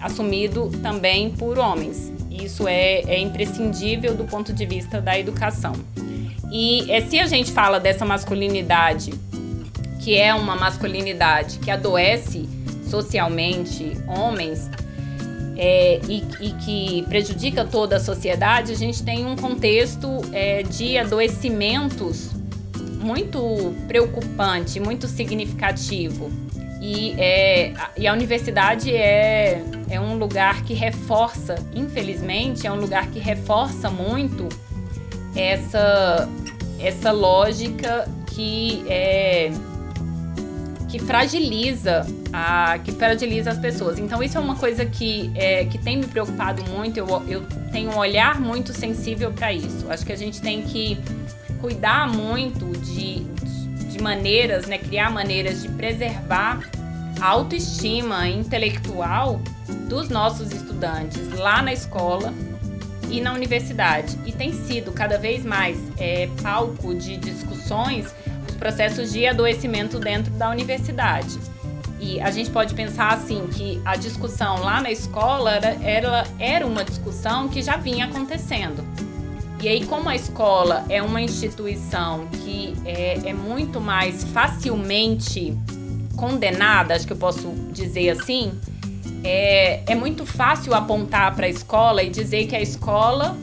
assumido 0.00 0.70
também 0.82 1.30
por 1.30 1.58
homens. 1.58 2.12
Isso 2.30 2.68
é, 2.68 3.02
é 3.02 3.18
imprescindível 3.18 4.14
do 4.14 4.24
ponto 4.24 4.52
de 4.52 4.66
vista 4.66 5.00
da 5.00 5.18
educação. 5.18 5.72
E 6.50 6.90
é, 6.90 7.00
se 7.00 7.18
a 7.18 7.26
gente 7.26 7.52
fala 7.52 7.78
dessa 7.80 8.04
masculinidade, 8.04 9.12
que 10.00 10.16
é 10.16 10.32
uma 10.32 10.54
masculinidade 10.54 11.58
que 11.58 11.70
adoece 11.70 12.48
socialmente 12.88 13.96
homens 14.06 14.70
é, 15.56 16.00
e, 16.06 16.22
e, 16.40 16.52
que 16.64 17.04
prejudica 17.08 17.64
toda 17.64 17.96
a 17.96 18.00
sociedade, 18.00 18.72
a 18.72 18.76
gente 18.76 19.02
tem 19.02 19.26
um 19.26 19.34
contexto 19.34 20.08
é, 20.32 20.62
de 20.62 20.98
adoecimentos 20.98 22.30
muito 23.00 23.74
preocupante, 23.88 24.78
muito 24.78 25.08
significativo. 25.08 26.30
E, 26.80 27.14
é, 27.18 27.72
e 27.96 28.06
a 28.06 28.12
universidade 28.12 28.94
é, 28.94 29.62
é 29.88 30.00
um 30.00 30.16
lugar 30.18 30.62
que 30.62 30.74
reforça, 30.74 31.56
infelizmente, 31.74 32.66
é 32.66 32.70
um 32.70 32.76
lugar 32.76 33.08
que 33.10 33.18
reforça 33.18 33.90
muito 33.90 34.48
essa, 35.36 36.28
essa 36.80 37.12
lógica 37.12 38.08
que, 38.26 38.84
é, 38.88 39.50
que 40.88 40.98
fragiliza 40.98 42.06
a, 42.32 42.78
que 42.78 42.92
fragiliza 42.92 43.50
as 43.50 43.58
pessoas. 43.58 43.98
Então 43.98 44.22
isso 44.22 44.36
é 44.36 44.40
uma 44.40 44.56
coisa 44.56 44.84
que, 44.84 45.30
é, 45.34 45.64
que 45.66 45.78
tem 45.78 45.98
me 45.98 46.06
preocupado 46.06 46.62
muito, 46.70 46.98
eu, 46.98 47.06
eu 47.28 47.42
tenho 47.70 47.90
um 47.90 47.98
olhar 47.98 48.40
muito 48.40 48.72
sensível 48.72 49.32
para 49.32 49.52
isso. 49.52 49.86
Acho 49.90 50.04
que 50.04 50.12
a 50.12 50.16
gente 50.16 50.40
tem 50.40 50.62
que 50.62 50.98
cuidar 51.60 52.08
muito 52.08 52.66
de, 52.80 53.24
de 53.90 54.02
maneiras, 54.02 54.66
né, 54.66 54.78
criar 54.78 55.10
maneiras 55.10 55.62
de 55.62 55.68
preservar 55.68 56.60
a 57.20 57.28
autoestima 57.28 58.28
intelectual 58.28 59.40
dos 59.88 60.08
nossos 60.08 60.52
estudantes 60.52 61.30
lá 61.38 61.62
na 61.62 61.72
escola 61.72 62.32
e 63.10 63.20
na 63.20 63.32
universidade. 63.32 64.18
E 64.24 64.32
tem 64.32 64.52
sido 64.52 64.92
cada 64.92 65.18
vez 65.18 65.44
mais 65.44 65.78
é, 65.98 66.28
palco 66.42 66.94
de 66.94 67.16
discussões 67.16 68.14
os 68.48 68.54
processos 68.56 69.12
de 69.12 69.26
adoecimento 69.26 69.98
dentro 69.98 70.32
da 70.34 70.50
universidade. 70.50 71.38
E 71.98 72.20
a 72.20 72.30
gente 72.30 72.50
pode 72.50 72.74
pensar 72.74 73.14
assim 73.14 73.46
que 73.46 73.80
a 73.84 73.96
discussão 73.96 74.60
lá 74.60 74.80
na 74.80 74.90
escola 74.90 75.52
era, 75.52 75.76
era, 75.82 76.26
era 76.38 76.66
uma 76.66 76.84
discussão 76.84 77.48
que 77.48 77.62
já 77.62 77.76
vinha 77.76 78.04
acontecendo. 78.04 78.84
E 79.62 79.68
aí, 79.68 79.86
como 79.86 80.08
a 80.08 80.14
escola 80.14 80.84
é 80.88 81.02
uma 81.02 81.20
instituição 81.20 82.26
que 82.26 82.74
é, 82.84 83.30
é 83.30 83.32
muito 83.32 83.80
mais 83.80 84.22
facilmente 84.24 85.56
condenada, 86.14 86.94
acho 86.94 87.06
que 87.06 87.12
eu 87.12 87.16
posso 87.16 87.50
dizer 87.72 88.10
assim, 88.10 88.52
é, 89.24 89.82
é 89.86 89.94
muito 89.94 90.24
fácil 90.24 90.74
apontar 90.74 91.34
para 91.34 91.46
a 91.46 91.48
escola 91.48 92.02
e 92.02 92.10
dizer 92.10 92.46
que 92.46 92.56
a 92.56 92.60
escola 92.60 93.36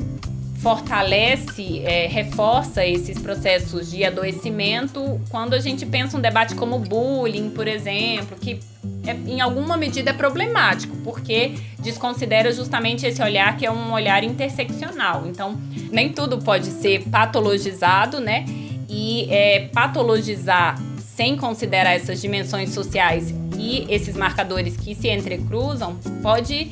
fortalece, 0.64 1.80
é, 1.80 2.08
reforça 2.08 2.86
esses 2.86 3.20
processos 3.20 3.92
de 3.92 4.06
adoecimento 4.06 5.20
quando 5.30 5.54
a 5.54 5.60
gente 5.60 5.86
pensa 5.86 6.18
um 6.18 6.22
debate 6.22 6.56
como 6.56 6.80
bullying, 6.80 7.50
por 7.50 7.68
exemplo, 7.68 8.38
que 8.40 8.62
é, 9.06 9.12
em 9.12 9.42
alguma 9.42 9.76
medida 9.76 10.12
é 10.12 10.14
problemático, 10.14 10.96
porque 11.04 11.56
desconsidera 11.80 12.50
justamente 12.54 13.06
esse 13.06 13.22
olhar 13.22 13.58
que 13.58 13.66
é 13.66 13.72
um 13.72 13.92
olhar 13.92 14.24
interseccional. 14.24 15.26
Então, 15.28 15.60
nem 15.92 16.14
tudo 16.14 16.38
pode 16.38 16.68
ser 16.68 17.04
patologizado, 17.10 18.22
né? 18.22 18.46
E 18.90 19.28
é, 19.30 19.68
patologizar 19.74 20.82
sem 21.16 21.36
considerar 21.38 21.94
essas 21.94 22.22
dimensões 22.22 22.70
sociais 22.70 23.34
e 23.58 23.86
esses 23.90 24.16
marcadores 24.16 24.76
que 24.76 24.96
se 24.96 25.10
entrecruzam 25.10 25.96
pode 26.22 26.72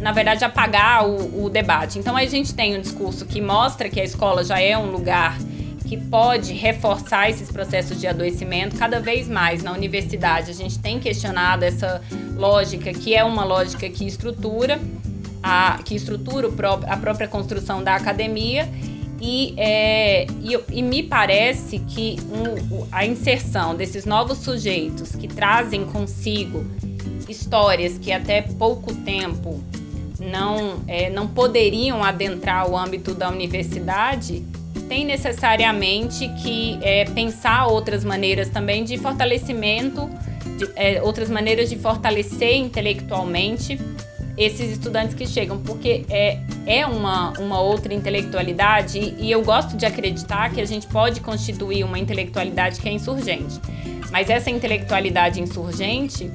na 0.00 0.12
verdade, 0.12 0.44
apagar 0.44 1.08
o, 1.08 1.44
o 1.44 1.50
debate. 1.50 1.98
Então, 1.98 2.16
a 2.16 2.24
gente 2.24 2.54
tem 2.54 2.78
um 2.78 2.80
discurso 2.80 3.26
que 3.26 3.40
mostra 3.40 3.88
que 3.88 4.00
a 4.00 4.04
escola 4.04 4.44
já 4.44 4.60
é 4.60 4.78
um 4.78 4.92
lugar 4.92 5.36
que 5.88 5.96
pode 5.96 6.52
reforçar 6.52 7.30
esses 7.30 7.50
processos 7.50 7.98
de 7.98 8.06
adoecimento 8.06 8.76
cada 8.76 9.00
vez 9.00 9.26
mais 9.26 9.62
na 9.62 9.72
universidade. 9.72 10.50
A 10.50 10.54
gente 10.54 10.78
tem 10.78 11.00
questionado 11.00 11.64
essa 11.64 12.00
lógica, 12.36 12.92
que 12.92 13.14
é 13.14 13.24
uma 13.24 13.42
lógica 13.42 13.88
que 13.88 14.06
estrutura 14.06 14.78
a, 15.42 15.80
que 15.84 15.94
estrutura 15.94 16.48
a 16.86 16.96
própria 16.96 17.26
construção 17.26 17.82
da 17.82 17.96
academia 17.96 18.68
e, 19.20 19.54
é, 19.56 20.26
e, 20.42 20.78
e, 20.78 20.82
me 20.82 21.02
parece 21.02 21.80
que 21.80 22.16
um, 22.30 22.86
a 22.92 23.04
inserção 23.04 23.74
desses 23.74 24.04
novos 24.04 24.38
sujeitos 24.38 25.16
que 25.16 25.26
trazem 25.26 25.84
consigo 25.84 26.64
histórias 27.28 27.98
que 27.98 28.12
até 28.12 28.42
pouco 28.42 28.94
tempo 28.94 29.62
não, 30.20 30.82
é, 30.86 31.10
não 31.10 31.26
poderiam 31.26 32.02
adentrar 32.04 32.70
o 32.70 32.76
âmbito 32.76 33.12
da 33.12 33.28
universidade, 33.28 34.44
tem 34.88 35.04
necessariamente 35.04 36.28
que 36.42 36.78
é, 36.80 37.04
pensar 37.04 37.66
outras 37.66 38.04
maneiras 38.04 38.48
também 38.48 38.84
de 38.84 38.96
fortalecimento, 38.98 40.08
de, 40.56 40.70
é, 40.76 41.02
outras 41.02 41.28
maneiras 41.28 41.68
de 41.68 41.76
fortalecer 41.76 42.56
intelectualmente 42.56 43.78
esses 44.38 44.70
estudantes 44.70 45.14
que 45.14 45.26
chegam, 45.26 45.58
porque 45.58 46.06
é, 46.08 46.38
é 46.64 46.86
uma, 46.86 47.32
uma 47.40 47.60
outra 47.60 47.92
intelectualidade 47.92 49.16
e, 49.18 49.30
eu 49.30 49.42
gosto 49.42 49.76
de 49.76 49.84
acreditar 49.84 50.50
que 50.52 50.60
a 50.60 50.64
gente 50.64 50.86
pode 50.86 51.20
constituir 51.20 51.82
uma 51.82 51.98
intelectualidade 51.98 52.80
que 52.80 52.88
é 52.88 52.92
insurgente. 52.92 53.60
Mas 54.12 54.30
essa 54.30 54.48
intelectualidade 54.48 55.40
insurgente 55.40 56.30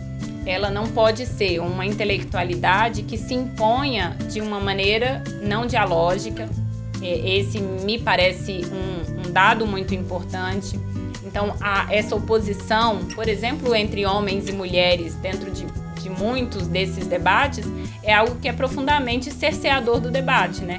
ela 0.46 0.70
não 0.70 0.88
pode 0.88 1.26
ser 1.26 1.60
uma 1.60 1.86
intelectualidade 1.86 3.04
que 3.04 3.18
se 3.18 3.34
imponha 3.34 4.18
de 4.30 4.42
uma 4.42 4.60
maneira 4.60 5.24
não 5.42 5.66
dialógica. 5.66 6.50
Esse 7.02 7.60
me 7.60 7.98
parece 7.98 8.62
um, 8.66 9.28
um 9.28 9.32
dado 9.32 9.66
muito 9.66 9.96
importante. 9.96 10.78
Então, 11.26 11.56
essa 11.90 12.16
oposição, 12.16 13.06
por 13.16 13.28
exemplo, 13.28 13.74
entre 13.74 14.06
homens 14.06 14.50
e 14.50 14.52
mulheres 14.52 15.16
dentro 15.16 15.50
de, 15.50 15.66
de 16.04 16.10
muitos 16.10 16.68
desses 16.68 17.08
debates, 17.08 17.66
é 18.04 18.14
algo 18.14 18.36
que 18.36 18.48
é 18.48 18.54
profundamente 18.54 19.32
cerceador 19.32 20.00
do 20.00 20.12
debate, 20.12 20.62
né? 20.62 20.78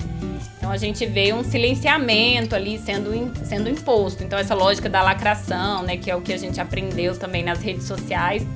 Então 0.58 0.70
a 0.70 0.76
gente 0.76 1.04
vê 1.04 1.32
um 1.32 1.42
silenciamento 1.42 2.54
ali 2.54 2.78
sendo, 2.78 3.10
sendo 3.44 3.68
imposto. 3.68 4.22
Então 4.22 4.38
essa 4.38 4.54
lógica 4.54 4.88
da 4.88 5.02
lacração, 5.02 5.82
né, 5.82 5.96
que 5.96 6.10
é 6.10 6.16
o 6.16 6.22
que 6.22 6.32
a 6.32 6.38
gente 6.38 6.60
aprendeu 6.60 7.16
também 7.18 7.42
nas 7.42 7.60
redes 7.60 7.84
sociais, 7.84 8.46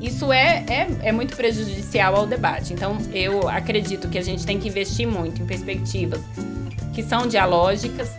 isso 0.00 0.32
é, 0.32 0.64
é, 0.68 1.08
é 1.08 1.12
muito 1.12 1.36
prejudicial 1.36 2.14
ao 2.14 2.26
debate. 2.26 2.72
Então, 2.72 2.98
eu 3.12 3.48
acredito 3.48 4.08
que 4.08 4.16
a 4.16 4.22
gente 4.22 4.46
tem 4.46 4.58
que 4.58 4.68
investir 4.68 5.08
muito 5.08 5.42
em 5.42 5.46
perspectivas 5.46 6.20
que 6.94 7.02
são 7.02 7.26
dialógicas 7.26 8.10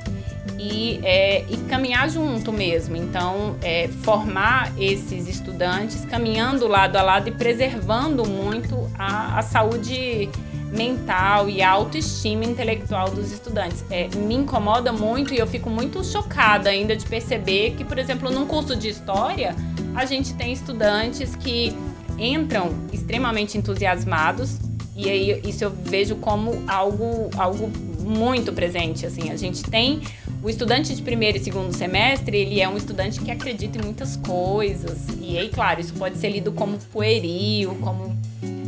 e, 0.59 0.99
é, 1.03 1.45
e 1.49 1.55
caminhar 1.69 2.09
junto 2.09 2.51
mesmo. 2.51 2.97
Então, 2.97 3.55
é, 3.61 3.87
formar 4.03 4.73
esses 4.77 5.27
estudantes 5.29 6.03
caminhando 6.03 6.67
lado 6.67 6.97
a 6.97 7.01
lado 7.01 7.29
e 7.29 7.31
preservando 7.31 8.27
muito 8.27 8.91
a, 8.99 9.39
a 9.39 9.41
saúde 9.41 10.29
mental 10.69 11.49
e 11.49 11.61
a 11.61 11.71
autoestima 11.71 12.43
intelectual 12.43 13.09
dos 13.09 13.31
estudantes. 13.31 13.85
É, 13.89 14.09
me 14.17 14.35
incomoda 14.35 14.91
muito 14.91 15.33
e 15.33 15.37
eu 15.37 15.47
fico 15.47 15.69
muito 15.69 16.03
chocada 16.03 16.69
ainda 16.69 16.95
de 16.95 17.05
perceber 17.05 17.75
que, 17.77 17.85
por 17.85 17.97
exemplo, 17.97 18.29
num 18.29 18.45
curso 18.45 18.75
de 18.75 18.89
história, 18.89 19.55
a 19.95 20.05
gente 20.05 20.33
tem 20.33 20.51
estudantes 20.51 21.35
que 21.35 21.75
entram 22.17 22.73
extremamente 22.91 23.57
entusiasmados 23.57 24.59
e 24.93 25.09
aí 25.09 25.41
isso 25.45 25.63
eu 25.63 25.71
vejo 25.71 26.17
como 26.17 26.61
algo, 26.67 27.29
algo 27.37 27.71
muito 27.99 28.51
presente. 28.51 29.05
Assim, 29.05 29.31
a 29.31 29.37
gente 29.37 29.63
tem 29.63 30.01
o 30.41 30.49
estudante 30.49 30.95
de 30.95 31.01
primeiro 31.01 31.37
e 31.37 31.41
segundo 31.41 31.75
semestre, 31.75 32.37
ele 32.37 32.61
é 32.61 32.67
um 32.67 32.77
estudante 32.77 33.19
que 33.19 33.29
acredita 33.31 33.77
em 33.77 33.81
muitas 33.81 34.15
coisas. 34.17 35.07
E 35.19 35.37
aí, 35.37 35.49
claro, 35.49 35.81
isso 35.81 35.93
pode 35.93 36.17
ser 36.17 36.29
lido 36.29 36.51
como 36.51 36.77
pueril, 36.91 37.75
como, 37.81 38.17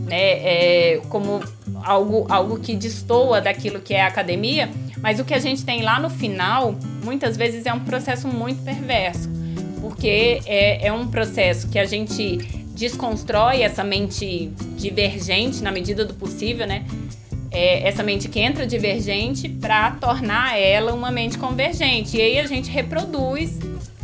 né, 0.05 0.17
é, 0.19 1.01
como 1.09 1.41
algo, 1.83 2.25
algo 2.29 2.59
que 2.59 2.75
destoa 2.75 3.39
daquilo 3.39 3.79
que 3.79 3.93
é 3.93 4.01
a 4.01 4.07
academia. 4.07 4.69
Mas 5.01 5.19
o 5.19 5.25
que 5.25 5.33
a 5.33 5.39
gente 5.39 5.65
tem 5.65 5.81
lá 5.81 5.99
no 5.99 6.09
final, 6.09 6.75
muitas 7.03 7.37
vezes 7.37 7.65
é 7.65 7.73
um 7.73 7.79
processo 7.79 8.27
muito 8.27 8.63
perverso 8.63 9.31
porque 9.81 10.41
é, 10.45 10.87
é 10.87 10.93
um 10.93 11.07
processo 11.07 11.67
que 11.67 11.79
a 11.79 11.85
gente 11.85 12.37
desconstrói 12.73 13.63
essa 13.63 13.83
mente 13.83 14.51
divergente 14.77 15.61
na 15.61 15.71
medida 15.71 16.05
do 16.05 16.13
possível, 16.13 16.67
né? 16.67 16.85
É, 17.51 17.85
essa 17.87 18.01
mente 18.01 18.29
que 18.29 18.39
entra 18.39 18.65
divergente 18.65 19.49
para 19.49 19.91
tornar 19.91 20.57
ela 20.57 20.93
uma 20.93 21.11
mente 21.11 21.37
convergente. 21.37 22.17
E 22.17 22.21
aí 22.21 22.39
a 22.39 22.47
gente 22.47 22.69
reproduz 22.69 23.59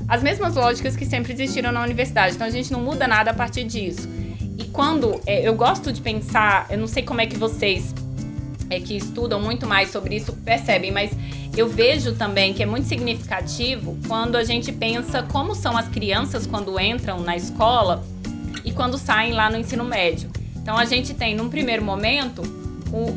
as 0.08 0.22
mesmas 0.22 0.56
lógicas 0.56 0.96
que 0.96 1.06
sempre 1.06 1.34
existiram 1.34 1.72
na 1.72 1.82
universidade. 1.82 2.36
Então 2.36 2.46
a 2.46 2.50
gente 2.50 2.72
não 2.72 2.82
muda 2.82 3.08
nada 3.08 3.32
a 3.32 3.34
partir 3.34 3.64
disso. 3.64 4.08
E 4.58 4.66
quando 4.66 5.22
é, 5.26 5.48
eu 5.48 5.56
gosto 5.56 5.92
de 5.94 6.02
pensar, 6.02 6.66
eu 6.70 6.78
não 6.78 6.88
sei 6.88 7.04
como 7.04 7.22
é 7.22 7.26
que 7.26 7.38
vocês 7.38 7.94
é, 8.70 8.80
que 8.80 8.96
estudam 8.96 9.42
muito 9.42 9.66
mais 9.66 9.92
sobre 9.92 10.16
isso 10.16 10.34
percebem, 10.34 10.92
mas 10.92 11.12
eu 11.56 11.68
vejo 11.68 12.14
também 12.16 12.54
que 12.54 12.62
é 12.62 12.66
muito 12.66 12.88
significativo 12.88 13.98
quando 14.08 14.36
a 14.36 14.44
gente 14.44 14.72
pensa 14.72 15.24
como 15.24 15.56
são 15.56 15.78
as 15.78 15.88
crianças 15.88 16.46
quando 16.46 16.80
entram 16.80 17.22
na 17.22 17.36
escola 17.36 18.04
e 18.64 18.72
quando 18.72 18.98
saem 18.98 19.34
lá 19.34 19.50
no 19.50 19.58
ensino 19.58 19.84
médio. 19.84 20.30
Então 20.56 20.78
a 20.78 20.86
gente 20.86 21.14
tem 21.14 21.36
num 21.36 21.50
primeiro 21.50 21.84
momento 21.84 22.42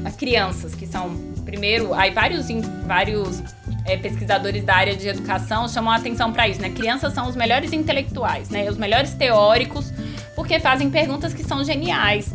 as 0.04 0.16
crianças 0.16 0.74
que 0.74 0.86
são 0.86 1.14
primeiro, 1.44 1.94
aí 1.94 2.10
vários 2.10 2.46
vários 2.86 3.42
é, 3.84 3.96
pesquisadores 3.96 4.64
da 4.64 4.74
área 4.74 4.96
de 4.96 5.08
educação 5.08 5.68
chamam 5.68 5.92
a 5.92 5.96
atenção 5.96 6.32
para 6.32 6.48
isso, 6.48 6.60
né? 6.60 6.70
Crianças 6.70 7.12
são 7.12 7.28
os 7.28 7.36
melhores 7.36 7.72
intelectuais, 7.72 8.50
né? 8.50 8.68
Os 8.68 8.76
melhores 8.76 9.14
teóricos, 9.14 9.92
porque 10.34 10.60
fazem 10.60 10.90
perguntas 10.90 11.34
que 11.34 11.42
são 11.42 11.64
geniais. 11.64 12.32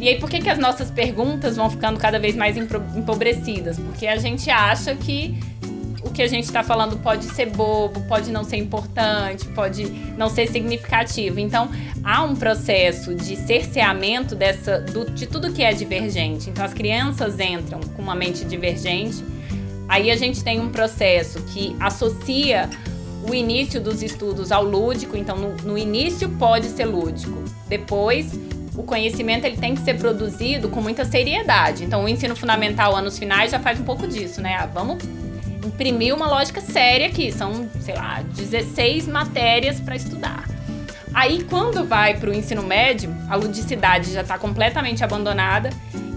E 0.00 0.08
aí, 0.08 0.18
por 0.18 0.30
que, 0.30 0.40
que 0.40 0.48
as 0.48 0.58
nossas 0.58 0.90
perguntas 0.90 1.56
vão 1.56 1.68
ficando 1.68 1.98
cada 1.98 2.20
vez 2.20 2.36
mais 2.36 2.56
empobrecidas? 2.56 3.78
Porque 3.78 4.06
a 4.06 4.16
gente 4.16 4.48
acha 4.48 4.94
que 4.94 5.38
o 6.08 6.12
que 6.12 6.22
a 6.22 6.26
gente 6.26 6.44
está 6.44 6.62
falando 6.62 6.96
pode 6.98 7.24
ser 7.26 7.46
bobo, 7.46 8.00
pode 8.02 8.32
não 8.32 8.42
ser 8.42 8.56
importante, 8.56 9.46
pode 9.48 9.84
não 10.16 10.28
ser 10.28 10.48
significativo. 10.48 11.38
Então, 11.38 11.70
há 12.02 12.22
um 12.22 12.34
processo 12.34 13.14
de 13.14 13.36
cerceamento 13.36 14.34
dessa, 14.34 14.80
do, 14.80 15.10
de 15.10 15.26
tudo 15.26 15.52
que 15.52 15.62
é 15.62 15.72
divergente. 15.72 16.50
Então, 16.50 16.64
as 16.64 16.72
crianças 16.72 17.38
entram 17.38 17.80
com 17.94 18.02
uma 18.02 18.14
mente 18.14 18.44
divergente. 18.44 19.22
Aí 19.88 20.10
a 20.10 20.16
gente 20.16 20.42
tem 20.42 20.60
um 20.60 20.70
processo 20.70 21.42
que 21.44 21.76
associa 21.78 22.68
o 23.28 23.34
início 23.34 23.80
dos 23.80 24.02
estudos 24.02 24.50
ao 24.50 24.64
lúdico, 24.64 25.16
então 25.16 25.36
no, 25.36 25.56
no 25.56 25.78
início 25.78 26.28
pode 26.30 26.68
ser 26.68 26.86
lúdico. 26.86 27.42
Depois, 27.68 28.38
o 28.76 28.82
conhecimento 28.82 29.44
ele 29.44 29.56
tem 29.56 29.74
que 29.74 29.82
ser 29.82 29.94
produzido 29.94 30.68
com 30.68 30.80
muita 30.80 31.04
seriedade. 31.04 31.84
Então, 31.84 32.04
o 32.04 32.08
ensino 32.08 32.34
fundamental, 32.34 32.96
anos 32.96 33.18
finais, 33.18 33.50
já 33.50 33.58
faz 33.58 33.78
um 33.80 33.84
pouco 33.84 34.06
disso, 34.06 34.40
né? 34.40 34.56
Ah, 34.58 34.66
vamos 34.66 35.02
imprimir 35.68 36.14
uma 36.14 36.26
lógica 36.26 36.60
séria 36.60 37.06
aqui. 37.06 37.30
São, 37.30 37.68
sei 37.80 37.94
lá, 37.94 38.22
16 38.34 39.06
matérias 39.06 39.80
para 39.80 39.94
estudar. 39.94 40.44
Aí, 41.14 41.44
quando 41.44 41.84
vai 41.84 42.18
para 42.18 42.30
o 42.30 42.34
ensino 42.34 42.62
médio, 42.62 43.14
a 43.28 43.36
ludicidade 43.36 44.12
já 44.12 44.22
está 44.22 44.38
completamente 44.38 45.02
abandonada. 45.04 45.70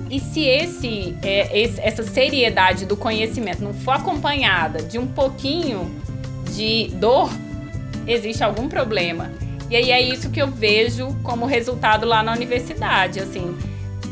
E 0.10 0.20
se 0.20 0.44
esse, 0.44 1.16
é, 1.22 1.58
esse, 1.58 1.80
essa 1.80 2.04
seriedade 2.04 2.86
do 2.86 2.98
conhecimento 2.98 3.64
não 3.64 3.74
for 3.74 3.92
acompanhada 3.92 4.84
de 4.84 5.00
um 5.00 5.08
pouquinho 5.08 5.90
de 6.54 6.90
dor, 6.96 7.32
existe 8.06 8.44
algum 8.44 8.68
problema. 8.68 9.32
E 9.70 9.76
aí 9.76 9.90
é 9.90 10.02
isso 10.02 10.30
que 10.30 10.42
eu 10.42 10.48
vejo 10.48 11.16
como 11.24 11.46
resultado 11.46 12.06
lá 12.06 12.22
na 12.22 12.34
universidade, 12.34 13.22
assim. 13.22 13.58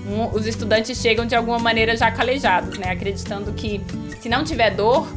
Um, 0.07 0.33
os 0.33 0.47
estudantes 0.47 0.97
chegam 0.99 1.25
de 1.25 1.35
alguma 1.35 1.59
maneira 1.59 1.97
já 1.97 2.09
calejados, 2.09 2.77
né? 2.79 2.91
Acreditando 2.91 3.51
que 3.51 3.81
se 4.21 4.29
não 4.29 4.43
tiver 4.43 4.71
dor, 4.71 5.07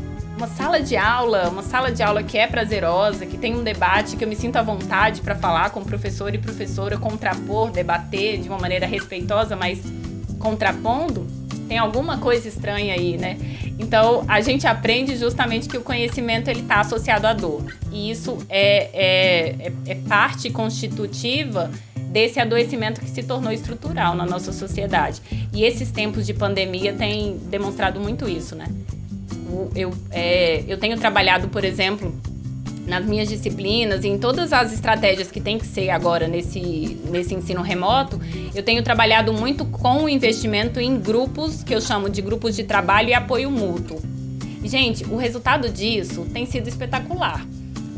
uma 0.42 0.48
sala 0.48 0.80
de 0.80 0.96
aula, 0.96 1.48
uma 1.48 1.62
sala 1.62 1.92
de 1.92 2.02
aula 2.02 2.20
que 2.20 2.36
é 2.36 2.48
prazerosa, 2.48 3.24
que 3.24 3.38
tem 3.38 3.54
um 3.54 3.62
debate, 3.62 4.16
que 4.16 4.24
eu 4.24 4.28
me 4.28 4.34
sinto 4.34 4.56
à 4.56 4.62
vontade 4.62 5.20
para 5.20 5.36
falar 5.36 5.70
com 5.70 5.84
professor 5.84 6.34
e 6.34 6.38
professora, 6.38 6.98
contrapor, 6.98 7.70
debater 7.70 8.40
de 8.40 8.48
uma 8.48 8.58
maneira 8.58 8.84
respeitosa, 8.84 9.54
mas 9.54 9.80
contrapondo, 10.40 11.28
tem 11.68 11.78
alguma 11.78 12.18
coisa 12.18 12.48
estranha 12.48 12.92
aí, 12.92 13.16
né? 13.16 13.38
Então 13.78 14.24
a 14.26 14.40
gente 14.40 14.66
aprende 14.66 15.14
justamente 15.16 15.68
que 15.68 15.76
o 15.76 15.80
conhecimento 15.80 16.48
ele 16.48 16.62
está 16.62 16.80
associado 16.80 17.28
à 17.28 17.32
dor 17.32 17.64
e 17.92 18.10
isso 18.10 18.36
é, 18.48 18.90
é, 18.92 19.72
é, 19.86 19.92
é 19.92 19.94
parte 20.08 20.50
constitutiva 20.50 21.70
desse 22.10 22.40
adoecimento 22.40 23.00
que 23.00 23.08
se 23.08 23.22
tornou 23.22 23.52
estrutural 23.52 24.16
na 24.16 24.26
nossa 24.26 24.52
sociedade. 24.52 25.22
E 25.52 25.62
esses 25.62 25.92
tempos 25.92 26.26
de 26.26 26.34
pandemia 26.34 26.92
têm 26.94 27.38
demonstrado 27.48 28.00
muito 28.00 28.28
isso, 28.28 28.56
né? 28.56 28.66
Eu, 29.74 29.92
é, 30.10 30.64
eu 30.66 30.78
tenho 30.78 30.96
trabalhado, 30.98 31.48
por 31.48 31.64
exemplo, 31.64 32.14
nas 32.86 33.04
minhas 33.04 33.28
disciplinas, 33.28 34.04
em 34.04 34.18
todas 34.18 34.52
as 34.52 34.72
estratégias 34.72 35.30
que 35.30 35.40
tem 35.40 35.58
que 35.58 35.66
ser 35.66 35.90
agora 35.90 36.26
nesse, 36.26 36.98
nesse 37.10 37.34
ensino 37.34 37.62
remoto, 37.62 38.20
eu 38.54 38.62
tenho 38.62 38.82
trabalhado 38.82 39.32
muito 39.32 39.64
com 39.64 40.04
o 40.04 40.08
investimento 40.08 40.80
em 40.80 40.98
grupos, 40.98 41.62
que 41.62 41.74
eu 41.74 41.80
chamo 41.80 42.10
de 42.10 42.20
grupos 42.20 42.56
de 42.56 42.64
trabalho 42.64 43.10
e 43.10 43.14
apoio 43.14 43.50
mútuo. 43.50 44.00
Gente, 44.64 45.04
o 45.04 45.16
resultado 45.16 45.68
disso 45.68 46.26
tem 46.32 46.46
sido 46.46 46.68
espetacular. 46.68 47.44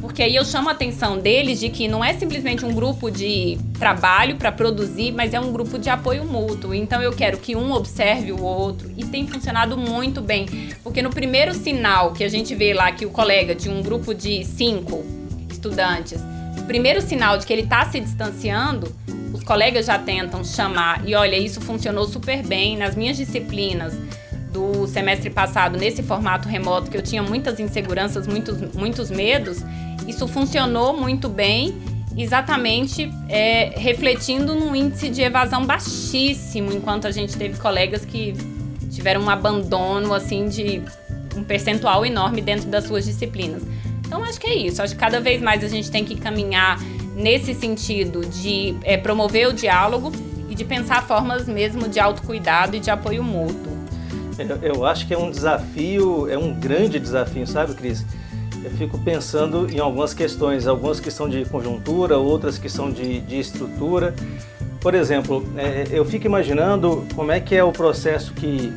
Porque 0.05 0.23
aí 0.23 0.37
eu 0.37 0.45
chamo 0.45 0.69
a 0.69 0.73
atenção 0.73 1.19
deles 1.19 1.59
de 1.59 1.71
que 1.71 1.89
não 1.89 2.05
é 2.05 2.13
simplesmente 2.13 2.63
um 2.63 2.75
grupo 2.75 3.11
de 3.11 3.59
trabalho 3.79 4.37
para 4.37 4.53
produzir, 4.53 5.13
mas 5.13 5.33
é 5.33 5.41
um 5.41 5.51
grupo 5.51 5.79
de 5.79 5.89
apoio 5.89 6.27
mútuo. 6.27 6.75
Então 6.75 7.01
eu 7.01 7.11
quero 7.11 7.39
que 7.39 7.57
um 7.57 7.73
observe 7.73 8.31
o 8.31 8.43
outro 8.43 8.93
e 8.99 9.05
tem 9.07 9.27
funcionado 9.27 9.79
muito 9.79 10.21
bem. 10.21 10.45
Porque 10.83 11.01
no 11.01 11.09
primeiro 11.09 11.55
sinal 11.55 12.13
que 12.13 12.23
a 12.23 12.29
gente 12.29 12.55
vê 12.55 12.75
lá 12.75 12.93
que 12.93 13.07
o 13.07 13.11
colega 13.11 13.55
de 13.55 13.71
um 13.71 13.83
grupo 13.83 14.15
de 14.15 14.45
cinco 14.45 15.03
estudantes, 15.49 16.21
o 16.59 16.65
primeiro 16.65 17.01
sinal 17.01 17.39
de 17.39 17.47
que 17.47 17.53
ele 17.55 17.63
está 17.63 17.87
se 17.87 17.99
distanciando, 17.99 18.95
os 19.33 19.43
colegas 19.43 19.87
já 19.87 19.99
tentam 19.99 20.45
chamar 20.45 21.03
e 21.09 21.15
olha, 21.15 21.37
isso 21.37 21.63
funcionou 21.63 22.07
super 22.07 22.43
bem 22.43 22.77
nas 22.77 22.95
minhas 22.95 23.17
disciplinas 23.17 23.95
do 24.55 24.87
semestre 24.87 25.29
passado 25.29 25.77
nesse 25.77 26.01
formato 26.01 26.49
remoto 26.49 26.89
que 26.89 26.97
eu 26.97 27.03
tinha 27.03 27.23
muitas 27.23 27.59
inseguranças, 27.59 28.25
muitos, 28.25 28.73
muitos 28.73 29.11
medos, 29.11 29.59
isso 30.07 30.29
funcionou 30.29 30.97
muito 30.97 31.29
bem, 31.29 31.75
exatamente 32.17 33.11
é, 33.29 33.73
refletindo 33.77 34.55
num 34.55 34.75
índice 34.77 35.11
de 35.11 35.23
evasão 35.23 35.67
baixíssimo, 35.67 36.73
enquanto 36.73 37.09
a 37.09 37.11
gente 37.11 37.37
teve 37.37 37.59
colegas 37.59 38.05
que 38.05 38.33
tiveram 38.93 39.23
um 39.23 39.29
abandono 39.29 40.15
assim 40.15 40.49
de 40.49 40.81
um 41.37 41.43
percentual 41.43 42.07
enorme 42.07 42.41
dentro 42.41 42.69
das 42.69 42.85
suas 42.85 43.05
disciplinas. 43.05 43.65
Então 44.07 44.23
acho 44.23 44.39
que 44.39 44.47
é 44.47 44.55
isso. 44.55 44.81
Acho 44.81 44.95
que 44.95 45.01
cada 45.01 45.21
vez 45.21 45.43
mais 45.43 45.65
a 45.65 45.69
gente 45.69 45.91
tem 45.91 46.05
que 46.05 46.15
caminhar 46.15 46.79
nesse 47.17 47.53
sentido 47.55 48.25
de 48.25 48.77
é, 48.85 48.97
promover 48.97 49.49
o 49.49 49.53
diálogo 49.53 50.13
e 50.49 50.55
de 50.55 50.65
pensar 50.65 51.03
formas 51.03 51.49
mesmo 51.49 51.89
de 51.89 51.99
autocuidado 51.99 52.77
e 52.77 52.81
de 52.81 52.91
apoio 52.91 53.25
mútuo. 53.25 53.74
Eu, 54.39 54.75
eu 54.75 54.87
acho 54.87 55.07
que 55.07 55.15
é 55.15 55.19
um 55.19 55.31
desafio, 55.31 56.29
é 56.29 56.37
um 56.37 56.53
grande 56.53 56.99
desafio, 56.99 57.47
sabe, 57.47 57.75
Cris? 57.75 58.05
eu 58.65 58.71
fico 58.71 58.99
pensando 58.99 59.71
em 59.71 59.79
algumas 59.79 60.15
questões, 60.15 60.67
algumas 60.67 60.99
que 60.99 61.11
são 61.11 61.29
de 61.29 61.45
conjuntura, 61.45 62.17
outras 62.17 62.57
que 62.57 62.71
são 62.71 62.91
de, 62.91 63.21
de 63.21 63.39
estrutura. 63.39 64.15
Por 64.81 64.95
exemplo, 64.95 65.45
é, 65.57 65.87
eu 65.91 66.05
fico 66.05 66.27
imaginando 66.27 67.07
como 67.15 67.31
é 67.31 67.41
que 67.41 67.55
é 67.55 67.63
o 67.63 67.71
processo 67.71 68.33
que, 68.33 68.73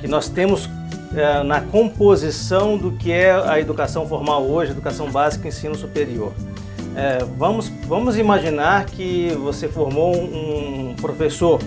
que 0.00 0.08
nós 0.08 0.30
temos 0.30 0.68
é, 1.14 1.42
na 1.42 1.60
composição 1.60 2.78
do 2.78 2.92
que 2.92 3.12
é 3.12 3.30
a 3.32 3.60
educação 3.60 4.08
formal 4.08 4.44
hoje, 4.44 4.72
educação 4.72 5.10
básica 5.10 5.46
e 5.46 5.48
ensino 5.48 5.74
superior. 5.74 6.32
É, 6.96 7.18
vamos, 7.36 7.68
vamos 7.86 8.16
imaginar 8.16 8.86
que 8.86 9.30
você 9.38 9.68
formou 9.68 10.16
um 10.16 10.94
professor. 11.00 11.60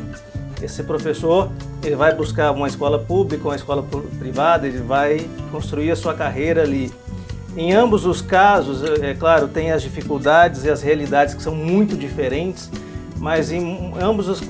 Esse 0.61 0.83
professor 0.83 1.49
ele 1.83 1.95
vai 1.95 2.13
buscar 2.13 2.51
uma 2.51 2.67
escola 2.67 2.99
pública, 2.99 3.47
uma 3.47 3.55
escola 3.55 3.83
privada, 4.19 4.67
ele 4.67 4.79
vai 4.79 5.27
construir 5.51 5.91
a 5.91 5.95
sua 5.95 6.13
carreira 6.13 6.61
ali. 6.61 6.91
Em 7.57 7.73
ambos 7.73 8.05
os 8.05 8.21
casos, 8.21 8.83
é, 8.83 9.11
é 9.11 9.13
claro, 9.13 9.47
tem 9.47 9.71
as 9.71 9.81
dificuldades 9.81 10.63
e 10.63 10.69
as 10.69 10.81
realidades 10.81 11.33
que 11.33 11.41
são 11.41 11.53
muito 11.55 11.97
diferentes, 11.97 12.69
mas 13.17 13.51
em 13.51 13.93
ambos 13.99 14.27
os, 14.27 14.41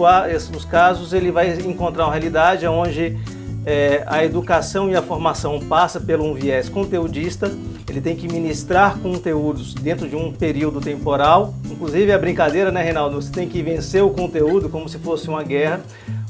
os 0.56 0.66
casos 0.66 1.14
ele 1.14 1.32
vai 1.32 1.52
encontrar 1.62 2.06
uma 2.06 2.12
realidade 2.12 2.66
onde 2.68 3.18
é, 3.66 4.04
a 4.08 4.24
educação 4.24 4.90
e 4.90 4.96
a 4.96 5.02
formação 5.02 5.60
passa 5.60 6.00
por 6.00 6.20
um 6.20 6.34
viés 6.34 6.70
conteudista, 6.70 7.52
ele 7.90 8.02
tem 8.02 8.16
que 8.16 8.32
ministrar 8.32 8.98
conteúdos 9.00 9.74
dentro 9.74 10.08
de 10.08 10.16
um 10.16 10.32
período 10.32 10.80
temporal, 10.80 11.54
inclusive 11.70 12.12
a 12.12 12.18
brincadeira, 12.18 12.72
né, 12.72 12.84
Reinaldo? 12.84 13.22
Você 13.22 13.32
tem 13.32 13.48
que 13.48 13.62
vencer 13.62 14.04
o 14.04 14.10
conteúdo 14.10 14.70
como 14.70 14.88
se 14.88 14.98
fosse 14.98 15.28
uma 15.28 15.44
guerra. 15.44 15.82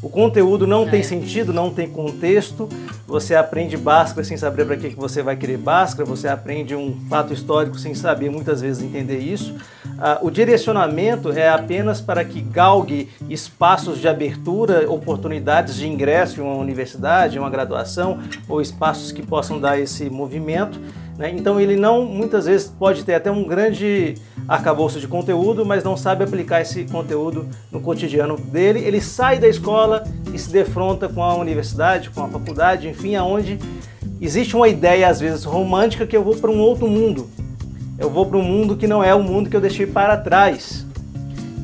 O 0.01 0.09
conteúdo 0.09 0.65
não 0.65 0.89
tem 0.89 1.01
é. 1.01 1.03
sentido, 1.03 1.53
não 1.53 1.69
tem 1.69 1.87
contexto. 1.87 2.67
Você 3.05 3.35
aprende 3.35 3.77
Bhaskara 3.77 4.23
sem 4.23 4.35
saber 4.35 4.65
para 4.65 4.75
que, 4.75 4.89
que 4.89 4.95
você 4.95 5.21
vai 5.21 5.35
querer 5.35 5.57
Bhaskara. 5.57 6.03
Você 6.05 6.27
aprende 6.27 6.75
um 6.75 6.97
fato 7.07 7.31
histórico 7.31 7.77
sem 7.77 7.93
saber 7.93 8.31
muitas 8.31 8.61
vezes 8.61 8.81
entender 8.81 9.19
isso. 9.19 9.55
Ah, 9.99 10.17
o 10.23 10.31
direcionamento 10.31 11.31
é 11.31 11.47
apenas 11.47 12.01
para 12.01 12.25
que 12.25 12.41
galgue 12.41 13.09
espaços 13.29 13.99
de 13.99 14.07
abertura, 14.07 14.89
oportunidades 14.89 15.75
de 15.75 15.87
ingresso 15.87 16.39
em 16.39 16.43
uma 16.43 16.55
universidade, 16.55 17.37
em 17.37 17.39
uma 17.39 17.49
graduação, 17.51 18.19
ou 18.49 18.59
espaços 18.59 19.11
que 19.11 19.21
possam 19.21 19.59
dar 19.59 19.79
esse 19.79 20.09
movimento. 20.09 20.79
Né? 21.17 21.31
Então 21.31 21.59
ele 21.59 21.75
não, 21.75 22.05
muitas 22.05 22.45
vezes, 22.45 22.67
pode 22.67 23.03
ter 23.03 23.15
até 23.15 23.31
um 23.31 23.43
grande 23.43 24.15
arcabouço 24.47 24.99
de 24.99 25.07
conteúdo, 25.07 25.65
mas 25.65 25.83
não 25.83 25.95
sabe 25.95 26.23
aplicar 26.23 26.61
esse 26.61 26.85
conteúdo 26.85 27.47
no 27.71 27.79
cotidiano 27.79 28.37
dele. 28.37 28.79
Ele 28.79 29.01
sai 29.01 29.39
da 29.39 29.47
escola 29.47 30.03
e 30.33 30.39
se 30.39 30.49
defronta 30.49 31.07
com 31.07 31.23
a 31.23 31.35
universidade, 31.35 32.09
com 32.09 32.23
a 32.23 32.27
faculdade, 32.27 32.87
enfim, 32.87 33.15
aonde 33.15 33.59
existe 34.19 34.55
uma 34.55 34.67
ideia 34.67 35.07
às 35.07 35.19
vezes 35.19 35.43
romântica 35.43 36.05
que 36.05 36.15
eu 36.15 36.23
vou 36.23 36.35
para 36.35 36.51
um 36.51 36.59
outro 36.59 36.87
mundo. 36.87 37.29
Eu 37.97 38.09
vou 38.09 38.25
para 38.25 38.37
um 38.37 38.43
mundo 38.43 38.75
que 38.75 38.87
não 38.87 39.03
é 39.03 39.13
o 39.13 39.21
mundo 39.21 39.49
que 39.49 39.55
eu 39.55 39.61
deixei 39.61 39.85
para 39.85 40.17
trás. 40.17 40.85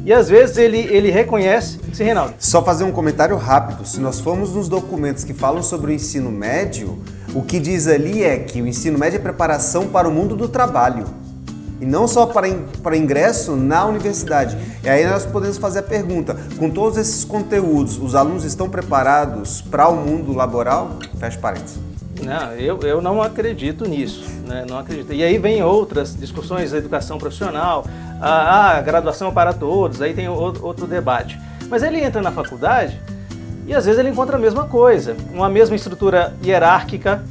E 0.05 0.13
às 0.13 0.29
vezes 0.29 0.55
ele, 0.57 0.77
ele 0.77 1.11
reconhece. 1.11 1.79
Sim, 1.91 2.05
Reinaldo. 2.05 2.35
Só 2.39 2.63
fazer 2.63 2.83
um 2.85 2.91
comentário 2.93 3.35
rápido. 3.35 3.85
Se 3.85 3.99
nós 3.99 4.21
formos 4.21 4.53
nos 4.53 4.69
documentos 4.69 5.23
que 5.23 5.33
falam 5.33 5.61
sobre 5.61 5.91
o 5.91 5.93
ensino 5.93 6.31
médio, 6.31 6.97
o 7.33 7.41
que 7.41 7.59
diz 7.59 7.87
ali 7.87 8.23
é 8.23 8.39
que 8.39 8.61
o 8.61 8.67
ensino 8.67 8.97
médio 8.97 9.17
é 9.17 9.21
preparação 9.21 9.87
para 9.87 10.07
o 10.07 10.11
mundo 10.11 10.35
do 10.35 10.47
trabalho. 10.47 11.05
E 11.79 11.85
não 11.85 12.07
só 12.07 12.25
para, 12.25 12.47
para 12.81 12.97
ingresso 12.97 13.55
na 13.55 13.85
universidade. 13.85 14.57
E 14.83 14.89
aí 14.89 15.05
nós 15.05 15.25
podemos 15.25 15.57
fazer 15.57 15.79
a 15.79 15.83
pergunta: 15.83 16.35
com 16.57 16.69
todos 16.69 16.97
esses 16.97 17.23
conteúdos, 17.23 17.97
os 18.01 18.15
alunos 18.15 18.43
estão 18.43 18.69
preparados 18.69 19.61
para 19.61 19.87
o 19.87 19.95
mundo 19.95 20.33
laboral? 20.33 20.97
Fecha 21.19 21.37
parênteses. 21.37 21.79
Não, 22.23 22.53
eu, 22.53 22.79
eu 22.79 22.99
não 22.99 23.21
acredito 23.21 23.87
nisso, 23.87 24.25
né? 24.47 24.65
não 24.67 24.79
acredito. 24.79 25.13
E 25.13 25.23
aí 25.23 25.37
vem 25.37 25.61
outras 25.61 26.15
discussões 26.17 26.71
da 26.71 26.77
educação 26.79 27.19
profissional, 27.19 27.85
a, 28.19 28.77
a 28.77 28.81
graduação 28.81 29.31
para 29.31 29.53
todos, 29.53 30.01
aí 30.01 30.15
tem 30.15 30.27
outro, 30.27 30.65
outro 30.65 30.87
debate. 30.87 31.39
Mas 31.69 31.83
ele 31.83 31.99
entra 32.03 32.19
na 32.19 32.31
faculdade 32.31 32.99
e 33.67 33.75
às 33.75 33.85
vezes 33.85 33.99
ele 33.99 34.09
encontra 34.09 34.37
a 34.37 34.39
mesma 34.39 34.63
coisa, 34.63 35.15
uma 35.33 35.49
mesma 35.49 35.75
estrutura 35.75 36.33
hierárquica 36.43 37.21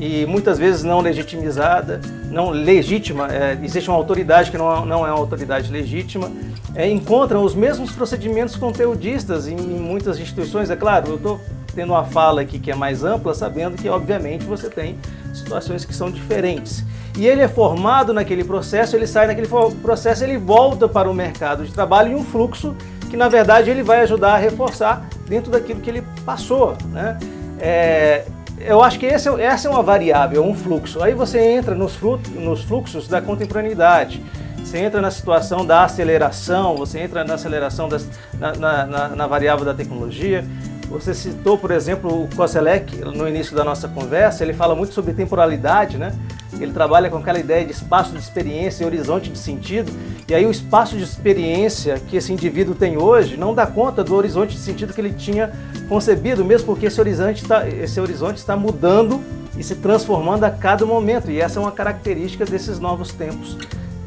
e 0.00 0.26
muitas 0.26 0.58
vezes 0.58 0.82
não 0.82 1.00
legitimizada, 1.00 2.00
não 2.30 2.50
legítima, 2.50 3.28
é, 3.32 3.56
existe 3.62 3.88
uma 3.88 3.96
autoridade 3.96 4.50
que 4.50 4.58
não, 4.58 4.84
não 4.84 5.06
é 5.06 5.10
uma 5.10 5.18
autoridade 5.18 5.70
legítima, 5.70 6.30
é, 6.74 6.90
encontram 6.90 7.44
os 7.44 7.54
mesmos 7.54 7.92
procedimentos 7.92 8.56
conteudistas 8.56 9.46
em, 9.46 9.54
em 9.54 9.78
muitas 9.78 10.18
instituições, 10.18 10.70
é 10.70 10.76
claro, 10.76 11.10
eu 11.10 11.16
estou 11.16 11.40
tendo 11.74 11.92
uma 11.92 12.04
fala 12.04 12.40
aqui 12.40 12.58
que 12.58 12.70
é 12.70 12.74
mais 12.74 13.04
ampla, 13.04 13.32
sabendo 13.34 13.76
que, 13.76 13.88
obviamente, 13.88 14.44
você 14.44 14.68
tem 14.68 14.98
situações 15.32 15.84
que 15.84 15.94
são 15.94 16.10
diferentes. 16.10 16.84
E 17.16 17.26
ele 17.26 17.40
é 17.40 17.48
formado 17.48 18.12
naquele 18.12 18.42
processo, 18.42 18.96
ele 18.96 19.06
sai 19.06 19.26
naquele 19.26 19.48
processo, 19.82 20.24
ele 20.24 20.38
volta 20.38 20.88
para 20.88 21.08
o 21.08 21.14
mercado 21.14 21.64
de 21.64 21.72
trabalho 21.72 22.12
em 22.12 22.14
um 22.14 22.24
fluxo 22.24 22.74
que, 23.10 23.16
na 23.16 23.28
verdade, 23.28 23.68
ele 23.70 23.82
vai 23.82 24.00
ajudar 24.02 24.34
a 24.34 24.38
reforçar 24.38 25.06
dentro 25.28 25.50
daquilo 25.50 25.80
que 25.80 25.90
ele 25.90 26.02
passou. 26.24 26.76
Né? 26.86 27.18
É, 27.58 28.24
eu 28.60 28.82
acho 28.82 28.98
que 28.98 29.06
esse, 29.06 29.28
é 29.28 29.42
essa 29.42 29.68
é 29.68 29.70
uma 29.70 29.82
variável, 29.82 30.44
um 30.44 30.54
fluxo. 30.54 31.02
Aí 31.02 31.12
você 31.12 31.40
entra 31.40 31.74
nos, 31.74 31.98
nos 32.34 32.62
fluxos 32.62 33.08
da 33.08 33.20
contemporaneidade, 33.20 34.22
você 34.58 34.78
entra 34.78 35.00
na 35.00 35.10
situação 35.10 35.66
da 35.66 35.84
aceleração, 35.84 36.76
você 36.76 37.00
entra 37.00 37.24
na 37.24 37.34
aceleração 37.34 37.88
das, 37.88 38.08
na, 38.38 38.52
na, 38.52 38.86
na, 38.86 39.08
na 39.08 39.26
variável 39.26 39.64
da 39.64 39.74
tecnologia. 39.74 40.44
Você 40.90 41.14
citou, 41.14 41.56
por 41.56 41.70
exemplo, 41.70 42.24
o 42.24 42.28
Koselec 42.34 42.96
no 42.98 43.28
início 43.28 43.54
da 43.54 43.62
nossa 43.62 43.86
conversa, 43.86 44.42
ele 44.42 44.52
fala 44.52 44.74
muito 44.74 44.92
sobre 44.92 45.12
temporalidade, 45.12 45.96
né? 45.96 46.12
Ele 46.58 46.72
trabalha 46.72 47.08
com 47.08 47.16
aquela 47.16 47.38
ideia 47.38 47.64
de 47.64 47.70
espaço 47.70 48.10
de 48.10 48.18
experiência 48.18 48.82
e 48.82 48.86
horizonte 48.86 49.30
de 49.30 49.38
sentido. 49.38 49.92
E 50.28 50.34
aí 50.34 50.44
o 50.44 50.50
espaço 50.50 50.96
de 50.96 51.04
experiência 51.04 52.00
que 52.08 52.16
esse 52.16 52.32
indivíduo 52.32 52.74
tem 52.74 52.98
hoje 52.98 53.36
não 53.36 53.54
dá 53.54 53.68
conta 53.68 54.02
do 54.02 54.16
horizonte 54.16 54.56
de 54.56 54.58
sentido 54.60 54.92
que 54.92 55.00
ele 55.00 55.12
tinha 55.12 55.52
concebido, 55.88 56.44
mesmo 56.44 56.66
porque 56.66 56.86
esse 56.86 57.00
horizonte 57.00 57.42
está, 57.42 57.68
esse 57.68 58.00
horizonte 58.00 58.38
está 58.38 58.56
mudando 58.56 59.22
e 59.56 59.62
se 59.62 59.76
transformando 59.76 60.42
a 60.42 60.50
cada 60.50 60.84
momento. 60.84 61.30
E 61.30 61.40
essa 61.40 61.60
é 61.60 61.62
uma 61.62 61.72
característica 61.72 62.44
desses 62.44 62.80
novos 62.80 63.12
tempos 63.12 63.56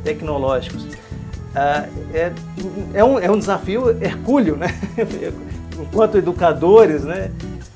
tecnológicos. 0.03 0.85
Ah, 1.55 1.85
é, 2.14 2.34
é, 2.93 3.03
um, 3.03 3.19
é 3.19 3.31
um 3.31 3.39
desafio 3.39 3.89
hercúleo, 4.03 4.57
né? 4.57 4.68
Enquanto 5.84 6.18
educadores, 6.18 7.03
né? 7.03 7.31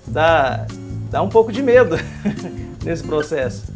Dá, 0.07 0.65
dá 1.11 1.21
um 1.21 1.29
pouco 1.29 1.51
de 1.51 1.61
medo 1.61 1.95
nesse 2.83 3.03
processo. 3.03 3.75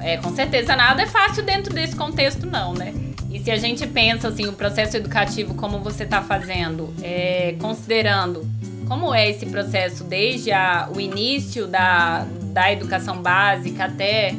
É, 0.00 0.16
com 0.16 0.34
certeza 0.34 0.74
nada 0.76 1.02
é 1.02 1.06
fácil 1.06 1.42
dentro 1.42 1.72
desse 1.72 1.94
contexto, 1.94 2.46
não, 2.46 2.72
né? 2.72 2.94
E 3.30 3.38
se 3.40 3.50
a 3.50 3.56
gente 3.56 3.86
pensa 3.86 4.28
assim, 4.28 4.46
o 4.46 4.52
processo 4.52 4.96
educativo 4.96 5.54
como 5.54 5.80
você 5.80 6.04
está 6.04 6.22
fazendo, 6.22 6.92
é, 7.02 7.54
considerando 7.60 8.46
como 8.86 9.14
é 9.14 9.28
esse 9.28 9.46
processo 9.46 10.04
desde 10.04 10.50
a, 10.50 10.88
o 10.94 11.00
início 11.00 11.66
da, 11.66 12.26
da 12.54 12.72
educação 12.72 13.20
básica 13.20 13.84
até 13.84 14.34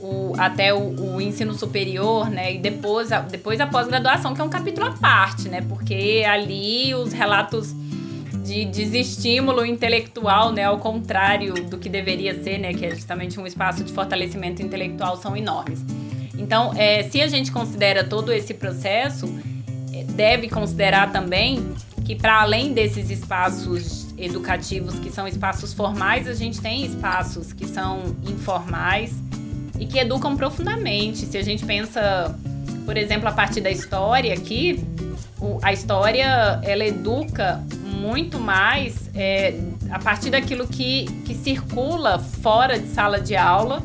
o, 0.00 0.34
até 0.38 0.72
o, 0.72 1.14
o, 1.14 1.20
ensino 1.20 1.54
superior, 1.54 2.30
né? 2.30 2.54
E 2.54 2.58
depois 2.58 3.10
a, 3.10 3.20
depois 3.20 3.60
a 3.60 3.66
pós-graduação, 3.66 4.34
que 4.34 4.40
é 4.40 4.44
um 4.44 4.48
capítulo 4.48 4.86
à 4.86 4.92
parte, 4.92 5.48
né? 5.48 5.60
Porque 5.60 6.24
ali 6.26 6.94
os 6.94 7.12
relatos 7.12 7.74
de 8.48 8.64
desestímulo 8.64 9.64
intelectual, 9.64 10.52
né, 10.52 10.64
ao 10.64 10.78
contrário 10.78 11.52
do 11.68 11.76
que 11.76 11.88
deveria 11.88 12.42
ser, 12.42 12.56
né, 12.56 12.72
que 12.72 12.86
é 12.86 12.90
justamente 12.94 13.38
um 13.38 13.46
espaço 13.46 13.84
de 13.84 13.92
fortalecimento 13.92 14.62
intelectual, 14.62 15.18
são 15.18 15.36
enormes. 15.36 15.84
Então, 16.38 16.72
é, 16.74 17.02
se 17.02 17.20
a 17.20 17.28
gente 17.28 17.52
considera 17.52 18.02
todo 18.04 18.32
esse 18.32 18.54
processo, 18.54 19.26
é, 19.92 20.02
deve 20.04 20.48
considerar 20.48 21.12
também 21.12 21.74
que 22.06 22.14
para 22.14 22.40
além 22.40 22.72
desses 22.72 23.10
espaços 23.10 24.14
educativos 24.16 24.98
que 24.98 25.10
são 25.10 25.28
espaços 25.28 25.74
formais, 25.74 26.26
a 26.26 26.32
gente 26.32 26.58
tem 26.58 26.86
espaços 26.86 27.52
que 27.52 27.66
são 27.66 28.16
informais 28.26 29.12
e 29.78 29.86
que 29.86 29.98
educam 29.98 30.36
profundamente. 30.36 31.26
Se 31.26 31.38
a 31.38 31.42
gente 31.42 31.64
pensa, 31.64 32.34
por 32.84 32.96
exemplo, 32.96 33.28
a 33.28 33.32
partir 33.32 33.60
da 33.60 33.70
história 33.70 34.34
aqui, 34.34 34.84
a 35.62 35.72
história 35.72 36.60
ela 36.62 36.84
educa 36.84 37.62
muito 37.84 38.38
mais 38.38 39.10
é, 39.14 39.58
a 39.90 39.98
partir 39.98 40.30
daquilo 40.30 40.66
que, 40.66 41.06
que 41.24 41.34
circula 41.34 42.18
fora 42.18 42.78
de 42.78 42.88
sala 42.88 43.20
de 43.20 43.36
aula 43.36 43.82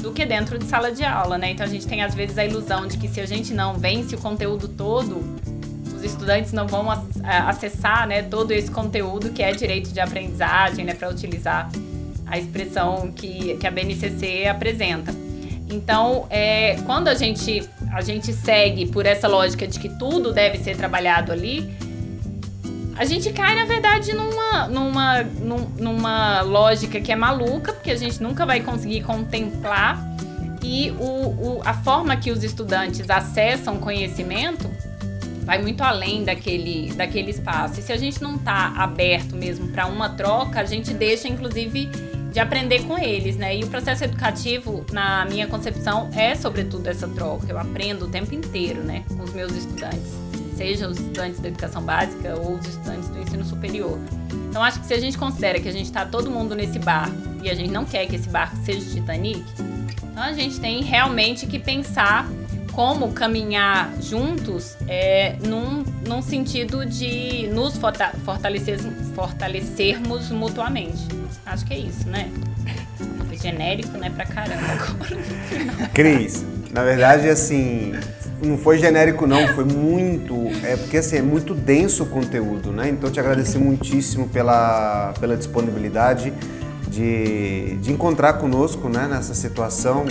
do 0.00 0.12
que 0.12 0.26
dentro 0.26 0.58
de 0.58 0.66
sala 0.66 0.92
de 0.92 1.02
aula, 1.02 1.38
né? 1.38 1.50
Então 1.50 1.64
a 1.64 1.68
gente 1.68 1.86
tem 1.86 2.02
às 2.02 2.14
vezes 2.14 2.36
a 2.36 2.44
ilusão 2.44 2.86
de 2.86 2.98
que 2.98 3.08
se 3.08 3.20
a 3.20 3.26
gente 3.26 3.54
não 3.54 3.74
vence 3.74 4.14
o 4.14 4.18
conteúdo 4.18 4.68
todo, 4.68 5.24
os 5.96 6.04
estudantes 6.04 6.52
não 6.52 6.66
vão 6.66 6.88
acessar, 7.48 8.06
né, 8.06 8.22
todo 8.22 8.52
esse 8.52 8.70
conteúdo 8.70 9.30
que 9.30 9.42
é 9.42 9.52
direito 9.52 9.90
de 9.90 10.00
aprendizagem, 10.00 10.84
né, 10.84 10.92
para 10.92 11.08
utilizar 11.08 11.70
a 12.26 12.38
expressão 12.38 13.10
que, 13.12 13.56
que 13.56 13.66
a 13.66 13.70
BNCC 13.70 14.46
apresenta. 14.46 15.23
Então, 15.74 16.26
é, 16.30 16.76
quando 16.86 17.08
a 17.08 17.14
gente, 17.14 17.68
a 17.92 18.00
gente 18.00 18.32
segue 18.32 18.86
por 18.86 19.04
essa 19.06 19.26
lógica 19.26 19.66
de 19.66 19.80
que 19.80 19.88
tudo 19.88 20.32
deve 20.32 20.58
ser 20.58 20.76
trabalhado 20.76 21.32
ali, 21.32 21.68
a 22.96 23.04
gente 23.04 23.32
cai, 23.32 23.56
na 23.56 23.64
verdade, 23.64 24.12
numa, 24.12 24.68
numa, 24.68 25.22
numa 25.76 26.42
lógica 26.42 27.00
que 27.00 27.10
é 27.10 27.16
maluca, 27.16 27.72
porque 27.72 27.90
a 27.90 27.96
gente 27.96 28.22
nunca 28.22 28.46
vai 28.46 28.60
conseguir 28.60 29.02
contemplar 29.02 29.98
e 30.62 30.92
o, 30.92 31.56
o, 31.56 31.62
a 31.64 31.74
forma 31.74 32.16
que 32.16 32.30
os 32.30 32.44
estudantes 32.44 33.10
acessam 33.10 33.78
conhecimento 33.78 34.70
vai 35.44 35.60
muito 35.60 35.82
além 35.82 36.24
daquele, 36.24 36.92
daquele 36.94 37.30
espaço. 37.30 37.80
E 37.80 37.82
se 37.82 37.92
a 37.92 37.96
gente 37.96 38.22
não 38.22 38.36
está 38.36 38.72
aberto 38.76 39.34
mesmo 39.36 39.68
para 39.68 39.86
uma 39.86 40.08
troca, 40.08 40.60
a 40.60 40.64
gente 40.64 40.94
deixa, 40.94 41.28
inclusive, 41.28 41.90
de 42.34 42.40
aprender 42.40 42.82
com 42.82 42.98
eles, 42.98 43.36
né? 43.36 43.56
E 43.56 43.62
o 43.62 43.68
processo 43.68 44.02
educativo, 44.02 44.84
na 44.90 45.24
minha 45.24 45.46
concepção, 45.46 46.10
é 46.12 46.34
sobretudo 46.34 46.88
essa 46.88 47.06
troca. 47.06 47.46
Eu 47.48 47.56
aprendo 47.56 48.06
o 48.06 48.08
tempo 48.08 48.34
inteiro, 48.34 48.82
né, 48.82 49.04
com 49.08 49.22
os 49.22 49.32
meus 49.32 49.52
estudantes 49.52 50.12
seja 50.56 50.88
os 50.88 50.98
estudantes 50.98 51.40
da 51.40 51.48
educação 51.48 51.82
básica 51.82 52.36
ou 52.36 52.54
os 52.54 52.66
estudantes 52.66 53.08
do 53.08 53.18
ensino 53.18 53.44
superior. 53.44 53.98
Então, 54.48 54.62
acho 54.62 54.78
que 54.78 54.86
se 54.86 54.94
a 54.94 55.00
gente 55.00 55.18
considera 55.18 55.58
que 55.58 55.68
a 55.68 55.72
gente 55.72 55.86
está 55.86 56.06
todo 56.06 56.30
mundo 56.30 56.54
nesse 56.54 56.78
barco 56.78 57.16
e 57.42 57.50
a 57.50 57.54
gente 57.54 57.72
não 57.72 57.84
quer 57.84 58.06
que 58.06 58.14
esse 58.14 58.28
barco 58.28 58.56
seja 58.64 58.78
o 58.78 58.94
Titanic, 58.94 59.44
então 60.04 60.22
a 60.22 60.32
gente 60.32 60.60
tem 60.60 60.80
realmente 60.80 61.44
que 61.44 61.58
pensar 61.58 62.28
como 62.70 63.12
caminhar 63.12 63.92
juntos 64.00 64.76
é, 64.86 65.36
num, 65.44 65.82
num 66.06 66.22
sentido 66.22 66.86
de 66.86 67.48
nos 67.48 67.76
fortalecer, 67.76 68.78
fortalecermos 69.14 70.30
mutuamente. 70.30 71.23
Acho 71.54 71.64
que 71.66 71.74
é 71.74 71.78
isso, 71.78 72.08
né? 72.08 72.32
Foi 73.28 73.36
genérico, 73.36 73.96
né, 73.96 74.10
pra 74.10 74.26
caramba 74.26 74.60
agora. 74.72 75.88
Cris, 75.94 76.44
na 76.72 76.82
verdade, 76.82 77.28
assim, 77.28 77.94
não 78.42 78.58
foi 78.58 78.76
genérico 78.76 79.24
não, 79.24 79.46
foi 79.54 79.64
muito, 79.64 80.34
é 80.64 80.76
porque 80.76 80.96
assim, 80.96 81.18
é 81.18 81.22
muito 81.22 81.54
denso 81.54 82.02
o 82.02 82.06
conteúdo, 82.06 82.72
né? 82.72 82.88
Então 82.88 83.08
te 83.08 83.20
agradecer 83.20 83.58
muitíssimo 83.58 84.28
pela, 84.28 85.14
pela 85.20 85.36
disponibilidade 85.36 86.32
de, 86.88 87.76
de 87.76 87.92
encontrar 87.92 88.32
conosco, 88.32 88.88
né, 88.88 89.06
nessa 89.08 89.32
situação. 89.32 90.06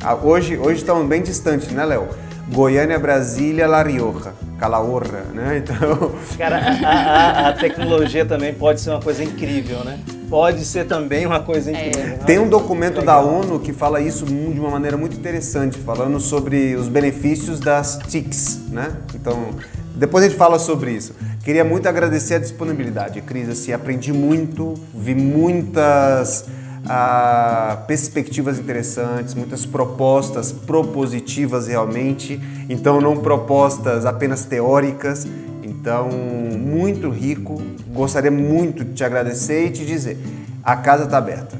Ah, 0.00 0.14
hoje, 0.14 0.56
hoje 0.56 0.76
estamos 0.76 1.08
bem 1.08 1.22
distantes, 1.22 1.72
né, 1.72 1.84
Léo? 1.84 2.08
Goiânia, 2.52 2.98
Brasília, 2.98 3.66
La 3.66 3.82
Rioja, 3.82 4.34
Calahorra, 4.58 5.24
né? 5.32 5.58
Então... 5.64 6.12
Cara, 6.36 6.58
a, 6.58 6.88
a, 6.88 7.48
a, 7.48 7.52
tecnologia 7.52 8.24
também 8.24 8.52
pode 8.52 8.80
ser 8.80 8.90
uma 8.90 9.00
coisa 9.00 9.24
incrível, 9.24 9.82
né? 9.84 9.98
Pode 10.28 10.64
ser 10.64 10.86
também 10.86 11.26
uma 11.26 11.40
coisa 11.40 11.70
é. 11.70 11.88
incrível. 11.88 12.14
É. 12.14 12.24
Tem 12.24 12.38
um 12.38 12.48
documento 12.48 13.02
da 13.02 13.18
ONU 13.18 13.60
que 13.60 13.72
fala 13.72 14.00
isso 14.00 14.26
de 14.26 14.60
uma 14.60 14.70
maneira 14.70 14.96
muito 14.96 15.16
interessante, 15.16 15.78
falando 15.78 16.20
sobre 16.20 16.74
os 16.74 16.88
benefícios 16.88 17.60
das 17.60 17.98
TICs, 18.08 18.68
né? 18.68 18.92
Então, 19.14 19.50
depois 19.94 20.24
a 20.24 20.28
gente 20.28 20.36
fala 20.36 20.58
sobre 20.58 20.90
isso. 20.90 21.14
Queria 21.44 21.64
muito 21.64 21.88
agradecer 21.88 22.34
a 22.34 22.38
disponibilidade, 22.38 23.20
Cris, 23.20 23.48
assim, 23.48 23.72
aprendi 23.72 24.12
muito, 24.12 24.74
vi 24.94 25.14
muitas 25.14 26.46
ah, 26.86 27.82
perspectivas 27.86 28.58
interessantes, 28.58 29.34
muitas 29.34 29.64
propostas 29.64 30.52
propositivas 30.52 31.66
realmente, 31.66 32.40
então 32.68 33.00
não 33.00 33.16
propostas 33.16 34.04
apenas 34.04 34.44
teóricas. 34.44 35.26
Então, 35.62 36.08
muito 36.08 37.10
rico. 37.10 37.60
Gostaria 37.88 38.30
muito 38.30 38.84
de 38.84 38.94
te 38.94 39.04
agradecer 39.04 39.66
e 39.66 39.70
te 39.70 39.84
dizer: 39.84 40.18
a 40.62 40.76
casa 40.76 41.04
está 41.04 41.18
aberta. 41.18 41.58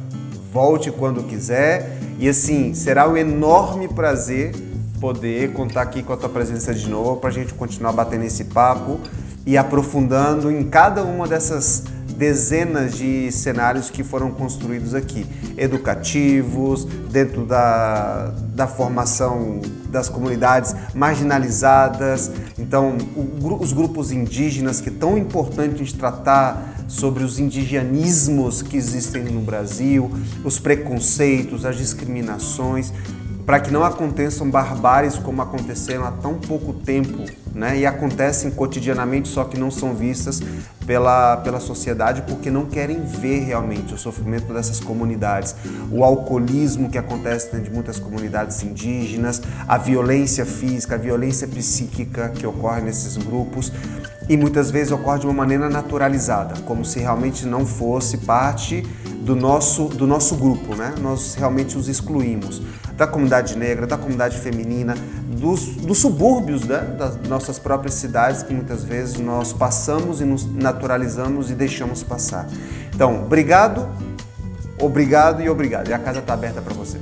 Volte 0.53 0.91
quando 0.91 1.23
quiser. 1.25 1.99
E 2.19 2.29
assim, 2.29 2.75
será 2.75 3.09
um 3.09 3.17
enorme 3.17 3.89
prazer 3.89 4.55
poder 5.01 5.53
contar 5.53 5.83
aqui 5.83 6.03
com 6.03 6.13
a 6.13 6.17
tua 6.17 6.29
presença 6.29 6.73
de 6.73 6.89
novo 6.89 7.17
para 7.17 7.29
a 7.29 7.33
gente 7.33 7.53
continuar 7.53 7.93
batendo 7.93 8.25
esse 8.25 8.45
papo 8.45 9.01
e 9.45 9.59
aprofundando 9.59 10.51
em 10.51 10.65
cada 10.65 11.03
uma 11.03 11.27
dessas 11.27 11.85
dezenas 12.17 12.97
de 12.97 13.31
cenários 13.33 13.91
que 13.91 14.03
foram 14.03 14.31
construídos 14.31 14.95
aqui, 14.95 15.27
educativos, 15.57 16.85
dentro 16.85 17.45
da, 17.45 18.33
da 18.55 18.67
formação 18.67 19.61
das 19.89 20.09
comunidades 20.09 20.75
marginalizadas. 20.95 22.31
Então, 22.59 22.97
o, 23.17 23.63
os 23.63 23.73
grupos 23.73 24.13
indígenas, 24.13 24.81
que 24.81 24.89
é 24.89 24.93
tão 24.93 25.19
importante 25.19 25.75
a 25.75 25.79
gente 25.79 25.95
tratar 25.97 26.75
sobre 26.89 27.25
os 27.25 27.39
indigenismos 27.39 28.63
que 28.63 28.77
existem 28.77 29.25
no 29.25 29.41
Brasil, 29.41 30.11
os 30.45 30.59
preconceitos, 30.59 31.65
as 31.65 31.77
discriminações, 31.77 32.93
para 33.47 33.61
que 33.61 33.71
não 33.71 33.85
aconteçam 33.85 34.51
barbáries 34.51 35.17
como 35.17 35.43
aconteceram 35.43 36.05
há 36.05 36.11
tão 36.11 36.35
pouco 36.35 36.73
tempo 36.73 37.25
né? 37.55 37.79
E 37.79 37.87
acontecem 37.87 38.51
cotidianamente, 38.51 39.29
só 39.29 39.45
que 39.45 39.59
não 39.59 39.71
são 39.71 39.95
vistas 39.95 40.43
pela, 40.87 41.37
pela 41.39 41.61
sociedade 41.61 42.23
porque 42.23 42.51
não 42.51 42.67
querem 42.67 43.01
ver 43.03 43.41
realmente 43.41 43.95
o 43.95 43.99
sofrimento 43.99 44.53
dessas 44.53 44.81
comunidades, 44.81 45.55
o 45.91 46.05
alcoolismo 46.05 46.91
que 46.91 46.99
acontece 46.99 47.51
dentro 47.51 47.71
de 47.71 47.71
muitas 47.71 47.99
comunidades 47.99 48.63
indígenas, 48.63 49.41
a 49.67 49.79
violência 49.79 50.45
física, 50.45 50.97
a 50.97 50.99
violência 50.99 51.47
psíquica 51.47 52.31
que 52.31 52.47
ocorre 52.47 52.83
nesses 52.83 53.17
grupos 53.17 53.73
e 54.29 54.37
muitas 54.37 54.71
vezes 54.71 54.91
ocorre 54.91 55.21
de 55.21 55.27
uma 55.27 55.35
maneira 55.35 55.69
naturalizada, 55.69 56.55
como 56.63 56.85
se 56.85 56.99
realmente 56.99 57.47
não 57.47 57.67
fosse 57.67 58.19
parte 58.19 58.83
do 59.21 59.35
nosso, 59.35 59.85
do 59.85 60.07
nosso 60.07 60.35
grupo, 60.37 60.75
né? 60.75 60.95
Nós 61.01 61.35
realmente 61.35 61.79
os 61.79 61.89
excluímos 61.89 62.63
da 62.97 63.07
comunidade 63.07 63.57
negra, 63.57 63.87
da 63.87 63.97
comunidade 63.97 64.39
feminina, 64.39 64.95
dos, 65.45 65.67
dos 65.77 65.99
subúrbios 65.99 66.65
né? 66.65 66.79
das 66.99 67.21
nossas 67.29 67.59
próprias 67.59 67.93
cidades 67.93 68.43
que 68.43 68.55
muitas 68.55 68.83
vezes 68.83 69.21
nós 69.21 69.53
passamos 69.53 70.23
e 70.23 70.25
nos 70.25 70.47
naturalizamos 70.51 71.51
e 71.51 71.55
deixamos 71.55 72.03
passar. 72.03 72.47
Então, 72.95 73.25
obrigado, 73.25 73.87
obrigado 74.81 75.43
e 75.43 75.51
obrigado. 75.51 75.91
E 75.91 75.93
a 75.93 75.99
casa 75.99 76.21
está 76.21 76.33
aberta 76.33 76.63
para 76.63 76.73
você. 76.73 76.99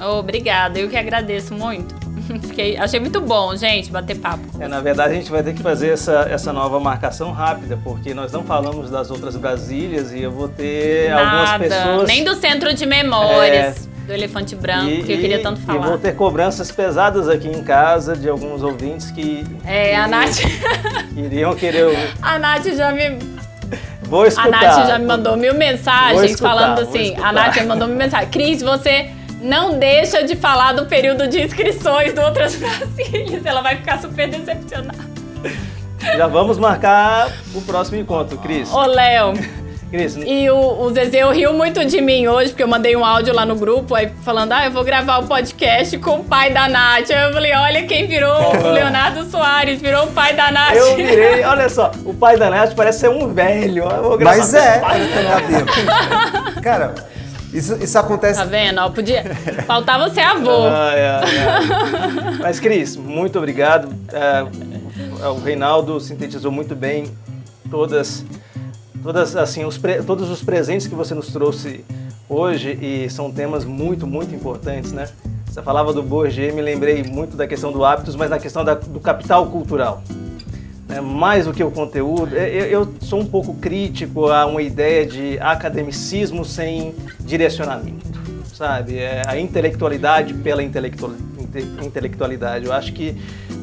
Obrigada, 0.00 0.78
eu 0.78 0.88
que 0.88 0.96
agradeço 0.96 1.54
muito. 1.54 1.92
Fiquei, 2.46 2.76
achei 2.76 3.00
muito 3.00 3.20
bom, 3.20 3.56
gente, 3.56 3.90
bater 3.90 4.16
papo. 4.16 4.44
É, 4.60 4.68
na 4.68 4.80
verdade, 4.80 5.14
a 5.14 5.16
gente 5.16 5.30
vai 5.30 5.42
ter 5.42 5.52
que 5.52 5.62
fazer 5.62 5.88
essa, 5.88 6.28
essa 6.30 6.52
nova 6.52 6.78
marcação 6.78 7.32
rápida, 7.32 7.76
porque 7.82 8.14
nós 8.14 8.30
não 8.30 8.44
falamos 8.44 8.90
das 8.90 9.10
outras 9.10 9.34
Brasílias 9.34 10.12
e 10.12 10.22
eu 10.22 10.30
vou 10.30 10.48
ter 10.48 11.10
Nada, 11.10 11.22
algumas 11.24 11.68
pessoas. 11.68 12.08
Nem 12.08 12.22
do 12.22 12.36
centro 12.36 12.72
de 12.72 12.86
memórias. 12.86 13.88
É. 13.88 13.91
Do 14.06 14.12
elefante 14.12 14.56
branco, 14.56 14.90
E- 14.90 15.02
que 15.04 15.12
eu 15.12 15.18
queria 15.18 15.40
tanto 15.42 15.60
E 15.60 15.64
falar. 15.64 15.86
vou 15.86 15.98
ter 15.98 16.14
cobranças 16.16 16.70
pesadas 16.72 17.28
aqui 17.28 17.48
em 17.48 17.62
casa 17.62 18.16
de 18.16 18.28
alguns 18.28 18.62
ouvintes 18.62 19.10
que 19.12 19.44
É, 19.64 19.94
a 19.96 20.08
Nath. 20.08 20.38
iriam 21.16 21.54
querer. 21.54 21.96
A 22.20 22.38
Nath 22.38 22.66
já 22.74 22.90
me. 22.92 23.18
Vou 24.02 24.24
A 24.24 24.28
escutar. 24.28 24.50
Nath 24.50 24.86
já 24.88 24.98
me 24.98 25.06
mandou 25.06 25.36
mil 25.36 25.54
mensagens 25.54 26.32
escutar, 26.32 26.48
falando 26.50 26.80
assim. 26.80 27.14
A 27.22 27.32
Nath 27.32 27.56
me 27.58 27.66
mandou 27.66 27.86
mil 27.88 27.96
mensagens. 27.96 28.30
Cris, 28.30 28.60
você 28.60 29.08
não 29.40 29.78
deixa 29.78 30.22
de 30.24 30.34
falar 30.36 30.72
do 30.72 30.86
período 30.86 31.28
de 31.28 31.40
inscrições 31.40 32.12
do 32.12 32.20
Outras 32.22 32.56
Brasílias. 32.56 33.46
Ela 33.46 33.62
vai 33.62 33.76
ficar 33.76 34.00
super 34.00 34.28
decepcionada. 34.28 35.12
Já 36.16 36.26
vamos 36.26 36.58
marcar 36.58 37.30
o 37.54 37.62
próximo 37.62 37.96
encontro, 37.98 38.36
Cris. 38.38 38.70
Ô, 38.72 38.84
Léo. 38.84 39.34
Cris, 39.92 40.16
E 40.16 40.48
o, 40.48 40.56
o 40.56 40.90
Zezé 40.94 41.22
riu 41.32 41.52
muito 41.52 41.84
de 41.84 42.00
mim 42.00 42.26
hoje, 42.26 42.48
porque 42.48 42.62
eu 42.62 42.68
mandei 42.68 42.96
um 42.96 43.04
áudio 43.04 43.34
lá 43.34 43.44
no 43.44 43.54
grupo, 43.54 43.94
aí 43.94 44.10
falando, 44.24 44.52
ah, 44.52 44.64
eu 44.64 44.70
vou 44.70 44.82
gravar 44.82 45.18
o 45.18 45.26
podcast 45.26 45.98
com 45.98 46.20
o 46.20 46.24
pai 46.24 46.50
da 46.50 46.66
Nath. 46.66 47.10
Aí 47.10 47.26
eu 47.26 47.32
falei, 47.34 47.52
olha 47.54 47.82
quem 47.86 48.06
virou 48.06 48.34
o 48.34 48.72
Leonardo 48.72 49.22
Soares, 49.30 49.82
virou 49.82 50.04
o 50.06 50.12
pai 50.12 50.34
da 50.34 50.50
Nath. 50.50 50.76
eu 50.76 50.96
virei, 50.96 51.44
olha 51.44 51.68
só, 51.68 51.90
o 52.06 52.14
pai 52.14 52.38
da 52.38 52.48
Nath 52.48 52.74
parece 52.74 53.00
ser 53.00 53.10
um 53.10 53.34
velho. 53.34 53.84
Eu 53.84 54.02
vou 54.02 54.16
gravar 54.16 54.38
Mas 54.38 54.50
com 54.50 54.56
é, 54.56 54.78
o 54.78 54.80
pai. 54.80 55.00
cabelo. 55.28 55.66
Cara, 56.64 56.94
isso, 57.52 57.76
isso 57.82 57.98
acontece. 57.98 58.38
Tá 58.40 58.46
vendo? 58.46 58.78
Ó, 58.80 58.88
podia... 58.88 59.24
Faltava 59.66 60.08
ser 60.08 60.22
avô. 60.22 60.68
Ai, 60.72 61.06
ai, 61.06 61.22
ai. 61.22 62.38
Mas, 62.40 62.58
Cris, 62.58 62.96
muito 62.96 63.36
obrigado. 63.36 63.94
É, 64.10 65.28
o 65.28 65.38
Reinaldo 65.38 66.00
sintetizou 66.00 66.50
muito 66.50 66.74
bem 66.74 67.10
todas, 67.70 68.24
todas 69.02 69.36
assim, 69.36 69.64
os 69.64 69.80
todos 70.06 70.30
os 70.30 70.42
presentes 70.42 70.86
que 70.86 70.94
você 70.94 71.14
nos 71.14 71.28
trouxe 71.32 71.84
hoje 72.28 72.78
e 72.80 73.10
são 73.10 73.30
temas 73.30 73.64
muito, 73.64 74.06
muito 74.06 74.34
importantes, 74.34 74.92
né? 74.92 75.08
Você 75.46 75.60
falava 75.62 75.92
do 75.92 76.02
Bourget, 76.02 76.52
me 76.52 76.62
lembrei 76.62 77.02
muito 77.02 77.36
da 77.36 77.46
questão 77.46 77.70
do 77.72 77.84
hábitos, 77.84 78.16
mas 78.16 78.30
na 78.30 78.38
questão 78.38 78.64
da- 78.64 78.74
do 78.74 79.00
capital 79.00 79.46
cultural. 79.46 80.02
né? 80.88 81.00
Mais 81.00 81.46
do 81.46 81.52
que 81.52 81.62
o 81.62 81.70
conteúdo, 81.70 82.34
eu, 82.36 82.66
eu 82.82 82.94
sou 83.00 83.20
um 83.20 83.26
pouco 83.26 83.54
crítico 83.54 84.26
a 84.28 84.44
uma 84.46 84.60
ideia 84.62 85.06
de 85.06 85.38
academicismo 85.40 86.44
sem 86.44 86.94
direcionamento, 87.20 88.06
sabe? 88.54 88.98
É 88.98 89.22
a 89.26 89.38
intelectualidade 89.38 90.34
pela 90.34 90.62
intelectual- 90.62 91.12
inte- 91.38 91.66
intelectualidade. 91.86 92.66
Eu 92.66 92.72
acho 92.72 92.92
que 92.92 93.16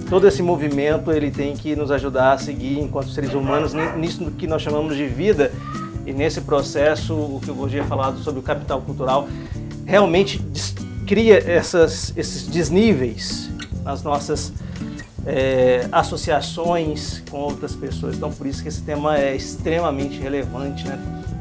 todo 0.09 0.27
esse 0.27 0.41
movimento 0.41 1.11
ele 1.11 1.29
tem 1.31 1.55
que 1.55 1.75
nos 1.75 1.91
ajudar 1.91 2.33
a 2.33 2.37
seguir 2.37 2.79
enquanto 2.79 3.09
seres 3.11 3.33
humanos 3.33 3.73
ni- 3.73 3.91
nisso 3.99 4.31
que 4.31 4.47
nós 4.47 4.61
chamamos 4.61 4.95
de 4.95 5.05
vida 5.05 5.51
e 6.05 6.11
nesse 6.11 6.41
processo 6.41 7.13
o 7.13 7.39
que 7.43 7.51
o 7.51 7.53
Bourdieu 7.53 7.83
falado 7.85 8.17
sobre 8.19 8.39
o 8.39 8.43
capital 8.43 8.81
cultural 8.81 9.27
realmente 9.85 10.41
cria 11.05 11.37
essas, 11.49 12.13
esses 12.17 12.47
desníveis 12.47 13.49
nas 13.83 14.03
nossas 14.03 14.51
é, 15.25 15.87
associações 15.91 17.21
com 17.29 17.37
outras 17.37 17.75
pessoas. 17.75 18.15
Então, 18.15 18.31
por 18.31 18.47
isso 18.47 18.61
que 18.61 18.69
esse 18.69 18.81
tema 18.81 19.17
é 19.17 19.35
extremamente 19.35 20.19
relevante, 20.19 20.87
né? 20.87 20.97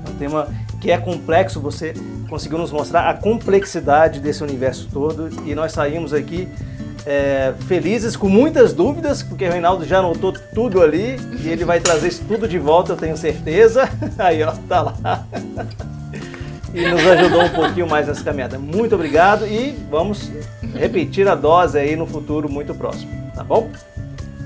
É 0.07 0.11
um 0.11 0.15
tema 0.15 0.49
que 0.81 0.91
é 0.91 0.99
complexo, 0.99 1.61
você 1.61 1.95
conseguiu 2.29 2.59
nos 2.59 2.71
mostrar 2.73 3.09
a 3.09 3.15
complexidade 3.15 4.21
desse 4.21 4.43
universo 4.43 4.89
todo 4.93 5.29
e 5.47 5.55
nós 5.55 5.73
saímos 5.73 6.13
aqui 6.13 6.49
é, 7.07 7.53
felizes, 7.67 8.17
com 8.17 8.29
muitas 8.29 8.73
dúvidas, 8.73 9.23
porque 9.23 9.47
o 9.47 9.51
Reinaldo 9.51 9.85
já 9.85 9.99
anotou 9.99 10.33
tudo 10.55 10.83
ali 10.83 11.17
e 11.43 11.49
ele 11.49 11.65
vai 11.65 11.81
trazer 11.81 12.09
isso 12.09 12.25
tudo 12.27 12.49
de 12.49 12.59
volta, 12.59 12.93
eu 12.93 12.97
tenho 12.97 13.17
certeza. 13.17 13.89
Aí, 14.19 14.43
ó, 14.43 14.53
tá 14.69 14.83
lá. 14.83 15.27
E 16.75 16.87
nos 16.87 17.07
ajudou 17.07 17.43
um 17.43 17.49
pouquinho 17.49 17.89
mais 17.89 18.07
nessa 18.07 18.23
caminhada. 18.23 18.59
Muito 18.59 18.95
obrigado 18.95 19.47
e 19.47 19.75
vamos 19.91 20.31
repetir 20.75 21.27
a 21.27 21.35
dose 21.35 21.79
aí 21.79 21.97
no 21.97 22.07
futuro 22.07 22.49
muito 22.49 22.75
próximo, 22.75 23.11
tá 23.35 23.43
bom? 23.43 23.71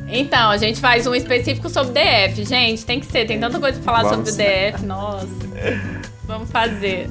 Então, 0.07 0.51
a 0.51 0.57
gente 0.57 0.81
faz 0.81 1.07
um 1.07 1.15
específico 1.15 1.69
sobre 1.69 1.93
DF. 1.95 2.45
Gente, 2.45 2.85
tem 2.85 3.01
que 3.01 3.07
ser. 3.07 3.27
Tem 3.27 3.41
tanta 3.41 3.59
coisa 3.59 3.81
pra 3.81 3.93
falar 3.93 4.11
Vamos. 4.11 4.29
sobre 4.29 4.45
o 4.45 4.73
DF. 4.73 4.85
Nossa. 4.85 5.27
Vamos 6.33 6.51
fazer. 6.51 7.11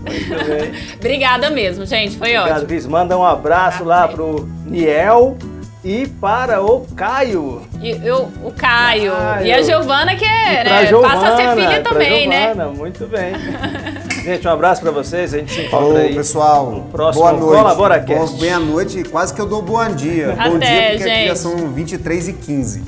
Obrigada 0.97 1.51
mesmo, 1.51 1.85
gente. 1.85 2.17
Foi 2.17 2.35
Obrigado, 2.35 2.53
ótimo. 2.53 2.67
Cris. 2.69 2.87
Manda 2.87 3.15
um 3.15 3.23
abraço 3.23 3.83
lá 3.83 4.07
pro 4.07 4.49
Niel 4.65 5.37
e 5.85 6.07
para 6.07 6.59
o 6.59 6.87
Caio. 6.95 7.61
E 7.79 7.91
eu, 8.03 8.31
o 8.43 8.51
Caio. 8.51 9.11
Caio. 9.11 9.45
E 9.45 9.53
a 9.53 9.61
Giovana, 9.61 10.15
que 10.15 10.25
é, 10.25 10.63
né, 10.63 10.87
Giovana, 10.87 11.13
passa 11.13 11.33
a 11.33 11.37
ser 11.37 11.61
filha 11.61 11.81
também, 11.83 12.27
né? 12.27 12.47
Giovana, 12.47 12.71
Muito 12.71 13.05
bem. 13.05 13.33
Gente, 14.25 14.47
um 14.47 14.51
abraço 14.51 14.81
para 14.81 14.89
vocês. 14.89 15.35
A 15.35 15.37
gente 15.37 15.53
se 15.53 15.61
encontra 15.61 15.77
Falou, 15.77 15.97
aí. 15.97 16.15
pessoal. 16.15 16.87
próximo 16.91 17.23
boa 17.23 17.33
noite. 17.33 17.57
Colabora 17.61 17.99
Cast. 17.99 18.37
boa 18.39 18.59
noite. 18.59 19.03
Quase 19.03 19.35
que 19.35 19.41
eu 19.41 19.45
dou 19.45 19.61
bom 19.61 19.87
dia. 19.93 20.35
bom 20.35 20.55
Até, 20.55 20.65
dia, 20.65 20.89
porque 20.97 21.03
aqui 21.03 21.03
gente. 21.03 21.27
já 21.27 21.35
são 21.35 21.71
23 21.71 22.27
e 22.27 22.33
15. 22.33 22.83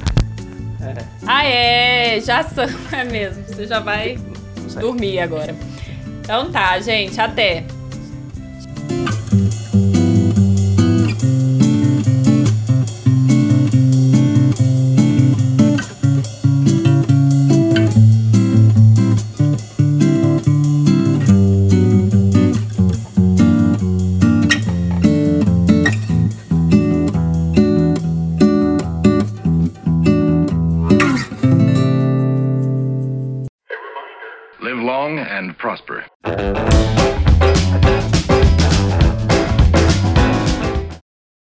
Ah, 1.28 1.46
é. 1.46 2.20
Já 2.20 2.42
são. 2.42 2.66
É 2.92 3.04
mesmo. 3.04 3.44
Você 3.48 3.68
já 3.68 3.80
vai 3.80 4.18
dormir 4.80 5.20
agora. 5.20 5.56
Então 6.24 6.50
tá, 6.50 6.80
gente. 6.80 7.20
Até. 7.20 7.66